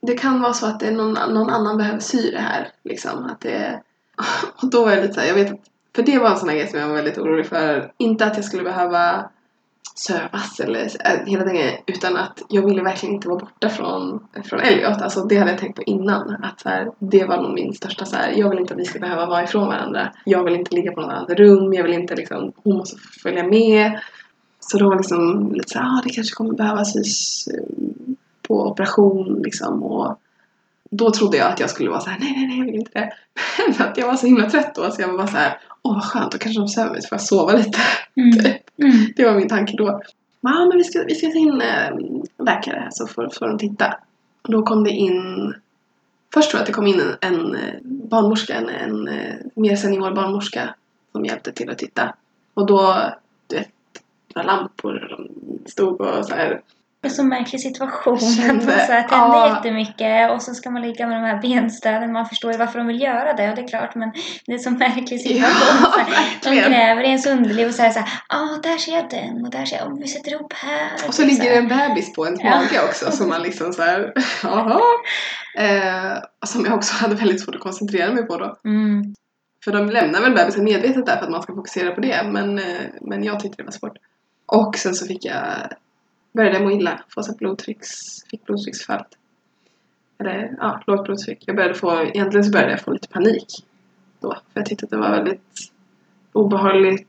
det 0.01 0.15
kan 0.15 0.41
vara 0.41 0.53
så 0.53 0.67
att 0.67 0.81
det 0.81 0.87
är 0.87 0.93
någon, 0.93 1.35
någon 1.35 1.51
annan 1.51 1.77
behöver 1.77 1.99
sy 1.99 2.31
det 2.31 2.41
här. 2.41 2.69
Liksom. 2.83 3.25
Att 3.25 3.41
det, 3.41 3.83
och 4.62 4.70
då 4.70 4.85
var 4.85 4.91
jag 4.91 5.03
lite 5.03 5.14
såhär, 5.14 5.29
jag 5.29 5.35
vet 5.35 5.53
att, 5.53 5.61
för 5.97 6.03
det 6.03 6.18
var 6.18 6.31
en 6.31 6.37
sån 6.37 6.49
här 6.49 6.57
grej 6.57 6.68
som 6.68 6.79
jag 6.79 6.89
var 6.89 6.95
väldigt 6.95 7.18
orolig 7.18 7.47
för. 7.47 7.93
Inte 7.99 8.27
att 8.27 8.37
jag 8.37 8.45
skulle 8.45 8.62
behöva 8.62 9.31
sövas 9.95 10.61
eller 10.61 10.81
äh, 10.85 11.27
hela 11.27 11.45
den 11.45 11.55
grejen, 11.55 11.81
utan 11.87 12.16
att 12.16 12.43
jag 12.49 12.62
ville 12.66 12.83
verkligen 12.83 13.14
inte 13.14 13.29
vara 13.29 13.39
borta 13.39 13.68
från, 13.68 14.27
från 14.45 14.61
Elliot. 14.61 15.03
Alltså 15.03 15.25
det 15.25 15.37
hade 15.37 15.51
jag 15.51 15.61
tänkt 15.61 15.77
på 15.77 15.83
innan. 15.83 16.37
Att 16.43 16.61
så 16.61 16.68
här, 16.68 16.91
det 16.99 17.25
var 17.25 17.43
nog 17.43 17.55
min 17.55 17.75
största 17.75 18.05
så 18.05 18.16
här, 18.16 18.33
jag 18.33 18.51
vill 18.51 18.59
inte 18.59 18.75
att 18.75 18.81
vi 18.81 18.85
ska 18.85 18.99
behöva 18.99 19.27
vara 19.27 19.45
ifrån 19.45 19.66
varandra. 19.68 20.12
Jag 20.25 20.45
vill 20.45 20.55
inte 20.55 20.75
ligga 20.75 20.93
på 20.93 21.01
något 21.01 21.11
annat 21.11 21.31
rum, 21.31 21.75
jag 21.75 21.83
vill 21.83 21.93
inte 21.93 22.14
liksom, 22.14 22.53
hon 22.64 22.77
måste 22.77 22.97
följa 23.23 23.47
med. 23.47 24.01
Så 24.61 24.79
då 24.79 24.89
var 24.89 24.97
liksom 24.97 25.53
lite 25.53 25.68
såhär, 25.68 25.87
ah, 25.87 26.03
det 26.05 26.11
kanske 26.11 26.35
kommer 26.35 26.55
behövas 26.55 26.95
på 28.43 28.66
operation 28.66 29.43
liksom 29.45 29.83
och 29.83 30.18
då 30.95 31.11
trodde 31.11 31.36
jag 31.36 31.53
att 31.53 31.61
jag 31.61 31.70
skulle 31.70 31.90
vara 31.90 32.01
så 32.01 32.11
här, 32.11 32.18
nej 32.20 32.32
nej 32.36 32.47
nej 32.47 32.59
jag 32.59 32.64
vill 32.64 32.74
inte 32.74 32.90
det. 32.93 33.12
Men 33.78 33.88
att 33.88 33.97
jag 33.97 34.07
var 34.07 34.16
så 34.16 34.26
himla 34.26 34.51
trött 34.51 34.74
då 34.74 34.90
så 34.90 35.03
jag 35.03 35.09
var 35.09 35.18
bara 35.18 35.26
så 35.26 35.36
här, 35.36 35.59
åh 35.82 35.95
vad 35.95 36.05
skönt, 36.05 36.32
då 36.32 36.38
kanske 36.38 36.61
de 36.61 36.68
söver 36.68 37.01
så 37.01 37.09
får 37.09 37.16
jag 37.16 37.22
sova 37.22 37.53
lite. 37.53 37.78
Mm. 38.16 38.47
Mm. 38.78 39.12
Det 39.16 39.24
var 39.24 39.34
min 39.34 39.49
tanke 39.49 39.76
då. 39.76 40.01
Ja, 40.40 40.66
men 40.68 40.78
vi 40.78 40.84
ska, 40.84 41.05
vi 41.05 41.14
ska 41.14 41.26
ta 41.26 41.38
in 41.38 41.61
eh, 41.61 42.45
läkare 42.45 42.88
så 42.90 43.07
får, 43.07 43.28
får 43.38 43.49
de 43.49 43.59
titta. 43.59 43.95
Och 44.43 44.53
då 44.53 44.62
kom 44.62 44.84
det 44.84 44.90
in 44.90 45.55
Först 46.34 46.51
tror 46.51 46.59
jag 46.59 46.62
att 46.62 46.66
det 46.66 46.72
kom 46.72 46.86
in 46.86 47.01
en, 47.01 47.16
en 47.20 47.55
eh, 47.55 47.74
barnmorska, 47.82 48.55
en, 48.55 48.68
en 48.68 49.09
eh, 49.09 49.34
mer 49.55 49.76
senior 49.76 50.14
barnmorska 50.14 50.74
som 51.12 51.24
hjälpte 51.24 51.53
till 51.53 51.70
att 51.70 51.78
titta. 51.78 52.14
Och 52.55 52.66
då, 52.66 52.97
du 53.47 53.57
vet, 53.57 53.68
några 54.34 54.47
lampor 54.47 55.03
och 55.03 55.09
de 55.09 55.30
stod 55.70 56.01
och 56.01 56.26
så 56.26 56.34
här. 56.34 56.61
Det 57.03 57.09
är 57.09 57.11
så 57.11 57.25
märklig 57.25 57.61
situation. 57.61 58.13
Man 58.47 58.61
så 58.61 58.71
här 58.71 59.09
tänder 59.09 59.39
ja. 59.39 59.55
jättemycket 59.55 60.31
och 60.31 60.43
så 60.43 60.55
ska 60.55 60.71
man 60.71 60.83
ligga 60.83 61.07
med 61.07 61.17
de 61.17 61.27
här 61.27 61.43
benstöden. 61.43 62.13
Man 62.13 62.27
förstår 62.27 62.53
ju 62.53 62.59
varför 62.59 62.79
de 62.79 62.87
vill 62.87 63.01
göra 63.01 63.33
det 63.33 63.51
och 63.51 63.57
det 63.57 63.63
är 63.63 63.69
klart 63.69 63.95
men 63.95 64.13
det 64.47 64.53
är 64.53 64.59
så 64.59 64.71
märklig 64.71 65.21
situation. 65.21 65.79
Ja, 65.83 65.93
så 65.93 66.49
här, 66.49 66.65
de 66.65 66.69
gräver 66.69 67.03
i 67.03 67.07
ens 67.07 67.27
underliv 67.27 67.69
och 67.69 67.75
säger 67.75 67.91
så 67.91 67.99
här, 67.99 68.09
ja 68.29 68.59
där 68.63 68.77
ser 68.77 68.93
jag 68.93 69.11
den 69.11 69.45
och 69.45 69.51
där 69.51 69.65
ser 69.65 69.77
jag, 69.77 69.87
om 69.87 69.99
vi 69.99 70.09
sätter 70.09 70.33
ihop 70.33 70.53
här. 70.53 70.93
Och 71.09 71.15
så 71.15 71.23
typ 71.23 71.31
ligger 71.31 71.51
det 71.51 71.57
en 71.57 71.69
bebis 71.69 72.13
på 72.13 72.27
ens 72.27 72.41
Ja. 72.43 72.51
mage 72.51 72.85
också 72.89 73.11
som 73.11 73.29
man 73.29 73.43
liksom 73.43 73.73
så 73.73 73.83
här, 73.83 74.13
jaha. 74.43 74.81
Eh, 75.59 76.19
som 76.47 76.65
jag 76.65 76.75
också 76.75 76.95
hade 76.95 77.15
väldigt 77.15 77.45
svårt 77.45 77.55
att 77.55 77.61
koncentrera 77.61 78.13
mig 78.13 78.27
på 78.27 78.37
då. 78.37 78.57
Mm. 78.65 79.15
För 79.65 79.73
de 79.73 79.91
lämnar 79.91 80.21
väl 80.21 80.35
bebisen 80.35 80.65
medvetet 80.65 81.07
där 81.07 81.17
för 81.17 81.25
att 81.25 81.31
man 81.31 81.43
ska 81.43 81.55
fokusera 81.55 81.95
på 81.95 82.01
det. 82.01 82.23
Men, 82.33 82.59
eh, 82.59 82.65
men 83.01 83.25
jag 83.25 83.41
tyckte 83.41 83.57
det 83.57 83.65
var 83.65 83.73
svårt. 83.73 83.97
Och 84.47 84.77
sen 84.77 84.95
så 84.95 85.07
fick 85.07 85.25
jag, 85.25 85.45
började 86.33 86.57
jag 86.57 86.64
må 86.64 86.70
illa. 86.70 87.01
Få 87.09 87.22
så 87.22 87.35
blodtrycks, 87.35 87.89
fick 88.30 88.45
blodtrycksfall. 88.45 89.05
Eller 90.18 90.55
ja, 90.59 90.83
lågt 90.87 91.05
blodtryck. 91.05 91.45
Jag 91.47 91.57
började 91.57 91.74
få, 91.74 92.03
egentligen 92.03 92.45
så 92.45 92.51
började 92.53 92.70
jag 92.70 92.80
få 92.80 92.93
lite 92.93 93.09
panik. 93.09 93.47
Då. 94.20 94.30
För 94.35 94.61
jag 94.61 94.66
tyckte 94.66 94.85
att 94.85 94.91
det 94.91 94.97
var 94.97 95.11
väldigt 95.11 95.72
obehagligt. 96.33 97.09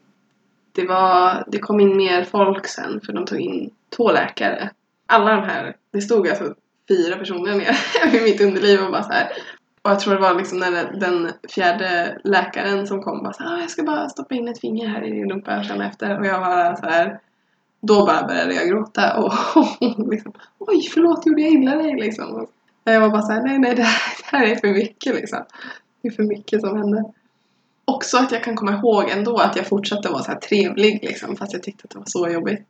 Det, 0.71 0.87
var, 0.87 1.43
det 1.47 1.59
kom 1.59 1.79
in 1.79 1.97
mer 1.97 2.23
folk 2.23 2.67
sen 2.67 3.01
för 3.01 3.13
de 3.13 3.25
tog 3.25 3.39
in 3.39 3.69
två 3.97 4.11
läkare. 4.11 4.69
Alla 5.05 5.35
de 5.35 5.41
här, 5.43 5.75
det 5.91 6.01
stod 6.01 6.27
alltså 6.27 6.55
fyra 6.87 7.15
personer 7.17 7.55
nere 7.55 7.75
vid 8.11 8.23
mitt 8.23 8.41
underliv 8.41 8.79
och 8.79 8.91
bara 8.91 9.03
så 9.03 9.11
här. 9.11 9.27
Och 9.81 9.91
jag 9.91 9.99
tror 9.99 10.13
det 10.13 10.19
var 10.19 10.35
liksom 10.35 10.59
när 10.59 10.99
den 10.99 11.31
fjärde 11.49 12.17
läkaren 12.23 12.87
som 12.87 13.01
kom 13.01 13.23
bara 13.23 13.33
så 13.33 13.43
här, 13.43 13.55
"Ah, 13.55 13.59
jag 13.59 13.69
ska 13.69 13.83
bara 13.83 14.09
stoppa 14.09 14.35
in 14.35 14.47
ett 14.47 14.59
finger 14.59 14.87
här 14.87 15.03
i 15.03 15.11
din 15.11 15.29
rumpa 15.29 15.59
och 15.59 15.65
känna 15.65 15.87
efter. 15.87 16.19
Och 16.19 16.25
jag 16.25 16.41
bara 16.41 16.75
så 16.75 16.85
här, 16.85 17.19
då 17.85 18.05
bara 18.05 18.27
började 18.27 18.53
jag 18.53 18.67
gråta 18.67 19.17
och 19.17 19.33
liksom, 20.11 20.33
oj 20.59 20.89
förlåt 20.93 21.25
gjorde 21.25 21.41
jag 21.41 21.51
illa 21.51 21.75
dig 21.75 21.95
liksom. 21.95 22.47
Jag 22.83 23.01
var 23.01 23.09
bara 23.09 23.21
såhär 23.21 23.43
nej 23.43 23.59
nej 23.59 23.75
det 23.75 23.83
här, 23.83 24.13
det 24.17 24.37
här 24.37 24.45
är 24.45 24.55
för 24.55 24.67
mycket 24.67 25.15
liksom. 25.15 25.43
Det 26.01 26.07
är 26.07 26.11
för 26.11 26.23
mycket 26.23 26.61
som 26.61 26.77
hände. 26.77 27.03
Också 27.85 28.17
att 28.17 28.31
jag 28.31 28.43
kan 28.43 28.55
komma 28.55 28.73
ihåg 28.73 29.09
ändå 29.09 29.37
att 29.37 29.55
jag 29.55 29.67
fortsatte 29.67 30.09
vara 30.09 30.23
så 30.23 30.31
här 30.31 30.39
trevlig 30.39 30.99
liksom 31.03 31.35
fast 31.35 31.53
jag 31.53 31.63
tyckte 31.63 31.83
att 31.83 31.89
det 31.89 31.97
var 31.97 32.05
så 32.07 32.29
jobbigt. 32.29 32.67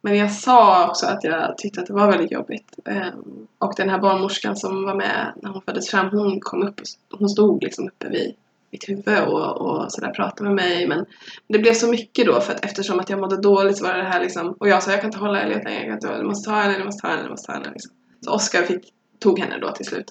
Men 0.00 0.16
jag 0.16 0.32
sa 0.32 0.88
också 0.88 1.06
att 1.06 1.24
jag 1.24 1.58
tyckte 1.58 1.80
att 1.80 1.86
det 1.86 1.92
var 1.92 2.10
väldigt 2.10 2.32
jobbigt. 2.32 2.78
Ehm, 2.84 3.46
och 3.58 3.72
den 3.76 3.88
här 3.90 3.98
barnmorskan 3.98 4.56
som 4.56 4.84
var 4.84 4.94
med 4.94 5.32
när 5.42 5.50
hon 5.50 5.62
föddes 5.62 5.88
fram, 5.90 6.08
hon 6.10 6.40
kom 6.40 6.62
upp 6.62 6.80
hon 7.10 7.28
stod 7.28 7.62
liksom 7.62 7.86
uppe 7.88 8.08
vid 8.08 8.34
mitt 8.72 8.88
huvud 8.88 9.22
och, 9.28 9.60
och 9.60 9.92
sådär 9.92 10.10
prata 10.10 10.44
med 10.44 10.52
mig. 10.54 10.88
Men 10.88 11.06
det 11.48 11.58
blev 11.58 11.74
så 11.74 11.90
mycket 11.90 12.26
då 12.26 12.40
för 12.40 12.52
att 12.52 12.64
eftersom 12.64 13.00
att 13.00 13.10
jag 13.10 13.20
mådde 13.20 13.36
dåligt 13.36 13.76
så 13.78 13.84
var 13.84 13.94
det 13.94 14.02
här 14.02 14.20
liksom 14.20 14.52
och 14.52 14.68
jag 14.68 14.82
sa 14.82 14.90
jag 14.90 15.00
kan 15.00 15.08
inte 15.08 15.18
hålla 15.18 15.40
Elliot 15.40 15.64
längre, 15.64 15.78
jag 15.78 15.86
kan 15.86 15.94
inte 16.10 16.18
du 16.18 16.24
måste 16.24 16.50
ta 16.50 16.56
henne, 16.56 16.78
du 16.78 16.84
måste 16.84 17.02
ta 17.02 17.08
henne, 17.08 17.22
du 17.22 17.30
måste 17.30 17.46
ta 17.46 17.52
henne. 17.52 17.70
Liksom. 17.72 17.92
Så 18.24 18.32
Oskar 18.32 18.62
fick, 18.62 18.92
tog 19.18 19.38
henne 19.38 19.58
då 19.58 19.70
till 19.70 19.86
slut. 19.86 20.10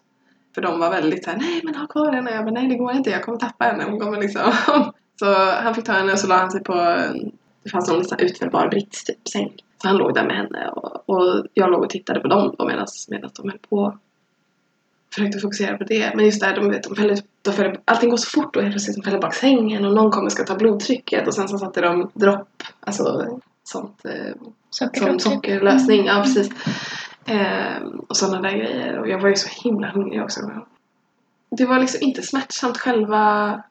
För 0.56 0.62
de 0.62 0.80
var 0.80 0.90
väldigt 0.92 1.24
såhär, 1.24 1.38
nej 1.38 1.62
men 1.64 1.76
ha 1.76 1.88
kvar 1.88 2.12
henne. 2.12 2.32
Jag 2.32 2.46
bara, 2.46 2.52
nej 2.52 2.68
det 2.68 2.76
går 2.76 2.92
inte, 2.92 3.10
jag 3.10 3.24
kommer 3.24 3.38
tappa 3.38 3.66
henne. 3.66 3.84
Hon 3.84 4.00
kommer 4.00 4.22
liksom. 4.22 4.42
så 5.20 5.26
han 5.52 5.76
fick 5.76 5.86
ta 5.86 5.92
henne 5.94 6.12
och 6.12 6.20
så 6.20 6.28
la 6.28 6.36
han 6.36 6.52
sig 6.52 6.64
på, 6.64 6.74
en- 6.74 7.32
det 7.64 7.70
fanns 7.70 7.90
någon 7.90 8.00
liksom 8.00 8.18
utfällbar 8.20 8.68
brits 8.68 9.04
typ 9.04 9.28
säng. 9.28 9.52
Så 9.82 9.88
han 9.88 9.98
låg 9.98 10.14
där 10.14 10.26
med 10.26 10.36
henne 10.36 10.70
och, 10.70 11.10
och 11.10 11.46
jag 11.54 11.72
låg 11.72 11.82
och 11.82 11.90
tittade 11.90 12.20
på 12.20 12.28
dem 12.28 12.56
då 12.58 12.66
medan 12.66 12.88
de 13.36 13.50
höll 13.50 13.60
på. 13.70 13.98
Försökte 15.14 15.40
fokusera 15.40 15.78
på 15.78 15.84
det. 15.84 16.12
Men 16.16 16.26
just 16.26 16.40
det 16.40 16.46
här, 16.46 16.56
de, 16.56 16.70
vet, 16.70 16.84
de 16.84 16.96
fäller, 16.96 17.20
de 17.42 17.54
fäller, 17.54 17.80
allting 17.86 18.10
går 18.10 18.18
så 18.18 18.30
fort 18.30 18.56
och 18.56 18.62
helt 18.62 18.74
plötsligt 18.74 18.96
de 18.96 19.04
fäller 19.04 19.22
bak 19.22 19.34
sängen 19.34 19.86
och 19.86 19.94
någon 19.94 20.12
kommer 20.12 20.26
och 20.26 20.32
ska 20.32 20.44
ta 20.44 20.56
blodtrycket 20.56 21.28
och 21.28 21.34
sen 21.34 21.48
så 21.48 21.58
satte 21.58 21.82
de 21.82 22.12
dropp, 22.14 22.64
alltså 22.80 23.28
sånt 23.64 24.06
eh, 24.06 24.36
som 24.70 25.20
sockerlösning. 25.20 26.06
Ja, 26.06 26.22
precis. 26.24 26.50
Ehm, 27.26 28.00
och 28.08 28.18
sådana 28.18 28.42
där 28.42 28.58
grejer. 28.58 29.00
Och 29.00 29.10
jag 29.10 29.20
var 29.22 29.30
ju 29.30 29.36
så 29.36 29.50
himla 29.64 29.92
hungrig 29.92 30.24
också. 30.24 30.40
Det 31.58 31.66
var 31.66 31.80
liksom 31.80 32.00
inte 32.02 32.22
smärtsamt 32.22 32.78
själva 32.78 33.64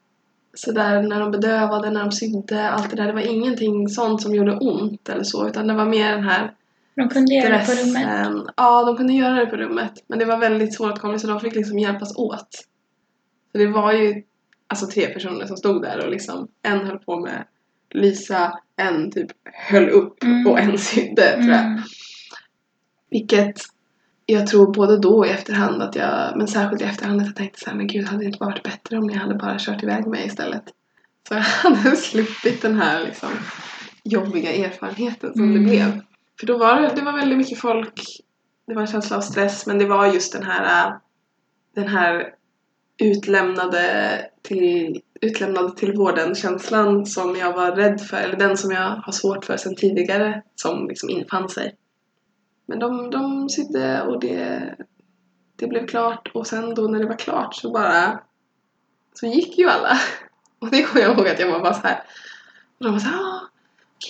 sådär 0.54 1.02
när 1.02 1.20
de 1.20 1.30
bedövade, 1.30 1.90
när 1.90 2.00
de 2.00 2.12
sydde, 2.12 2.70
allt 2.70 2.90
det 2.90 2.96
där. 2.96 3.06
Det 3.06 3.12
var 3.12 3.20
ingenting 3.20 3.88
sånt 3.88 4.22
som 4.22 4.34
gjorde 4.34 4.56
ont 4.56 5.08
eller 5.08 5.24
så. 5.24 5.48
Utan 5.48 5.66
det 5.66 5.74
var 5.74 5.84
mer 5.84 6.12
den 6.12 6.24
här 6.24 6.52
De 7.00 7.08
kunde 7.08 7.34
göra 7.34 7.58
det 7.58 7.64
på 7.66 7.72
rummet. 7.72 8.46
Ja, 8.56 8.84
de 8.84 8.96
kunde 8.96 9.12
göra 9.12 9.34
det 9.34 9.46
på 9.46 9.56
rummet. 9.56 9.92
Men 10.06 10.18
det 10.18 10.24
var 10.24 10.38
väldigt 10.38 10.74
svåråtkomligt 10.74 11.20
så 11.22 11.28
de 11.28 11.40
fick 11.40 11.54
liksom 11.54 11.78
hjälpas 11.78 12.16
åt. 12.16 12.48
Så 13.52 13.58
det 13.58 13.66
var 13.66 13.92
ju 13.92 14.22
alltså 14.66 14.86
tre 14.86 15.06
personer 15.06 15.46
som 15.46 15.56
stod 15.56 15.82
där 15.82 16.04
och 16.04 16.10
liksom 16.10 16.48
en 16.62 16.86
höll 16.86 16.98
på 16.98 17.20
med 17.20 17.44
Lysa, 17.94 18.58
en 18.76 19.10
typ 19.10 19.30
höll 19.70 19.88
upp 19.88 20.22
Mm. 20.22 20.46
och 20.46 20.58
en 20.60 20.78
sydde 20.78 21.32
tror 21.32 21.48
jag. 21.50 21.60
Mm. 21.66 21.82
Vilket 23.10 23.60
jag 24.26 24.46
tror 24.46 24.74
både 24.74 24.98
då 24.98 25.16
och 25.18 25.26
i 25.26 25.30
efterhand 25.30 25.82
att 25.82 25.96
jag, 25.96 26.36
men 26.36 26.48
särskilt 26.48 26.82
i 26.82 26.84
efterhand 26.84 27.20
att 27.20 27.26
jag 27.26 27.36
tänkte 27.36 27.60
såhär, 27.60 27.76
men 27.76 27.86
gud 27.86 28.06
hade 28.06 28.18
det 28.22 28.26
inte 28.26 28.44
varit 28.44 28.62
bättre 28.62 28.98
om 28.98 29.06
ni 29.06 29.14
hade 29.14 29.34
bara 29.34 29.56
kört 29.58 29.82
iväg 29.82 30.06
mig 30.06 30.26
istället? 30.26 30.62
Så 31.28 31.34
jag 31.34 31.40
hade 31.74 31.96
sluppit 31.96 32.62
den 32.62 32.80
här 32.80 33.04
liksom 33.04 33.28
jobbiga 34.04 34.52
erfarenheten 34.52 35.32
som 35.32 35.42
Mm. 35.42 35.54
det 35.64 35.70
blev. 35.70 36.00
För 36.40 36.46
då 36.46 36.58
var 36.58 36.80
det, 36.80 36.92
det 36.94 37.02
var 37.02 37.12
väldigt 37.12 37.38
mycket 37.38 37.58
folk, 37.58 38.02
det 38.66 38.74
var 38.74 38.82
en 38.82 38.86
känsla 38.86 39.16
av 39.16 39.20
stress 39.20 39.66
men 39.66 39.78
det 39.78 39.86
var 39.86 40.06
just 40.06 40.32
den 40.32 40.42
här, 40.42 40.86
äh, 40.86 40.96
den 41.74 41.88
här 41.88 42.34
utlämnade 42.98 44.26
till, 44.42 45.02
utlämnade 45.20 45.76
till 45.76 45.92
vården 45.92 46.34
känslan 46.34 47.06
som 47.06 47.36
jag 47.36 47.52
var 47.52 47.72
rädd 47.72 48.00
för, 48.00 48.16
eller 48.16 48.36
den 48.36 48.56
som 48.56 48.70
jag 48.70 48.96
har 48.96 49.12
svårt 49.12 49.44
för 49.44 49.56
sedan 49.56 49.74
tidigare 49.74 50.42
som 50.54 50.88
liksom 50.88 51.10
infann 51.10 51.48
sig. 51.48 51.76
Men 52.66 52.78
de, 52.78 53.10
de 53.10 53.48
sydde 53.48 54.02
och 54.02 54.20
det, 54.20 54.74
det 55.56 55.66
blev 55.66 55.86
klart 55.86 56.30
och 56.34 56.46
sen 56.46 56.74
då 56.74 56.82
när 56.82 56.98
det 56.98 57.06
var 57.06 57.18
klart 57.18 57.54
så 57.54 57.70
bara 57.70 58.20
så 59.14 59.26
gick 59.26 59.58
ju 59.58 59.68
alla. 59.68 60.00
Och 60.58 60.70
det 60.70 60.82
kommer 60.82 61.06
jag 61.06 61.18
ihåg 61.18 61.28
att 61.28 61.40
jag 61.40 61.52
var 61.52 61.60
bara 61.60 61.74
så 61.74 61.86
här. 61.86 62.02
Och 62.78 62.84
de 62.84 62.92
var 62.92 63.00
så 63.00 63.08
här, 63.08 63.20
ah, 63.20 63.49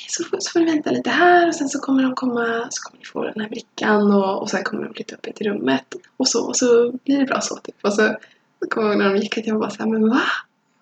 så, 0.08 0.24
så 0.38 0.50
får 0.52 0.60
du 0.60 0.66
vänta 0.66 0.90
lite 0.90 1.10
här 1.10 1.48
och 1.48 1.54
sen 1.54 1.68
så 1.68 1.78
kommer 1.78 2.02
de 2.02 2.14
komma, 2.14 2.68
så 2.70 2.82
kommer 2.82 2.98
ni 2.98 3.04
få 3.04 3.24
den 3.24 3.40
här 3.40 3.48
brickan 3.48 4.12
och, 4.12 4.42
och 4.42 4.50
sen 4.50 4.64
kommer 4.64 4.84
de 4.84 4.94
flytta 4.94 5.16
upp 5.16 5.26
er 5.26 5.32
till 5.32 5.46
rummet 5.46 5.94
och 6.16 6.28
så 6.28 6.46
och 6.46 6.56
så 6.56 6.92
blir 7.04 7.18
det 7.18 7.24
bra 7.24 7.40
så 7.40 7.56
typ. 7.56 7.74
Och 7.82 7.92
så, 7.92 8.16
så 8.62 8.68
kommer 8.68 8.86
jag 8.86 8.96
ihåg 8.96 9.02
när 9.04 9.14
de 9.14 9.20
gick 9.20 9.38
att 9.38 9.46
jag 9.46 9.60
bara 9.60 9.70
så 9.70 9.82
här, 9.82 9.90
men 9.90 10.10
va? 10.10 10.22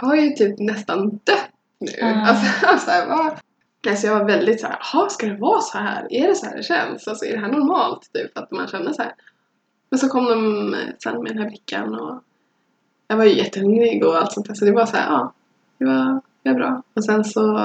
Jag 0.00 0.06
har 0.06 0.16
ju 0.16 0.30
typ 0.30 0.59
nästan 0.59 1.11
dött 1.11 1.50
nu. 1.78 1.92
Mm. 1.98 2.18
Alltså 2.24 2.84
så 2.84 2.90
här, 2.90 3.06
va? 3.06 3.36
Nej, 3.86 3.96
så 3.96 4.06
jag 4.06 4.18
var 4.18 4.24
väldigt 4.24 4.61
så 4.61 4.66
här, 4.66 4.78
jaha, 4.92 5.09
ska 5.09 5.26
det 5.26 5.36
vara 5.36 5.61
så 5.61 5.78
här? 5.78 6.06
Är 6.11 6.28
det 6.28 6.34
så 6.34 6.46
här 6.46 6.56
det 6.56 6.62
känns? 6.62 7.09
Alltså 7.09 7.24
är 7.24 7.32
det 7.32 7.40
här 7.40 7.52
normalt? 7.52 8.11
Typ 8.12 8.38
att 8.38 8.50
man 8.50 8.68
känner 8.68 8.92
så 8.92 9.02
här. 9.02 9.14
Men 9.90 9.98
så 9.98 10.09
kom 10.09 10.24
de 10.24 10.76
sen 10.98 11.22
med 11.22 11.32
den 11.32 11.38
här 11.38 11.48
brickan 11.48 11.94
och 11.94 12.22
jag 13.09 13.16
var 13.16 13.24
ju 13.24 13.36
jättehungrig 13.36 14.04
och 14.04 14.16
allt 14.16 14.32
sånt 14.32 14.46
där 14.46 14.54
så 14.54 14.64
det 14.64 14.72
var 14.72 14.86
så 14.86 14.96
här, 14.96 15.11
ja, 15.12 15.32
det 15.78 15.84
var, 15.84 16.20
det 16.42 16.50
var 16.50 16.54
bra. 16.54 16.82
Och 16.94 17.04
sen 17.04 17.24
så 17.24 17.59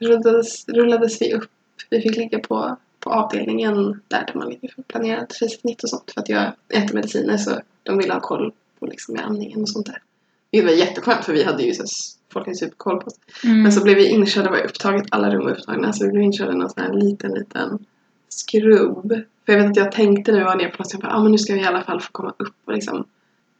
rullades, 0.00 0.68
rullades 0.68 1.22
vi 1.22 1.34
upp. 1.34 1.50
Vi 1.90 2.00
fick 2.00 2.16
ligga 2.16 2.38
på, 2.38 2.76
på 3.00 3.10
avdelningen 3.10 4.00
där, 4.08 4.24
där 4.26 4.34
man 4.34 4.48
ligger 4.48 4.68
för 4.68 4.82
planerat 4.82 5.36
kejsarsnitt 5.36 5.82
och 5.82 5.90
sånt 5.90 6.10
för 6.14 6.20
att 6.20 6.28
jag 6.28 6.52
äter 6.68 6.94
mediciner 6.94 7.36
så 7.36 7.60
de 7.82 7.98
ville 7.98 8.12
ha 8.12 8.20
koll 8.20 8.52
på 8.78 8.86
liksom 8.86 9.14
med 9.14 9.24
andningen 9.24 9.62
och 9.62 9.68
sånt 9.68 9.86
där. 9.86 10.02
Det 10.50 10.62
var 10.62 10.70
jätteskönt 10.70 11.24
för 11.24 11.32
vi 11.32 11.44
hade 11.44 11.62
ju 11.62 11.74
så 11.74 11.82
här, 11.82 11.88
folk 12.32 12.46
hade 12.46 12.56
superkoll 12.56 13.00
på 13.00 13.06
oss. 13.06 13.20
Mm. 13.44 13.62
Men 13.62 13.72
så 13.72 13.82
blev 13.82 13.96
vi 13.96 14.08
inkörda, 14.08 14.50
var 14.50 14.64
upptaget, 14.64 15.06
alla 15.10 15.30
rum 15.30 15.44
var 15.44 15.50
upptagna, 15.50 15.92
så 15.92 16.04
vi 16.04 16.10
blev 16.10 16.22
inkörda 16.22 16.52
i 16.52 16.56
någon 16.56 16.70
sån 16.70 16.82
här 16.82 16.92
liten, 16.92 17.34
liten 17.34 17.86
skrubb. 18.28 19.08
För 19.46 19.52
jag 19.52 19.60
vet 19.60 19.70
att 19.70 19.76
jag 19.76 19.92
tänkte 19.92 20.32
när 20.32 20.38
vi 20.38 20.44
var 20.44 20.56
nere 20.56 20.68
på 20.68 20.76
förlossningen, 20.76 21.08
ja 21.10 21.16
ah, 21.16 21.22
men 21.22 21.32
nu 21.32 21.38
ska 21.38 21.54
vi 21.54 21.60
i 21.60 21.64
alla 21.64 21.82
fall 21.82 22.00
få 22.00 22.12
komma 22.12 22.34
upp 22.38 22.54
och 22.64 22.72
liksom 22.72 23.04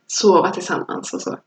sova 0.06 0.50
tillsammans 0.50 1.14
och 1.14 1.22
så. 1.22 1.38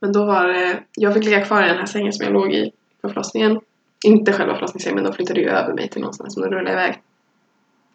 Men 0.00 0.12
då 0.12 0.24
var 0.24 0.48
det, 0.48 0.82
jag 0.96 1.14
fick 1.14 1.24
ligga 1.24 1.44
kvar 1.44 1.64
i 1.64 1.68
den 1.68 1.78
här 1.78 1.86
sängen 1.86 2.12
som 2.12 2.24
jag 2.24 2.32
låg 2.32 2.52
i 2.52 2.72
på 3.00 3.08
förlossningen. 3.08 3.60
Inte 4.04 4.32
själva 4.32 4.54
förlossningssängen, 4.54 4.94
men 4.94 5.04
de 5.04 5.12
flyttade 5.12 5.40
ju 5.40 5.48
över 5.48 5.74
mig 5.74 5.88
till 5.88 6.00
någonstans 6.00 6.34
som 6.34 6.42
de 6.42 6.48
rullade 6.48 6.72
iväg. 6.72 7.02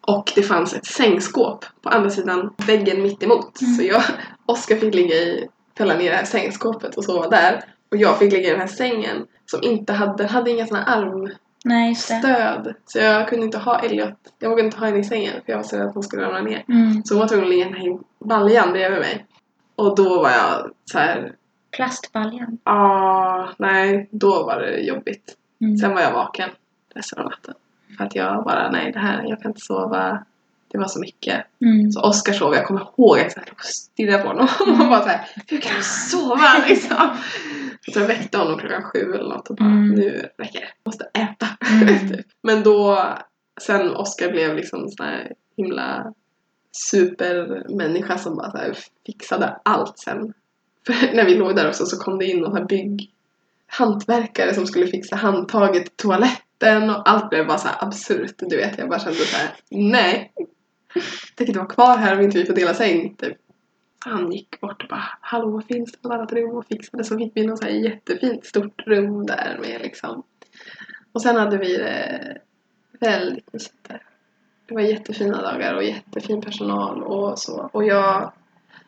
Och 0.00 0.32
det 0.34 0.42
fanns 0.42 0.74
ett 0.74 0.86
sängskåp 0.86 1.64
på 1.82 1.88
andra 1.88 2.10
sidan 2.10 2.54
väggen 2.66 3.02
mitt 3.02 3.22
emot. 3.22 3.60
Mm. 3.60 3.74
Så 3.74 3.82
jag, 3.82 4.02
Oskar 4.46 4.76
fick 4.76 4.94
ligga 4.94 5.14
i, 5.14 5.48
fälla 5.78 5.94
ner 5.96 6.10
det 6.10 6.16
här 6.16 6.24
sängskåpet 6.24 6.96
och 6.96 7.04
sova 7.04 7.28
där. 7.28 7.64
Och 7.90 7.96
jag 7.96 8.18
fick 8.18 8.32
ligga 8.32 8.48
i 8.48 8.50
den 8.50 8.60
här 8.60 8.66
sängen 8.66 9.26
som 9.46 9.62
inte 9.62 9.92
hade, 9.92 10.16
den 10.16 10.28
hade 10.28 10.50
inga 10.50 10.66
såna 10.66 10.84
armstöd. 10.84 12.64
Nej. 12.64 12.74
Så 12.84 12.98
jag 12.98 13.28
kunde 13.28 13.44
inte 13.44 13.58
ha 13.58 13.78
Elliot, 13.78 14.14
jag 14.38 14.50
vågade 14.50 14.66
inte 14.66 14.78
ha 14.78 14.86
henne 14.86 14.98
i 14.98 15.04
sängen 15.04 15.32
för 15.32 15.52
jag 15.52 15.56
var 15.56 15.64
så 15.64 15.76
rädd 15.76 15.86
att 15.86 15.94
hon 15.94 16.02
skulle 16.02 16.22
ramla 16.22 16.40
ner. 16.40 16.64
Mm. 16.68 17.04
Så 17.04 17.14
hon 17.14 17.20
var 17.20 17.28
tvungen 17.28 17.44
att 17.44 17.50
ligga 17.50 17.66
i 17.66 17.98
baljan 18.24 18.72
bredvid 18.72 19.00
mig. 19.00 19.26
Och 19.76 19.96
då 19.96 20.22
var 20.22 20.30
jag 20.30 20.70
så 20.84 20.98
här, 20.98 21.32
Plastbaljan. 21.76 22.58
ah, 22.64 23.48
nej, 23.58 24.08
då 24.10 24.44
var 24.44 24.60
det 24.60 24.80
jobbigt. 24.80 25.36
Mm. 25.60 25.76
Sen 25.78 25.94
var 25.94 26.00
jag 26.00 26.12
vaken 26.12 26.50
resten 26.94 27.18
av 27.18 27.24
natten. 27.24 27.54
För 27.96 28.04
att 28.04 28.14
jag 28.14 28.44
bara, 28.44 28.70
nej 28.70 28.92
det 28.92 28.98
här, 28.98 29.24
jag 29.28 29.42
kan 29.42 29.50
inte 29.50 29.60
sova. 29.60 30.24
Det 30.68 30.78
var 30.78 30.86
så 30.88 31.00
mycket. 31.00 31.46
Mm. 31.60 31.92
Så 31.92 32.00
Oskar 32.00 32.32
sov, 32.32 32.54
jag 32.54 32.66
kommer 32.66 32.80
ihåg 32.80 33.18
att 33.20 33.36
jag 33.36 33.64
stirrade 33.64 34.22
på 34.22 34.28
honom 34.28 34.48
och 34.60 34.88
bara 34.88 35.02
såhär, 35.02 35.28
hur 35.48 35.60
kan 35.60 35.76
du 35.76 35.82
sova 35.82 36.64
liksom? 36.68 37.10
Så 37.92 38.00
jag 38.00 38.06
väckte 38.06 38.38
honom 38.38 38.58
klockan 38.58 38.82
sju 38.82 38.98
eller 39.14 39.28
något 39.28 39.48
och 39.50 39.56
bara, 39.56 39.68
Mm. 39.68 39.88
nu 39.90 40.28
räcker 40.38 40.60
det, 40.60 40.68
måste 40.84 41.04
äta. 41.04 41.46
Mm. 41.82 42.08
typ. 42.08 42.26
Men 42.42 42.62
då, 42.62 43.08
sen 43.60 43.90
Oskar 43.96 44.30
blev 44.32 44.56
liksom 44.56 44.88
sån 44.88 45.06
här 45.06 45.32
himla 45.56 46.12
supermänniska 46.72 48.18
som 48.18 48.36
bara 48.36 48.50
så 48.74 48.80
fixade 49.06 49.56
allt 49.62 49.98
sen. 49.98 50.32
För 50.86 51.16
när 51.16 51.24
vi 51.24 51.34
låg 51.34 51.56
där 51.56 51.68
också 51.68 51.86
så 51.86 51.96
kom 51.96 52.18
det 52.18 52.24
in 52.24 52.40
någon 52.40 52.56
här 52.56 52.64
bygg 52.64 53.10
hantverkare 53.78 54.54
som 54.54 54.66
skulle 54.66 54.86
fixa 54.86 55.16
handtaget 55.16 55.84
till 55.84 55.96
toaletten 55.96 56.90
och 56.90 57.08
allt 57.08 57.30
blev 57.30 57.46
bara 57.46 57.58
så 57.58 57.68
här 57.68 57.76
absurt. 57.86 58.34
Du 58.38 58.56
vet, 58.56 58.78
jag 58.78 58.88
bara 58.88 58.98
kände 58.98 59.18
så 59.18 59.36
här: 59.36 59.50
nej. 59.70 60.32
Jag 60.94 61.02
tänker 61.34 61.50
inte 61.50 61.58
vara 61.58 61.68
kvar 61.68 61.96
här 61.96 62.16
om 62.16 62.20
inte 62.20 62.38
typ, 62.38 62.42
vi 62.42 62.46
får 62.46 62.54
dela 62.54 62.74
säng. 62.74 63.14
Typ. 63.14 63.36
Han 64.06 64.32
gick 64.32 64.60
bort 64.60 64.82
och 64.82 64.88
bara 64.88 65.04
hallå 65.20 65.50
vad 65.50 65.64
finns 65.64 65.92
det 65.92 65.98
något 66.02 66.14
annat 66.14 66.32
rum 66.32 66.56
och 66.56 66.66
fixade 66.66 67.04
så 67.04 67.18
fick 67.18 67.32
vi 67.34 67.46
något 67.46 67.58
så 67.58 67.64
här 67.64 67.72
jättefint 67.72 68.46
stort 68.46 68.82
rum 68.86 69.26
där 69.26 69.58
med 69.60 69.80
liksom. 69.80 70.22
Och 71.12 71.22
sen 71.22 71.36
hade 71.36 71.58
vi 71.58 71.76
det 71.76 72.38
väldigt 73.00 73.52
mysigt 73.52 73.88
där. 73.88 74.02
Det 74.66 74.74
var 74.74 74.80
jättefina 74.80 75.42
dagar 75.42 75.74
och 75.74 75.84
jättefin 75.84 76.40
personal 76.40 77.02
och 77.02 77.38
så. 77.38 77.70
Och 77.72 77.84
jag, 77.84 78.32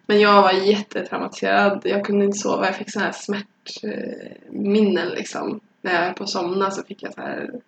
men 0.06 0.20
jag 0.20 0.42
var 0.42 0.52
jättetraumatiserad. 0.52 1.80
Jag 1.84 2.04
kunde 2.04 2.24
inte 2.24 2.38
sova. 2.38 2.66
Jag 2.66 2.76
fick 2.76 2.92
sådana 2.92 3.10
här 3.10 3.18
smärtminnen 3.18 5.08
eh, 5.08 5.14
liksom. 5.14 5.60
När 5.82 5.94
jag 5.94 6.00
höll 6.00 6.14
på 6.14 6.24
att 6.24 6.30
somna 6.30 6.70
så 6.70 6.82
fick 6.82 7.02
jag 7.02 7.14
så 7.14 7.20
här... 7.20 7.60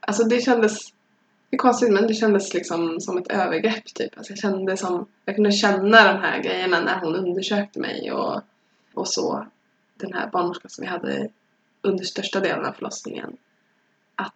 Alltså 0.00 0.24
det 0.24 0.40
kändes... 0.40 0.92
Det 1.50 1.56
är 1.56 1.58
konstigt 1.58 1.92
men 1.92 2.06
det 2.06 2.14
kändes 2.14 2.54
liksom 2.54 3.00
som 3.00 3.18
ett 3.18 3.32
övergrepp 3.32 3.84
typ. 3.94 4.16
Alltså 4.16 4.32
jag 4.32 4.38
kände 4.38 4.76
som... 4.76 5.06
Jag 5.24 5.34
kunde 5.34 5.52
känna 5.52 6.12
de 6.12 6.20
här 6.20 6.42
grejerna 6.42 6.80
när 6.80 7.00
hon 7.00 7.14
undersökte 7.16 7.80
mig 7.80 8.12
och, 8.12 8.40
och 8.94 9.08
så. 9.08 9.46
Den 9.96 10.12
här 10.12 10.30
barnmorskan 10.30 10.70
som 10.70 10.82
vi 10.82 10.88
hade 10.88 11.28
under 11.82 12.04
största 12.04 12.40
delen 12.40 12.64
av 12.64 12.72
förlossningen. 12.72 13.36
Att 14.14 14.34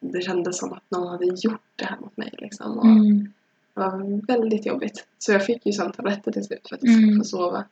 det 0.00 0.20
kändes 0.20 0.58
som 0.58 0.72
att 0.72 0.90
någon 0.90 1.08
hade 1.08 1.24
gjort 1.24 1.60
det 1.76 1.84
här 1.84 1.98
mot 2.00 2.16
mig 2.16 2.34
liksom. 2.38 2.78
Och 2.78 2.84
Mm 2.84 3.32
det 3.78 3.84
var 3.84 4.26
väldigt 4.26 4.66
jobbigt. 4.66 5.06
Så 5.18 5.32
jag 5.32 5.44
fick 5.46 5.66
ju 5.66 5.72
sen 5.72 5.92
tabletter 5.92 6.32
till 6.32 6.44
slut 6.44 6.68
för 6.68 6.76
att 6.76 6.82
jag 6.82 6.92
skulle 6.92 7.06
Mm. 7.06 7.18
få 7.20 7.24
sova. 7.24 7.64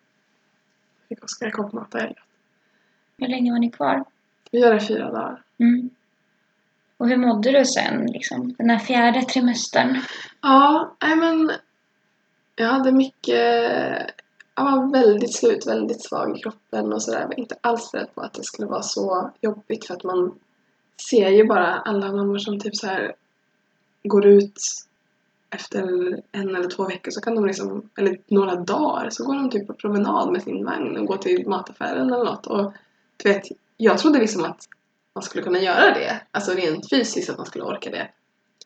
Fick 1.08 1.24
Oskar 1.24 1.50
koppmata 1.50 1.98
Elliot. 1.98 2.16
Hur 3.18 3.28
länge 3.28 3.52
var 3.52 3.58
ni 3.58 3.70
kvar? 3.70 4.04
Vi 4.50 4.60
det 4.60 4.76
i 4.76 4.80
fyra 4.80 5.10
dagar. 5.10 5.42
Mm. 5.58 5.90
Och 6.96 7.08
hur 7.08 7.16
mådde 7.16 7.58
du 7.58 7.64
sen, 7.64 8.06
liksom, 8.06 8.54
den 8.58 8.70
här 8.70 8.78
fjärde 8.78 9.22
trimestern? 9.22 9.96
Ja, 10.42 10.96
nej 11.02 11.16
men 11.16 11.50
jag 12.56 12.66
hade 12.66 12.92
mycket, 12.92 13.34
jag 14.54 14.64
var 14.64 14.92
väldigt 14.92 15.34
slut, 15.36 15.66
väldigt 15.66 16.04
svag 16.04 16.38
i 16.38 16.42
kroppen 16.42 16.92
och 16.92 17.02
sådär. 17.02 17.20
Jag 17.20 17.26
var 17.26 17.38
inte 17.40 17.56
alls 17.60 17.94
rädd 17.94 18.08
på 18.14 18.20
att 18.20 18.34
det 18.34 18.44
skulle 18.44 18.68
vara 18.68 18.82
så 18.82 19.30
jobbigt 19.40 19.86
för 19.86 19.94
att 19.94 20.04
man 20.04 20.38
ser 21.10 21.28
ju 21.28 21.44
bara 21.44 21.66
alla 21.74 22.12
mammor 22.12 22.38
som 22.38 22.60
typ 22.60 22.76
så 22.76 22.86
här 22.86 23.14
går 24.04 24.26
ut 24.26 24.58
efter 25.50 25.82
en 26.32 26.56
eller 26.56 26.70
två 26.70 26.84
veckor 26.84 27.10
så 27.10 27.20
kan 27.20 27.34
de 27.34 27.46
liksom, 27.46 27.90
eller 27.98 28.18
några 28.26 28.56
dagar, 28.56 29.10
så 29.10 29.24
går 29.24 29.34
de 29.34 29.50
typ 29.50 29.66
på 29.66 29.74
promenad 29.74 30.32
med 30.32 30.42
sin 30.42 30.64
vagn 30.64 30.96
och 30.96 31.06
går 31.06 31.16
till 31.16 31.48
mataffären 31.48 32.12
eller 32.12 32.24
något. 32.24 32.46
Och 32.46 32.72
du 33.16 33.28
vet, 33.28 33.42
jag 33.76 33.98
trodde 33.98 34.18
liksom 34.18 34.44
att 34.44 34.60
man 35.14 35.22
skulle 35.22 35.44
kunna 35.44 35.58
göra 35.58 35.94
det, 35.94 36.20
alltså 36.30 36.52
rent 36.52 36.90
fysiskt 36.90 37.30
att 37.30 37.36
man 37.36 37.46
skulle 37.46 37.64
orka 37.64 37.90
det. 37.90 38.08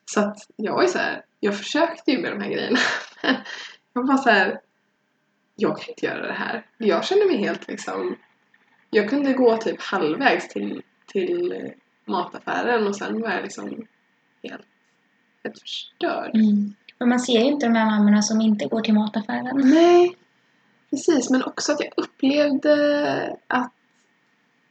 Så 0.05 0.21
att 0.21 0.37
jag 0.57 0.75
var 0.75 0.83
ju 0.83 0.89
så 0.89 0.99
här, 0.99 1.25
jag 1.41 1.59
försökte 1.59 2.11
ju 2.11 2.19
med 2.19 2.33
de 2.33 2.41
här 2.41 2.51
grejerna. 2.51 2.79
Jag 3.93 4.07
var 4.07 4.17
så 4.17 4.31
här, 4.31 4.61
jag 5.57 5.79
kan 5.79 5.89
inte 5.89 6.07
göra 6.07 6.27
det 6.27 6.33
här. 6.33 6.67
Jag 6.79 7.05
kände 7.05 7.27
mig 7.27 7.37
helt 7.37 7.69
liksom, 7.69 8.17
jag 8.91 9.11
kunde 9.11 9.33
gå 9.33 9.57
typ 9.57 9.81
halvvägs 9.81 10.49
till, 10.49 10.83
till 11.07 11.73
mataffären 12.05 12.87
och 12.87 12.97
sen 12.97 13.21
var 13.21 13.31
jag 13.31 13.43
liksom 13.43 13.87
helt, 14.43 14.67
helt 15.45 15.61
förstörd. 15.61 16.35
Mm. 16.35 16.75
Men 16.99 17.09
man 17.09 17.21
ser 17.21 17.41
ju 17.41 17.47
inte 17.47 17.67
de 17.67 17.75
här 17.75 17.87
mammorna 17.87 18.23
som 18.23 18.41
inte 18.41 18.67
går 18.67 18.81
till 18.81 18.95
mataffären. 18.95 19.61
Nej, 19.65 20.17
precis. 20.91 21.31
Men 21.31 21.45
också 21.45 21.73
att 21.73 21.81
jag 21.81 21.93
upplevde 21.97 23.37
att 23.47 23.73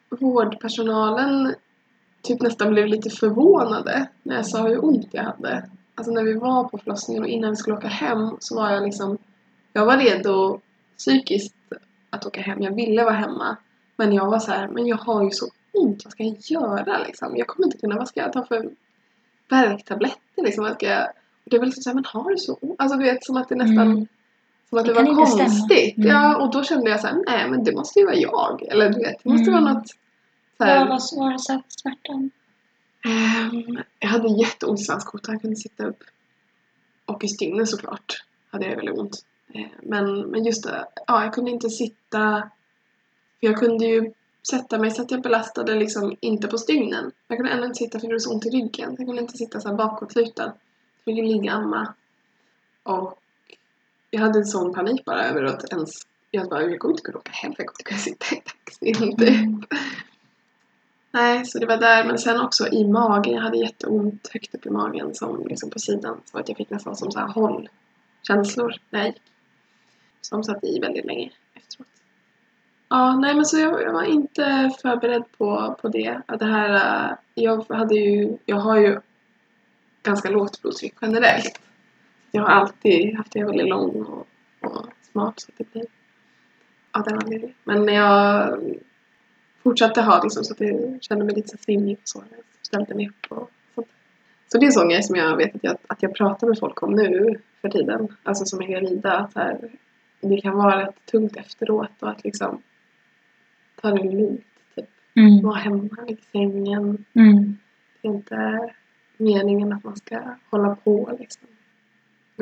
vårdpersonalen 0.09 1.55
typ 2.21 2.41
nästan 2.41 2.73
blev 2.73 2.87
lite 2.87 3.09
förvånade 3.09 4.07
när 4.23 4.35
jag 4.35 4.45
sa 4.45 4.67
hur 4.67 4.85
ont 4.85 5.07
jag 5.11 5.23
hade. 5.23 5.69
Alltså 5.95 6.13
när 6.13 6.23
vi 6.23 6.33
var 6.33 6.63
på 6.63 6.77
förlossningen 6.77 7.23
och 7.23 7.29
innan 7.29 7.49
vi 7.49 7.55
skulle 7.55 7.77
åka 7.77 7.87
hem 7.87 8.37
så 8.39 8.55
var 8.55 8.71
jag 8.71 8.83
liksom 8.83 9.17
Jag 9.73 9.85
var 9.85 9.97
redo 9.97 10.59
psykiskt 10.97 11.55
att 12.09 12.25
åka 12.25 12.41
hem. 12.41 12.61
Jag 12.61 12.75
ville 12.75 13.03
vara 13.03 13.13
hemma. 13.13 13.57
Men 13.95 14.13
jag 14.13 14.25
var 14.25 14.39
så 14.39 14.51
här, 14.51 14.67
men 14.67 14.87
jag 14.87 14.97
har 14.97 15.23
ju 15.23 15.31
så 15.31 15.45
ont. 15.71 16.05
Vad 16.05 16.11
ska 16.11 16.23
jag 16.23 16.37
göra 16.39 16.97
liksom? 17.07 17.37
Jag 17.37 17.47
kommer 17.47 17.67
inte 17.67 17.77
kunna, 17.77 17.95
vad 17.95 18.07
ska 18.07 18.19
jag 18.19 18.33
ta 18.33 18.45
för 18.45 18.69
värktabletter 19.49 20.43
liksom? 20.43 20.65
Ska 20.73 20.85
jag... 20.85 21.07
Det 21.45 21.57
var 21.57 21.65
liksom 21.65 21.83
såhär, 21.83 21.95
men 21.95 22.05
har 22.05 22.31
du 22.31 22.37
så? 22.37 22.75
Alltså 22.77 22.97
du 22.97 23.03
vet 23.03 23.25
som 23.25 23.37
att 23.37 23.49
det 23.49 23.55
nästan 23.55 23.87
Mm. 23.91 24.07
som 24.69 24.77
att 24.79 24.85
Det 24.85 24.93
det, 24.93 25.03
var 25.03 25.15
konstigt. 25.15 25.97
Mm. 25.97 26.09
Ja, 26.09 26.37
och 26.37 26.51
då 26.51 26.63
kände 26.63 26.89
jag 26.89 26.99
så 26.99 27.07
här, 27.07 27.23
nej 27.27 27.49
men 27.49 27.63
det 27.63 27.71
måste 27.71 27.99
ju 27.99 28.05
vara 28.05 28.15
jag. 28.15 28.63
Eller 28.71 28.89
du 28.89 28.99
vet, 28.99 29.23
det 29.23 29.29
måste 29.29 29.51
Mm. 29.51 29.63
vara 29.63 29.73
något 29.73 29.87
Vad 30.57 30.87
var, 30.87 31.37
satt 31.37 31.65
smärtan? 31.67 32.31
Ehm, 33.05 33.79
jag 33.99 34.09
hade 34.09 34.27
jätteont 34.41 34.79
i 34.79 34.83
svanskotan, 34.83 35.33
jag 35.33 35.41
kunde 35.41 35.55
sitta 35.55 35.85
upp. 35.85 36.03
Och 37.05 37.23
i 37.23 37.27
stygnen 37.27 37.67
såklart 37.67 38.23
hade 38.51 38.65
jag 38.65 38.75
väldigt 38.75 38.97
ont. 38.97 39.25
Eh, 39.53 39.65
men, 39.83 40.21
men 40.21 40.45
just 40.45 40.63
det, 40.63 40.85
ja, 41.07 41.23
jag 41.23 41.33
kunde 41.33 41.51
inte 41.51 41.69
sitta... 41.69 42.49
För 43.39 43.47
jag 43.47 43.57
kunde 43.59 43.85
ju 43.85 44.11
sätta 44.49 44.77
mig 44.77 44.91
så 44.91 45.01
att 45.01 45.11
jag 45.11 45.21
belastade 45.21 45.75
liksom 45.75 46.15
inte 46.19 46.47
på 46.47 46.57
stygnen. 46.57 47.11
Jag 47.27 47.37
kunde 47.37 47.51
ändå 47.51 47.65
inte 47.65 47.77
sitta 47.77 47.99
för 47.99 48.07
det 48.07 48.11
gjorde 48.11 48.19
så 48.19 48.33
ont 48.33 48.45
i 48.45 48.49
ryggen. 48.49 48.95
Jag 48.97 49.07
kunde 49.07 49.21
inte 49.21 49.37
sitta 49.37 49.59
så 49.59 49.67
här 49.67 49.75
bakåtlutad. 49.75 50.53
Jag 51.03 51.15
ville 51.15 51.27
ligga 51.27 51.51
amma. 51.51 51.93
Och 52.83 53.19
jag 54.09 54.21
hade 54.21 54.39
en 54.39 54.45
sån 54.45 54.73
panik 54.73 55.05
bara 55.05 55.25
över 55.25 55.43
att 55.43 55.73
ens... 55.73 56.07
Jag 56.31 56.49
bara, 56.49 56.61
jag 56.61 56.79
kommer 56.79 56.93
inte 56.93 57.03
kunna 57.03 57.17
åka 57.17 57.31
hem, 57.31 57.53
jag 57.57 57.67
kommer 57.67 57.79
inte 57.79 57.83
kunna 57.83 57.99
sitta 57.99 58.35
i 58.35 58.41
taxin. 58.41 59.17
typ. 59.17 59.29
Mm. 59.29 59.63
Nej, 61.11 61.45
så 61.45 61.59
det 61.59 61.65
var 61.65 61.77
där. 61.77 62.05
Men 62.05 62.17
sen 62.17 62.41
också 62.41 62.67
i 62.67 62.87
magen. 62.87 63.33
Jag 63.33 63.41
hade 63.41 63.57
jätteont 63.57 64.29
högt 64.33 64.55
upp 64.55 64.65
i 64.65 64.69
magen 64.69 65.15
som 65.15 65.47
liksom 65.47 65.69
på 65.69 65.79
sidan. 65.79 66.21
Så 66.25 66.37
att 66.37 66.49
jag 66.49 66.57
fick 66.57 66.69
nästan 66.69 66.95
som 66.95 67.11
så 67.11 67.19
här 67.19 67.27
hållkänslor 67.27 68.75
när 68.89 68.99
jag 68.99 69.07
gick. 69.07 69.21
Som 70.21 70.43
satt 70.43 70.63
i 70.63 70.79
väldigt 70.79 71.05
länge. 71.05 71.31
Ja, 72.89 73.15
nej 73.15 73.35
men 73.35 73.45
så 73.45 73.59
jag, 73.59 73.81
jag 73.81 73.93
var 73.93 74.03
inte 74.03 74.71
förberedd 74.81 75.23
på, 75.37 75.75
på 75.81 75.87
det. 75.87 76.21
Att 76.25 76.39
det 76.39 76.45
här, 76.45 76.73
eh, 76.73 77.17
jag 77.33 77.65
hade 77.69 77.95
ju, 77.95 78.37
jag 78.45 78.55
har 78.55 78.77
ju 78.77 78.99
ganska 80.03 80.29
lågt 80.29 80.61
blodtryck 80.61 80.93
generellt. 81.01 81.61
Jag 82.31 82.41
har 82.41 82.49
alltid 82.49 83.17
haft 83.17 83.31
det 83.31 83.43
väldigt 83.43 83.69
lång 83.69 84.03
och, 84.03 84.27
och 84.61 84.85
smart 85.11 85.39
så 85.39 85.51
det 85.57 85.71
blir 85.71 85.85
av 86.91 87.03
den 87.03 87.17
anledningen. 87.17 87.55
Men 87.63 87.85
när 87.85 87.93
jag 87.93 88.59
fortsatte 89.63 90.01
ha 90.01 90.23
liksom 90.23 90.43
så 90.43 90.53
att 90.53 90.59
jag 90.59 91.03
kände 91.03 91.25
mig 91.25 91.35
lite 91.35 91.57
svimmig 91.57 91.97
och 91.97 92.09
så. 92.09 92.23
Jag 92.29 92.43
ställde 92.61 92.95
mig 92.95 93.09
upp 93.09 93.31
och 93.31 93.51
sånt. 93.75 93.87
Så 94.47 94.57
det 94.57 94.65
är 94.65 94.67
en 94.67 94.73
sån 94.73 94.89
grej 94.89 95.03
som 95.03 95.15
jag 95.15 95.37
vet 95.37 95.55
att 95.55 95.63
jag, 95.63 95.77
att 95.87 96.03
jag 96.03 96.15
pratar 96.15 96.47
med 96.47 96.59
folk 96.59 96.83
om 96.83 96.91
nu 96.91 97.41
för 97.61 97.69
tiden. 97.69 98.07
Alltså 98.23 98.45
som 98.45 98.61
är 98.61 98.67
gravida. 98.67 99.17
Att 99.17 99.35
här, 99.35 99.57
det 100.21 100.41
kan 100.41 100.57
vara 100.57 100.81
rätt 100.81 101.05
tungt 101.05 101.37
efteråt 101.37 101.91
och 101.99 102.09
att 102.09 102.23
liksom 102.23 102.61
ta 103.81 103.91
det 103.91 104.03
lugnt. 104.03 104.41
Typ. 104.75 104.85
Mm. 105.15 105.41
Vara 105.41 105.55
hemma 105.57 105.89
i 106.07 106.17
sängen. 106.31 107.05
Mm. 107.13 107.57
Det 108.01 108.07
är 108.07 108.11
inte 108.11 108.69
meningen 109.17 109.73
att 109.73 109.83
man 109.83 109.95
ska 109.95 110.19
hålla 110.49 110.75
på 110.75 111.15
liksom. 111.19 111.47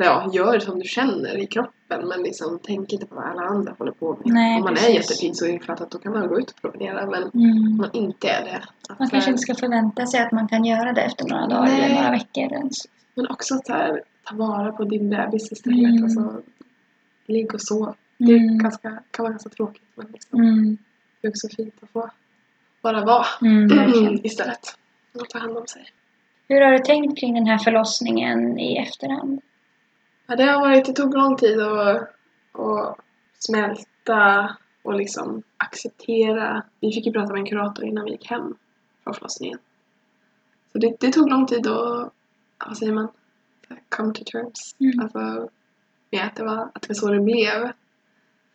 Ja, 0.00 0.30
gör 0.34 0.58
som 0.58 0.78
du 0.78 0.84
känner 0.84 1.38
i 1.42 1.46
kroppen 1.46 2.08
men 2.08 2.22
liksom 2.22 2.58
tänk 2.62 2.92
inte 2.92 3.06
på 3.06 3.14
vad 3.14 3.24
alla 3.24 3.42
andra 3.42 3.74
håller 3.78 3.92
på 3.92 4.12
med. 4.24 4.34
Nej, 4.34 4.56
Om 4.56 4.62
man 4.62 4.72
är 4.72 4.76
precis. 4.76 4.94
jättepigg 4.94 5.36
så 5.36 5.46
är 5.46 5.52
det 5.52 5.58
klart 5.58 5.80
att 5.80 5.90
då 5.90 5.98
kan 5.98 6.12
man 6.12 6.28
gå 6.28 6.38
ut 6.40 6.50
och 6.50 6.60
promenera 6.62 7.06
men 7.06 7.22
om 7.22 7.30
Mm. 7.40 7.76
man 7.76 7.90
inte 7.92 8.28
är 8.28 8.44
det. 8.44 8.62
Att 8.88 8.98
Man 8.98 9.08
kanske 9.10 9.30
inte 9.30 9.42
ska 9.42 9.54
förvänta 9.54 10.06
sig 10.06 10.20
att 10.20 10.32
man 10.32 10.48
kan 10.48 10.64
göra 10.64 10.92
det 10.92 11.00
efter 11.02 11.24
några 11.28 11.46
dagar 11.46 11.62
Nej. 11.62 11.84
eller 11.84 11.94
några 11.94 12.10
veckor 12.10 12.52
ens. 12.52 12.76
Men 13.14 13.26
också 13.30 13.54
att 13.54 13.68
här, 13.68 14.02
ta 14.24 14.36
vara 14.36 14.72
på 14.72 14.84
din 14.84 15.10
bebis 15.10 15.52
istället. 15.52 15.78
Mm. 15.90 16.04
Alltså, 16.04 16.40
ligg 17.26 17.54
och 17.54 17.62
sov. 17.62 17.94
Det 18.18 18.32
är 18.32 18.36
Mm. 18.36 18.58
ganska, 18.58 19.02
kan 19.10 19.22
vara 19.22 19.30
ganska 19.30 19.50
tråkigt 19.50 19.82
men 19.94 20.06
liksom, 20.12 20.40
Mm. 20.40 20.76
Det 21.20 21.28
är 21.28 21.30
också 21.30 21.48
fint 21.56 21.74
att 21.82 21.90
få 21.90 22.10
bara 22.82 23.04
vara 23.04 23.26
Mm, 23.42 24.20
istället. 24.24 24.78
Och 25.14 25.28
ta 25.28 25.38
hand 25.38 25.56
om 25.56 25.66
sig. 25.66 25.86
Hur 26.48 26.60
har 26.60 26.72
du 26.72 26.78
tänkt 26.78 27.20
kring 27.20 27.34
den 27.34 27.46
här 27.46 27.58
förlossningen 27.58 28.58
i 28.58 28.76
efterhand? 28.76 29.40
Ja, 30.26 30.36
det 30.36 30.42
har 30.42 30.60
varit, 30.60 30.86
det 30.86 30.92
tog 30.92 31.14
lång 31.14 31.36
tid 31.36 31.60
att, 31.60 32.02
att 32.52 32.98
smälta 33.38 34.56
och 34.82 34.94
liksom 34.94 35.42
acceptera. 35.56 36.62
Vi 36.80 36.92
fick 36.92 37.06
ju 37.06 37.12
prata 37.12 37.32
med 37.32 37.40
en 37.40 37.46
kurator 37.46 37.84
innan 37.84 38.04
vi 38.04 38.10
gick 38.10 38.30
hem 38.30 38.54
från 39.04 39.14
förlossningen. 39.14 39.58
Så 40.72 40.78
det, 40.78 40.96
det 41.00 41.12
tog 41.12 41.30
lång 41.30 41.46
tid 41.46 41.66
att, 41.66 42.12
vad 42.66 42.76
säger 42.76 42.92
man, 42.92 43.08
come 43.88 44.14
to 44.14 44.24
terms. 44.24 44.76
Mm. 44.80 45.00
Alltså 45.00 45.48
med 46.10 46.24
att 46.24 46.36
det, 46.36 46.44
var, 46.44 46.70
att 46.74 46.82
det 46.82 46.88
var 46.88 46.94
så 46.94 47.12
det 47.12 47.20
blev. 47.20 47.72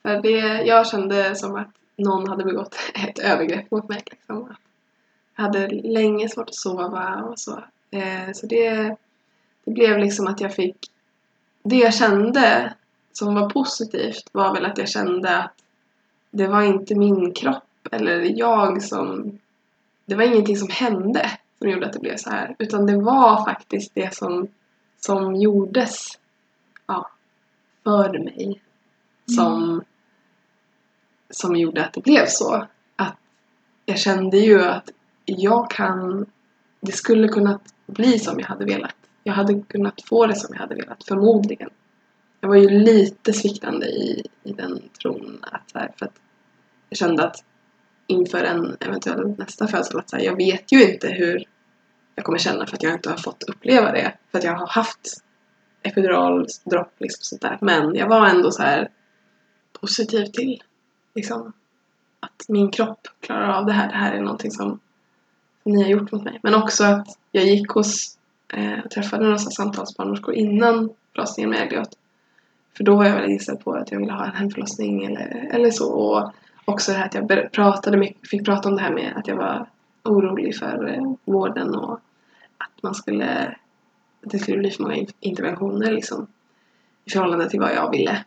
För 0.02 0.22
det, 0.22 0.64
jag 0.64 0.88
kände 0.88 1.36
som 1.36 1.56
att 1.56 1.72
någon 1.96 2.30
hade 2.30 2.44
begått 2.44 2.76
ett 3.08 3.20
övergrepp 3.20 3.72
mot 3.72 3.90
mig. 3.90 4.02
Liksom. 4.06 4.56
Jag 5.36 5.44
hade 5.44 5.68
länge 5.68 6.30
svårt 6.30 6.50
att 6.50 6.56
sova 6.56 7.24
och 7.24 7.40
så. 7.40 7.64
Eh, 7.92 8.32
så 8.34 8.46
det, 8.46 8.96
det 9.66 9.72
blev 9.72 10.00
liksom 10.00 10.28
att 10.28 10.42
jag 10.42 10.56
fick... 10.56 10.78
Det 11.64 11.78
jag 11.78 11.94
kände 11.94 12.74
som 13.12 13.36
var 13.36 13.50
positivt 13.50 14.30
var 14.32 14.54
väl 14.54 14.66
att 14.66 14.78
jag 14.78 14.90
kände 14.90 15.38
att 15.38 15.54
det 16.32 16.48
var 16.48 16.62
inte 16.62 16.96
min 16.96 17.34
kropp 17.34 17.88
eller 17.92 18.40
jag 18.40 18.84
som... 18.84 19.40
Det 20.06 20.16
var 20.16 20.24
ingenting 20.24 20.58
som 20.58 20.70
hände 20.70 21.30
som 21.64 21.70
gjorde 21.70 21.86
att 21.86 21.94
det 21.94 22.00
blev 22.00 22.18
så 22.18 22.30
här. 22.30 22.56
Utan 22.60 22.86
det 22.86 22.98
var 22.98 23.46
faktiskt 23.46 23.92
det 23.96 24.16
som, 24.16 24.48
som 25.00 25.36
gjordes 25.36 26.20
ja, 26.88 27.10
för 27.84 28.20
mig. 28.20 28.62
Som, 29.36 29.64
mm 29.64 29.84
som 31.36 31.56
gjorde 31.56 31.86
att 31.86 31.94
det 31.94 32.02
blev 32.04 32.26
så. 32.26 32.68
Att 32.96 33.18
jag 33.86 34.00
kände 34.00 34.38
ju 34.38 34.64
att 34.64 34.90
jag 35.26 35.70
kan... 35.72 36.26
Det 36.82 36.92
skulle 36.92 37.28
kunnat 37.28 37.62
bli 37.86 38.20
som 38.20 38.40
jag 38.40 38.48
hade 38.48 38.66
velat. 38.66 38.96
Jag 39.24 39.34
hade 39.34 39.62
kunnat 39.62 40.02
få 40.06 40.26
det 40.28 40.36
som 40.36 40.50
jag 40.54 40.60
hade 40.62 40.76
velat, 40.76 41.04
förmodligen. 41.04 41.70
Jag 42.42 42.50
var 42.50 42.56
ju 42.56 42.70
lite 42.70 43.34
sviktande 43.34 43.86
i, 43.86 44.28
i 44.44 44.52
den 44.52 44.82
tron. 45.02 45.40
Att, 45.52 45.70
så 45.72 45.80
här, 45.80 45.92
för 45.98 46.06
att 46.06 46.16
jag 46.90 46.98
kände 46.98 47.24
att 47.24 47.44
inför 48.08 48.44
en 48.44 48.78
eventuell 48.80 49.36
nästa 49.38 49.68
födsel 49.68 50.00
att 50.00 50.10
så 50.10 50.16
här, 50.16 50.24
jag 50.24 50.36
vet 50.36 50.72
ju 50.72 50.92
inte 50.92 51.08
hur 51.08 51.44
jag 52.16 52.26
kommer 52.26 52.38
känna 52.38 52.66
för 52.66 52.76
att 52.76 52.84
jag 52.84 52.94
inte 52.94 53.10
har 53.10 53.18
fått 53.18 53.44
uppleva 53.44 53.92
det. 53.92 54.14
För 54.32 54.38
att 54.38 54.44
jag 54.44 54.56
har 54.56 54.68
haft 54.68 55.24
epiduraldropp 55.82 56.94
liksom 57.00 57.24
sånt 57.24 57.42
där. 57.42 57.58
Men 57.62 57.96
jag 57.96 58.08
var 58.08 58.28
ändå 58.28 58.52
så 58.52 58.62
här 58.62 58.90
positiv 59.82 60.26
till 60.26 60.64
liksom 61.16 61.54
att 62.20 62.46
min 62.48 62.72
kropp 62.72 63.08
klarar 63.20 63.50
av 63.50 63.66
det 63.66 63.72
här. 63.72 63.88
Det 63.88 63.98
här 63.98 64.14
är 64.14 64.22
någonting 64.22 64.52
som 64.52 64.80
ni 65.64 65.84
har 65.84 65.90
gjort 65.90 66.12
mot 66.12 66.24
mig. 66.24 66.40
Men 66.44 66.56
också 66.56 66.84
att 66.84 67.08
jag 67.32 67.46
gick 67.46 67.70
hos 67.70 68.18
eh, 68.54 68.80
och 68.86 68.92
träffade 68.92 69.24
några 69.24 69.38
samtalsbarnmorskor 69.38 70.34
innan 70.34 70.90
förlossningen 71.14 71.50
med 71.50 71.62
Elliot. 71.62 71.90
För 72.78 72.84
då 72.84 72.96
var 72.96 73.06
jag 73.06 73.14
väldigt 73.14 73.32
inställd 73.32 73.60
på 73.64 73.74
att 73.74 73.92
jag 73.92 74.00
ville 74.00 74.14
ha 74.14 74.26
en 74.26 74.36
hemförlossning 74.36 75.04
eller, 75.04 75.50
eller 75.52 75.72
så. 75.72 75.94
Och 75.94 76.32
också 76.66 76.92
det 76.92 76.98
här 76.98 77.06
att 77.06 77.14
jag 77.14 77.52
pratade 77.52 77.98
mycket, 77.98 78.30
fick 78.30 78.46
prata 78.46 78.70
om 78.70 78.76
det 78.76 78.82
här 78.82 78.94
med 78.94 79.14
att 79.18 79.28
jag 79.28 79.36
var 79.36 79.70
orolig 80.04 80.56
för 80.56 80.94
eh, 80.94 81.14
vården 81.26 81.76
och 81.76 82.00
att 82.58 82.84
man 82.84 82.96
skulle 82.96 83.56
att 84.26 84.32
det 84.32 84.40
skulle 84.40 84.58
bli 84.58 84.72
för 84.72 84.84
många 84.84 85.06
interventioner 85.20 85.92
liksom 85.92 86.28
i 87.06 87.10
förhållande 87.10 87.50
till 87.50 87.60
vad 87.60 87.76
jag 87.76 87.92
ville. 87.92 88.26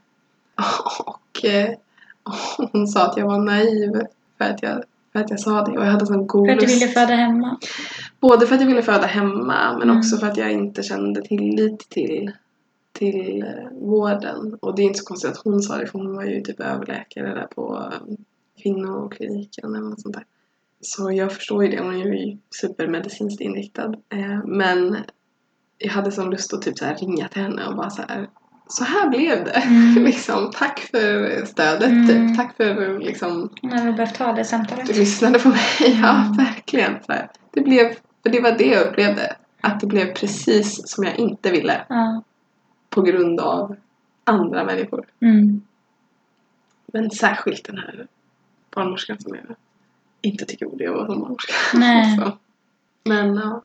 Och, 1.06 1.44
eh, 1.44 1.74
hon 2.72 2.86
sa 2.86 3.06
att 3.06 3.16
jag 3.16 3.26
var 3.26 3.38
naiv 3.38 3.92
för 4.38 4.44
att 4.44 4.62
jag, 4.62 4.82
för 5.12 5.20
att 5.20 5.30
jag 5.30 5.40
sa 5.40 5.64
det 5.64 5.78
och 5.78 5.84
jag 5.84 5.90
hade 5.90 6.06
sån 6.06 6.26
god 6.26 6.46
För 6.46 6.54
att 6.54 6.60
du 6.60 6.66
ville 6.66 6.88
föda 6.88 7.14
hemma? 7.14 7.58
Både 8.20 8.46
för 8.46 8.54
att 8.54 8.60
jag 8.60 8.68
ville 8.68 8.82
föda 8.82 9.06
hemma 9.06 9.72
men 9.78 9.82
Mm. 9.82 9.98
också 9.98 10.16
för 10.16 10.26
att 10.26 10.36
jag 10.36 10.52
inte 10.52 10.82
kände 10.82 11.22
tillit 11.22 11.88
till, 11.88 12.32
till 12.92 13.42
eh, 13.42 13.70
vården. 13.80 14.58
Och 14.60 14.76
det 14.76 14.82
är 14.82 14.86
inte 14.86 14.98
så 14.98 15.04
konstigt 15.04 15.30
att 15.30 15.44
hon 15.44 15.62
sa 15.62 15.76
det 15.76 15.86
för 15.86 15.98
hon 15.98 16.16
var 16.16 16.24
ju 16.24 16.40
typ 16.40 16.60
överläkare 16.60 17.34
där 17.34 17.46
på 17.54 17.92
eh, 17.92 18.14
kvinnokliniken 18.62 19.74
eller 19.74 19.88
något 19.88 20.02
sånt 20.02 20.14
där. 20.14 20.24
Så 20.80 21.12
jag 21.12 21.32
förstår 21.32 21.64
ju 21.64 21.70
det, 21.70 21.82
hon 21.82 21.94
är 21.94 22.04
ju 22.04 22.38
supermedicinskt 22.60 23.40
inriktad. 23.40 23.94
Eh, 24.08 24.44
men 24.44 24.96
jag 25.78 25.90
hade 25.90 26.12
sån 26.12 26.30
lust 26.30 26.54
att 26.54 26.62
typ 26.62 26.78
så 26.78 26.84
ringa 27.00 27.28
till 27.28 27.42
henne 27.42 27.66
och 27.66 27.76
bara 27.76 27.90
så 27.90 28.02
här 28.02 28.28
så 28.66 28.84
här 28.84 29.08
blev 29.08 29.44
det. 29.44 29.50
Mm. 29.50 30.04
liksom, 30.04 30.50
tack 30.54 30.80
för 30.80 31.44
stödet. 31.46 31.88
Mm. 31.90 32.06
Typ. 32.08 32.36
Tack 32.36 32.56
för 32.56 32.98
liksom, 32.98 33.50
Hon 33.62 33.72
hade 33.72 33.92
behövt 33.92 34.16
ha 34.16 34.32
det 34.32 34.44
samtalet. 34.44 34.86
du 34.86 34.92
lyssnade 34.92 35.38
på 35.38 35.48
mig. 35.48 35.58
Ja, 36.02 36.24
Mm. 36.24 36.32
verkligen. 36.36 36.92
Så 37.06 37.12
här. 37.12 37.30
Det 37.50 37.60
blev, 37.60 37.92
för 38.22 38.30
det 38.30 38.40
var 38.40 38.52
det 38.58 38.66
jag 38.66 38.86
upplevde. 38.86 39.36
Att 39.60 39.80
det 39.80 39.86
blev 39.86 40.14
precis 40.14 40.88
som 40.88 41.04
jag 41.04 41.16
inte 41.18 41.50
ville. 41.50 41.84
Ja. 41.88 42.22
På 42.90 43.02
grund 43.02 43.40
av 43.40 43.76
andra 44.24 44.64
människor. 44.64 45.06
Mm. 45.20 45.60
Men 46.92 47.10
särskilt 47.10 47.64
den 47.64 47.78
här 47.78 48.06
barnmorskan 48.74 49.18
som 49.20 49.34
jag 49.34 49.56
inte 50.20 50.44
tycker 50.44 50.72
om 50.72 50.78
det 50.78 50.86
att 50.86 50.94
vara 50.94 51.06
som 51.06 51.20
barnmorska. 51.20 51.52
Men 53.04 53.34
ja. 53.36 53.62